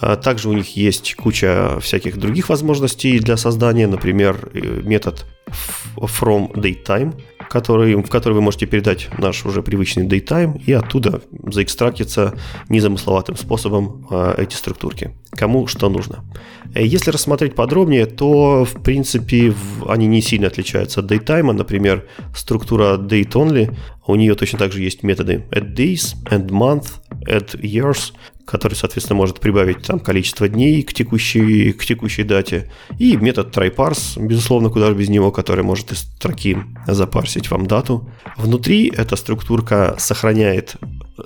А 0.00 0.16
также 0.16 0.48
у 0.48 0.52
них 0.52 0.76
есть 0.76 1.16
куча 1.16 1.78
всяких 1.80 2.18
других 2.18 2.48
возможностей 2.48 3.18
для 3.18 3.36
создания, 3.36 3.86
например, 3.86 4.50
э, 4.54 4.82
метод 4.84 5.26
from 5.96 6.52
datetime, 6.52 7.20
который, 7.48 7.96
в 7.96 8.08
который 8.08 8.34
вы 8.34 8.40
можете 8.40 8.66
передать 8.66 9.08
наш 9.18 9.44
уже 9.44 9.62
привычный 9.62 10.06
datetime, 10.06 10.60
и 10.66 10.72
оттуда 10.72 11.22
заэкстрактиться 11.46 12.38
незамысловатым 12.68 13.36
способом 13.36 14.06
э, 14.10 14.34
эти 14.38 14.54
структурки. 14.54 15.16
Кому 15.32 15.66
что 15.66 15.88
нужно. 15.88 16.24
Э, 16.74 16.84
если 16.84 17.10
рассмотреть 17.10 17.54
подробнее, 17.54 18.06
то, 18.06 18.64
в 18.64 18.82
принципе, 18.82 19.54
они 19.86 20.06
не 20.06 20.20
сильно 20.20 20.48
отличаются 20.48 21.00
от 21.00 21.10
datetime. 21.10 21.52
Например, 21.52 22.06
структура 22.34 22.96
date 22.96 23.32
only, 23.32 23.74
у 24.06 24.14
нее 24.14 24.34
точно 24.34 24.58
так 24.58 24.72
же 24.72 24.80
есть 24.80 25.02
методы 25.02 25.44
add 25.50 25.74
days, 25.74 26.14
add 26.30 26.48
month, 26.48 26.86
add 27.26 27.60
years, 27.60 28.12
который, 28.46 28.74
соответственно, 28.74 29.16
может 29.16 29.40
прибавить 29.40 29.82
там 29.82 30.00
количество 30.00 30.48
дней 30.48 30.82
к 30.82 30.94
текущей, 30.94 31.72
к 31.72 31.84
текущей 31.84 32.22
дате. 32.22 32.70
И 32.98 33.16
метод 33.16 33.54
tryparse, 33.54 34.18
безусловно, 34.24 34.70
куда 34.70 34.86
же 34.86 34.94
без 34.94 35.10
него, 35.10 35.30
который 35.30 35.64
может 35.64 35.92
из 35.92 35.98
строки 35.98 36.56
запарсить 36.86 37.50
вам 37.50 37.66
дату. 37.66 38.10
Внутри 38.36 38.90
эта 38.96 39.16
структурка 39.16 39.96
сохраняет 39.98 40.76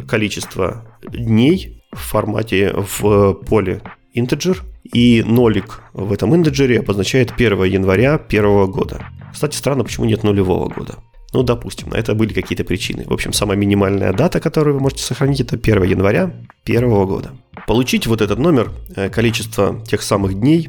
количество 0.09 0.85
дней 1.09 1.85
в 1.93 1.99
формате 1.99 2.75
в 2.75 3.35
поле 3.35 3.83
integer, 4.17 4.59
и 4.93 5.23
нолик 5.27 5.81
в 5.93 6.13
этом 6.13 6.35
интеджере 6.35 6.81
обозначает 6.81 7.33
1 7.33 7.65
января 7.65 8.19
первого 8.19 8.67
года. 8.67 9.07
Кстати, 9.33 9.57
странно, 9.57 9.85
почему 9.85 10.07
нет 10.07 10.23
нулевого 10.23 10.69
года. 10.69 10.97
Ну, 11.33 11.43
допустим, 11.43 11.89
на 11.89 11.95
это 11.97 12.15
были 12.15 12.35
какие-то 12.35 12.63
причины. 12.63 13.05
В 13.07 13.13
общем, 13.13 13.33
самая 13.33 13.57
минимальная 13.57 14.13
дата, 14.13 14.39
которую 14.39 14.75
вы 14.75 14.81
можете 14.81 15.03
сохранить, 15.03 15.41
это 15.41 15.57
1 15.57 15.83
января 15.85 16.31
первого 16.65 17.07
года. 17.07 17.31
Получить 17.67 18.07
вот 18.07 18.21
этот 18.21 18.39
номер, 18.39 18.71
э, 18.95 19.09
количество 19.09 19.83
тех 19.87 20.03
самых 20.03 20.35
дней, 20.35 20.69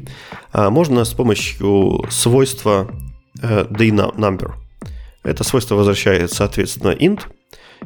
э, 0.54 0.70
можно 0.70 1.04
с 1.04 1.12
помощью 1.12 2.06
свойства 2.10 2.90
э, 3.42 3.66
day 3.70 3.90
number. 3.90 4.52
Это 5.22 5.44
свойство 5.44 5.74
возвращает, 5.74 6.32
соответственно, 6.32 6.92
int, 6.92 7.20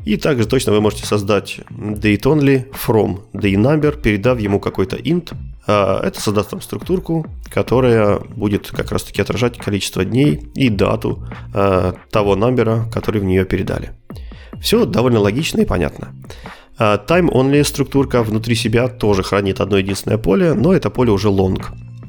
и 0.04 0.16
также 0.16 0.46
точно 0.46 0.72
вы 0.72 0.80
можете 0.80 1.06
создать 1.06 1.60
date 1.70 2.22
only 2.22 2.66
from 2.72 3.22
day 3.32 3.54
number, 3.54 4.00
передав 4.00 4.38
ему 4.38 4.60
какой-то 4.60 4.96
int, 4.96 5.32
а, 5.32 5.57
это 5.68 6.20
создаст 6.20 6.50
там 6.50 6.60
структурку, 6.62 7.26
которая 7.50 8.20
будет 8.20 8.70
как 8.70 8.90
раз 8.90 9.02
таки 9.02 9.20
отражать 9.20 9.58
количество 9.58 10.04
дней 10.04 10.50
и 10.54 10.70
дату 10.70 11.22
а, 11.52 11.94
того 12.10 12.36
номера, 12.36 12.86
который 12.92 13.20
в 13.20 13.24
нее 13.24 13.44
передали. 13.44 13.90
Все 14.60 14.86
довольно 14.86 15.20
логично 15.20 15.60
и 15.60 15.66
понятно. 15.66 16.14
А, 16.78 16.96
time-only 16.96 17.62
структурка 17.64 18.22
внутри 18.22 18.54
себя 18.54 18.88
тоже 18.88 19.22
хранит 19.22 19.60
одно 19.60 19.76
единственное 19.76 20.18
поле, 20.18 20.54
но 20.54 20.72
это 20.72 20.88
поле 20.88 21.12
уже 21.12 21.28
long. 21.28 21.62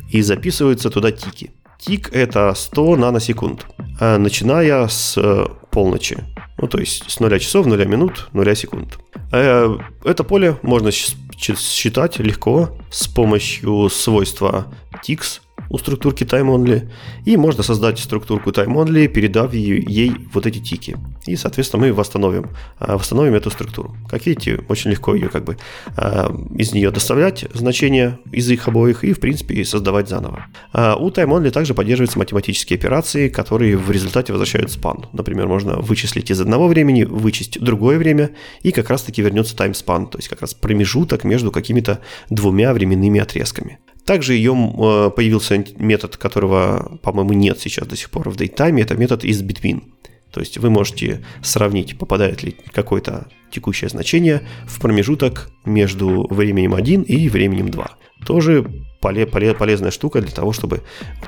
И 0.10 0.22
записываются 0.22 0.90
туда 0.90 1.12
тики. 1.12 1.52
Тик 1.80 2.14
это 2.14 2.54
100 2.54 2.96
наносекунд, 2.98 3.66
начиная 4.02 4.88
с 4.90 5.18
э, 5.18 5.46
полночи. 5.72 6.18
Ну, 6.58 6.68
то 6.68 6.78
есть 6.78 7.10
с 7.10 7.22
0 7.22 7.40
часов, 7.40 7.68
0 7.68 7.86
минут, 7.86 8.28
0 8.34 8.56
секунд. 8.56 9.00
Э, 9.32 9.78
это 10.04 10.24
поле 10.26 10.58
можно 10.62 10.92
считать 11.40 12.20
легко 12.20 12.76
с 12.92 13.08
помощью 13.08 13.90
свойства 13.90 14.68
tix 15.06 15.42
у 15.70 15.78
структурки 15.78 16.24
time-only, 16.24 16.90
и 17.26 17.38
можно 17.38 17.64
создать 17.64 18.00
структурку 18.00 18.50
time-only, 18.50 19.08
передав 19.08 19.54
ей 19.54 20.16
вот 20.34 20.46
эти 20.46 20.60
тики. 20.60 20.98
И, 21.26 21.36
соответственно, 21.36 21.86
мы 21.86 21.94
восстановим, 21.94 22.48
а, 22.80 22.98
восстановим 22.98 23.36
эту 23.36 23.52
структуру. 23.52 23.96
Как 24.10 24.26
видите, 24.26 24.62
очень 24.68 24.92
легко 24.92 25.14
ее 25.14 25.30
как 25.30 25.44
бы 25.44 25.58
а, 25.96 26.36
из 26.56 26.74
нее 26.74 26.92
доставлять 26.92 27.46
значения 27.54 28.20
из 28.32 28.50
их 28.50 28.68
обоих 28.68 29.04
и, 29.04 29.14
в 29.14 29.20
принципе, 29.20 29.64
создавать 29.64 30.10
заново. 30.10 30.48
А 30.74 30.96
у 30.96 31.10
time-only 31.10 31.52
также 31.52 31.74
поддерживаются 31.74 32.20
математические 32.20 32.78
операции, 32.78 33.30
которые 33.30 33.78
в 33.78 33.92
результате 33.92 34.34
возвращают 34.34 34.70
span. 34.70 35.06
Например, 35.14 35.48
можно 35.48 35.78
вычислить 35.78 36.32
из 36.32 36.42
одного 36.42 36.68
времени, 36.68 37.04
вычесть 37.04 37.60
другое 37.60 37.98
время, 37.98 38.32
и 38.64 38.72
как 38.72 38.90
раз-таки 38.90 39.22
вернется 39.22 39.56
time 39.56 39.74
span, 39.74 40.10
то 40.10 40.18
есть 40.18 40.30
как 40.30 40.42
раз 40.42 40.54
промежуток 40.54 41.24
между 41.24 41.52
какими-то 41.52 42.00
двумя 42.30 42.74
временными 42.74 43.20
отрезками. 43.20 43.80
Также 44.06 44.34
ее 44.34 44.54
э, 44.54 45.12
появился 45.12 45.64
метод, 45.78 46.18
которого, 46.18 47.00
по-моему, 47.04 47.34
нет 47.34 47.60
сейчас 47.60 47.88
до 47.88 47.96
сих 47.96 48.10
пор 48.10 48.30
в 48.30 48.36
DateTime, 48.36 48.82
это 48.82 48.96
метод 48.96 49.24
is 49.24 49.46
between. 49.46 49.84
То 50.32 50.40
есть 50.40 50.58
вы 50.58 50.70
можете 50.70 51.24
сравнить, 51.42 51.98
попадает 51.98 52.44
ли 52.44 52.56
какое-то 52.72 53.28
текущее 53.52 53.90
значение 53.90 54.42
в 54.68 54.80
промежуток 54.80 55.52
между 55.66 56.28
временем 56.30 56.76
1 56.76 57.02
и 57.04 57.30
временем 57.30 57.70
2. 57.70 57.98
Тоже 58.26 58.66
поле, 59.00 59.26
поле, 59.26 59.54
полезная 59.54 59.92
штука 59.92 60.22
для 60.22 60.32
того, 60.32 60.52
чтобы 60.54 60.82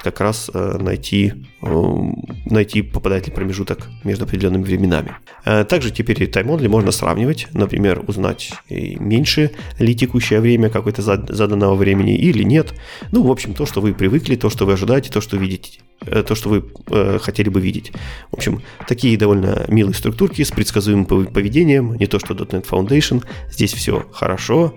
как 0.03 0.19
раз 0.19 0.49
э, 0.53 0.77
найти, 0.80 1.34
э, 1.61 2.11
найти 2.45 2.81
попадает 2.81 3.27
ли 3.27 3.34
промежуток 3.34 3.88
между 4.03 4.26
определенными 4.26 4.63
временами. 4.63 5.15
Э, 5.45 5.63
также 5.63 5.91
теперь 5.91 6.27
тайм-модули 6.27 6.68
можно 6.68 6.91
сравнивать, 6.91 7.47
например, 7.53 8.03
узнать 8.07 8.51
меньше 8.69 9.51
ли 9.80 9.95
текущее 9.95 10.41
время 10.41 10.69
какой-то 10.69 11.01
заданного 11.01 11.76
времени 11.76 12.15
или 12.15 12.43
нет. 12.43 12.73
Ну, 13.11 13.23
в 13.23 13.31
общем, 13.31 13.53
то, 13.53 13.65
что 13.65 13.81
вы 13.81 13.93
привыкли, 13.93 14.35
то, 14.35 14.49
что 14.49 14.65
вы 14.65 14.73
ожидаете, 14.73 15.11
то, 15.11 15.22
что 15.22 15.38
видите 15.38 15.80
то, 16.03 16.34
что 16.34 16.49
вы 16.49 16.65
э, 16.89 17.19
хотели 17.22 17.49
бы 17.49 17.61
видеть. 17.61 17.91
В 18.31 18.35
общем, 18.38 18.63
такие 18.88 19.18
довольно 19.18 19.65
милые 19.68 19.93
структурки 19.93 20.41
с 20.43 20.49
предсказуемым 20.49 21.05
поведением, 21.05 21.93
не 21.95 22.07
то 22.07 22.18
что 22.18 22.34
.NET 22.34 22.68
Foundation. 22.68 23.23
Здесь 23.51 23.73
все 23.73 24.07
хорошо, 24.11 24.73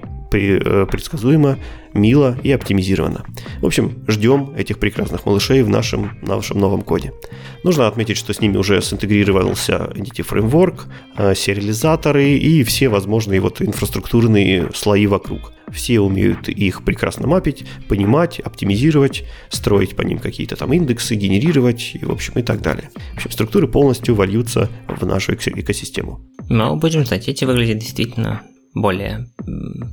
предсказуемо, 0.91 1.59
мило 1.95 2.37
и 2.43 2.51
оптимизировано. 2.51 3.25
В 3.61 3.67
общем, 3.67 4.05
ждем 4.09 4.53
этих 4.57 4.79
прекрасных 4.79 5.25
малышей 5.27 5.63
в 5.63 5.69
нашем, 5.69 6.19
нашем 6.23 6.59
новом 6.59 6.83
коде. 6.83 7.13
Нужно 7.63 7.87
отметить, 7.87 8.17
что 8.17 8.35
с 8.35 8.41
ними 8.41 8.57
уже 8.57 8.83
синтегрировался 8.83 9.91
Entity 9.95 10.27
Framework, 10.29 10.83
э, 11.17 11.35
сериализаторы 11.35 12.33
и 12.33 12.65
все 12.65 12.89
возможные 12.89 13.41
вот 13.41 13.63
инфраструктурные 13.63 14.71
слои 14.75 15.07
вокруг. 15.07 15.53
Все 15.73 15.99
умеют 16.01 16.49
их 16.49 16.85
прекрасно 16.85 17.27
мапить, 17.27 17.65
понимать, 17.89 18.39
оптимизировать, 18.39 19.25
строить 19.49 19.97
по 19.97 20.03
ним 20.03 20.19
какие-то 20.19 20.57
там 20.57 20.73
индексы, 20.73 21.15
генерировать, 21.15 21.93
и, 21.95 22.05
в 22.05 22.11
общем, 22.11 22.35
и 22.37 22.43
так 22.43 22.61
далее. 22.61 22.91
В 23.13 23.17
общем, 23.17 23.31
структуры 23.31 23.67
полностью 23.67 24.15
вольются 24.15 24.69
в 24.89 25.07
нашу 25.07 25.35
экосистему. 25.35 26.21
Ну, 26.51 26.77
будем 26.77 27.07
знать, 27.07 27.29
эти 27.29 27.45
выглядят 27.45 27.79
действительно 27.79 28.43
более 28.75 29.29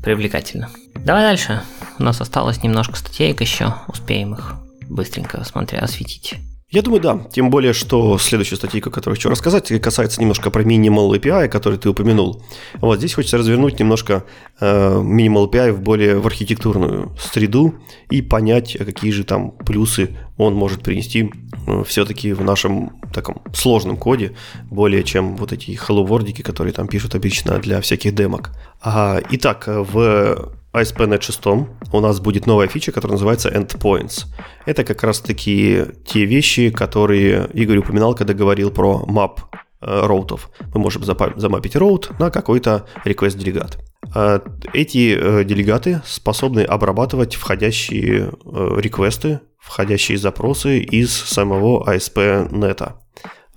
привлекательно. 0.03 0.69
Давай 0.95 1.23
дальше. 1.23 1.61
У 1.99 2.03
нас 2.03 2.19
осталось 2.19 2.63
немножко 2.63 2.97
статей 2.97 3.35
еще. 3.39 3.75
Успеем 3.87 4.33
их 4.33 4.55
быстренько, 4.89 5.43
смотря, 5.43 5.79
осветить. 5.79 6.35
Я 6.71 6.81
думаю, 6.81 7.01
да. 7.01 7.19
Тем 7.33 7.49
более, 7.49 7.73
что 7.73 8.17
следующая 8.17 8.55
статейка, 8.55 8.89
которую 8.89 9.17
хочу 9.17 9.29
рассказать, 9.29 9.67
касается 9.81 10.21
немножко 10.21 10.49
про 10.51 10.63
Minimal 10.63 11.11
API, 11.19 11.49
который 11.49 11.77
ты 11.77 11.89
упомянул. 11.89 12.41
Вот 12.75 12.97
здесь 12.97 13.13
хочется 13.13 13.37
развернуть 13.37 13.77
немножко 13.77 14.23
э, 14.61 15.01
Minimal 15.01 15.51
API 15.51 15.73
в 15.73 15.81
более 15.81 16.19
в 16.19 16.27
архитектурную 16.27 17.13
среду 17.19 17.75
и 18.09 18.21
понять, 18.21 18.77
какие 18.77 19.11
же 19.11 19.25
там 19.25 19.51
плюсы 19.51 20.17
он 20.41 20.55
может 20.55 20.81
принести 20.81 21.31
э, 21.67 21.83
все-таки 21.85 22.33
в 22.33 22.41
нашем 22.41 22.99
таком 23.13 23.41
сложном 23.53 23.97
коде, 23.97 24.35
более 24.69 25.03
чем 25.03 25.35
вот 25.37 25.53
эти 25.53 25.71
hello 25.71 26.43
которые 26.43 26.73
там 26.73 26.87
пишут 26.87 27.15
обычно 27.15 27.59
для 27.59 27.79
всяких 27.81 28.15
демок. 28.15 28.51
А, 28.81 29.19
итак, 29.29 29.65
в 29.67 30.53
ASP.NET 30.73 31.21
6 31.21 31.45
у 31.91 31.99
нас 31.99 32.19
будет 32.19 32.47
новая 32.47 32.67
фича, 32.67 32.91
которая 32.91 33.13
называется 33.13 33.49
Endpoints. 33.49 34.25
Это 34.65 34.83
как 34.83 35.03
раз-таки 35.03 35.85
те 36.05 36.25
вещи, 36.25 36.69
которые 36.69 37.49
Игорь 37.53 37.79
упоминал, 37.79 38.15
когда 38.15 38.33
говорил 38.33 38.71
про 38.71 39.03
map 39.07 39.39
э, 39.81 40.05
роутов. 40.05 40.49
Мы 40.73 40.79
можем 40.79 41.03
замапить 41.03 41.75
роут 41.75 42.17
на 42.19 42.31
какой-то 42.31 42.85
request-делегат. 43.05 43.90
Э, 44.13 44.39
эти 44.73 45.15
э, 45.15 45.43
делегаты 45.43 46.01
способны 46.05 46.61
обрабатывать 46.61 47.35
входящие 47.35 48.31
реквесты, 48.45 49.41
входящие 49.59 50.17
запросы 50.17 50.79
из 50.79 51.11
самого 51.11 51.83
ASP.NET. 51.89 52.93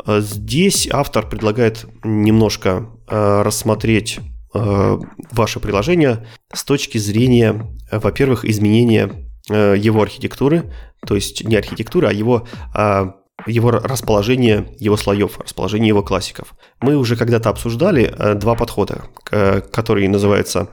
Здесь 0.07 0.89
автор 0.93 1.27
предлагает 1.29 1.87
немножко 2.03 2.91
рассмотреть 3.07 4.21
Э, 4.57 4.99
ваше 5.33 5.59
приложение 5.59 6.29
с 6.53 6.63
точки 6.63 6.97
зрения, 6.99 7.67
э, 7.91 7.99
во-первых, 7.99 8.45
изменения 8.45 9.29
э, 9.51 9.75
его 9.77 10.01
архитектуры, 10.01 10.73
то 11.05 11.17
есть 11.17 11.43
не 11.43 11.57
архитектуры, 11.57 12.07
а 12.07 12.13
его 12.13 12.47
а, 12.73 13.17
его 13.47 13.71
расположение 13.71 14.69
его 14.79 14.97
слоев, 14.97 15.39
расположение 15.39 15.89
его 15.89 16.03
классиков. 16.03 16.55
Мы 16.81 16.97
уже 16.97 17.17
когда-то 17.17 17.51
обсуждали 17.51 18.15
два 18.37 18.55
подхода, 18.55 19.05
который 19.25 20.09
называется 20.09 20.69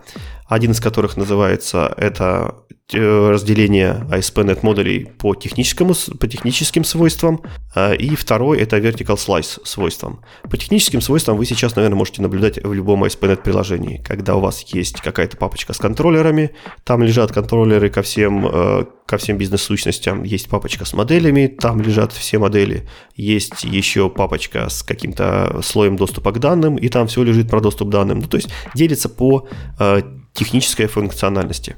один 0.52 0.72
из 0.72 0.82
которых 0.82 1.16
называется 1.16 1.94
это 1.96 2.56
э, 2.92 3.30
разделение 3.30 4.06
ASP.NET 4.12 4.60
модулей 4.64 5.06
по, 5.06 5.34
техническому, 5.34 5.94
по 6.20 6.28
техническим 6.28 6.84
свойствам, 6.84 7.42
а, 7.74 7.94
и 7.94 8.16
второй 8.16 8.60
это 8.60 8.78
Vertical 8.78 9.16
Slice 9.16 9.66
свойствам. 9.66 10.20
По 10.50 10.58
техническим 10.58 11.00
свойствам 11.00 11.38
вы 11.38 11.46
сейчас, 11.46 11.78
наверное, 11.78 11.96
можете 11.96 12.22
наблюдать 12.22 12.62
в 12.62 12.74
любом 12.74 13.06
ASP.NET 13.06 13.44
приложении, 13.44 14.04
когда 14.06 14.36
у 14.36 14.42
вас 14.42 14.62
есть 14.74 15.00
какая-то 15.00 15.38
папочка 15.38 15.72
с 15.72 15.78
контроллерами, 15.78 16.52
там 16.84 17.02
лежат 17.02 17.32
контроллеры 17.32 17.90
ко 17.90 18.02
всем, 18.02 18.46
э, 18.46 18.86
ко 19.06 19.18
всем 19.18 19.38
бизнес-сущностям, 19.38 20.24
есть 20.24 20.50
папочка 20.50 20.84
с 20.84 20.92
моделями, 20.92 21.48
там 21.48 21.80
лежат 21.80 22.12
все 22.12 22.40
модели, 22.40 22.90
есть 23.16 23.64
еще 23.64 24.10
папочка 24.10 24.68
с 24.68 24.84
каким-то 24.84 25.62
слоем 25.64 25.96
доступа 25.96 26.34
к 26.34 26.40
данным, 26.40 26.76
и 26.76 26.90
там 26.90 27.08
все 27.08 27.24
лежит 27.24 27.50
про 27.50 27.62
доступ 27.62 27.88
к 27.88 27.92
данным. 27.92 28.20
Ну, 28.20 28.28
то 28.28 28.36
есть 28.36 28.50
делится 28.76 29.08
по 29.08 29.48
э, 29.80 30.02
технической 30.34 30.88
функциональности. 30.88 31.76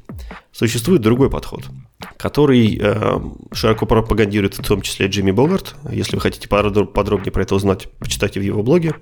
Существует 0.52 1.02
другой 1.02 1.30
подход, 1.30 1.64
который 2.18 2.80
э, 2.80 3.20
широко 3.52 3.86
пропагандирует 3.86 4.58
в 4.58 4.64
том 4.64 4.82
числе 4.82 5.08
Джимми 5.08 5.32
Богарт. 5.32 5.76
Если 5.92 6.16
вы 6.16 6.22
хотите 6.22 6.48
подробнее 6.48 7.32
про 7.32 7.42
это 7.42 7.56
узнать, 7.56 7.88
почитайте 8.00 8.40
в 8.40 8.44
его 8.44 8.64
блоге. 8.64 8.94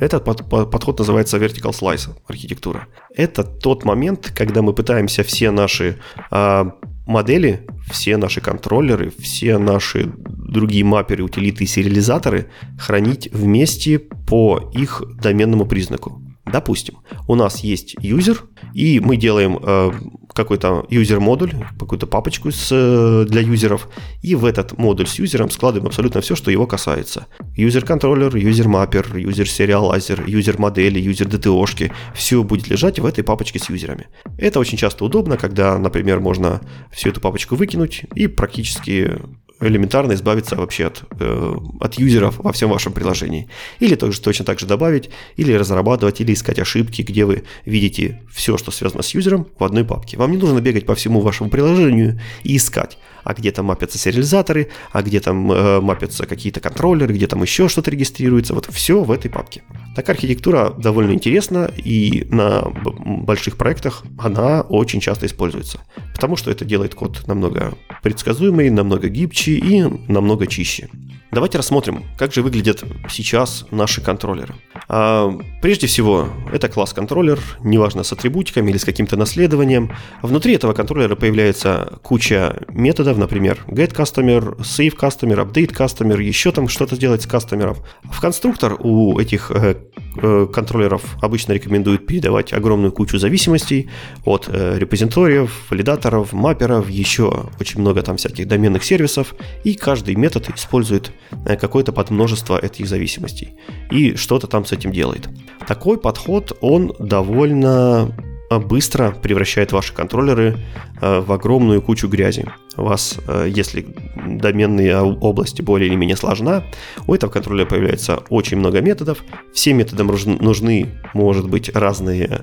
Этот 0.00 0.24
подход 0.24 0.98
называется 0.98 1.38
Vertical 1.38 1.72
Slice 1.72 2.10
архитектура. 2.28 2.86
Это 3.14 3.42
тот 3.42 3.84
момент, 3.84 4.32
когда 4.34 4.62
мы 4.62 4.72
пытаемся 4.72 5.24
все 5.24 5.50
наши 5.50 5.98
э, 6.30 6.64
модели, 7.06 7.66
все 7.90 8.16
наши 8.16 8.40
контроллеры, 8.40 9.12
все 9.18 9.58
наши 9.58 10.12
другие 10.16 10.84
мапперы, 10.84 11.24
утилиты 11.24 11.64
и 11.64 11.66
сериализаторы 11.66 12.48
хранить 12.78 13.28
вместе 13.32 13.98
по 13.98 14.70
их 14.72 15.02
доменному 15.20 15.66
признаку. 15.66 16.22
Допустим, 16.50 16.98
у 17.26 17.34
нас 17.34 17.60
есть 17.60 17.94
юзер, 18.00 18.44
и 18.74 19.00
мы 19.00 19.16
делаем 19.16 19.58
э, 19.62 19.90
какой-то 20.34 20.86
юзер-модуль, 20.88 21.52
какую-то 21.78 22.06
папочку 22.06 22.50
с, 22.50 22.68
э, 22.70 23.26
для 23.28 23.40
юзеров, 23.40 23.88
и 24.22 24.34
в 24.34 24.44
этот 24.44 24.78
модуль 24.78 25.06
с 25.06 25.18
юзером 25.18 25.50
складываем 25.50 25.88
абсолютно 25.88 26.20
все, 26.20 26.36
что 26.36 26.50
его 26.50 26.66
касается. 26.66 27.26
Юзер-контроллер, 27.56 28.34
юзер-маппер, 28.36 29.16
юзер-сериалайзер, 29.16 30.24
юзер-модели, 30.28 31.00
юзер-ДТОшки, 31.00 31.92
все 32.14 32.42
будет 32.42 32.68
лежать 32.68 32.98
в 32.98 33.06
этой 33.06 33.24
папочке 33.24 33.58
с 33.58 33.68
юзерами. 33.68 34.06
Это 34.36 34.60
очень 34.60 34.78
часто 34.78 35.04
удобно, 35.04 35.36
когда, 35.36 35.78
например, 35.78 36.20
можно 36.20 36.60
всю 36.92 37.10
эту 37.10 37.20
папочку 37.20 37.56
выкинуть 37.56 38.02
и 38.14 38.26
практически 38.26 39.18
элементарно 39.60 40.12
избавиться 40.12 40.56
вообще 40.56 40.86
от, 40.86 41.02
э, 41.18 41.54
от 41.80 41.94
юзеров 41.98 42.38
во 42.38 42.52
всем 42.52 42.70
вашем 42.70 42.92
приложении. 42.92 43.48
Или 43.80 43.94
тоже 43.94 44.20
точно 44.20 44.44
так 44.44 44.58
же 44.58 44.66
добавить, 44.66 45.10
или 45.36 45.52
разрабатывать, 45.52 46.20
или 46.20 46.32
искать 46.32 46.58
ошибки, 46.58 47.02
где 47.02 47.24
вы 47.24 47.44
видите 47.64 48.22
все, 48.30 48.56
что 48.56 48.70
связано 48.70 49.02
с 49.02 49.14
юзером 49.14 49.46
в 49.58 49.64
одной 49.64 49.84
папке. 49.84 50.16
Вам 50.16 50.30
не 50.30 50.36
нужно 50.36 50.60
бегать 50.60 50.86
по 50.86 50.94
всему 50.94 51.20
вашему 51.20 51.50
приложению 51.50 52.20
и 52.44 52.56
искать, 52.56 52.98
а 53.24 53.34
где 53.34 53.52
там 53.52 53.66
мапятся 53.66 53.98
сериализаторы, 53.98 54.68
а 54.92 55.02
где 55.02 55.20
там 55.20 55.50
э, 55.52 55.80
мапятся 55.80 56.26
какие-то 56.26 56.60
контроллеры, 56.60 57.14
где 57.14 57.26
там 57.26 57.42
еще 57.42 57.68
что-то 57.68 57.90
регистрируется. 57.90 58.54
Вот 58.54 58.66
все 58.70 59.02
в 59.02 59.10
этой 59.10 59.30
папке. 59.30 59.62
Такая 59.94 60.16
архитектура 60.16 60.70
довольно 60.70 61.12
интересна, 61.12 61.70
и 61.76 62.26
на 62.30 62.62
больших 62.62 63.56
проектах 63.56 64.04
она 64.18 64.62
очень 64.62 65.00
часто 65.00 65.26
используется, 65.26 65.80
потому 66.14 66.36
что 66.36 66.50
это 66.50 66.64
делает 66.64 66.94
код 66.94 67.26
намного 67.26 67.74
предсказуемый, 68.02 68.70
намного 68.70 69.08
гибче 69.08 69.52
и 69.52 69.82
намного 70.08 70.46
чище. 70.46 70.88
Давайте 71.30 71.58
рассмотрим, 71.58 72.04
как 72.16 72.32
же 72.32 72.40
выглядят 72.40 72.82
сейчас 73.10 73.66
наши 73.70 74.00
контроллеры. 74.00 74.54
А, 74.88 75.30
прежде 75.60 75.86
всего, 75.86 76.30
это 76.50 76.70
класс 76.70 76.94
контроллер, 76.94 77.38
неважно 77.60 78.02
с 78.02 78.12
атрибутиками 78.14 78.70
или 78.70 78.78
с 78.78 78.84
каким-то 78.86 79.18
наследованием. 79.18 79.92
Внутри 80.22 80.54
этого 80.54 80.72
контроллера 80.72 81.16
появляется 81.16 81.98
куча 82.02 82.62
методов, 82.68 83.17
например, 83.18 83.64
get 83.68 83.94
customer, 83.94 84.56
save 84.58 84.96
customer, 84.96 85.44
update 85.44 85.74
customer, 85.74 86.22
еще 86.22 86.52
там 86.52 86.68
что-то 86.68 86.96
сделать 86.96 87.22
с 87.22 87.26
кастомеров. 87.26 87.78
В 88.04 88.20
конструктор 88.20 88.76
у 88.78 89.18
этих 89.18 89.50
э, 89.50 89.76
э, 90.22 90.46
контроллеров 90.52 91.02
обычно 91.20 91.52
рекомендуют 91.52 92.06
передавать 92.06 92.52
огромную 92.52 92.92
кучу 92.92 93.18
зависимостей 93.18 93.90
от 94.24 94.48
э, 94.48 94.78
репозиториев, 94.78 95.70
валидаторов, 95.70 96.32
мапперов, 96.32 96.88
еще 96.88 97.50
очень 97.60 97.80
много 97.80 98.02
там 98.02 98.16
всяких 98.16 98.48
доменных 98.48 98.84
сервисов, 98.84 99.34
и 99.64 99.74
каждый 99.74 100.14
метод 100.14 100.48
использует 100.54 101.12
Э, 101.46 101.56
какое-то 101.56 101.92
подмножество 101.92 102.58
этих 102.58 102.88
зависимостей 102.88 103.54
и 103.90 104.14
что-то 104.16 104.46
там 104.46 104.64
с 104.64 104.72
этим 104.72 104.92
делает. 104.92 105.28
Такой 105.66 105.98
подход, 105.98 106.56
он 106.60 106.92
довольно 106.98 108.12
быстро 108.50 109.10
превращает 109.10 109.72
ваши 109.72 109.92
контроллеры 109.92 110.56
э, 111.00 111.20
в 111.20 111.32
огромную 111.32 111.82
кучу 111.82 112.08
грязи. 112.08 112.46
У 112.76 112.82
вас, 112.82 113.18
если 113.46 113.86
доменная 114.24 115.00
область 115.02 115.60
более 115.62 115.88
или 115.88 115.96
менее 115.96 116.16
сложна, 116.16 116.62
у 117.08 117.14
этого 117.14 117.28
контроллера 117.28 117.66
появляется 117.66 118.22
очень 118.28 118.56
много 118.56 118.80
методов. 118.80 119.24
Все 119.52 119.72
методам 119.72 120.06
нужны, 120.06 120.86
может 121.12 121.48
быть, 121.48 121.74
разные 121.74 122.42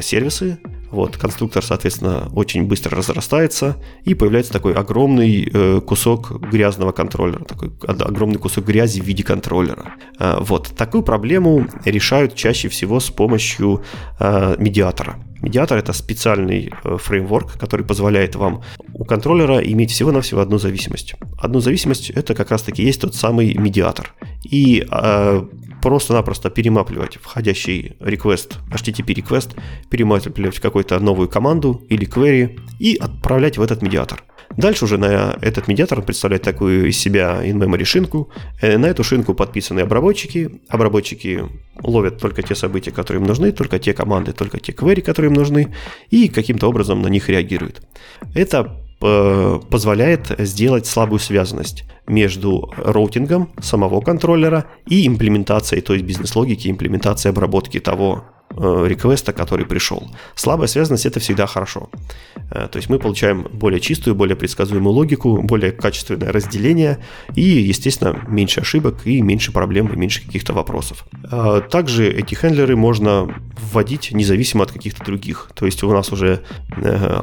сервисы, 0.00 0.58
вот, 0.90 1.16
конструктор, 1.16 1.64
соответственно, 1.64 2.28
очень 2.34 2.64
быстро 2.64 2.96
разрастается, 2.96 3.76
и 4.04 4.14
появляется 4.14 4.52
такой 4.52 4.74
огромный 4.74 5.48
э, 5.52 5.80
кусок 5.80 6.32
грязного 6.40 6.92
контроллера, 6.92 7.44
такой 7.44 7.72
огромный 7.86 8.38
кусок 8.38 8.64
грязи 8.64 9.00
в 9.00 9.04
виде 9.04 9.22
контроллера. 9.22 9.94
Э, 10.18 10.38
вот, 10.40 10.68
такую 10.76 11.02
проблему 11.02 11.66
решают 11.84 12.34
чаще 12.34 12.68
всего 12.68 13.00
с 13.00 13.10
помощью 13.10 13.82
э, 14.18 14.56
медиатора. 14.58 15.16
Медиатор 15.42 15.78
это 15.78 15.92
специальный 15.92 16.72
э, 16.84 16.96
фреймворк, 16.98 17.58
который 17.58 17.84
позволяет 17.84 18.36
вам 18.36 18.62
у 18.94 19.04
контроллера 19.04 19.58
иметь 19.58 19.90
всего-навсего 19.90 20.40
одну 20.40 20.58
зависимость. 20.58 21.14
Одну 21.38 21.60
зависимость 21.60 22.10
это 22.10 22.34
как 22.34 22.50
раз-таки 22.50 22.82
есть 22.82 23.00
тот 23.00 23.14
самый 23.14 23.54
медиатор. 23.54 24.14
И 24.44 24.86
э, 24.90 25.42
просто-напросто 25.82 26.50
перемапливать 26.50 27.16
входящий 27.16 27.96
request, 28.00 28.56
HTTP 28.70 29.14
request, 29.14 29.56
перемапливать 29.88 30.56
в 30.56 30.60
какую-то 30.60 31.00
новую 31.00 31.28
команду 31.28 31.82
или 31.88 32.06
query 32.06 32.60
и 32.78 32.96
отправлять 32.96 33.58
в 33.58 33.62
этот 33.62 33.82
медиатор. 33.82 34.22
Дальше 34.60 34.84
уже 34.84 34.98
на 34.98 35.38
этот 35.40 35.68
медиатор 35.68 36.02
представляет 36.02 36.42
такую 36.42 36.88
из 36.88 36.98
себя 36.98 37.40
in-memory 37.42 37.84
шинку. 37.84 38.30
Э, 38.60 38.78
на 38.78 38.86
эту 38.86 39.04
шинку 39.04 39.34
подписаны 39.34 39.80
обработчики. 39.80 40.60
Обработчики 40.68 41.44
ловят 41.82 42.18
только 42.18 42.42
те 42.42 42.54
события, 42.54 42.90
которые 42.90 43.20
им 43.22 43.26
нужны, 43.26 43.52
только 43.52 43.78
те 43.78 43.92
команды, 43.94 44.32
только 44.32 44.60
те 44.60 44.72
query, 44.72 45.00
которые 45.00 45.30
им 45.30 45.36
нужны, 45.36 45.74
и 46.10 46.28
каким-то 46.28 46.68
образом 46.68 47.02
на 47.02 47.08
них 47.08 47.28
реагируют. 47.28 47.82
Это 48.34 48.76
Э, 49.02 49.58
позволяет 49.70 50.26
сделать 50.40 50.84
слабую 50.84 51.20
связанность 51.20 51.84
между 52.06 52.70
роутингом 52.76 53.50
самого 53.58 54.02
контроллера 54.02 54.66
и 54.86 55.06
имплементацией, 55.06 55.80
то 55.80 55.94
есть 55.94 56.04
бизнес-логики, 56.04 56.68
имплементацией 56.68 57.32
обработки 57.32 57.80
того 57.80 58.24
реквеста, 58.56 59.32
который 59.32 59.66
пришел. 59.66 60.10
Слабая 60.34 60.66
связанность 60.68 61.06
это 61.06 61.20
всегда 61.20 61.46
хорошо. 61.46 61.88
Э, 62.50 62.68
то 62.70 62.76
есть 62.76 62.88
мы 62.88 62.98
получаем 62.98 63.46
более 63.52 63.80
чистую, 63.80 64.14
более 64.14 64.36
предсказуемую 64.36 64.92
логику, 64.92 65.40
более 65.42 65.72
качественное 65.72 66.32
разделение 66.32 66.98
и, 67.34 67.42
естественно, 67.42 68.18
меньше 68.28 68.60
ошибок 68.60 69.06
и 69.06 69.22
меньше 69.22 69.52
проблем 69.52 69.88
и 69.88 69.96
меньше 69.96 70.24
каких-то 70.24 70.52
вопросов. 70.52 71.06
Также 71.70 72.10
эти 72.10 72.34
хендлеры 72.34 72.76
можно 72.76 73.32
вводить 73.72 74.12
независимо 74.12 74.64
от 74.64 74.72
каких-то 74.72 75.04
других. 75.04 75.50
То 75.54 75.66
есть 75.66 75.82
у 75.82 75.92
нас 75.92 76.12
уже 76.12 76.42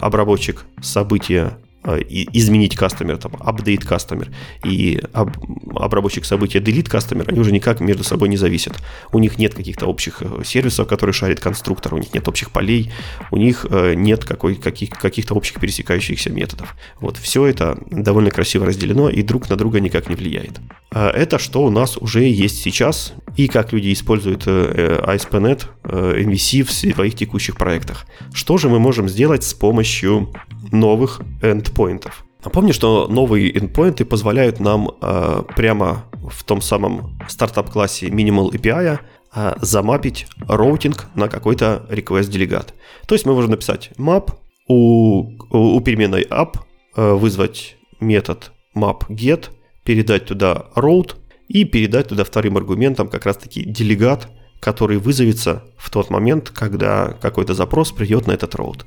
обработчик 0.02 0.66
события 0.82 1.38
Э, 1.38 1.67
изменить 1.88 2.76
кастомер, 2.76 3.18
там, 3.18 3.32
update 3.34 3.86
кастомер 3.86 4.30
и 4.64 5.02
об, 5.14 5.32
обработчик 5.76 6.26
события 6.26 6.60
delete 6.60 6.90
кастомер, 6.90 7.26
они 7.28 7.40
уже 7.40 7.52
никак 7.52 7.80
между 7.80 8.04
собой 8.04 8.30
не 8.30 8.38
зависят. 8.38 8.74
У 9.12 9.20
них 9.20 9.38
нет 9.38 9.54
каких-то 9.54 9.88
общих 9.88 10.22
э, 10.22 10.44
сервисов, 10.44 10.88
которые 10.88 11.14
шарит 11.14 11.40
конструктор, 11.40 11.94
у 11.94 11.98
них 11.98 12.14
нет 12.14 12.28
общих 12.28 12.52
полей, 12.52 12.92
у 13.32 13.38
них 13.38 13.66
э, 13.70 13.94
нет 13.94 14.26
какой, 14.26 14.56
каких, 14.56 14.90
каких-то 14.90 15.34
общих 15.34 15.60
пересекающихся 15.60 16.30
методов. 16.30 16.76
Вот 17.00 17.18
все 17.18 17.46
это 17.46 17.78
довольно 17.90 18.32
красиво 18.32 18.66
разделено 18.66 19.10
и 19.10 19.22
друг 19.22 19.50
на 19.50 19.56
друга 19.56 19.80
никак 19.80 20.10
не 20.10 20.16
влияет. 20.16 20.60
Это 20.92 21.38
что 21.38 21.64
у 21.64 21.70
нас 21.70 21.98
уже 21.98 22.24
есть 22.24 22.62
сейчас 22.62 23.14
и 23.36 23.48
как 23.48 23.74
люди 23.74 23.92
используют 23.94 24.48
ASP.NET, 24.48 25.68
MVC 25.84 26.64
в 26.64 26.72
своих 26.72 27.16
текущих 27.16 27.58
проектах. 27.58 28.06
Что 28.34 28.58
же 28.58 28.70
мы 28.70 28.80
можем 28.80 29.10
сделать 29.10 29.44
с 29.44 29.54
помощью 29.54 30.34
новых 30.72 31.22
эндпоинтов. 31.42 32.26
Напомню, 32.44 32.74
что 32.74 33.08
новые 33.08 33.58
эндпоинты 33.58 34.06
позволяют 34.06 34.60
нам 34.60 34.92
э, 35.02 35.44
прямо 35.56 36.06
в 36.14 36.44
том 36.44 36.62
самом 36.62 37.20
стартап-классе 37.28 38.08
Minimal 38.08 38.52
API 38.52 39.00
э, 39.36 39.54
замапить 39.62 40.28
роутинг 40.48 41.08
на 41.16 41.28
какой-то 41.28 41.86
request 41.90 42.30
делегат. 42.30 42.74
То 43.08 43.16
есть 43.16 43.26
мы 43.26 43.34
можем 43.34 43.52
написать 43.52 43.92
map, 43.98 44.32
у, 44.68 45.32
у 45.50 45.82
переменной 45.82 46.24
app 46.24 46.60
э, 46.96 47.14
вызвать 47.14 47.76
метод 48.00 48.52
map 48.76 49.08
get, 49.10 49.50
передать 49.84 50.26
туда 50.26 50.66
route 50.76 51.16
и 51.48 51.64
передать 51.64 52.10
туда 52.10 52.24
вторым 52.24 52.58
аргументом 52.58 53.08
как 53.08 53.26
раз-таки 53.26 53.64
делегат, 53.64 54.30
который 54.60 54.98
вызовется 54.98 55.64
в 55.78 55.90
тот 55.90 56.10
момент, 56.10 56.50
когда 56.50 57.16
какой-то 57.22 57.54
запрос 57.54 57.92
придет 57.92 58.28
на 58.28 58.32
этот 58.32 58.56
роут. 58.56 58.86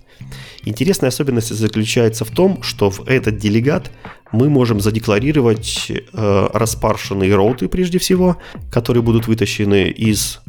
Интересная 0.64 1.08
особенность 1.08 1.54
заключается 1.54 2.24
в 2.24 2.30
том, 2.30 2.62
что 2.62 2.90
в 2.90 3.06
этот 3.06 3.38
делегат 3.38 3.90
мы 4.32 4.48
можем 4.48 4.80
задекларировать 4.80 5.90
э, 5.90 6.48
распаршенные 6.52 7.34
роуты 7.34 7.68
прежде 7.68 7.98
всего, 7.98 8.36
которые 8.70 9.02
будут 9.02 9.26
вытащены 9.26 9.88
из, 9.88 10.40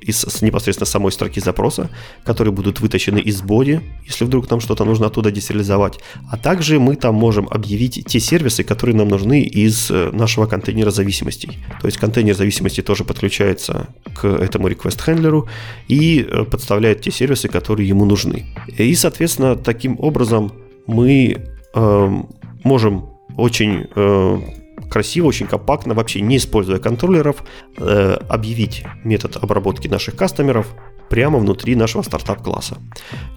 из 0.00 0.42
непосредственно 0.42 0.86
самой 0.86 1.12
строки 1.12 1.40
запроса, 1.40 1.90
которые 2.24 2.52
будут 2.52 2.80
вытащены 2.80 3.18
из 3.18 3.42
боди, 3.42 3.80
если 4.06 4.24
вдруг 4.24 4.50
нам 4.50 4.60
что-то 4.60 4.84
нужно 4.84 5.06
оттуда 5.06 5.30
десериализовать. 5.30 5.98
А 6.30 6.36
также 6.36 6.78
мы 6.80 6.96
там 6.96 7.14
можем 7.14 7.48
объявить 7.50 8.04
те 8.06 8.20
сервисы, 8.20 8.64
которые 8.64 8.96
нам 8.96 9.08
нужны 9.08 9.42
из 9.42 9.90
э, 9.90 10.10
нашего 10.12 10.46
контейнера 10.46 10.90
зависимостей. 10.90 11.58
То 11.80 11.86
есть 11.86 11.98
контейнер 11.98 12.34
зависимости 12.34 12.82
тоже 12.82 13.04
подключается 13.04 13.88
к 14.14 14.24
этому 14.26 14.68
request 14.68 15.02
хендлеру 15.02 15.48
и 15.88 16.26
э, 16.28 16.44
подставляет 16.44 17.02
те 17.02 17.10
сервисы, 17.10 17.48
которые 17.48 17.88
ему 17.88 18.04
нужны. 18.04 18.46
И, 18.78 18.94
соответственно, 18.94 19.56
таким 19.56 19.96
образом 19.98 20.52
мы 20.86 21.36
э, 21.74 22.22
можем 22.64 23.10
очень 23.36 23.86
э, 23.94 24.40
красиво, 24.90 25.26
очень 25.26 25.46
компактно, 25.46 25.94
вообще 25.94 26.20
не 26.20 26.36
используя 26.36 26.78
контроллеров, 26.78 27.44
э, 27.78 28.18
объявить 28.28 28.84
метод 29.04 29.36
обработки 29.40 29.88
наших 29.88 30.16
кастомеров 30.16 30.66
прямо 31.08 31.38
внутри 31.38 31.74
нашего 31.74 32.02
стартап-класса. 32.02 32.78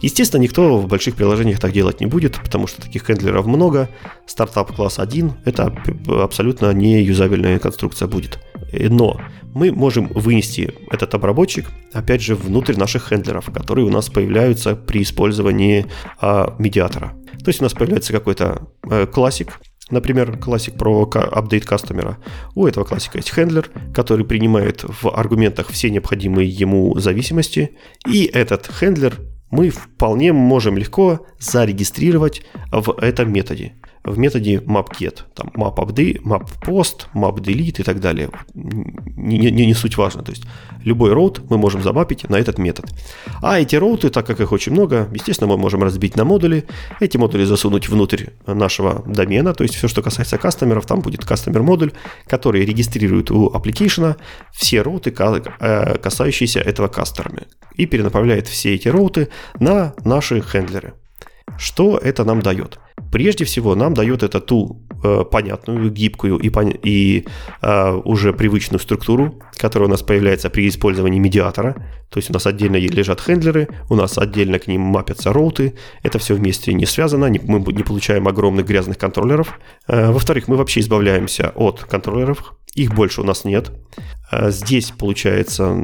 Естественно, 0.02 0.42
никто 0.42 0.78
в 0.78 0.88
больших 0.88 1.16
приложениях 1.16 1.60
так 1.60 1.72
делать 1.72 2.00
не 2.02 2.06
будет, 2.06 2.40
потому 2.42 2.68
что 2.68 2.82
таких 2.82 3.06
хендлеров 3.06 3.46
много. 3.46 3.90
Стартап-класс 4.28 5.00
один– 5.00 5.34
это 5.46 5.76
абсолютно 6.08 6.72
не 6.72 7.02
юзабельная 7.02 7.60
конструкция 7.60 8.08
будет. 8.08 8.40
Но 8.72 9.20
мы 9.54 9.72
можем 9.72 10.08
вынести 10.08 10.74
этот 10.92 11.14
обработчик, 11.16 11.66
опять 11.94 12.22
же, 12.22 12.36
внутрь 12.36 12.78
наших 12.78 13.10
хендлеров, 13.10 13.52
которые 13.52 13.86
у 13.86 13.90
нас 13.90 14.10
появляются 14.10 14.76
при 14.76 15.02
использовании 15.02 15.86
а, 16.20 16.56
медиатора. 16.60 17.14
То 17.44 17.50
есть 17.50 17.60
у 17.60 17.64
нас 17.64 17.74
появляется 17.74 18.14
какой-то 18.14 18.68
э, 18.90 19.06
классик, 19.06 19.60
Например, 19.89 20.38
классик 20.38 20.76
про 20.76 21.10
апдейт 21.14 21.65
кастомера. 21.65 22.18
У 22.55 22.65
этого 22.65 22.84
классика 22.84 23.18
есть 23.18 23.31
хендлер, 23.31 23.69
который 23.93 24.26
принимает 24.26 24.84
в 24.84 25.10
аргументах 25.10 25.69
все 25.69 25.89
необходимые 25.89 26.47
ему 26.47 26.97
зависимости. 26.99 27.77
И 28.07 28.23
этот 28.26 28.68
хендлер 28.68 29.19
мы 29.51 29.69
вполне 29.69 30.34
можем 30.34 30.77
легко 30.77 31.27
зарегистрировать 31.39 32.43
в 32.72 32.97
этом 32.99 33.31
методе 33.31 33.73
в 34.04 34.18
методе 34.18 34.58
mapget. 34.58 35.22
Там 35.34 35.52
map 35.56 35.76
update, 35.76 36.22
map 36.24 36.48
post, 36.62 37.08
map 37.14 37.36
delete 37.40 37.80
и 37.80 37.84
так 37.84 38.00
далее. 38.00 38.30
Не, 38.54 39.52
не, 39.52 39.66
не 39.66 39.74
суть 39.74 39.98
важно. 39.98 40.24
То 40.24 40.32
есть 40.32 40.44
любой 40.84 41.14
роут 41.14 41.50
мы 41.50 41.58
можем 41.58 41.82
замапить 41.82 42.30
на 42.30 42.36
этот 42.36 42.58
метод. 42.58 42.86
А 43.42 43.60
эти 43.60 43.76
роуты, 43.76 44.10
так 44.10 44.28
как 44.28 44.40
их 44.40 44.52
очень 44.52 44.74
много, 44.74 45.10
естественно, 45.14 45.50
мы 45.50 45.58
можем 45.58 45.84
разбить 45.84 46.18
на 46.18 46.26
модули. 46.26 46.66
Эти 47.00 47.18
модули 47.18 47.46
засунуть 47.46 47.90
внутрь 47.90 48.26
нашего 48.46 49.04
домена. 49.08 49.54
То 49.54 49.64
есть 49.64 49.76
все, 49.76 49.88
что 49.88 50.02
касается 50.02 50.38
кастомеров, 50.38 50.86
там 50.86 51.00
будет 51.00 51.26
кастомер 51.26 51.64
модуль, 51.64 51.92
который 52.28 52.66
регистрирует 52.66 53.32
у 53.32 53.50
application 53.50 54.16
все 54.52 54.82
роуты, 54.82 55.14
э, 55.60 55.98
касающиеся 55.98 56.60
этого 56.60 56.88
кастомера. 56.88 57.44
И 57.76 57.86
перенаправляет 57.86 58.48
все 58.48 58.76
эти 58.76 58.90
роуты 58.90 59.30
на 59.60 59.94
наши 60.04 60.42
хендлеры. 60.42 60.94
Что 61.58 61.98
это 61.98 62.24
нам 62.24 62.42
дает? 62.42 62.80
Прежде 63.14 63.45
всего, 63.45 63.76
нам 63.76 63.94
дает 63.94 64.23
это 64.23 64.40
ту 64.41 64.81
э, 65.03 65.23
понятную, 65.31 65.91
гибкую 65.91 66.40
и, 66.40 66.49
пон- 66.49 66.80
и 66.84 67.26
э, 67.61 68.02
уже 68.06 68.34
привычную 68.34 68.80
структуру, 68.80 69.40
которая 69.56 69.88
у 69.88 69.91
нас 69.91 70.02
появляется 70.02 70.49
при 70.49 70.68
использовании 70.68 71.19
медиатора. 71.19 71.76
То 72.14 72.19
есть 72.19 72.30
у 72.30 72.34
нас 72.34 72.45
отдельно 72.45 72.76
лежат 72.76 73.19
хендлеры, 73.19 73.68
у 73.90 73.95
нас 73.95 74.19
отдельно 74.19 74.60
к 74.60 74.68
ним 74.68 74.81
мапятся 74.81 75.34
роуты. 75.34 75.73
Это 76.03 76.19
все 76.19 76.35
вместе 76.35 76.72
не 76.72 76.85
связано, 76.85 77.27
мы 77.27 77.60
не 77.73 77.84
получаем 77.84 78.27
огромных 78.27 78.68
грязных 78.68 78.99
контроллеров. 78.99 79.60
Э, 79.88 80.11
во-вторых, 80.11 80.48
мы 80.48 80.56
вообще 80.56 80.81
избавляемся 80.81 81.52
от 81.56 81.80
контроллеров, 81.85 82.53
их 82.76 82.94
больше 82.94 83.22
у 83.22 83.23
нас 83.23 83.45
нет. 83.45 83.72
Э, 84.31 84.52
здесь 84.52 84.91
получается 84.91 85.76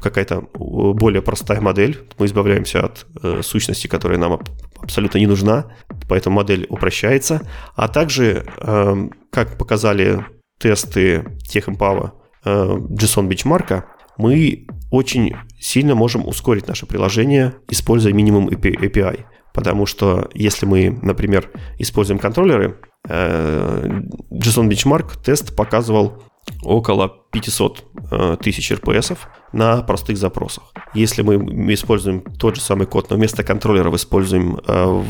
какая-то 0.00 0.42
более 0.54 1.22
простая 1.22 1.60
модель. 1.60 2.00
Мы 2.18 2.26
избавляемся 2.26 2.84
от 2.86 3.06
э, 3.22 3.42
сущности, 3.42 3.86
которая 3.86 4.18
нам 4.18 4.40
абсолютно 4.80 5.18
не 5.18 5.26
нужна, 5.26 5.66
поэтому 6.08 6.36
модель 6.36 6.66
упрощается. 6.68 7.46
А 7.76 7.86
также, 7.86 8.44
эм, 8.58 9.12
как 9.30 9.56
показали 9.56 10.24
тесты 10.58 11.24
TechEmpower 11.48 12.10
э, 12.44 12.76
JSON 12.90 13.28
бенчмарка, 13.28 13.86
мы 14.18 14.66
очень 14.90 15.34
сильно 15.58 15.94
можем 15.94 16.26
ускорить 16.26 16.68
наше 16.68 16.86
приложение, 16.86 17.54
используя 17.68 18.12
минимум 18.12 18.48
API. 18.48 19.24
Потому 19.52 19.86
что 19.86 20.28
если 20.34 20.66
мы, 20.66 20.98
например, 21.02 21.50
используем 21.78 22.18
контроллеры, 22.20 22.78
э, 23.08 24.02
JSON 24.30 24.68
Benchmark 24.68 25.22
тест 25.24 25.56
показывал 25.56 26.22
около 26.62 27.08
500 27.32 27.84
э, 28.10 28.36
тысяч 28.40 28.70
RPS 28.70 29.18
на 29.52 29.82
простых 29.82 30.16
запросах. 30.18 30.72
Если 30.94 31.22
мы 31.22 31.34
используем 31.74 32.22
тот 32.22 32.56
же 32.56 32.60
самый 32.60 32.86
код, 32.86 33.10
но 33.10 33.16
вместо 33.16 33.42
контроллеров 33.42 33.94
используем 33.94 34.58
э, 34.66 35.04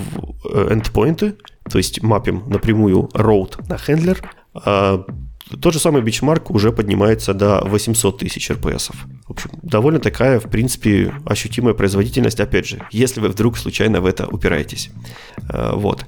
endpoints, 0.55 1.37
то 1.71 1.79
есть 1.79 2.03
мапим 2.03 2.45
напрямую 2.49 3.09
route 3.15 3.63
на 3.69 3.77
хендлер, 3.79 4.23
тот 5.57 5.73
же 5.73 5.79
самый 5.79 6.03
бичмарк 6.03 6.51
уже 6.51 6.73
поднимается 6.73 7.35
до 7.35 7.63
800 7.65 8.19
тысяч 8.19 8.51
RPS. 8.51 8.93
В 9.27 9.31
общем, 9.31 9.51
довольно 9.63 9.99
такая, 9.99 10.39
в 10.41 10.51
принципе, 10.51 11.13
ощутимая 11.25 11.75
производительность, 11.75 12.41
опять 12.41 12.67
же, 12.67 12.83
если 12.91 13.21
вы 13.21 13.29
вдруг 13.29 13.57
случайно 13.59 14.01
в 14.01 14.07
это 14.07 14.27
упираетесь. 14.27 14.91
Вот. 15.49 16.05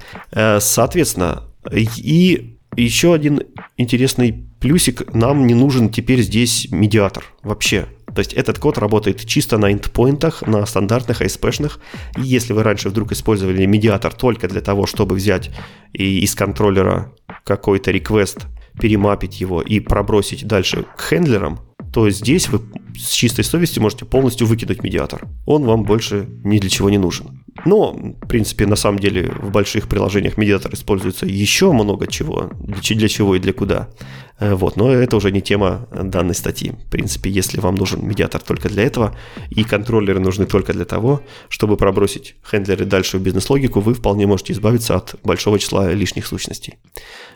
Соответственно, 0.59 1.45
и 1.71 2.59
еще 2.77 3.13
один 3.13 3.43
интересный 3.77 4.47
плюсик, 4.61 5.13
нам 5.15 5.47
не 5.47 5.55
нужен 5.55 5.91
теперь 5.91 6.23
здесь 6.23 6.69
медиатор 6.71 7.25
вообще. 7.43 7.87
То 8.15 8.19
есть 8.19 8.35
этот 8.35 8.59
код 8.59 8.79
работает 8.79 9.25
чисто 9.25 9.59
на 9.59 9.73
эндпоинтах, 9.73 10.43
на 10.47 10.67
стандартных 10.67 11.23
ASP-шных. 11.23 11.79
И 12.19 12.23
если 12.23 12.53
вы 12.53 12.63
раньше 12.63 12.91
вдруг 12.91 13.13
использовали 13.13 13.65
медиатор 13.67 14.13
только 14.13 14.49
для 14.49 14.61
того, 14.61 14.87
чтобы 14.87 15.15
взять 15.15 15.51
из 15.93 16.35
контроллера 16.35 17.13
какой-то 17.45 17.91
request, 17.91 18.43
перемапить 18.81 19.41
его 19.41 19.61
и 19.61 19.81
пробросить 19.81 20.47
дальше 20.47 20.85
к 20.97 21.03
хендлерам, 21.03 21.61
то 21.93 22.09
здесь 22.09 22.49
вы 22.49 22.61
с 22.97 23.11
чистой 23.11 23.45
совестью 23.45 23.83
можете 23.83 24.05
полностью 24.05 24.47
выкинуть 24.47 24.83
медиатор. 24.83 25.29
Он 25.47 25.65
вам 25.65 25.85
больше 25.85 26.27
ни 26.43 26.59
для 26.59 26.71
чего 26.71 26.89
не 26.89 26.99
нужен. 26.99 27.45
Но, 27.67 27.93
в 27.93 28.27
принципе, 28.27 28.67
на 28.67 28.77
самом 28.77 28.99
деле 28.99 29.31
в 29.31 29.51
больших 29.51 29.89
приложениях 29.89 30.39
медиатор 30.39 30.73
используется 30.73 31.27
еще 31.27 31.71
много 31.73 32.07
чего, 32.07 32.51
для 32.59 33.09
чего 33.09 33.37
и 33.37 33.39
для 33.39 33.53
куда. 33.53 33.91
Э, 34.39 34.55
вот, 34.55 34.77
но 34.77 34.91
это 34.91 35.17
уже 35.17 35.31
не 35.31 35.43
тема 35.43 35.87
данной 35.93 36.35
статьи. 36.35 36.71
В 36.71 36.91
принципе, 36.91 37.31
если 37.31 37.61
вам 37.61 37.75
нужен 37.75 38.07
медиатор 38.07 38.41
только 38.41 38.71
для 38.71 38.85
этого, 38.85 39.15
и 39.51 39.65
контроллеры 39.65 40.19
нужны 40.19 40.47
только 40.47 40.73
для 40.73 40.87
того, 40.87 41.21
чтобы 41.49 41.77
пробросить 41.77 42.37
хендлеры 42.51 42.87
дальше 42.87 43.19
в 43.19 43.23
бизнес-логику, 43.23 43.81
вы 43.81 43.93
вполне 43.93 44.27
можете 44.27 44.55
избавиться 44.55 44.97
от 44.97 45.17
большого 45.23 45.59
числа 45.59 45.93
лишних 45.93 46.27
сущностей. 46.27 46.79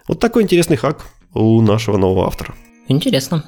Вот 0.09 0.19
такой 0.19 0.45
интересный 0.45 0.77
хак 0.79 1.07
у 1.35 1.61
нашего 1.61 1.97
нового 1.97 2.27
автора. 2.27 2.55
Интересно 2.89 3.45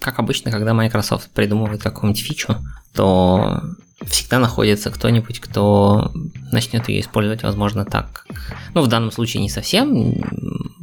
как 0.00 0.18
обычно, 0.18 0.50
когда 0.50 0.74
Microsoft 0.74 1.30
придумывает 1.30 1.82
какую-нибудь 1.82 2.22
фичу, 2.22 2.56
то 2.94 3.60
всегда 4.06 4.38
находится 4.38 4.90
кто-нибудь, 4.90 5.40
кто 5.40 6.12
начнет 6.52 6.88
ее 6.88 7.00
использовать, 7.00 7.42
возможно, 7.42 7.84
так. 7.84 8.26
Ну, 8.74 8.82
в 8.82 8.88
данном 8.88 9.10
случае 9.10 9.42
не 9.42 9.50
совсем 9.50 10.14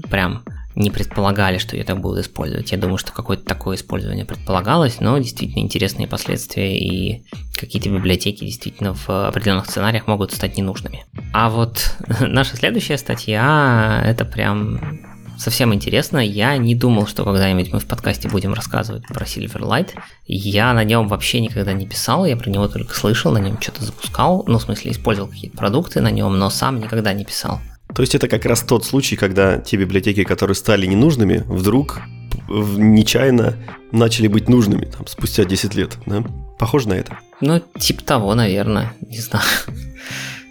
прям 0.09 0.43
не 0.75 0.91
предполагали, 0.91 1.57
что 1.57 1.77
ее 1.77 1.85
так 1.85 2.01
будут 2.01 2.25
использовать. 2.25 2.73
Я 2.73 2.77
думаю, 2.77 2.97
что 2.97 3.13
какое-то 3.13 3.45
такое 3.45 3.77
использование 3.77 4.25
предполагалось, 4.25 4.99
но 4.99 5.17
действительно 5.17 5.61
интересные 5.61 6.05
последствия 6.05 6.77
и 6.77 7.25
какие-то 7.57 7.89
библиотеки 7.89 8.43
действительно 8.43 8.93
в 8.93 9.09
определенных 9.09 9.67
сценариях 9.67 10.07
могут 10.07 10.33
стать 10.33 10.57
ненужными. 10.57 11.05
А 11.31 11.49
вот 11.49 11.95
наша 12.19 12.57
следующая 12.57 12.97
статья, 12.97 14.01
это 14.05 14.25
прям 14.25 15.14
совсем 15.37 15.73
интересно. 15.73 16.17
Я 16.17 16.57
не 16.57 16.75
думал, 16.75 17.07
что 17.07 17.23
когда-нибудь 17.23 17.71
мы 17.71 17.79
в 17.79 17.85
подкасте 17.85 18.29
будем 18.29 18.53
рассказывать 18.53 19.07
про 19.07 19.25
Silverlight. 19.25 19.89
Я 20.25 20.73
на 20.73 20.83
нем 20.83 21.07
вообще 21.07 21.39
никогда 21.41 21.73
не 21.73 21.87
писал, 21.87 22.25
я 22.25 22.35
про 22.37 22.49
него 22.49 22.67
только 22.67 22.93
слышал, 22.95 23.31
на 23.31 23.39
нем 23.39 23.59
что-то 23.61 23.83
запускал, 23.83 24.43
ну, 24.47 24.57
в 24.57 24.63
смысле, 24.63 24.91
использовал 24.91 25.29
какие-то 25.29 25.57
продукты 25.57 26.01
на 26.01 26.11
нем, 26.11 26.37
но 26.37 26.49
сам 26.49 26.79
никогда 26.79 27.13
не 27.13 27.25
писал. 27.25 27.59
То 27.93 28.01
есть 28.01 28.15
это 28.15 28.27
как 28.27 28.45
раз 28.45 28.61
тот 28.61 28.85
случай, 28.85 29.15
когда 29.15 29.59
те 29.59 29.77
библиотеки, 29.77 30.23
которые 30.23 30.55
стали 30.55 30.85
ненужными, 30.85 31.43
вдруг 31.47 32.01
нечаянно 32.49 33.55
начали 33.91 34.27
быть 34.27 34.49
нужными 34.49 34.85
там, 34.85 35.07
спустя 35.07 35.45
10 35.45 35.75
лет, 35.75 35.97
да? 36.05 36.23
Похоже 36.57 36.89
на 36.89 36.93
это? 36.93 37.19
Ну, 37.41 37.61
типа 37.79 38.03
того, 38.03 38.33
наверное, 38.33 38.93
не 39.07 39.19
знаю. 39.19 39.45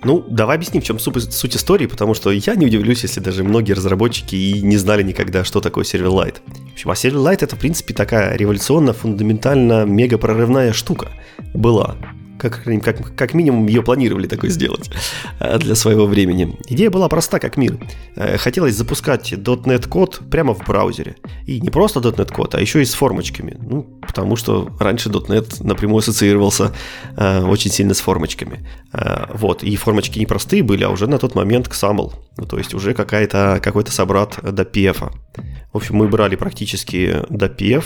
Ну, 0.04 0.24
давай 0.28 0.56
объясним, 0.56 0.82
в 0.82 0.84
чем 0.84 0.98
суть 0.98 1.56
истории, 1.56 1.86
потому 1.86 2.14
что 2.14 2.30
я 2.30 2.54
не 2.54 2.66
удивлюсь, 2.66 3.02
если 3.02 3.20
даже 3.20 3.42
многие 3.42 3.72
разработчики 3.72 4.36
и 4.36 4.62
не 4.62 4.76
знали 4.76 5.02
никогда, 5.02 5.44
что 5.44 5.60
такое 5.60 5.84
Silverlight. 5.84 6.36
В 6.70 6.72
общем, 6.74 6.90
а 6.90 6.94
Silverlight 6.94 7.38
это, 7.40 7.56
в 7.56 7.58
принципе, 7.58 7.94
такая 7.94 8.36
революционно, 8.36 8.92
фундаментально, 8.92 9.84
мега 9.84 10.18
прорывная 10.18 10.72
штука 10.72 11.10
была 11.54 11.96
как, 12.38 12.62
как, 12.82 13.16
как 13.16 13.34
минимум 13.34 13.66
ее 13.66 13.82
планировали 13.82 14.26
такой 14.26 14.50
сделать 14.50 14.90
э, 15.40 15.58
для 15.58 15.74
своего 15.74 16.06
времени. 16.06 16.56
Идея 16.68 16.90
была 16.90 17.08
проста 17.08 17.38
как 17.38 17.56
мир. 17.56 17.78
Э, 18.16 18.36
хотелось 18.36 18.74
запускать 18.74 19.32
.NET 19.32 19.88
код 19.88 20.20
прямо 20.30 20.54
в 20.54 20.64
браузере. 20.66 21.16
И 21.46 21.60
не 21.60 21.70
просто 21.70 22.00
.NET 22.00 22.32
код, 22.32 22.54
а 22.54 22.60
еще 22.60 22.82
и 22.82 22.84
с 22.84 22.94
формочками. 22.94 23.56
Ну, 23.60 23.82
потому 24.06 24.36
что 24.36 24.68
раньше 24.78 25.08
.NET 25.10 25.64
напрямую 25.64 25.98
ассоциировался 25.98 26.72
э, 27.16 27.42
очень 27.42 27.70
сильно 27.70 27.94
с 27.94 28.00
формочками. 28.00 28.66
Э, 28.92 29.26
вот, 29.32 29.62
и 29.62 29.76
формочки 29.76 30.18
не 30.18 30.26
простые 30.26 30.62
были, 30.62 30.84
а 30.84 30.90
уже 30.90 31.06
на 31.06 31.18
тот 31.18 31.34
момент 31.34 31.68
XAML. 31.68 32.12
Ну, 32.36 32.46
то 32.46 32.58
есть 32.58 32.74
уже 32.74 32.94
какая-то, 32.94 33.60
какой-то 33.62 33.92
собрат 33.92 34.38
DPF. 34.38 35.12
В 35.72 35.76
общем, 35.76 35.96
мы 35.96 36.08
брали 36.08 36.36
практически 36.36 37.22
DPF, 37.30 37.84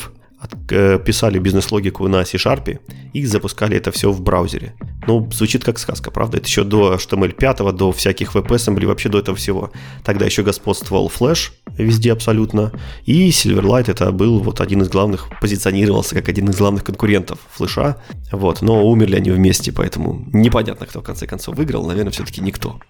писали 1.05 1.39
бизнес-логику 1.39 2.09
на 2.09 2.25
C-Sharp 2.25 2.81
и 3.13 3.27
запускали 3.27 3.77
это 3.77 3.91
все 3.91 4.11
в 4.11 4.21
браузере. 4.21 4.75
Ну, 5.07 5.29
звучит 5.33 5.65
как 5.65 5.79
сказка, 5.79 6.11
правда? 6.11 6.37
Это 6.37 6.47
еще 6.47 6.65
до 6.65 6.95
HTML5, 6.95 7.73
до 7.73 7.93
всяких 7.93 8.35
WebAssembly, 8.35 8.87
вообще 8.87 9.09
до 9.09 9.19
этого 9.19 9.37
всего. 9.37 9.71
Тогда 10.05 10.27
еще 10.27 10.43
господствовал 10.43 11.09
Flash 11.09 11.51
везде 11.85 12.13
абсолютно. 12.13 12.73
И 13.05 13.31
Silverlight 13.31 13.91
это 13.91 14.13
был 14.13 14.39
вот 14.41 14.61
один 14.61 14.83
из 14.83 14.89
главных, 14.89 15.29
позиционировался 15.41 16.15
как 16.15 16.29
один 16.29 16.49
из 16.49 16.57
главных 16.57 16.85
конкурентов 16.85 17.39
флеша. 17.51 17.97
Вот, 18.33 18.63
но 18.63 18.87
умерли 18.87 19.17
они 19.17 19.31
вместе, 19.31 19.73
поэтому 19.73 20.25
непонятно, 20.33 20.87
кто 20.87 21.01
в 21.01 21.05
конце 21.05 21.27
концов 21.27 21.57
выиграл. 21.57 21.87
Наверное, 21.87 22.13
все-таки 22.13 22.41
никто. 22.41 22.81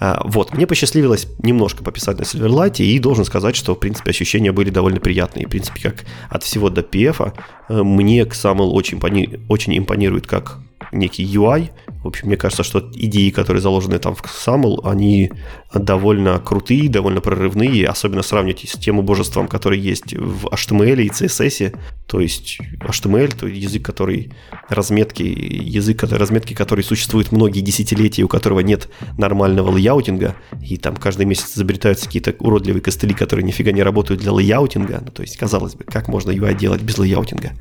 А, 0.00 0.22
вот, 0.24 0.52
мне 0.54 0.66
посчастливилось 0.66 1.26
немножко 1.42 1.84
пописать 1.84 2.18
на 2.18 2.22
Silverlight, 2.22 2.82
и 2.82 2.98
должен 2.98 3.24
сказать, 3.24 3.56
что, 3.56 3.74
в 3.74 3.78
принципе, 3.78 4.10
ощущения 4.10 4.52
были 4.52 4.70
довольно 4.70 5.00
приятные. 5.00 5.46
В 5.46 5.50
принципе, 5.50 5.80
как 5.82 6.04
от 6.28 6.42
всего 6.42 6.70
до 6.70 6.80
PF, 6.80 7.34
э, 7.68 7.82
мне 7.82 8.22
XAML 8.22 8.70
очень, 8.70 9.00
очень 9.48 9.78
импонирует 9.78 10.26
как 10.26 10.58
некий 10.92 11.24
UI. 11.24 11.70
В 12.02 12.08
общем, 12.08 12.28
мне 12.28 12.36
кажется, 12.36 12.62
что 12.62 12.90
идеи, 12.94 13.30
которые 13.30 13.60
заложены 13.60 13.98
там 13.98 14.14
в 14.14 14.22
XAML, 14.22 14.80
они 14.84 15.32
довольно 15.74 16.38
крутые, 16.38 16.88
довольно 16.88 17.20
прорывные, 17.20 17.86
особенно 17.86 18.22
сравнить 18.22 18.68
с 18.68 18.78
тем 18.78 18.98
убожеством, 18.98 19.48
которое 19.48 19.78
есть 19.78 20.14
в 20.14 20.46
HTML 20.46 21.02
и 21.02 21.08
CSS. 21.08 21.76
То 22.06 22.20
есть 22.20 22.58
HTML, 22.80 23.34
то 23.34 23.46
язык, 23.46 23.84
который 23.84 24.32
разметки, 24.68 25.22
язык 25.22 26.02
разметки, 26.02 26.54
который 26.54 26.84
существует 26.84 27.32
многие 27.32 27.60
десятилетия, 27.60 28.22
у 28.22 28.28
которого 28.28 28.60
нет 28.60 28.88
нормального 29.16 29.70
лейаутинга, 29.70 30.36
и 30.60 30.76
там 30.76 30.96
каждый 30.96 31.26
месяц 31.26 31.56
изобретаются 31.56 32.06
какие-то 32.06 32.34
уродливые 32.38 32.82
костыли, 32.82 33.14
которые 33.14 33.44
нифига 33.44 33.72
не 33.72 33.82
работают 33.82 34.20
для 34.20 34.32
лейаутинга. 34.32 35.02
Ну, 35.04 35.10
то 35.10 35.22
есть, 35.22 35.36
казалось 35.36 35.74
бы, 35.74 35.84
как 35.84 36.08
можно 36.08 36.30
UI 36.30 36.54
делать 36.56 36.82
без 36.82 36.98
лейаутинга? 36.98 37.52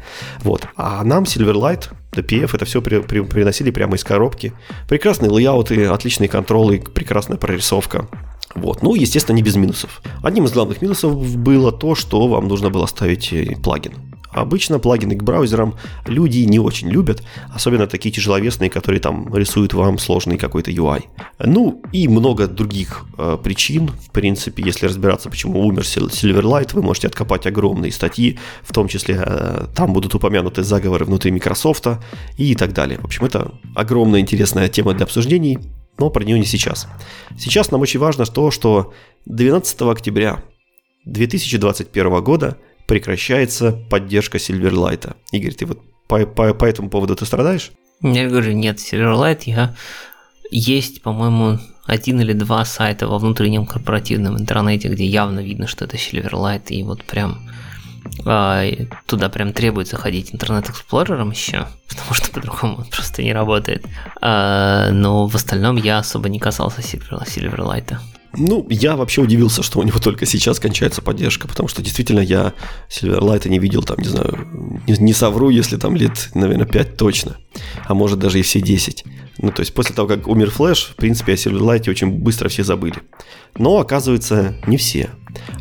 Вот. 0.44 0.68
А 0.76 1.04
нам 1.04 1.24
Silverlight, 1.24 1.90
DPF, 2.12 2.52
это 2.54 2.66
все 2.66 2.82
при, 2.82 3.00
при, 3.00 3.22
приносили 3.22 3.72
прямо 3.72 3.96
из 3.96 4.04
коробки. 4.04 4.54
Прекрасные 4.88 5.32
лейауты, 5.32 5.86
отличные 5.86 6.28
контролы, 6.28 6.80
прекрасная 6.80 7.38
прорисовка. 7.38 8.08
Вот. 8.56 8.82
Ну, 8.82 8.96
естественно, 8.96 9.36
не 9.36 9.44
без 9.44 9.56
минусов. 9.56 10.02
Одним 10.24 10.46
из 10.46 10.52
главных 10.52 10.82
минусов 10.82 11.38
было 11.38 11.72
то, 11.72 11.96
что 11.96 12.28
вам 12.28 12.48
нужно 12.48 12.70
было 12.70 12.86
ставить 12.86 13.32
э, 13.34 13.56
плагин. 13.62 13.94
Обычно 14.32 14.80
плагины 14.80 15.16
к 15.16 15.24
браузерам 15.24 15.76
люди 16.06 16.40
не 16.40 16.58
очень 16.58 16.90
любят, 16.90 17.22
особенно 17.54 17.86
такие 17.88 18.14
тяжеловесные, 18.14 18.70
которые 18.70 19.02
там 19.02 19.34
рисуют 19.36 19.74
вам 19.74 19.98
сложный 19.98 20.38
какой-то 20.38 20.72
UI. 20.72 21.04
Ну 21.40 21.82
и 21.92 22.08
много 22.08 22.48
других 22.48 23.06
э, 23.18 23.38
причин, 23.44 23.90
в 23.90 24.10
принципе, 24.12 24.64
если 24.66 24.86
разбираться, 24.86 25.30
почему 25.30 25.66
умер 25.66 25.82
Silverlight, 25.82 26.74
вы 26.74 26.82
можете 26.82 27.08
откопать 27.08 27.46
огромные 27.46 27.92
статьи, 27.92 28.40
в 28.64 28.74
том 28.74 28.88
числе 28.88 29.22
э, 29.22 29.66
там 29.76 29.92
будут 29.92 30.16
упомянуты 30.16 30.64
заговоры 30.64 31.04
внутри 31.04 31.32
Microsoft 31.32 31.88
и 32.38 32.56
так 32.56 32.74
далее. 32.74 33.00
В 33.00 33.06
общем, 33.06 33.26
это 33.26 33.52
огромная 33.76 34.22
интересная 34.22 34.70
тема 34.70 34.94
для 34.94 35.06
обсуждений, 35.06 35.60
но 35.98 36.10
про 36.10 36.24
нее 36.24 36.40
не 36.40 36.46
сейчас. 36.46 36.88
Сейчас 37.38 37.72
нам 37.72 37.82
очень 37.82 38.00
важно 38.00 38.26
то, 38.26 38.52
что 38.52 38.94
12 39.26 39.82
октября 39.82 40.44
2021 41.06 42.24
года– 42.24 42.58
прекращается 42.92 43.72
поддержка 43.72 44.38
Silverlight. 44.38 45.16
Игорь, 45.32 45.54
ты 45.54 45.66
вот 45.66 45.80
по, 46.10 46.26
по, 46.26 46.54
по 46.54 46.66
этому 46.66 46.90
поводу 46.90 47.16
ты 47.16 47.26
страдаешь? 47.26 47.72
Я 48.02 48.28
говорю, 48.28 48.52
нет, 48.52 48.80
Silverlight 48.80 49.44
я... 49.46 49.76
Есть, 50.52 51.02
по-моему, 51.02 51.58
один 51.86 52.20
или 52.20 52.34
два 52.34 52.66
сайта 52.66 53.08
во 53.08 53.18
внутреннем 53.18 53.66
корпоративном 53.66 54.38
интернете, 54.38 54.90
где 54.90 55.06
явно 55.06 55.40
видно, 55.40 55.68
что 55.68 55.86
это 55.86 55.96
Silverlight, 55.96 56.64
и 56.68 56.84
вот 56.84 57.06
прям 57.06 57.50
а, 58.26 58.64
туда 59.06 59.30
прям 59.30 59.54
требуется 59.54 59.98
ходить 59.98 60.34
интернет-эксплорером 60.34 61.32
еще, 61.32 61.68
потому 61.90 62.14
что 62.14 62.32
по-другому 62.32 62.78
он 62.80 62.86
просто 62.86 63.24
не 63.24 63.34
работает. 63.34 63.86
А, 64.22 64.90
но 64.92 65.28
в 65.28 65.36
остальном 65.36 65.78
я 65.78 66.00
особо 66.00 66.30
не 66.30 66.40
касался 66.40 66.82
Silverlight. 66.82 67.98
Ну, 68.34 68.66
я 68.70 68.96
вообще 68.96 69.22
удивился, 69.22 69.62
что 69.62 69.80
у 69.80 69.84
него 69.84 70.00
только 70.00 70.26
сейчас 70.26 70.60
кончается 70.60 71.02
поддержка, 71.02 71.50
потому 71.50 71.68
что 71.68 71.82
действительно 71.82 72.22
я 72.22 72.54
Silverlight 72.90 73.50
не 73.50 73.60
видел 73.60 73.84
там, 73.84 73.98
не 74.00 74.08
знаю, 74.08 74.48
не, 74.88 74.96
не 74.98 75.14
совру, 75.14 75.50
если 75.50 75.76
там 75.76 75.98
лет, 75.98 76.30
наверное, 76.34 76.66
5 76.66 76.96
точно, 76.96 77.38
а 77.86 77.94
может 77.94 78.20
даже 78.20 78.40
и 78.40 78.42
все 78.42 78.62
10. 78.62 79.04
Ну, 79.42 79.52
то 79.52 79.62
есть 79.62 79.74
после 79.74 79.96
того, 79.96 80.08
как 80.08 80.28
умер 80.28 80.52
Flash, 80.56 80.92
в 80.92 80.96
принципе, 80.96 81.34
о 81.34 81.36
Silverlight 81.36 81.90
очень 81.90 82.12
быстро 82.12 82.48
все 82.48 82.64
забыли. 82.64 82.98
Но, 83.58 83.80
оказывается, 83.80 84.56
не 84.68 84.78
все. 84.78 85.10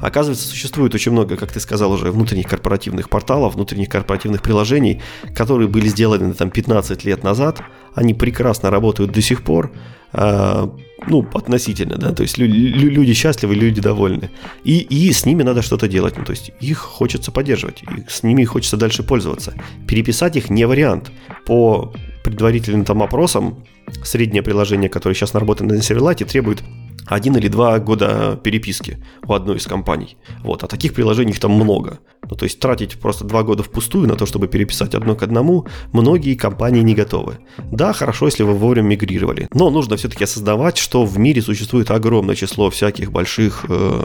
Оказывается, 0.00 0.46
существует 0.46 0.94
очень 0.94 1.12
много, 1.12 1.36
как 1.36 1.52
ты 1.52 1.60
сказал 1.60 1.92
уже, 1.92 2.10
внутренних 2.10 2.46
корпоративных 2.46 3.08
порталов, 3.08 3.54
внутренних 3.54 3.88
корпоративных 3.88 4.42
приложений, 4.42 5.00
которые 5.34 5.68
были 5.68 5.88
сделаны 5.88 6.34
там 6.34 6.50
15 6.50 7.04
лет 7.04 7.22
назад. 7.24 7.62
Они 7.94 8.12
прекрасно 8.12 8.70
работают 8.70 9.12
до 9.12 9.22
сих 9.22 9.42
пор. 9.42 9.72
А, 10.12 10.70
ну, 11.06 11.26
относительно, 11.34 11.96
да, 11.96 12.12
то 12.12 12.22
есть 12.22 12.38
люди 12.38 13.14
счастливы, 13.14 13.54
люди 13.54 13.80
довольны. 13.80 14.30
И, 14.64 14.80
и 14.80 15.12
с 15.12 15.24
ними 15.24 15.42
надо 15.42 15.62
что-то 15.62 15.88
делать, 15.88 16.16
ну, 16.16 16.24
то 16.24 16.32
есть 16.32 16.52
их 16.60 16.78
хочется 16.78 17.32
поддерживать, 17.32 17.82
и 17.82 18.08
с 18.08 18.22
ними 18.22 18.44
хочется 18.44 18.76
дальше 18.76 19.02
пользоваться. 19.02 19.54
Переписать 19.86 20.36
их 20.36 20.50
не 20.50 20.66
вариант. 20.66 21.10
По 21.46 21.92
предварительным 22.22 22.84
там 22.84 23.02
опросам, 23.02 23.64
среднее 24.04 24.42
приложение, 24.42 24.88
которое 24.88 25.14
сейчас 25.14 25.32
наработано 25.32 25.74
на 25.74 25.82
Сервелате, 25.82 26.24
требует 26.24 26.62
один 27.06 27.36
или 27.36 27.48
два 27.48 27.78
года 27.78 28.38
переписки 28.42 29.02
у 29.26 29.32
одной 29.32 29.56
из 29.56 29.66
компаний. 29.66 30.16
Вот, 30.42 30.62
а 30.62 30.66
таких 30.66 30.94
приложений 30.94 31.32
их 31.32 31.40
там 31.40 31.52
много. 31.52 31.98
Ну, 32.28 32.36
то 32.36 32.44
есть 32.44 32.60
тратить 32.60 32.98
просто 32.98 33.24
два 33.24 33.42
года 33.42 33.62
впустую 33.62 34.06
на 34.06 34.16
то, 34.16 34.26
чтобы 34.26 34.48
переписать 34.48 34.94
одно 34.94 35.16
к 35.16 35.22
одному, 35.22 35.66
многие 35.92 36.34
компании 36.34 36.82
не 36.82 36.94
готовы. 36.94 37.38
Да, 37.58 37.92
хорошо, 37.92 38.26
если 38.26 38.42
вы 38.42 38.54
вовремя 38.54 38.88
мигрировали, 38.88 39.48
но 39.52 39.70
нужно 39.70 39.96
все-таки 39.96 40.24
осознавать, 40.24 40.76
что 40.76 41.04
в 41.04 41.18
мире 41.18 41.42
существует 41.42 41.90
огромное 41.90 42.34
число 42.34 42.70
всяких 42.70 43.10
больших 43.10 43.64
э, 43.68 44.02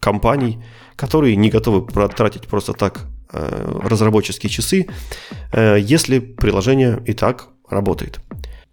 компаний, 0.00 0.58
которые 0.96 1.36
не 1.36 1.50
готовы 1.50 1.86
тратить 2.08 2.48
просто 2.48 2.72
так 2.72 3.06
э, 3.32 3.80
разработческие 3.82 4.50
часы, 4.50 4.86
э, 5.52 5.78
если 5.80 6.18
приложение 6.18 7.00
и 7.06 7.12
так 7.12 7.48
работает. 7.68 8.20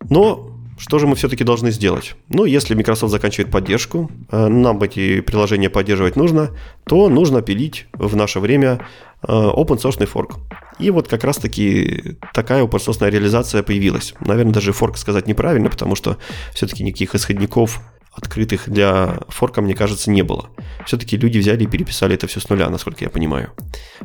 Но 0.10 0.55
что 0.78 1.00
же 1.00 1.08
мы 1.08 1.16
все-таки 1.16 1.44
должны 1.44 1.72
сделать? 1.72 2.16
Ну, 2.30 2.46
если 2.46 2.76
Microsoft 2.76 3.12
заканчивает 3.12 3.52
поддержку, 3.52 4.12
э, 4.30 4.48
нам 4.48 4.82
эти 4.84 5.22
приложения 5.22 5.70
поддерживать 5.70 6.16
нужно, 6.16 6.52
то 6.86 7.10
нужно 7.10 7.42
пилить 7.42 7.88
в 7.94 8.16
наше 8.16 8.40
время 8.40 8.86
э, 9.24 9.32
open 9.32 9.78
source 9.78 10.06
форк. 10.06 10.36
И 10.80 10.92
вот 10.92 11.08
как 11.08 11.24
раз-таки 11.24 12.18
такая 12.34 12.64
open 12.64 12.80
source 12.86 13.10
реализация 13.10 13.64
появилась. 13.64 14.14
Наверное, 14.20 14.54
даже 14.54 14.74
форк 14.74 14.98
сказать 14.98 15.28
неправильно, 15.28 15.70
потому 15.70 15.96
что 15.96 16.18
все-таки 16.54 16.84
никаких 16.84 17.16
исходников 17.16 17.82
открытых 18.12 18.70
для 18.70 19.20
форка, 19.30 19.62
мне 19.62 19.76
кажется, 19.76 20.12
не 20.12 20.24
было. 20.24 20.50
Все-таки 20.86 21.18
люди 21.18 21.38
взяли 21.38 21.64
и 21.64 21.68
переписали 21.68 22.16
это 22.16 22.28
все 22.28 22.40
с 22.40 22.50
нуля, 22.50 22.70
насколько 22.70 23.04
я 23.04 23.10
понимаю. 23.10 23.52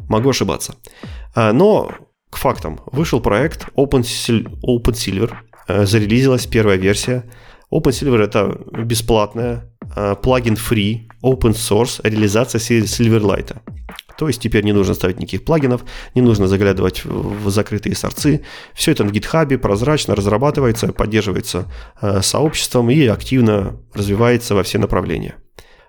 Могу 0.09 0.31
ошибаться. 0.31 0.77
Э, 1.35 1.51
но 1.51 1.91
к 2.31 2.37
фактам. 2.37 2.81
Вышел 2.93 3.21
проект 3.21 3.67
Open, 3.77 4.03
Silver, 4.03 5.35
Э, 5.50 5.50
зарелизилась 5.87 6.47
первая 6.47 6.77
версия. 6.77 7.25
OpenSilver 7.73 8.23
это 8.23 8.61
бесплатная, 8.85 9.71
э, 9.95 10.17
плагин 10.21 10.55
free, 10.55 11.09
open 11.23 11.53
source 11.53 12.01
реализация 12.03 12.59
Silverlight. 12.59 13.57
То 14.19 14.29
есть 14.29 14.43
теперь 14.43 14.65
не 14.65 14.73
нужно 14.73 14.95
ставить 14.95 15.19
никаких 15.19 15.45
плагинов, 15.45 15.83
не 16.15 16.21
нужно 16.21 16.47
заглядывать 16.47 17.05
в 17.05 17.49
закрытые 17.49 17.95
сорцы. 17.95 18.45
Все 18.75 18.93
это 18.93 19.05
на 19.05 19.11
GitHub 19.11 19.57
прозрачно 19.59 20.15
разрабатывается, 20.15 20.93
поддерживается 20.93 21.73
э, 22.03 22.21
сообществом 22.23 22.91
и 22.91 23.07
активно 23.07 23.81
развивается 23.95 24.55
во 24.55 24.63
все 24.63 24.79
направления. 24.79 25.37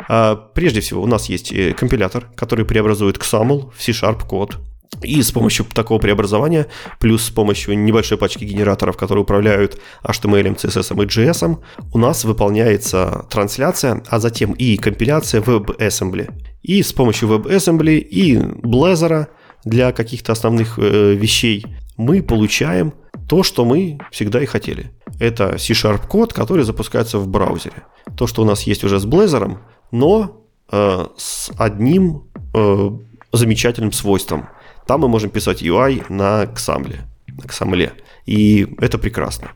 А, 0.08 0.36
прежде 0.36 0.82
всего 0.82 1.02
у 1.02 1.08
нас 1.08 1.30
есть 1.30 1.53
компилятор, 1.76 2.30
который 2.36 2.66
преобразует 2.66 3.18
XAML 3.18 3.72
в 3.76 3.82
C-Sharp 3.82 4.26
код. 4.28 4.60
И 5.02 5.22
с 5.22 5.32
помощью 5.32 5.66
такого 5.66 6.00
преобразования, 6.00 6.68
плюс 7.00 7.24
с 7.24 7.30
помощью 7.30 7.78
небольшой 7.78 8.18
пачки 8.18 8.44
генераторов, 8.44 8.98
которые 8.98 9.24
управляют 9.24 9.80
HTML, 10.04 10.56
CSS 10.56 10.94
и 10.94 11.08
JS, 11.08 11.60
у 11.94 11.98
нас 11.98 12.24
выполняется 12.24 13.26
трансляция, 13.30 14.04
а 14.08 14.20
затем 14.20 14.52
и 14.52 14.78
компиляция 14.78 15.42
WebAssembly. 15.42 16.32
И 16.62 16.84
с 16.84 16.94
помощью 16.94 17.30
WebAssembly 17.30 17.98
и 17.98 18.36
Blazor 18.36 19.28
для 19.64 19.92
каких-то 19.92 20.34
основных 20.34 20.78
э, 20.78 21.14
вещей 21.14 21.66
мы 21.98 22.22
получаем 22.22 22.94
то, 23.28 23.44
что 23.44 23.66
мы 23.66 23.98
всегда 24.12 24.42
и 24.42 24.46
хотели. 24.46 24.92
Это 25.20 25.58
C-Sharp 25.58 26.08
код, 26.08 26.34
который 26.34 26.64
запускается 26.64 27.18
в 27.18 27.28
браузере. 27.28 27.84
То, 28.18 28.28
что 28.28 28.44
у 28.44 28.46
нас 28.46 28.64
есть 28.64 28.84
уже 28.84 29.00
с 29.00 29.06
Blazor, 29.06 29.58
но 29.92 30.44
э, 30.72 31.06
с 31.18 31.50
одним 31.58 32.26
э, 32.54 32.90
замечательным 33.32 33.94
свойством– 33.94 34.48
там 34.92 35.02
мы 35.02 35.08
можем 35.08 35.30
писать 35.30 35.64
UI 35.64 36.04
на 36.10 36.44
XAML. 36.44 36.96
На 37.28 37.46
XAML. 37.46 37.92
И 38.26 38.68
это 38.82 38.98
прекрасно. 38.98 39.52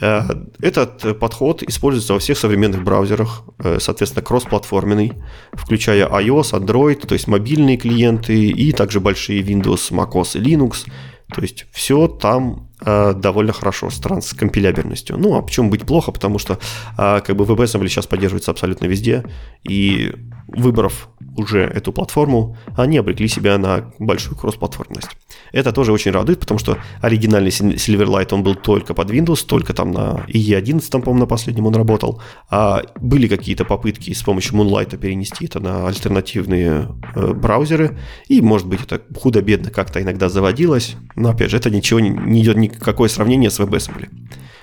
Э, 0.00 0.22
этот 0.62 1.18
подход 1.18 1.62
используется 1.62 2.14
во 2.14 2.18
всех 2.18 2.38
современных 2.38 2.82
браузерах, 2.82 3.42
э, 3.58 3.78
соответственно, 3.78 4.24
кроссплатформенный, 4.24 5.12
включая 5.52 6.08
iOS, 6.08 6.54
Android, 6.54 7.06
то 7.06 7.12
есть 7.12 7.28
мобильные 7.28 7.76
клиенты 7.76 8.34
и 8.48 8.72
также 8.72 9.00
большие 9.00 9.42
Windows, 9.42 9.92
macOS 9.92 10.38
и 10.38 10.42
Linux. 10.42 10.86
То 11.34 11.42
есть 11.42 11.66
все 11.72 12.08
там 12.08 12.70
э, 12.80 13.12
довольно 13.12 13.52
хорошо 13.52 13.90
с 13.90 13.98
транскомпилябельностью. 13.98 15.18
Ну, 15.18 15.36
а 15.36 15.42
почему 15.42 15.68
быть 15.68 15.84
плохо? 15.84 16.10
Потому 16.10 16.38
что 16.38 16.58
как 16.96 17.36
бы 17.36 17.44
WebAssembly 17.44 17.88
сейчас 17.88 18.06
поддерживается 18.06 18.50
абсолютно 18.50 18.86
везде, 18.86 19.24
и 19.62 20.14
выбрав 20.48 21.10
уже 21.40 21.60
эту 21.60 21.92
платформу, 21.92 22.56
они 22.76 22.98
обрекли 22.98 23.28
себя 23.28 23.58
на 23.58 23.92
большую 23.98 24.36
кроссплатформенность. 24.36 25.10
Это 25.52 25.72
тоже 25.72 25.92
очень 25.92 26.12
радует, 26.12 26.40
потому 26.40 26.58
что 26.58 26.78
оригинальный 27.00 27.50
Silverlight, 27.50 28.32
он 28.32 28.42
был 28.42 28.54
только 28.54 28.94
под 28.94 29.10
Windows, 29.10 29.44
только 29.46 29.74
там 29.74 29.90
на 29.92 30.24
IE11, 30.28 30.90
по-моему, 30.90 31.20
на 31.20 31.26
последнем 31.26 31.66
он 31.66 31.74
работал. 31.74 32.22
А 32.50 32.82
были 33.00 33.28
какие-то 33.28 33.64
попытки 33.64 34.12
с 34.12 34.22
помощью 34.22 34.54
Moonlight 34.56 34.96
перенести 34.96 35.46
это 35.46 35.60
на 35.60 35.88
альтернативные 35.88 36.88
э, 37.14 37.32
браузеры, 37.32 37.98
и, 38.28 38.40
может 38.40 38.66
быть, 38.66 38.82
это 38.82 39.00
худо-бедно 39.14 39.70
как-то 39.70 40.00
иногда 40.02 40.28
заводилось, 40.28 40.96
но, 41.16 41.30
опять 41.30 41.50
же, 41.50 41.56
это 41.56 41.70
ничего 41.70 42.00
не, 42.00 42.10
не 42.10 42.42
идет 42.42 42.56
никакое 42.56 43.08
сравнение 43.08 43.50
с 43.50 43.58
WebAssembly. 43.58 44.08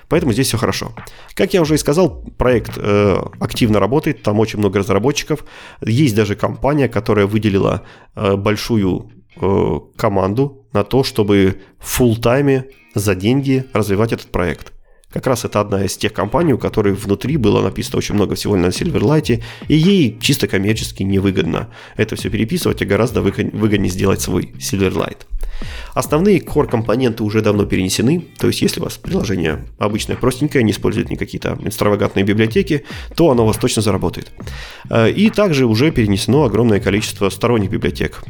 Поэтому 0.10 0.34
здесь 0.34 0.48
все 0.48 0.58
хорошо. 0.58 0.94
Как 1.34 1.54
я 1.54 1.62
уже 1.62 1.76
и 1.76 1.78
сказал, 1.78 2.24
проект 2.38 2.78
э, 2.78 3.18
активно 3.40 3.80
работает, 3.80 4.24
там 4.24 4.40
очень 4.40 4.60
много 4.60 4.80
разработчиков. 4.80 5.44
Есть 5.82 6.16
даже 6.16 6.36
компания, 6.36 6.88
которая 6.88 7.26
выделила 7.26 7.84
э, 8.16 8.36
большую 8.36 9.12
э, 9.36 9.80
команду 9.98 10.66
на 10.74 10.84
то, 10.84 11.04
чтобы 11.04 11.62
в 11.80 12.00
full 12.00 12.20
тайме 12.22 12.66
за 12.96 13.16
деньги 13.16 13.66
развивать 13.74 14.14
этот 14.14 14.32
проект. 14.32 14.74
Как 15.12 15.26
раз 15.26 15.46
это 15.46 15.62
одна 15.62 15.86
из 15.86 15.96
тех 15.98 16.12
компаний, 16.12 16.54
у 16.54 16.58
которой 16.58 16.94
внутри 16.94 17.38
было 17.38 17.62
написано 17.62 17.98
очень 17.98 18.16
много 18.16 18.36
всего 18.36 18.58
на 18.58 18.68
Silverlight, 18.68 19.42
и 19.68 19.76
ей 19.76 20.18
чисто 20.20 20.48
коммерчески 20.48 21.04
невыгодно 21.04 21.70
это 21.96 22.16
все 22.18 22.30
переписывать, 22.30 22.82
а 22.82 22.86
гораздо 22.86 23.22
выгоднее 23.22 23.90
сделать 23.90 24.22
свой 24.22 24.54
Silverlight. 24.60 25.20
Основные 25.94 26.40
core-компоненты 26.40 27.24
уже 27.24 27.42
давно 27.42 27.66
перенесены, 27.66 28.26
то 28.38 28.48
есть 28.48 28.62
если 28.62 28.80
у 28.80 28.84
вас 28.84 28.98
приложение 28.98 29.66
обычное, 29.78 30.16
простенькое, 30.16 30.64
не 30.64 30.72
использует 30.72 31.10
никакие 31.10 31.40
то 31.40 31.58
экстравагантные 31.64 32.24
библиотеки, 32.24 32.84
то 33.16 33.30
оно 33.32 33.44
у 33.44 33.48
вас 33.48 33.58
точно 33.58 33.82
заработает. 33.82 34.32
Э, 34.90 35.10
и 35.10 35.30
также 35.30 35.66
уже 35.66 35.92
перенесено 35.92 36.44
огромное 36.44 36.80
количество 36.80 37.30
сторонних 37.30 37.70
библиотек. 37.70 38.24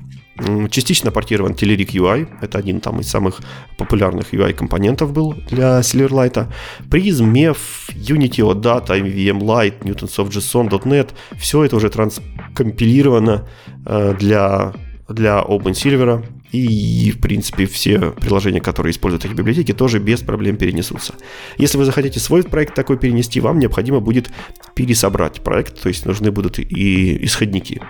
Частично 0.70 1.12
портирован 1.12 1.54
Telerik 1.54 1.94
UI, 1.94 2.28
это 2.42 2.60
один 2.60 2.80
там 2.80 3.00
из 3.00 3.10
самых 3.10 3.42
популярных 3.78 4.34
UI-компонентов 4.34 5.12
был 5.12 5.34
для 5.50 5.80
Silverlight. 5.80 6.48
Prism, 6.90 7.32
MEF, 7.34 7.58
Unity, 7.96 8.44
OData, 8.44 9.00
MVM 9.00 9.40
Lite, 9.40 9.80
Newtonsoft 9.82 10.30
JSON, 10.30 10.70
.NET, 10.70 11.10
все 11.38 11.64
это 11.64 11.76
уже 11.76 11.90
транскомпилировано 11.90 13.48
э, 13.86 14.16
для, 14.20 14.74
для 15.10 15.40
OpenSilver, 15.40 16.24
и, 16.52 17.12
в 17.12 17.20
принципе, 17.20 17.66
все 17.66 18.12
приложения, 18.12 18.62
которые 18.62 18.92
используют 18.92 19.26
эти 19.26 19.34
библиотеки, 19.34 19.74
тоже 19.74 20.00
без 20.00 20.22
проблем 20.22 20.58
перенесутся. 20.58 21.16
Если 21.58 21.78
вы 21.78 21.86
захотите 21.86 22.20
свой 22.20 22.44
проект 22.44 22.74
такой 22.74 22.98
перенести, 22.98 23.40
вам 23.40 23.60
необходимо 23.60 24.00
будет 24.00 24.30
пересобрать 24.76 25.42
проект, 25.42 25.82
то 25.82 25.90
есть 25.90 26.06
нужны 26.06 26.32
будут 26.32 26.60
и 26.60 27.26
исходники. 27.26 27.82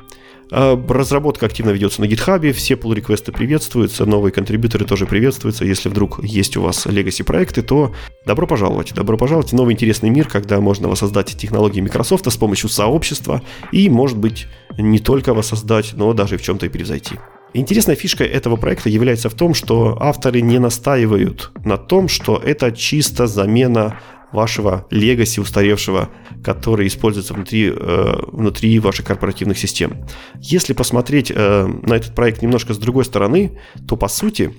А, 0.52 0.82
разработка 0.88 1.46
активно 1.46 1.72
ведется 1.72 2.02
на 2.02 2.06
GitHub, 2.06 2.52
все 2.54 2.76
pull 2.76 2.96
реквесты 2.96 3.32
приветствуются, 3.32 4.06
новые 4.06 4.32
контрибьюторы 4.32 4.86
тоже 4.86 5.06
приветствуются. 5.06 5.66
Если 5.66 5.90
вдруг 5.90 6.24
есть 6.24 6.56
у 6.58 6.62
вас 6.62 6.86
legacy 6.86 7.24
проекты, 7.24 7.62
то 7.62 7.94
добро 8.26 8.48
пожаловать. 8.48 8.94
Добро 8.94 9.18
пожаловать 9.18 9.52
в 9.52 9.56
новый 9.56 9.74
интересный 9.74 10.10
мир, 10.10 10.28
когда 10.28 10.60
можно 10.62 10.88
воссоздать 10.88 11.38
технологии 11.38 11.82
Microsoft 11.82 12.32
с 12.32 12.38
помощью 12.38 12.70
сообщества 12.70 13.42
и, 13.72 13.90
может 13.90 14.18
быть, 14.18 14.48
не 14.78 15.00
только 15.00 15.34
воссоздать, 15.34 15.92
но 15.94 16.14
даже 16.14 16.38
в 16.38 16.42
чем-то 16.42 16.66
и 16.66 16.70
превзойти. 16.70 17.16
Интересная 17.54 17.96
фишка 17.96 18.24
этого 18.24 18.56
проекта 18.56 18.90
является 18.90 19.30
в 19.30 19.34
том, 19.34 19.54
что 19.54 19.98
авторы 20.00 20.42
не 20.42 20.60
настаивают 20.60 21.52
на 21.64 21.78
том, 21.78 22.08
что 22.08 22.38
это 22.38 22.72
чисто 22.72 23.26
замена 23.28 24.00
вашего 24.32 24.86
легаси 24.92 25.40
устаревшего, 25.40 26.10
который 26.44 26.88
используется 26.88 27.34
внутри, 27.34 27.72
э, 27.74 28.16
внутри 28.28 28.78
ваших 28.80 29.06
корпоративных 29.06 29.58
систем. 29.58 30.06
Если 30.40 30.74
посмотреть 30.74 31.32
э, 31.34 31.66
на 31.66 31.94
этот 31.94 32.14
проект 32.14 32.42
немножко 32.42 32.74
с 32.74 32.78
другой 32.78 33.06
стороны, 33.06 33.58
то 33.88 33.96
по 33.96 34.10
сути 34.10 34.54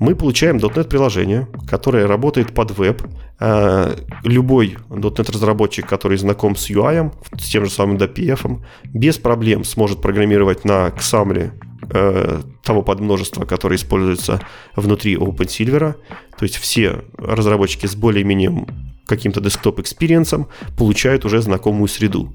мы 0.00 0.16
получаем 0.16 0.56
.NET 0.56 0.88
приложение, 0.88 1.46
которое 1.68 2.06
работает 2.06 2.52
под 2.52 2.76
веб. 2.76 3.02
Э, 3.38 3.94
любой 4.24 4.78
.NET 4.88 5.32
разработчик, 5.32 5.86
который 5.86 6.16
знаком 6.16 6.56
с 6.56 6.70
UI, 6.70 7.12
с 7.38 7.50
тем 7.50 7.66
же 7.66 7.70
самым 7.70 7.98
WPF, 7.98 8.60
без 8.84 9.18
проблем 9.18 9.64
сможет 9.64 10.00
программировать 10.00 10.64
на 10.64 10.88
XAML 10.88 11.52
э, 11.90 12.42
того 12.62 12.82
подмножества, 12.82 13.44
которое 13.44 13.76
используется 13.76 14.40
внутри 14.76 15.16
OpenSilver. 15.16 15.94
То 16.38 16.42
есть 16.42 16.56
все 16.56 17.04
разработчики 17.18 17.86
с 17.86 17.94
более-менее 17.94 18.66
каким-то 19.06 19.40
десктоп-экспириенсом 19.40 20.48
получают 20.76 21.24
уже 21.24 21.40
знакомую 21.42 21.88
среду. 21.88 22.32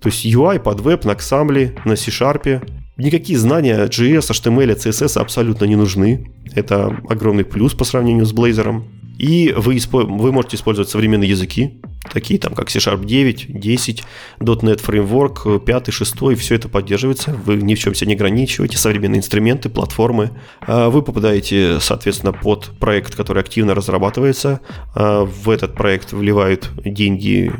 То 0.00 0.08
есть 0.08 0.26
UI 0.26 0.58
под 0.58 0.80
веб 0.80 1.04
на 1.04 1.12
XAML, 1.12 1.80
на 1.84 1.96
C-Sharp. 1.96 2.68
Никакие 2.96 3.38
знания 3.38 3.86
JS, 3.86 4.30
HTML, 4.30 4.76
CSS 4.76 5.20
абсолютно 5.20 5.64
не 5.64 5.76
нужны. 5.76 6.30
Это 6.54 6.86
огромный 7.08 7.44
плюс 7.44 7.74
по 7.74 7.84
сравнению 7.84 8.26
с 8.26 8.34
Blazor. 8.34 8.82
И 9.18 9.54
вы, 9.56 9.78
вы 9.92 10.32
можете 10.32 10.56
использовать 10.56 10.90
современные 10.90 11.30
языки, 11.30 11.80
такие 12.10 12.38
там 12.40 12.54
как 12.54 12.70
C-Sharp 12.70 13.04
9, 13.04 13.60
10, 13.60 14.04
.NET 14.40 14.84
Framework 14.84 15.60
5, 15.60 15.92
6, 15.92 16.36
все 16.38 16.54
это 16.54 16.68
поддерживается, 16.68 17.32
вы 17.32 17.56
ни 17.56 17.74
в 17.74 17.78
чем 17.78 17.94
себя 17.94 18.08
не 18.08 18.14
ограничиваете, 18.14 18.78
современные 18.78 19.18
инструменты, 19.18 19.68
платформы. 19.68 20.30
А 20.60 20.90
вы 20.90 21.02
попадаете, 21.02 21.80
соответственно, 21.80 22.32
под 22.32 22.70
проект, 22.78 23.14
который 23.14 23.42
активно 23.42 23.74
разрабатывается. 23.74 24.60
А 24.94 25.24
в 25.24 25.50
этот 25.50 25.74
проект 25.74 26.12
вливают 26.12 26.70
деньги 26.84 27.52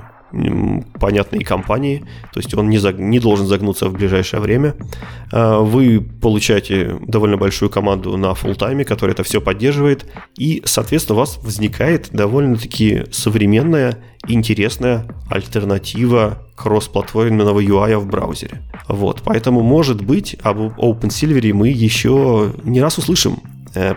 понятные 0.98 1.44
компании, 1.44 2.04
то 2.32 2.40
есть 2.40 2.54
он 2.54 2.68
не, 2.68 2.78
заг, 2.78 2.98
не 2.98 3.18
должен 3.18 3.46
загнуться 3.46 3.88
в 3.88 3.92
ближайшее 3.92 4.40
время. 4.40 4.74
А, 5.30 5.60
вы 5.60 6.00
получаете 6.00 6.96
довольно 7.06 7.36
большую 7.36 7.70
команду 7.70 8.16
на 8.16 8.34
фултайме, 8.34 8.84
которая 8.84 9.14
это 9.14 9.22
все 9.22 9.40
поддерживает, 9.40 10.06
и, 10.36 10.62
соответственно, 10.64 11.16
у 11.16 11.20
вас 11.20 11.38
возникает 11.42 12.09
довольно-таки 12.12 13.04
современная, 13.10 13.98
интересная 14.26 15.06
альтернатива 15.28 16.46
кроссплатформенного 16.56 17.60
UI 17.60 17.96
в 17.98 18.06
браузере. 18.06 18.62
Вот, 18.88 19.22
поэтому, 19.24 19.62
может 19.62 20.02
быть, 20.02 20.36
об 20.42 20.59
OpenSilver 20.59 21.52
мы 21.52 21.68
еще 21.68 22.52
не 22.64 22.80
раз 22.80 22.98
услышим, 22.98 23.40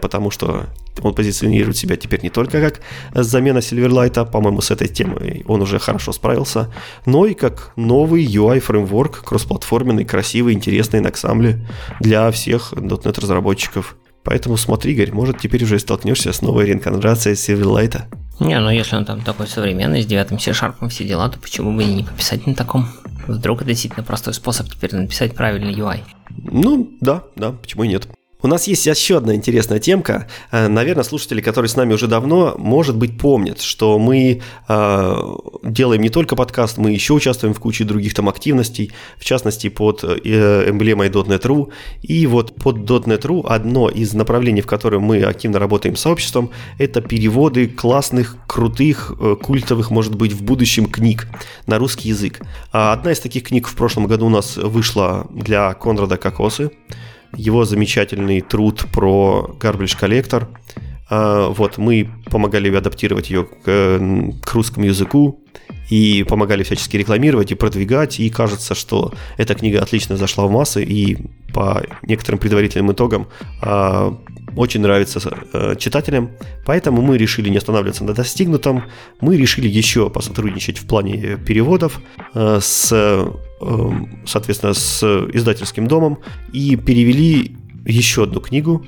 потому 0.01 0.31
что 0.31 0.67
он 1.01 1.13
позиционирует 1.13 1.77
себя 1.77 1.95
теперь 1.97 2.21
не 2.23 2.29
только 2.29 2.61
как 2.61 2.81
замена 3.13 3.59
Silverlight, 3.59 4.31
по-моему, 4.31 4.61
с 4.61 4.71
этой 4.71 4.87
темой 4.87 5.43
он 5.47 5.61
уже 5.61 5.79
хорошо 5.79 6.13
справился, 6.13 6.71
но 7.05 7.25
и 7.25 7.33
как 7.33 7.71
новый 7.75 8.25
UI-фреймворк, 8.25 9.23
кроссплатформенный, 9.23 10.05
красивый, 10.05 10.53
интересный 10.53 11.01
на 11.01 11.07
Xaml 11.07 11.59
для 11.99 12.31
всех 12.31 12.73
.NET 12.73 13.19
разработчиков. 13.19 13.97
Поэтому 14.23 14.57
смотри, 14.57 14.93
Игорь, 14.93 15.11
может 15.11 15.39
теперь 15.39 15.63
уже 15.63 15.77
столкнешься 15.77 16.33
с 16.33 16.41
новой 16.41 16.65
реинкарнацией 16.65 17.35
Silverlight. 17.35 18.03
Не, 18.39 18.59
ну 18.59 18.69
если 18.69 18.95
он 18.95 19.05
там 19.05 19.21
такой 19.21 19.47
современный, 19.47 20.01
с 20.01 20.05
девятым 20.05 20.39
C-Sharp 20.39 20.89
все 20.89 21.05
дела, 21.05 21.29
то 21.29 21.39
почему 21.39 21.75
бы 21.75 21.83
и 21.83 21.93
не 21.93 22.03
пописать 22.03 22.47
на 22.47 22.55
таком? 22.55 22.87
Вдруг 23.27 23.61
это 23.61 23.69
действительно 23.69 24.03
простой 24.03 24.33
способ 24.33 24.67
теперь 24.67 24.95
написать 24.95 25.35
правильный 25.35 25.73
UI. 25.73 25.99
Ну, 26.29 26.91
да, 27.01 27.23
да, 27.35 27.51
почему 27.51 27.83
и 27.83 27.87
нет. 27.87 28.07
У 28.45 28.47
нас 28.47 28.67
есть 28.67 28.85
еще 28.85 29.17
одна 29.17 29.33
интересная 29.33 29.79
темка. 29.79 30.27
Э, 30.51 30.67
наверное, 30.67 31.03
слушатели, 31.03 31.41
которые 31.41 31.67
с 31.67 31.75
нами 31.75 31.95
уже 31.95 32.05
давно, 32.05 32.53
может 32.59 32.95
быть, 32.95 33.17
помнят, 33.17 33.59
что 33.59 33.97
мы 33.97 34.43
э, 34.67 35.35
делаем 35.63 36.01
не 36.03 36.09
только 36.09 36.35
подкаст, 36.35 36.77
мы 36.77 36.91
еще 36.91 37.13
участвуем 37.13 37.55
в 37.55 37.59
куче 37.59 37.85
других 37.85 38.13
там 38.13 38.29
активностей, 38.29 38.91
в 39.17 39.25
частности, 39.25 39.69
под 39.69 40.03
э, 40.03 40.69
эмблемой 40.69 41.09
.NET.ru. 41.09 41.71
И 42.03 42.27
вот 42.27 42.53
под 42.53 42.87
.NET.ru 42.87 43.47
одно 43.47 43.89
из 43.89 44.13
направлений, 44.13 44.61
в 44.61 44.67
котором 44.67 45.01
мы 45.01 45.23
активно 45.23 45.57
работаем 45.57 45.95
с 45.95 46.01
сообществом, 46.01 46.51
это 46.77 47.01
переводы 47.01 47.65
классных, 47.67 48.37
крутых, 48.45 49.11
культовых, 49.41 49.89
может 49.89 50.13
быть, 50.13 50.33
в 50.33 50.43
будущем 50.43 50.85
книг 50.85 51.27
на 51.65 51.79
русский 51.79 52.09
язык. 52.09 52.41
А 52.71 52.93
одна 52.93 53.11
из 53.11 53.19
таких 53.19 53.45
книг 53.45 53.67
в 53.67 53.73
прошлом 53.73 54.05
году 54.05 54.27
у 54.27 54.29
нас 54.29 54.55
вышла 54.55 55.25
для 55.31 55.73
Конрада 55.73 56.17
Кокосы 56.17 56.69
его 57.35 57.65
замечательный 57.65 58.41
труд 58.41 58.85
про 58.91 59.55
Garbage 59.59 59.99
Collector. 59.99 60.47
А, 61.09 61.49
вот, 61.49 61.77
мы 61.77 62.09
помогали 62.31 62.73
адаптировать 62.75 63.29
ее 63.29 63.43
к, 63.45 63.99
к 64.43 64.53
русскому 64.53 64.85
языку 64.85 65.39
и 65.89 66.25
помогали 66.27 66.63
всячески 66.63 66.97
рекламировать 66.97 67.51
и 67.51 67.55
продвигать, 67.55 68.19
и 68.19 68.29
кажется, 68.29 68.73
что 68.73 69.13
эта 69.37 69.53
книга 69.53 69.81
отлично 69.81 70.17
зашла 70.17 70.47
в 70.47 70.51
массы, 70.51 70.83
и 70.83 71.17
по 71.53 71.83
некоторым 72.01 72.39
предварительным 72.39 72.91
итогам 72.91 73.27
а, 73.61 74.17
очень 74.55 74.81
нравится 74.81 75.21
э, 75.53 75.75
читателям, 75.77 76.31
поэтому 76.65 77.01
мы 77.01 77.17
решили 77.17 77.49
не 77.49 77.57
останавливаться 77.57 78.03
на 78.03 78.13
достигнутом, 78.13 78.83
мы 79.21 79.37
решили 79.37 79.67
еще 79.67 80.09
посотрудничать 80.09 80.77
в 80.77 80.87
плане 80.87 81.37
переводов 81.37 82.01
э, 82.33 82.59
с, 82.61 82.91
соответственно, 84.25 84.73
с 84.73 85.03
издательским 85.33 85.87
домом 85.87 86.19
и 86.51 86.75
перевели 86.75 87.55
еще 87.85 88.23
одну 88.23 88.39
книгу. 88.41 88.85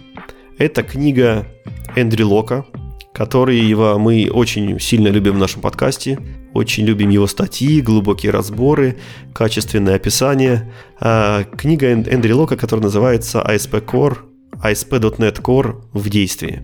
Это 0.57 0.83
книга 0.83 1.47
Эндрю 1.95 2.27
Лока, 2.27 2.65
который 3.13 3.59
его 3.59 3.97
мы 3.97 4.29
очень 4.31 4.79
сильно 4.79 5.07
любим 5.07 5.33
в 5.33 5.37
нашем 5.37 5.61
подкасте, 5.61 6.19
очень 6.53 6.85
любим 6.85 7.09
его 7.09 7.27
статьи, 7.27 7.81
глубокие 7.81 8.31
разборы, 8.31 8.97
качественное 9.33 9.95
описание. 9.95 10.71
А, 10.99 11.43
книга 11.43 11.87
Эндрю 11.87 12.37
Лока, 12.37 12.57
которая 12.57 12.83
называется 12.83 13.39
ASP 13.47 13.85
Core 13.85 14.17
ASP.NET 14.63 15.41
Core 15.41 15.83
в 15.93 16.09
действии. 16.09 16.63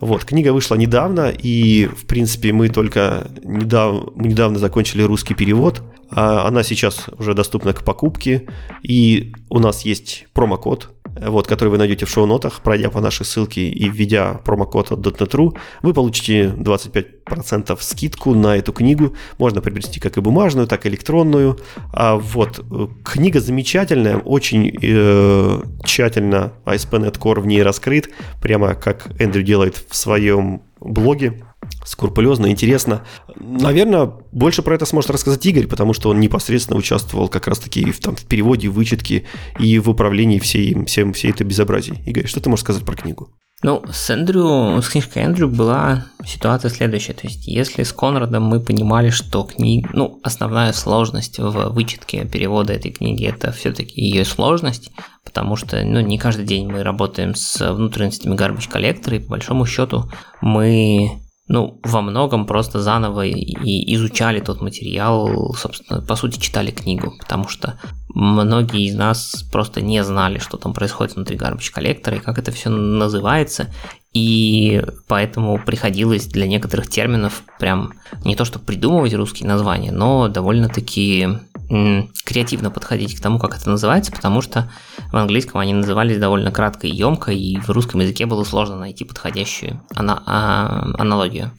Вот, 0.00 0.24
книга 0.24 0.52
вышла 0.52 0.76
недавно, 0.76 1.30
и, 1.30 1.86
в 1.86 2.06
принципе, 2.06 2.52
мы 2.52 2.68
только 2.68 3.28
недавно, 3.42 4.10
недавно 4.14 4.58
закончили 4.58 5.02
русский 5.02 5.34
перевод. 5.34 5.82
А 6.10 6.46
она 6.46 6.62
сейчас 6.62 7.06
уже 7.18 7.34
доступна 7.34 7.72
к 7.72 7.84
покупке, 7.84 8.46
и 8.82 9.32
у 9.50 9.58
нас 9.58 9.82
есть 9.82 10.26
промокод 10.32 10.90
вот, 11.20 11.46
который 11.46 11.68
вы 11.68 11.78
найдете 11.78 12.06
в 12.06 12.10
шоу-нотах, 12.10 12.60
пройдя 12.60 12.90
по 12.90 13.00
нашей 13.00 13.24
ссылке 13.26 13.68
и 13.68 13.88
введя 13.88 14.34
промокод 14.44 14.92
от 14.92 15.00
.NET.ru, 15.00 15.56
вы 15.82 15.94
получите 15.94 16.54
25% 16.56 17.76
скидку 17.80 18.34
на 18.34 18.56
эту 18.56 18.72
книгу. 18.72 19.14
Можно 19.38 19.60
приобрести 19.60 20.00
как 20.00 20.16
и 20.16 20.20
бумажную, 20.20 20.66
так 20.66 20.86
и 20.86 20.88
электронную. 20.88 21.58
А 21.92 22.16
вот 22.16 22.64
книга 23.04 23.40
замечательная, 23.40 24.18
очень 24.18 24.72
э, 24.80 25.62
тщательно 25.84 26.52
ASP.NET 26.64 27.18
Core 27.18 27.40
в 27.40 27.46
ней 27.46 27.62
раскрыт, 27.62 28.10
прямо 28.40 28.74
как 28.74 29.08
Эндрю 29.20 29.42
делает 29.42 29.82
в 29.88 29.96
своем 29.96 30.62
блоге 30.80 31.42
скрупулезно, 31.84 32.50
интересно. 32.50 33.04
Наверное, 33.36 34.12
больше 34.32 34.62
про 34.62 34.74
это 34.74 34.86
сможет 34.86 35.10
рассказать 35.10 35.44
Игорь, 35.46 35.66
потому 35.66 35.92
что 35.94 36.10
он 36.10 36.20
непосредственно 36.20 36.78
участвовал 36.78 37.28
как 37.28 37.46
раз-таки 37.46 37.90
в, 37.90 38.00
там, 38.00 38.16
в 38.16 38.24
переводе, 38.24 38.68
вычетке 38.68 39.24
и 39.58 39.78
в 39.78 39.88
управлении 39.88 40.38
всей, 40.38 40.84
всем, 40.84 41.12
всей 41.12 41.30
этой 41.30 41.46
безобразией. 41.46 42.02
Игорь, 42.06 42.26
что 42.26 42.40
ты 42.40 42.50
можешь 42.50 42.64
сказать 42.64 42.84
про 42.84 42.96
книгу? 42.96 43.30
Ну, 43.60 43.82
с 43.90 44.08
Эндрю, 44.08 44.80
с 44.80 44.88
книжкой 44.88 45.24
Эндрю 45.24 45.48
была 45.48 46.06
ситуация 46.24 46.70
следующая. 46.70 47.14
То 47.14 47.26
есть, 47.26 47.48
если 47.48 47.82
с 47.82 47.92
Конрадом 47.92 48.44
мы 48.44 48.60
понимали, 48.60 49.10
что 49.10 49.42
книга, 49.42 49.90
ну, 49.92 50.20
основная 50.22 50.72
сложность 50.72 51.40
в 51.40 51.70
вычетке 51.70 52.24
перевода 52.24 52.72
этой 52.74 52.92
книги 52.92 53.26
это 53.26 53.50
все-таки 53.50 54.00
ее 54.00 54.24
сложность, 54.24 54.92
потому 55.24 55.56
что, 55.56 55.82
ну, 55.84 55.98
не 55.98 56.18
каждый 56.18 56.44
день 56.44 56.70
мы 56.70 56.84
работаем 56.84 57.34
с 57.34 57.72
внутренностями 57.72 58.36
garbage 58.36 58.70
коллектора, 58.70 59.16
и 59.16 59.20
по 59.20 59.30
большому 59.30 59.66
счету 59.66 60.08
мы 60.40 61.20
ну, 61.48 61.80
во 61.82 62.02
многом 62.02 62.46
просто 62.46 62.80
заново 62.80 63.26
и 63.26 63.94
изучали 63.94 64.40
тот 64.40 64.60
материал, 64.60 65.54
собственно, 65.54 66.02
по 66.02 66.14
сути, 66.14 66.38
читали 66.38 66.70
книгу, 66.70 67.14
потому 67.18 67.48
что 67.48 67.78
многие 68.14 68.86
из 68.86 68.94
нас 68.94 69.44
просто 69.50 69.80
не 69.80 70.04
знали, 70.04 70.38
что 70.38 70.58
там 70.58 70.74
происходит 70.74 71.16
внутри 71.16 71.36
garbage 71.36 71.72
коллектора 71.72 72.18
и 72.18 72.20
как 72.20 72.38
это 72.38 72.52
все 72.52 72.68
называется, 72.68 73.72
и 74.12 74.84
поэтому 75.06 75.58
приходилось 75.58 76.26
для 76.26 76.46
некоторых 76.46 76.88
терминов 76.88 77.42
прям 77.58 77.94
не 78.24 78.36
то 78.36 78.44
что 78.44 78.58
придумывать 78.58 79.14
русские 79.14 79.48
названия, 79.48 79.90
но 79.90 80.28
довольно-таки 80.28 81.28
креативно 82.24 82.70
подходить 82.70 83.16
к 83.16 83.20
тому, 83.20 83.38
как 83.38 83.56
это 83.56 83.68
называется, 83.68 84.12
потому 84.12 84.40
что 84.40 84.70
в 85.12 85.16
английском 85.16 85.60
они 85.60 85.74
назывались 85.74 86.18
довольно 86.18 86.50
кратко 86.50 86.86
и 86.86 86.94
емко, 86.94 87.32
и 87.32 87.58
в 87.58 87.68
русском 87.70 88.00
языке 88.00 88.26
было 88.26 88.44
сложно 88.44 88.76
найти 88.76 89.04
подходящую 89.04 89.80
ана- 89.94 90.22
а- 90.26 90.86
аналогию. 90.98 91.50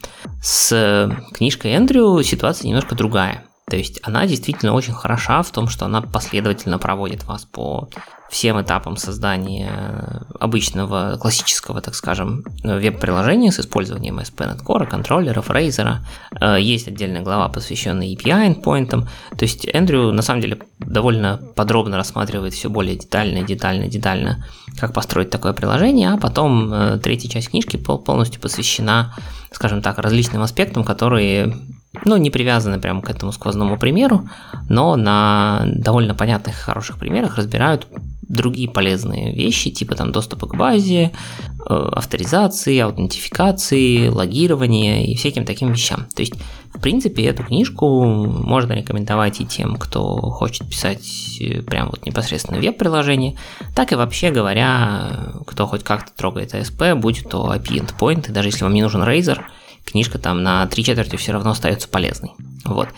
С 0.42 1.16
книжкой 1.34 1.72
Эндрю 1.72 2.22
ситуация 2.24 2.68
немножко 2.68 2.96
другая. 2.96 3.46
То 3.70 3.78
есть 3.78 4.00
она 4.04 4.26
действительно 4.26 4.74
очень 4.74 4.94
хороша 4.94 5.44
в 5.44 5.52
том, 5.52 5.68
что 5.68 5.86
она 5.86 6.02
последовательно 6.02 6.80
проводит 6.80 7.26
вас 7.26 7.46
по 7.46 7.88
всем 8.30 8.62
этапам 8.62 8.96
создания 8.96 10.24
обычного 10.40 11.18
классического, 11.20 11.82
так 11.82 11.96
скажем, 11.96 12.44
веб-приложения 12.64 13.52
с 13.52 13.60
использованием 13.60 14.20
ASP.NET 14.20 14.64
Core, 14.64 14.86
контроллеров, 14.86 15.50
Razer. 15.50 15.98
Э, 16.40 16.58
есть 16.60 16.88
отдельная 16.88 17.22
глава, 17.22 17.50
посвященная 17.50 18.08
API 18.08 18.56
endpoint. 18.56 18.90
То 18.90 19.44
есть 19.44 19.68
Эндрю 19.74 20.12
на 20.12 20.22
самом 20.22 20.42
деле 20.42 20.60
довольно 20.80 21.40
подробно 21.56 21.98
рассматривает 21.98 22.54
все 22.54 22.70
более 22.70 22.96
детально, 22.96 23.42
детально, 23.44 23.88
детально, 23.88 24.46
как 24.78 24.94
построить 24.94 25.32
такое 25.32 25.54
приложение, 25.54 26.12
а 26.12 26.18
потом 26.18 26.72
э, 26.72 27.00
третья 27.00 27.30
часть 27.30 27.50
книжки 27.50 27.78
полностью 27.78 28.40
посвящена, 28.40 29.16
скажем 29.52 29.82
так, 29.82 29.98
различным 29.98 30.44
аспектам, 30.44 30.84
которые 30.84 31.56
ну, 32.06 32.18
не 32.18 32.30
привязаны 32.30 32.80
прямо 32.80 33.02
к 33.02 33.10
этому 33.10 33.32
сквозному 33.32 33.78
примеру, 33.78 34.30
но 34.70 34.96
на 34.96 35.64
довольно 35.66 36.14
понятных 36.14 36.56
хороших 36.56 36.98
примерах 37.00 37.38
разбирают 37.38 37.88
другие 38.30 38.70
полезные 38.70 39.34
вещи, 39.34 39.72
типа 39.72 39.96
там 39.96 40.12
доступа 40.12 40.48
к 40.48 40.56
базе, 40.56 41.12
э, 41.68 41.90
авторизации, 41.92 42.78
аутентификации, 42.80 44.08
логирования 44.08 45.04
и 45.06 45.16
всяким 45.16 45.46
таким 45.46 45.72
вещам. 45.72 46.06
То 46.16 46.22
есть, 46.22 46.36
в 46.74 46.80
принципе, 46.80 47.26
эту 47.26 47.44
книжку 47.44 48.06
можно 48.06 48.74
рекомендовать 48.74 49.42
и 49.42 49.46
тем, 49.46 49.78
кто 49.78 50.16
хочет 50.30 50.70
писать 50.70 51.38
э, 51.42 51.64
прям 51.64 51.90
вот 51.90 52.06
непосредственно 52.06 52.60
веб-приложение, 52.60 53.36
так 53.76 53.92
и 53.92 53.96
вообще 53.96 54.30
говоря, 54.30 55.34
кто 55.48 55.66
хоть 55.66 55.84
как-то 55.84 56.12
трогает 56.16 56.54
ASP, 56.54 56.96
будь 56.96 57.28
то 57.28 57.52
API 57.54 57.84
endpoint, 57.84 58.30
и 58.30 58.32
даже 58.32 58.50
если 58.50 58.64
вам 58.64 58.76
не 58.76 58.84
нужен 58.84 59.02
Razer, 59.02 59.42
книжка 59.86 60.20
там 60.20 60.44
на 60.44 60.68
три 60.68 60.84
четверти 60.84 61.16
все 61.16 61.32
равно 61.32 61.52
остается 61.52 61.88
полезной. 61.88 62.32
Вот. 62.64 62.90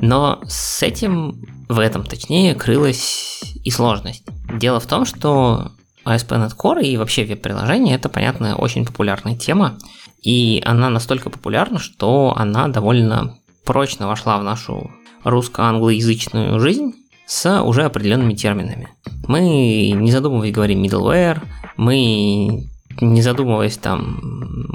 Но 0.00 0.40
с 0.46 0.82
этим, 0.82 1.44
в 1.68 1.78
этом 1.78 2.04
точнее, 2.04 2.54
крылась 2.54 3.42
и 3.64 3.70
сложность. 3.70 4.24
Дело 4.58 4.80
в 4.80 4.86
том, 4.86 5.04
что 5.04 5.72
ASP.NET 6.04 6.56
Core 6.56 6.82
и 6.82 6.96
вообще 6.96 7.24
веб-приложение– 7.24 7.94
это, 7.96 8.08
понятно, 8.08 8.56
очень 8.56 8.84
популярная 8.84 9.36
тема, 9.36 9.78
и 10.22 10.62
она 10.64 10.90
настолько 10.90 11.30
популярна, 11.30 11.78
что 11.78 12.34
она 12.36 12.68
довольно 12.68 13.38
прочно 13.64 14.08
вошла 14.08 14.38
в 14.38 14.44
нашу 14.44 14.90
русско-англоязычную 15.24 16.58
жизнь 16.58 16.94
с 17.26 17.62
уже 17.62 17.84
определенными 17.84 18.34
терминами. 18.34 18.88
Мы, 19.28 19.90
не 19.92 20.10
задумываясь, 20.10 20.52
говорим 20.52 20.82
middleware, 20.82 21.40
мы, 21.76 22.68
не 23.00 23.22
задумываясь, 23.22 23.78
там, 23.78 24.20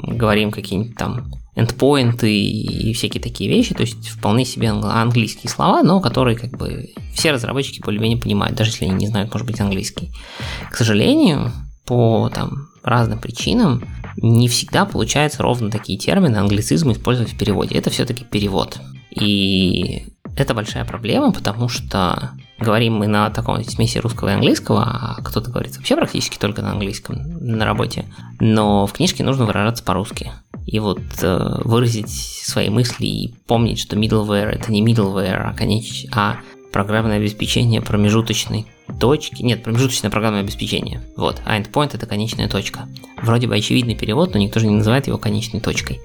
говорим 0.02 0.50
какие-нибудь 0.50 0.96
там 0.96 1.30
эндпоинты 1.58 2.32
и 2.32 2.92
всякие 2.92 3.22
такие 3.22 3.50
вещи, 3.50 3.74
то 3.74 3.82
есть 3.82 4.08
вполне 4.08 4.44
себе 4.44 4.70
английские 4.70 5.50
слова, 5.50 5.82
но 5.82 6.00
которые 6.00 6.36
как 6.36 6.50
бы 6.56 6.90
все 7.12 7.32
разработчики 7.32 7.80
более-менее 7.80 8.18
понимают, 8.18 8.56
даже 8.56 8.70
если 8.70 8.84
они 8.84 8.94
не 8.94 9.08
знают, 9.08 9.32
может 9.32 9.46
быть, 9.46 9.60
английский. 9.60 10.12
К 10.70 10.76
сожалению, 10.76 11.52
по 11.84 12.30
там, 12.32 12.68
разным 12.82 13.18
причинам 13.18 13.84
не 14.16 14.48
всегда 14.48 14.84
получается 14.84 15.42
ровно 15.42 15.70
такие 15.70 15.98
термины, 15.98 16.36
англицизмы 16.36 16.92
использовать 16.92 17.32
в 17.32 17.38
переводе. 17.38 17.76
Это 17.76 17.90
все-таки 17.90 18.24
перевод. 18.24 18.78
И 19.10 20.06
это 20.36 20.54
большая 20.54 20.84
проблема, 20.84 21.32
потому 21.32 21.68
что 21.68 22.32
говорим 22.58 22.94
мы 22.94 23.06
на 23.06 23.30
таком 23.30 23.62
смеси 23.64 23.98
русского 23.98 24.30
и 24.30 24.32
английского, 24.32 24.82
а 24.82 25.22
кто-то 25.22 25.50
говорит 25.50 25.76
вообще 25.76 25.96
практически 25.96 26.38
только 26.38 26.62
на 26.62 26.72
английском 26.72 27.16
на 27.40 27.64
работе. 27.64 28.04
Но 28.40 28.86
в 28.86 28.92
книжке 28.92 29.24
нужно 29.24 29.44
выражаться 29.44 29.84
по-русски 29.84 30.32
и 30.66 30.80
вот 30.80 31.00
э, 31.22 31.60
выразить 31.64 32.10
свои 32.10 32.68
мысли 32.68 33.06
и 33.06 33.34
помнить, 33.46 33.78
что 33.78 33.96
middleware 33.96 34.50
это 34.50 34.70
не 34.70 34.84
middleware, 34.84 35.50
а, 35.50 35.54
конеч... 35.54 36.06
а 36.12 36.36
программное 36.72 37.16
обеспечение 37.16 37.80
промежуточной 37.80 38.66
точки. 39.00 39.42
Нет, 39.42 39.62
промежуточное 39.62 40.10
программное 40.10 40.42
обеспечение. 40.42 41.02
Вот, 41.16 41.40
а 41.44 41.58
endpoint 41.58 41.90
это 41.94 42.06
конечная 42.06 42.48
точка. 42.48 42.88
Вроде 43.22 43.46
бы 43.46 43.56
очевидный 43.56 43.94
перевод, 43.94 44.34
но 44.34 44.40
никто 44.40 44.60
же 44.60 44.66
не 44.66 44.76
называет 44.76 45.06
его 45.06 45.18
конечной 45.18 45.60
точкой. 45.60 46.00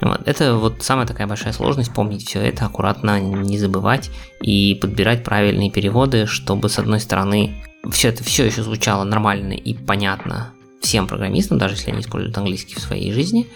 Вот, 0.00 0.26
это 0.26 0.56
вот 0.56 0.82
самая 0.82 1.06
такая 1.06 1.26
большая 1.26 1.52
сложность, 1.52 1.92
помнить 1.92 2.26
все 2.26 2.40
это, 2.40 2.66
аккуратно 2.66 3.20
не 3.20 3.58
забывать 3.58 4.10
и 4.40 4.74
подбирать 4.80 5.24
правильные 5.24 5.70
переводы, 5.70 6.26
чтобы 6.26 6.68
с 6.68 6.78
одной 6.78 7.00
стороны 7.00 7.62
все 7.90 8.08
это 8.08 8.24
все 8.24 8.44
еще 8.44 8.62
звучало 8.62 9.04
нормально 9.04 9.52
и 9.52 9.74
понятно 9.74 10.52
всем 10.80 11.06
программистам, 11.06 11.58
даже 11.58 11.74
если 11.74 11.90
они 11.90 12.00
используют 12.00 12.36
английский 12.38 12.76
в 12.76 12.80
своей 12.80 13.12
жизни, 13.12 13.48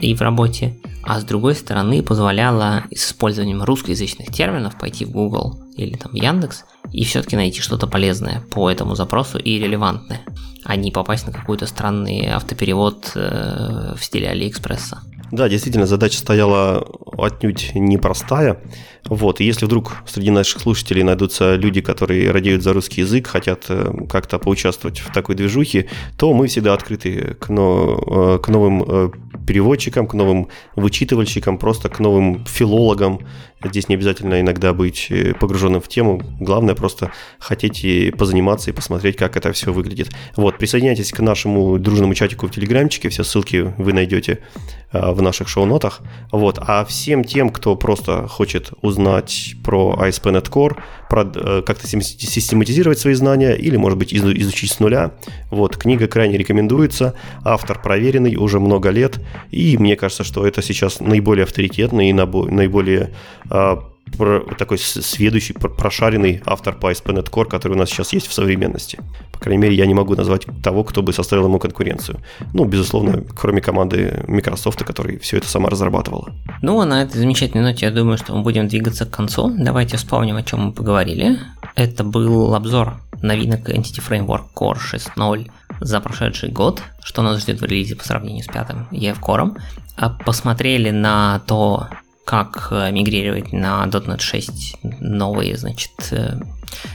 и 0.00 0.14
в 0.14 0.20
работе, 0.20 0.78
а 1.02 1.20
с 1.20 1.24
другой 1.24 1.54
стороны 1.54 2.02
позволяла 2.02 2.84
с 2.90 3.10
использованием 3.10 3.62
русскоязычных 3.62 4.28
терминов 4.32 4.78
пойти 4.78 5.04
в 5.04 5.10
Google 5.10 5.60
или 5.76 5.96
там 5.96 6.14
Яндекс 6.14 6.64
и 6.92 7.04
все-таки 7.04 7.36
найти 7.36 7.60
что-то 7.60 7.86
полезное 7.86 8.42
по 8.50 8.70
этому 8.70 8.94
запросу 8.94 9.38
и 9.38 9.58
релевантное, 9.58 10.20
а 10.64 10.76
не 10.76 10.90
попасть 10.90 11.26
на 11.26 11.32
какой-то 11.32 11.66
странный 11.66 12.32
автоперевод 12.32 13.12
э, 13.14 13.94
в 13.96 14.04
стиле 14.04 14.28
Алиэкспресса. 14.30 15.02
Да, 15.30 15.48
действительно, 15.48 15.86
задача 15.86 16.18
стояла 16.18 16.84
отнюдь 17.16 17.70
непростая. 17.74 18.60
Вот, 19.08 19.40
и 19.40 19.44
если 19.44 19.64
вдруг 19.64 19.98
среди 20.06 20.30
наших 20.30 20.60
слушателей 20.60 21.04
найдутся 21.04 21.54
люди, 21.54 21.80
которые 21.80 22.30
радеют 22.32 22.62
за 22.62 22.72
русский 22.72 23.02
язык, 23.02 23.28
хотят 23.28 23.66
э, 23.68 23.92
как-то 24.08 24.38
поучаствовать 24.38 24.98
в 24.98 25.12
такой 25.12 25.36
движухе, 25.36 25.88
то 26.18 26.34
мы 26.34 26.48
всегда 26.48 26.74
открыты 26.74 27.36
к, 27.38 27.48
но, 27.48 28.36
э, 28.36 28.38
к 28.42 28.48
новым 28.48 29.12
переводчикам, 29.46 30.06
к 30.06 30.14
новым 30.14 30.48
вычитывальщикам, 30.76 31.58
просто 31.58 31.88
к 31.88 32.00
новым 32.00 32.44
филологам. 32.46 33.20
Здесь 33.64 33.88
не 33.88 33.94
обязательно 33.94 34.40
иногда 34.40 34.72
быть 34.72 35.12
погруженным 35.38 35.80
в 35.80 35.88
тему. 35.88 36.22
Главное 36.40 36.74
просто 36.74 37.12
хотеть 37.38 37.84
и 37.84 38.10
позаниматься 38.10 38.70
и 38.70 38.72
посмотреть, 38.72 39.16
как 39.16 39.36
это 39.36 39.52
все 39.52 39.72
выглядит. 39.72 40.10
Вот, 40.36 40.58
присоединяйтесь 40.58 41.12
к 41.12 41.20
нашему 41.20 41.78
дружному 41.78 42.14
чатику 42.14 42.46
в 42.46 42.50
Телеграмчике. 42.50 43.08
Все 43.08 43.24
ссылки 43.24 43.74
вы 43.78 43.92
найдете 43.92 44.38
в 44.92 45.22
наших 45.22 45.48
шоу-нотах. 45.48 46.00
Вот, 46.32 46.58
а 46.60 46.84
всем 46.84 47.22
тем, 47.22 47.50
кто 47.50 47.76
просто 47.76 48.26
хочет 48.26 48.72
узнать 48.82 49.54
про 49.62 49.96
ASP.NET 50.00 50.50
Core, 50.50 50.78
про, 51.08 51.30
э, 51.32 51.62
как-то 51.64 51.86
систематизировать 51.86 52.98
свои 52.98 53.14
знания 53.14 53.52
или, 53.52 53.76
может 53.76 53.98
быть, 53.98 54.12
изучить 54.12 54.72
с 54.72 54.80
нуля. 54.80 55.12
Вот, 55.50 55.76
книга 55.76 56.08
крайне 56.08 56.36
рекомендуется, 56.38 57.14
автор 57.44 57.80
проверенный 57.80 58.34
уже 58.36 58.58
много 58.58 58.90
лет, 58.90 59.20
и 59.52 59.78
мне 59.78 59.94
кажется, 59.94 60.24
что 60.24 60.44
это 60.44 60.60
сейчас 60.62 61.00
наиболее 61.00 61.44
авторитетный 61.44 62.10
и 62.10 62.12
наиболее 62.12 63.10
такой 64.58 64.78
сведущий, 64.78 65.54
прошаренный 65.54 66.42
автор 66.44 66.74
по 66.74 66.90
ASP.NET 66.90 67.30
Core, 67.30 67.46
который 67.46 67.74
у 67.74 67.76
нас 67.76 67.90
сейчас 67.90 68.12
есть 68.12 68.26
в 68.26 68.32
современности. 68.32 68.98
По 69.32 69.38
крайней 69.38 69.62
мере, 69.62 69.74
я 69.74 69.86
не 69.86 69.94
могу 69.94 70.14
назвать 70.14 70.46
того, 70.62 70.84
кто 70.84 71.02
бы 71.02 71.12
составил 71.12 71.46
ему 71.46 71.58
конкуренцию. 71.58 72.20
Ну, 72.52 72.64
безусловно, 72.64 73.24
кроме 73.36 73.60
команды 73.60 74.24
Microsoft, 74.28 74.82
которая 74.84 75.18
все 75.18 75.38
это 75.38 75.48
сама 75.48 75.70
разрабатвала. 75.70 76.34
Ну, 76.62 76.80
а 76.80 76.86
на 76.86 77.02
этой 77.02 77.18
замечательной 77.18 77.64
ноте 77.64 77.86
я 77.86 77.92
думаю, 77.92 78.18
что 78.18 78.34
мы 78.34 78.42
будем 78.42 78.68
двигаться 78.68 79.06
к 79.06 79.10
концу. 79.10 79.54
Давайте 79.56 79.96
вспомним, 79.96 80.36
о 80.36 80.42
чем 80.42 80.60
мы 80.60 80.72
поговорили. 80.72 81.38
Это 81.74 82.04
был 82.04 82.54
обзор 82.54 83.00
новинок 83.22 83.68
Entity 83.68 84.02
Framework 84.06 84.46
Core 84.54 84.78
6.0 84.78 85.50
за 85.80 86.00
прошедший 86.00 86.50
год, 86.50 86.82
что 87.02 87.22
нас 87.22 87.40
ждет 87.40 87.60
в 87.60 87.64
релизе 87.64 87.96
по 87.96 88.04
сравнению 88.04 88.44
с 88.44 88.48
пятым 88.48 88.88
EF 88.90 89.20
Core. 89.20 89.56
А 89.96 90.10
посмотрели 90.10 90.90
на 90.90 91.40
то, 91.46 91.88
как 92.30 92.68
э, 92.70 92.92
мигрировать 92.92 93.52
на 93.52 93.84
.NET 93.84 94.20
6 94.20 94.76
новые, 95.00 95.56
значит, 95.56 95.90
э, 96.12 96.38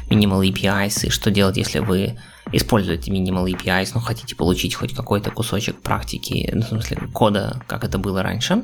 Minimal 0.09 0.49
APIs, 0.49 1.07
и 1.07 1.09
что 1.09 1.29
делать, 1.29 1.57
если 1.57 1.79
вы 1.79 2.17
используете 2.53 3.11
Minimal 3.11 3.51
APIs, 3.51 3.91
но 3.93 3.99
хотите 3.99 4.33
получить 4.37 4.75
хоть 4.75 4.95
какой-то 4.95 5.31
кусочек 5.31 5.81
практики, 5.81 6.49
ну, 6.53 6.61
в 6.61 6.67
смысле 6.67 7.09
кода, 7.11 7.61
как 7.67 7.83
это 7.83 7.97
было 7.97 8.23
раньше. 8.23 8.63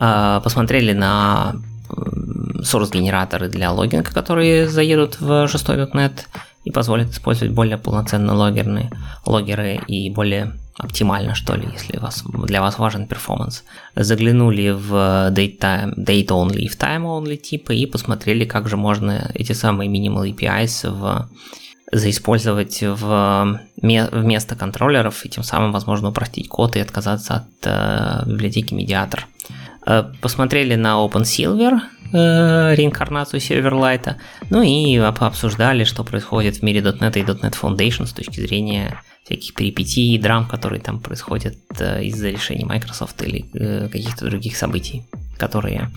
А, 0.00 0.40
посмотрели 0.40 0.94
на 0.94 1.56
source-генераторы 1.90 3.50
для 3.50 3.70
логинга, 3.70 4.10
которые 4.10 4.70
заедут 4.70 5.20
в 5.20 5.44
6.NET 5.44 6.20
и 6.64 6.70
позволят 6.70 7.10
использовать 7.10 7.52
более 7.52 7.76
полноценные 7.76 8.34
логерные, 8.34 8.90
логеры 9.26 9.82
и 9.86 10.08
более 10.08 10.54
оптимально, 10.78 11.34
что 11.34 11.54
ли, 11.54 11.68
если 11.72 11.98
вас, 11.98 12.22
для 12.26 12.60
вас 12.60 12.78
важен 12.78 13.06
перформанс. 13.06 13.64
Заглянули 13.94 14.70
в 14.70 14.92
date, 15.30 15.94
date 15.96 16.28
only 16.28 16.58
и 16.58 16.68
в 16.68 16.78
time 16.78 17.04
only 17.04 17.36
типы 17.36 17.74
и 17.74 17.86
посмотрели, 17.86 18.44
как 18.44 18.68
же 18.68 18.76
можно 18.76 19.30
эти 19.34 19.52
самые 19.52 19.90
minimal 19.90 20.30
APIs 20.30 20.90
в, 20.90 21.28
заиспользовать 21.92 22.82
в, 22.82 23.60
вместо 23.76 24.54
контроллеров 24.54 25.24
и 25.24 25.28
тем 25.28 25.44
самым, 25.44 25.72
возможно, 25.72 26.08
упростить 26.08 26.48
код 26.48 26.76
и 26.76 26.80
отказаться 26.80 27.34
от 27.34 27.66
э, 27.66 28.30
библиотеки 28.30 28.74
медиатор. 28.74 29.26
Э, 29.86 30.04
посмотрели 30.20 30.74
на 30.74 30.96
OpenSilver, 30.96 31.78
э, 32.12 32.74
реинкарнацию 32.74 33.40
Silverlight, 33.40 34.16
ну 34.50 34.62
и 34.62 34.96
обсуждали, 34.98 35.84
что 35.84 36.04
происходит 36.04 36.56
в 36.56 36.62
мире 36.62 36.80
.NET 36.80 37.18
и 37.18 37.22
.NET 37.22 37.56
Foundation 37.60 38.06
с 38.06 38.12
точки 38.12 38.40
зрения 38.40 39.00
всяких 39.26 39.54
перипетий 39.54 40.14
и 40.14 40.18
драм, 40.18 40.46
которые 40.46 40.80
там 40.80 41.00
происходят 41.00 41.56
э, 41.80 42.04
из-за 42.04 42.30
решений 42.30 42.64
Microsoft 42.64 43.20
или 43.22 43.44
э, 43.54 43.88
каких-то 43.88 44.24
других 44.26 44.56
событий, 44.56 45.02
которые 45.36 45.90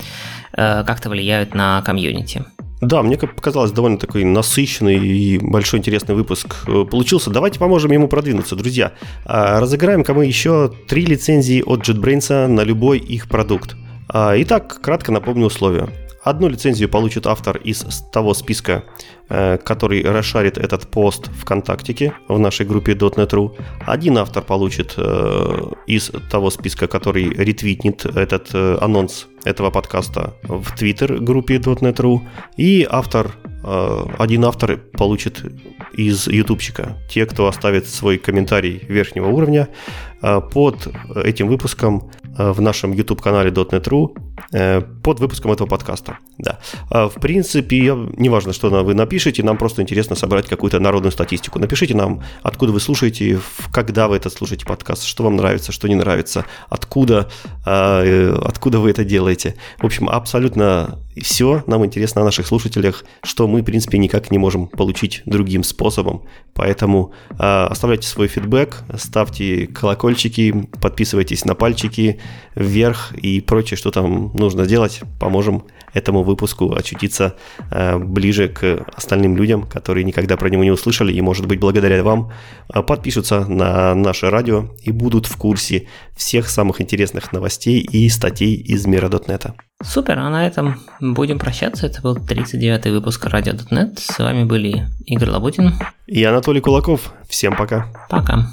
э, 0.54 0.84
как-то 0.84 1.10
влияют 1.10 1.54
на 1.54 1.84
комьюнити. 1.84 2.44
Да, 2.82 3.04
мне 3.04 3.18
как 3.18 3.36
показалось, 3.36 3.72
довольно 3.72 3.98
такой 3.98 4.24
насыщенный 4.24 4.98
и 4.98 5.38
большой 5.38 5.80
интересный 5.80 6.16
выпуск 6.16 6.66
получился. 6.66 7.30
Давайте 7.30 7.60
поможем 7.60 7.92
ему 7.92 8.08
продвинуться, 8.08 8.56
друзья. 8.56 8.94
А, 9.26 9.60
разыграем-ка 9.60 10.14
мы 10.14 10.26
еще 10.26 10.72
три 10.88 11.06
лицензии 11.06 11.62
от 11.62 11.88
JetBrains 11.88 12.48
на 12.48 12.62
любой 12.62 13.00
их 13.00 13.28
продукт. 13.28 13.76
А, 14.08 14.34
итак, 14.38 14.80
кратко 14.82 15.12
напомню 15.12 15.48
условия. 15.48 15.90
Одну 16.24 16.48
лицензию 16.48 16.90
получит 16.90 17.28
автор 17.28 17.58
из 17.58 17.84
того 18.14 18.34
списка, 18.34 18.84
который 19.30 20.04
расшарит 20.04 20.58
этот 20.58 20.88
пост 20.88 21.30
ВКонтактике 21.42 22.14
в 22.28 22.40
нашей 22.40 22.66
группе 22.66 22.94
.NET.ru. 22.94 23.56
Один 23.86 24.18
автор 24.18 24.44
получит 24.44 24.96
э, 24.98 25.72
из 25.86 26.12
того 26.32 26.50
списка, 26.50 26.88
который 26.88 27.30
ретвитнет 27.30 28.06
этот 28.06 28.50
э, 28.54 28.78
анонс 28.82 29.28
этого 29.46 29.70
подкаста 29.70 30.34
в 30.44 30.76
Твиттер 30.76 31.20
группе 31.20 31.58
.NET.ru. 31.58 32.22
И 32.58 32.88
автор, 32.90 33.32
один 34.18 34.46
автор 34.46 34.78
получит 34.78 35.44
из 35.94 36.28
ютубчика. 36.28 36.98
Те, 37.10 37.26
кто 37.26 37.48
оставит 37.48 37.88
свой 37.88 38.18
комментарий 38.18 38.82
верхнего 38.88 39.28
уровня 39.28 39.70
под 40.22 40.90
этим 41.16 41.48
выпуском 41.48 42.12
в 42.38 42.60
нашем 42.62 42.92
YouTube-канале 42.92 43.52
.NET.ru 43.52 44.16
Э, 44.52 44.82
под 44.82 45.20
выпуском 45.20 45.52
этого 45.52 45.68
подкаста. 45.68 46.18
Да. 46.38 46.60
В 46.90 47.20
принципе, 47.22 47.96
неважно, 48.18 48.54
что 48.54 48.70
вы 48.84 48.94
напишите, 49.20 49.44
нам 49.44 49.58
просто 49.58 49.82
интересно 49.82 50.16
собрать 50.16 50.48
какую-то 50.48 50.80
народную 50.80 51.12
статистику. 51.12 51.60
Напишите 51.60 51.94
нам, 51.94 52.24
откуда 52.41 52.72
вы 52.72 52.80
слушаете, 52.80 53.41
когда 53.70 54.08
вы 54.08 54.16
это 54.16 54.30
слушаете 54.30 54.66
подкаст, 54.66 55.04
что 55.04 55.24
вам 55.26 55.36
нравится, 55.36 55.74
что 55.74 55.90
не 55.90 55.96
нравится, 55.96 56.46
откуда, 56.70 57.30
а, 57.66 58.02
э, 58.02 58.34
откуда 58.41 58.80
вы 58.80 58.91
это 58.91 59.04
делаете. 59.04 59.56
В 59.80 59.86
общем, 59.86 60.08
абсолютно 60.08 61.00
все 61.22 61.64
нам 61.68 61.86
интересно 61.86 62.22
о 62.22 62.24
наших 62.24 62.48
слушателях, 62.48 63.04
что 63.22 63.46
мы, 63.50 63.62
в 63.62 63.66
принципе, 63.66 63.98
никак 63.98 64.32
не 64.32 64.38
можем 64.38 64.68
получить 64.68 65.22
другим 65.26 65.64
способом. 65.64 66.24
Поэтому 66.54 67.12
э, 67.32 67.36
оставляйте 67.36 68.08
свой 68.08 68.30
фидбэк, 68.30 68.84
ставьте 68.96 69.68
колокольчики, 69.68 70.70
подписывайтесь 70.80 71.44
на 71.44 71.56
пальчики 71.56 72.22
вверх 72.56 73.12
и 73.14 73.41
прочее, 73.41 73.78
что 73.78 73.91
там 73.91 74.32
нужно 74.34 74.66
делать. 74.66 75.02
Поможем 75.20 75.66
этому 75.94 76.24
выпуску 76.24 76.74
очутиться 76.74 77.36
э, 77.72 77.98
ближе 77.98 78.48
к 78.48 78.86
остальным 78.95 79.36
людям, 79.38 79.64
которые 79.64 80.03
никогда 80.03 80.38
про 80.38 80.49
него 80.49 80.64
не 80.64 80.72
услышали, 80.72 81.14
и, 81.14 81.22
может 81.22 81.45
быть, 81.45 81.60
благодаря 81.60 82.03
вам 82.03 82.32
э, 82.74 82.82
подпишутся 82.82 83.45
на 83.45 83.95
наше 83.95 84.30
радио 84.30 84.70
и 84.82 84.91
будут 84.91 85.26
в 85.26 85.36
курсе 85.38 85.88
всех 86.16 86.49
самых 86.49 86.82
интересных 86.82 87.32
новостей 87.34 87.80
и 87.82 88.10
статей 88.10 88.56
из 88.56 88.86
мира 88.86 89.10
.NET. 89.10 89.53
Супер, 89.82 90.20
а 90.20 90.30
на 90.30 90.45
этом 90.45 90.82
будем 90.99 91.40
прощаться. 91.40 91.88
Это 91.88 92.02
был 92.02 92.18
39-й 92.18 92.91
выпуск 92.91 93.26
Радио.нет. 93.26 93.99
С 93.99 94.20
вами 94.20 94.44
были 94.44 94.88
Игорь 95.06 95.30
Лабутин 95.30 95.74
и 96.06 96.24
Анатолий 96.24 96.61
Кулаков. 96.61 97.14
Всем 97.28 97.56
пока. 97.56 97.88
Пока. 98.10 98.49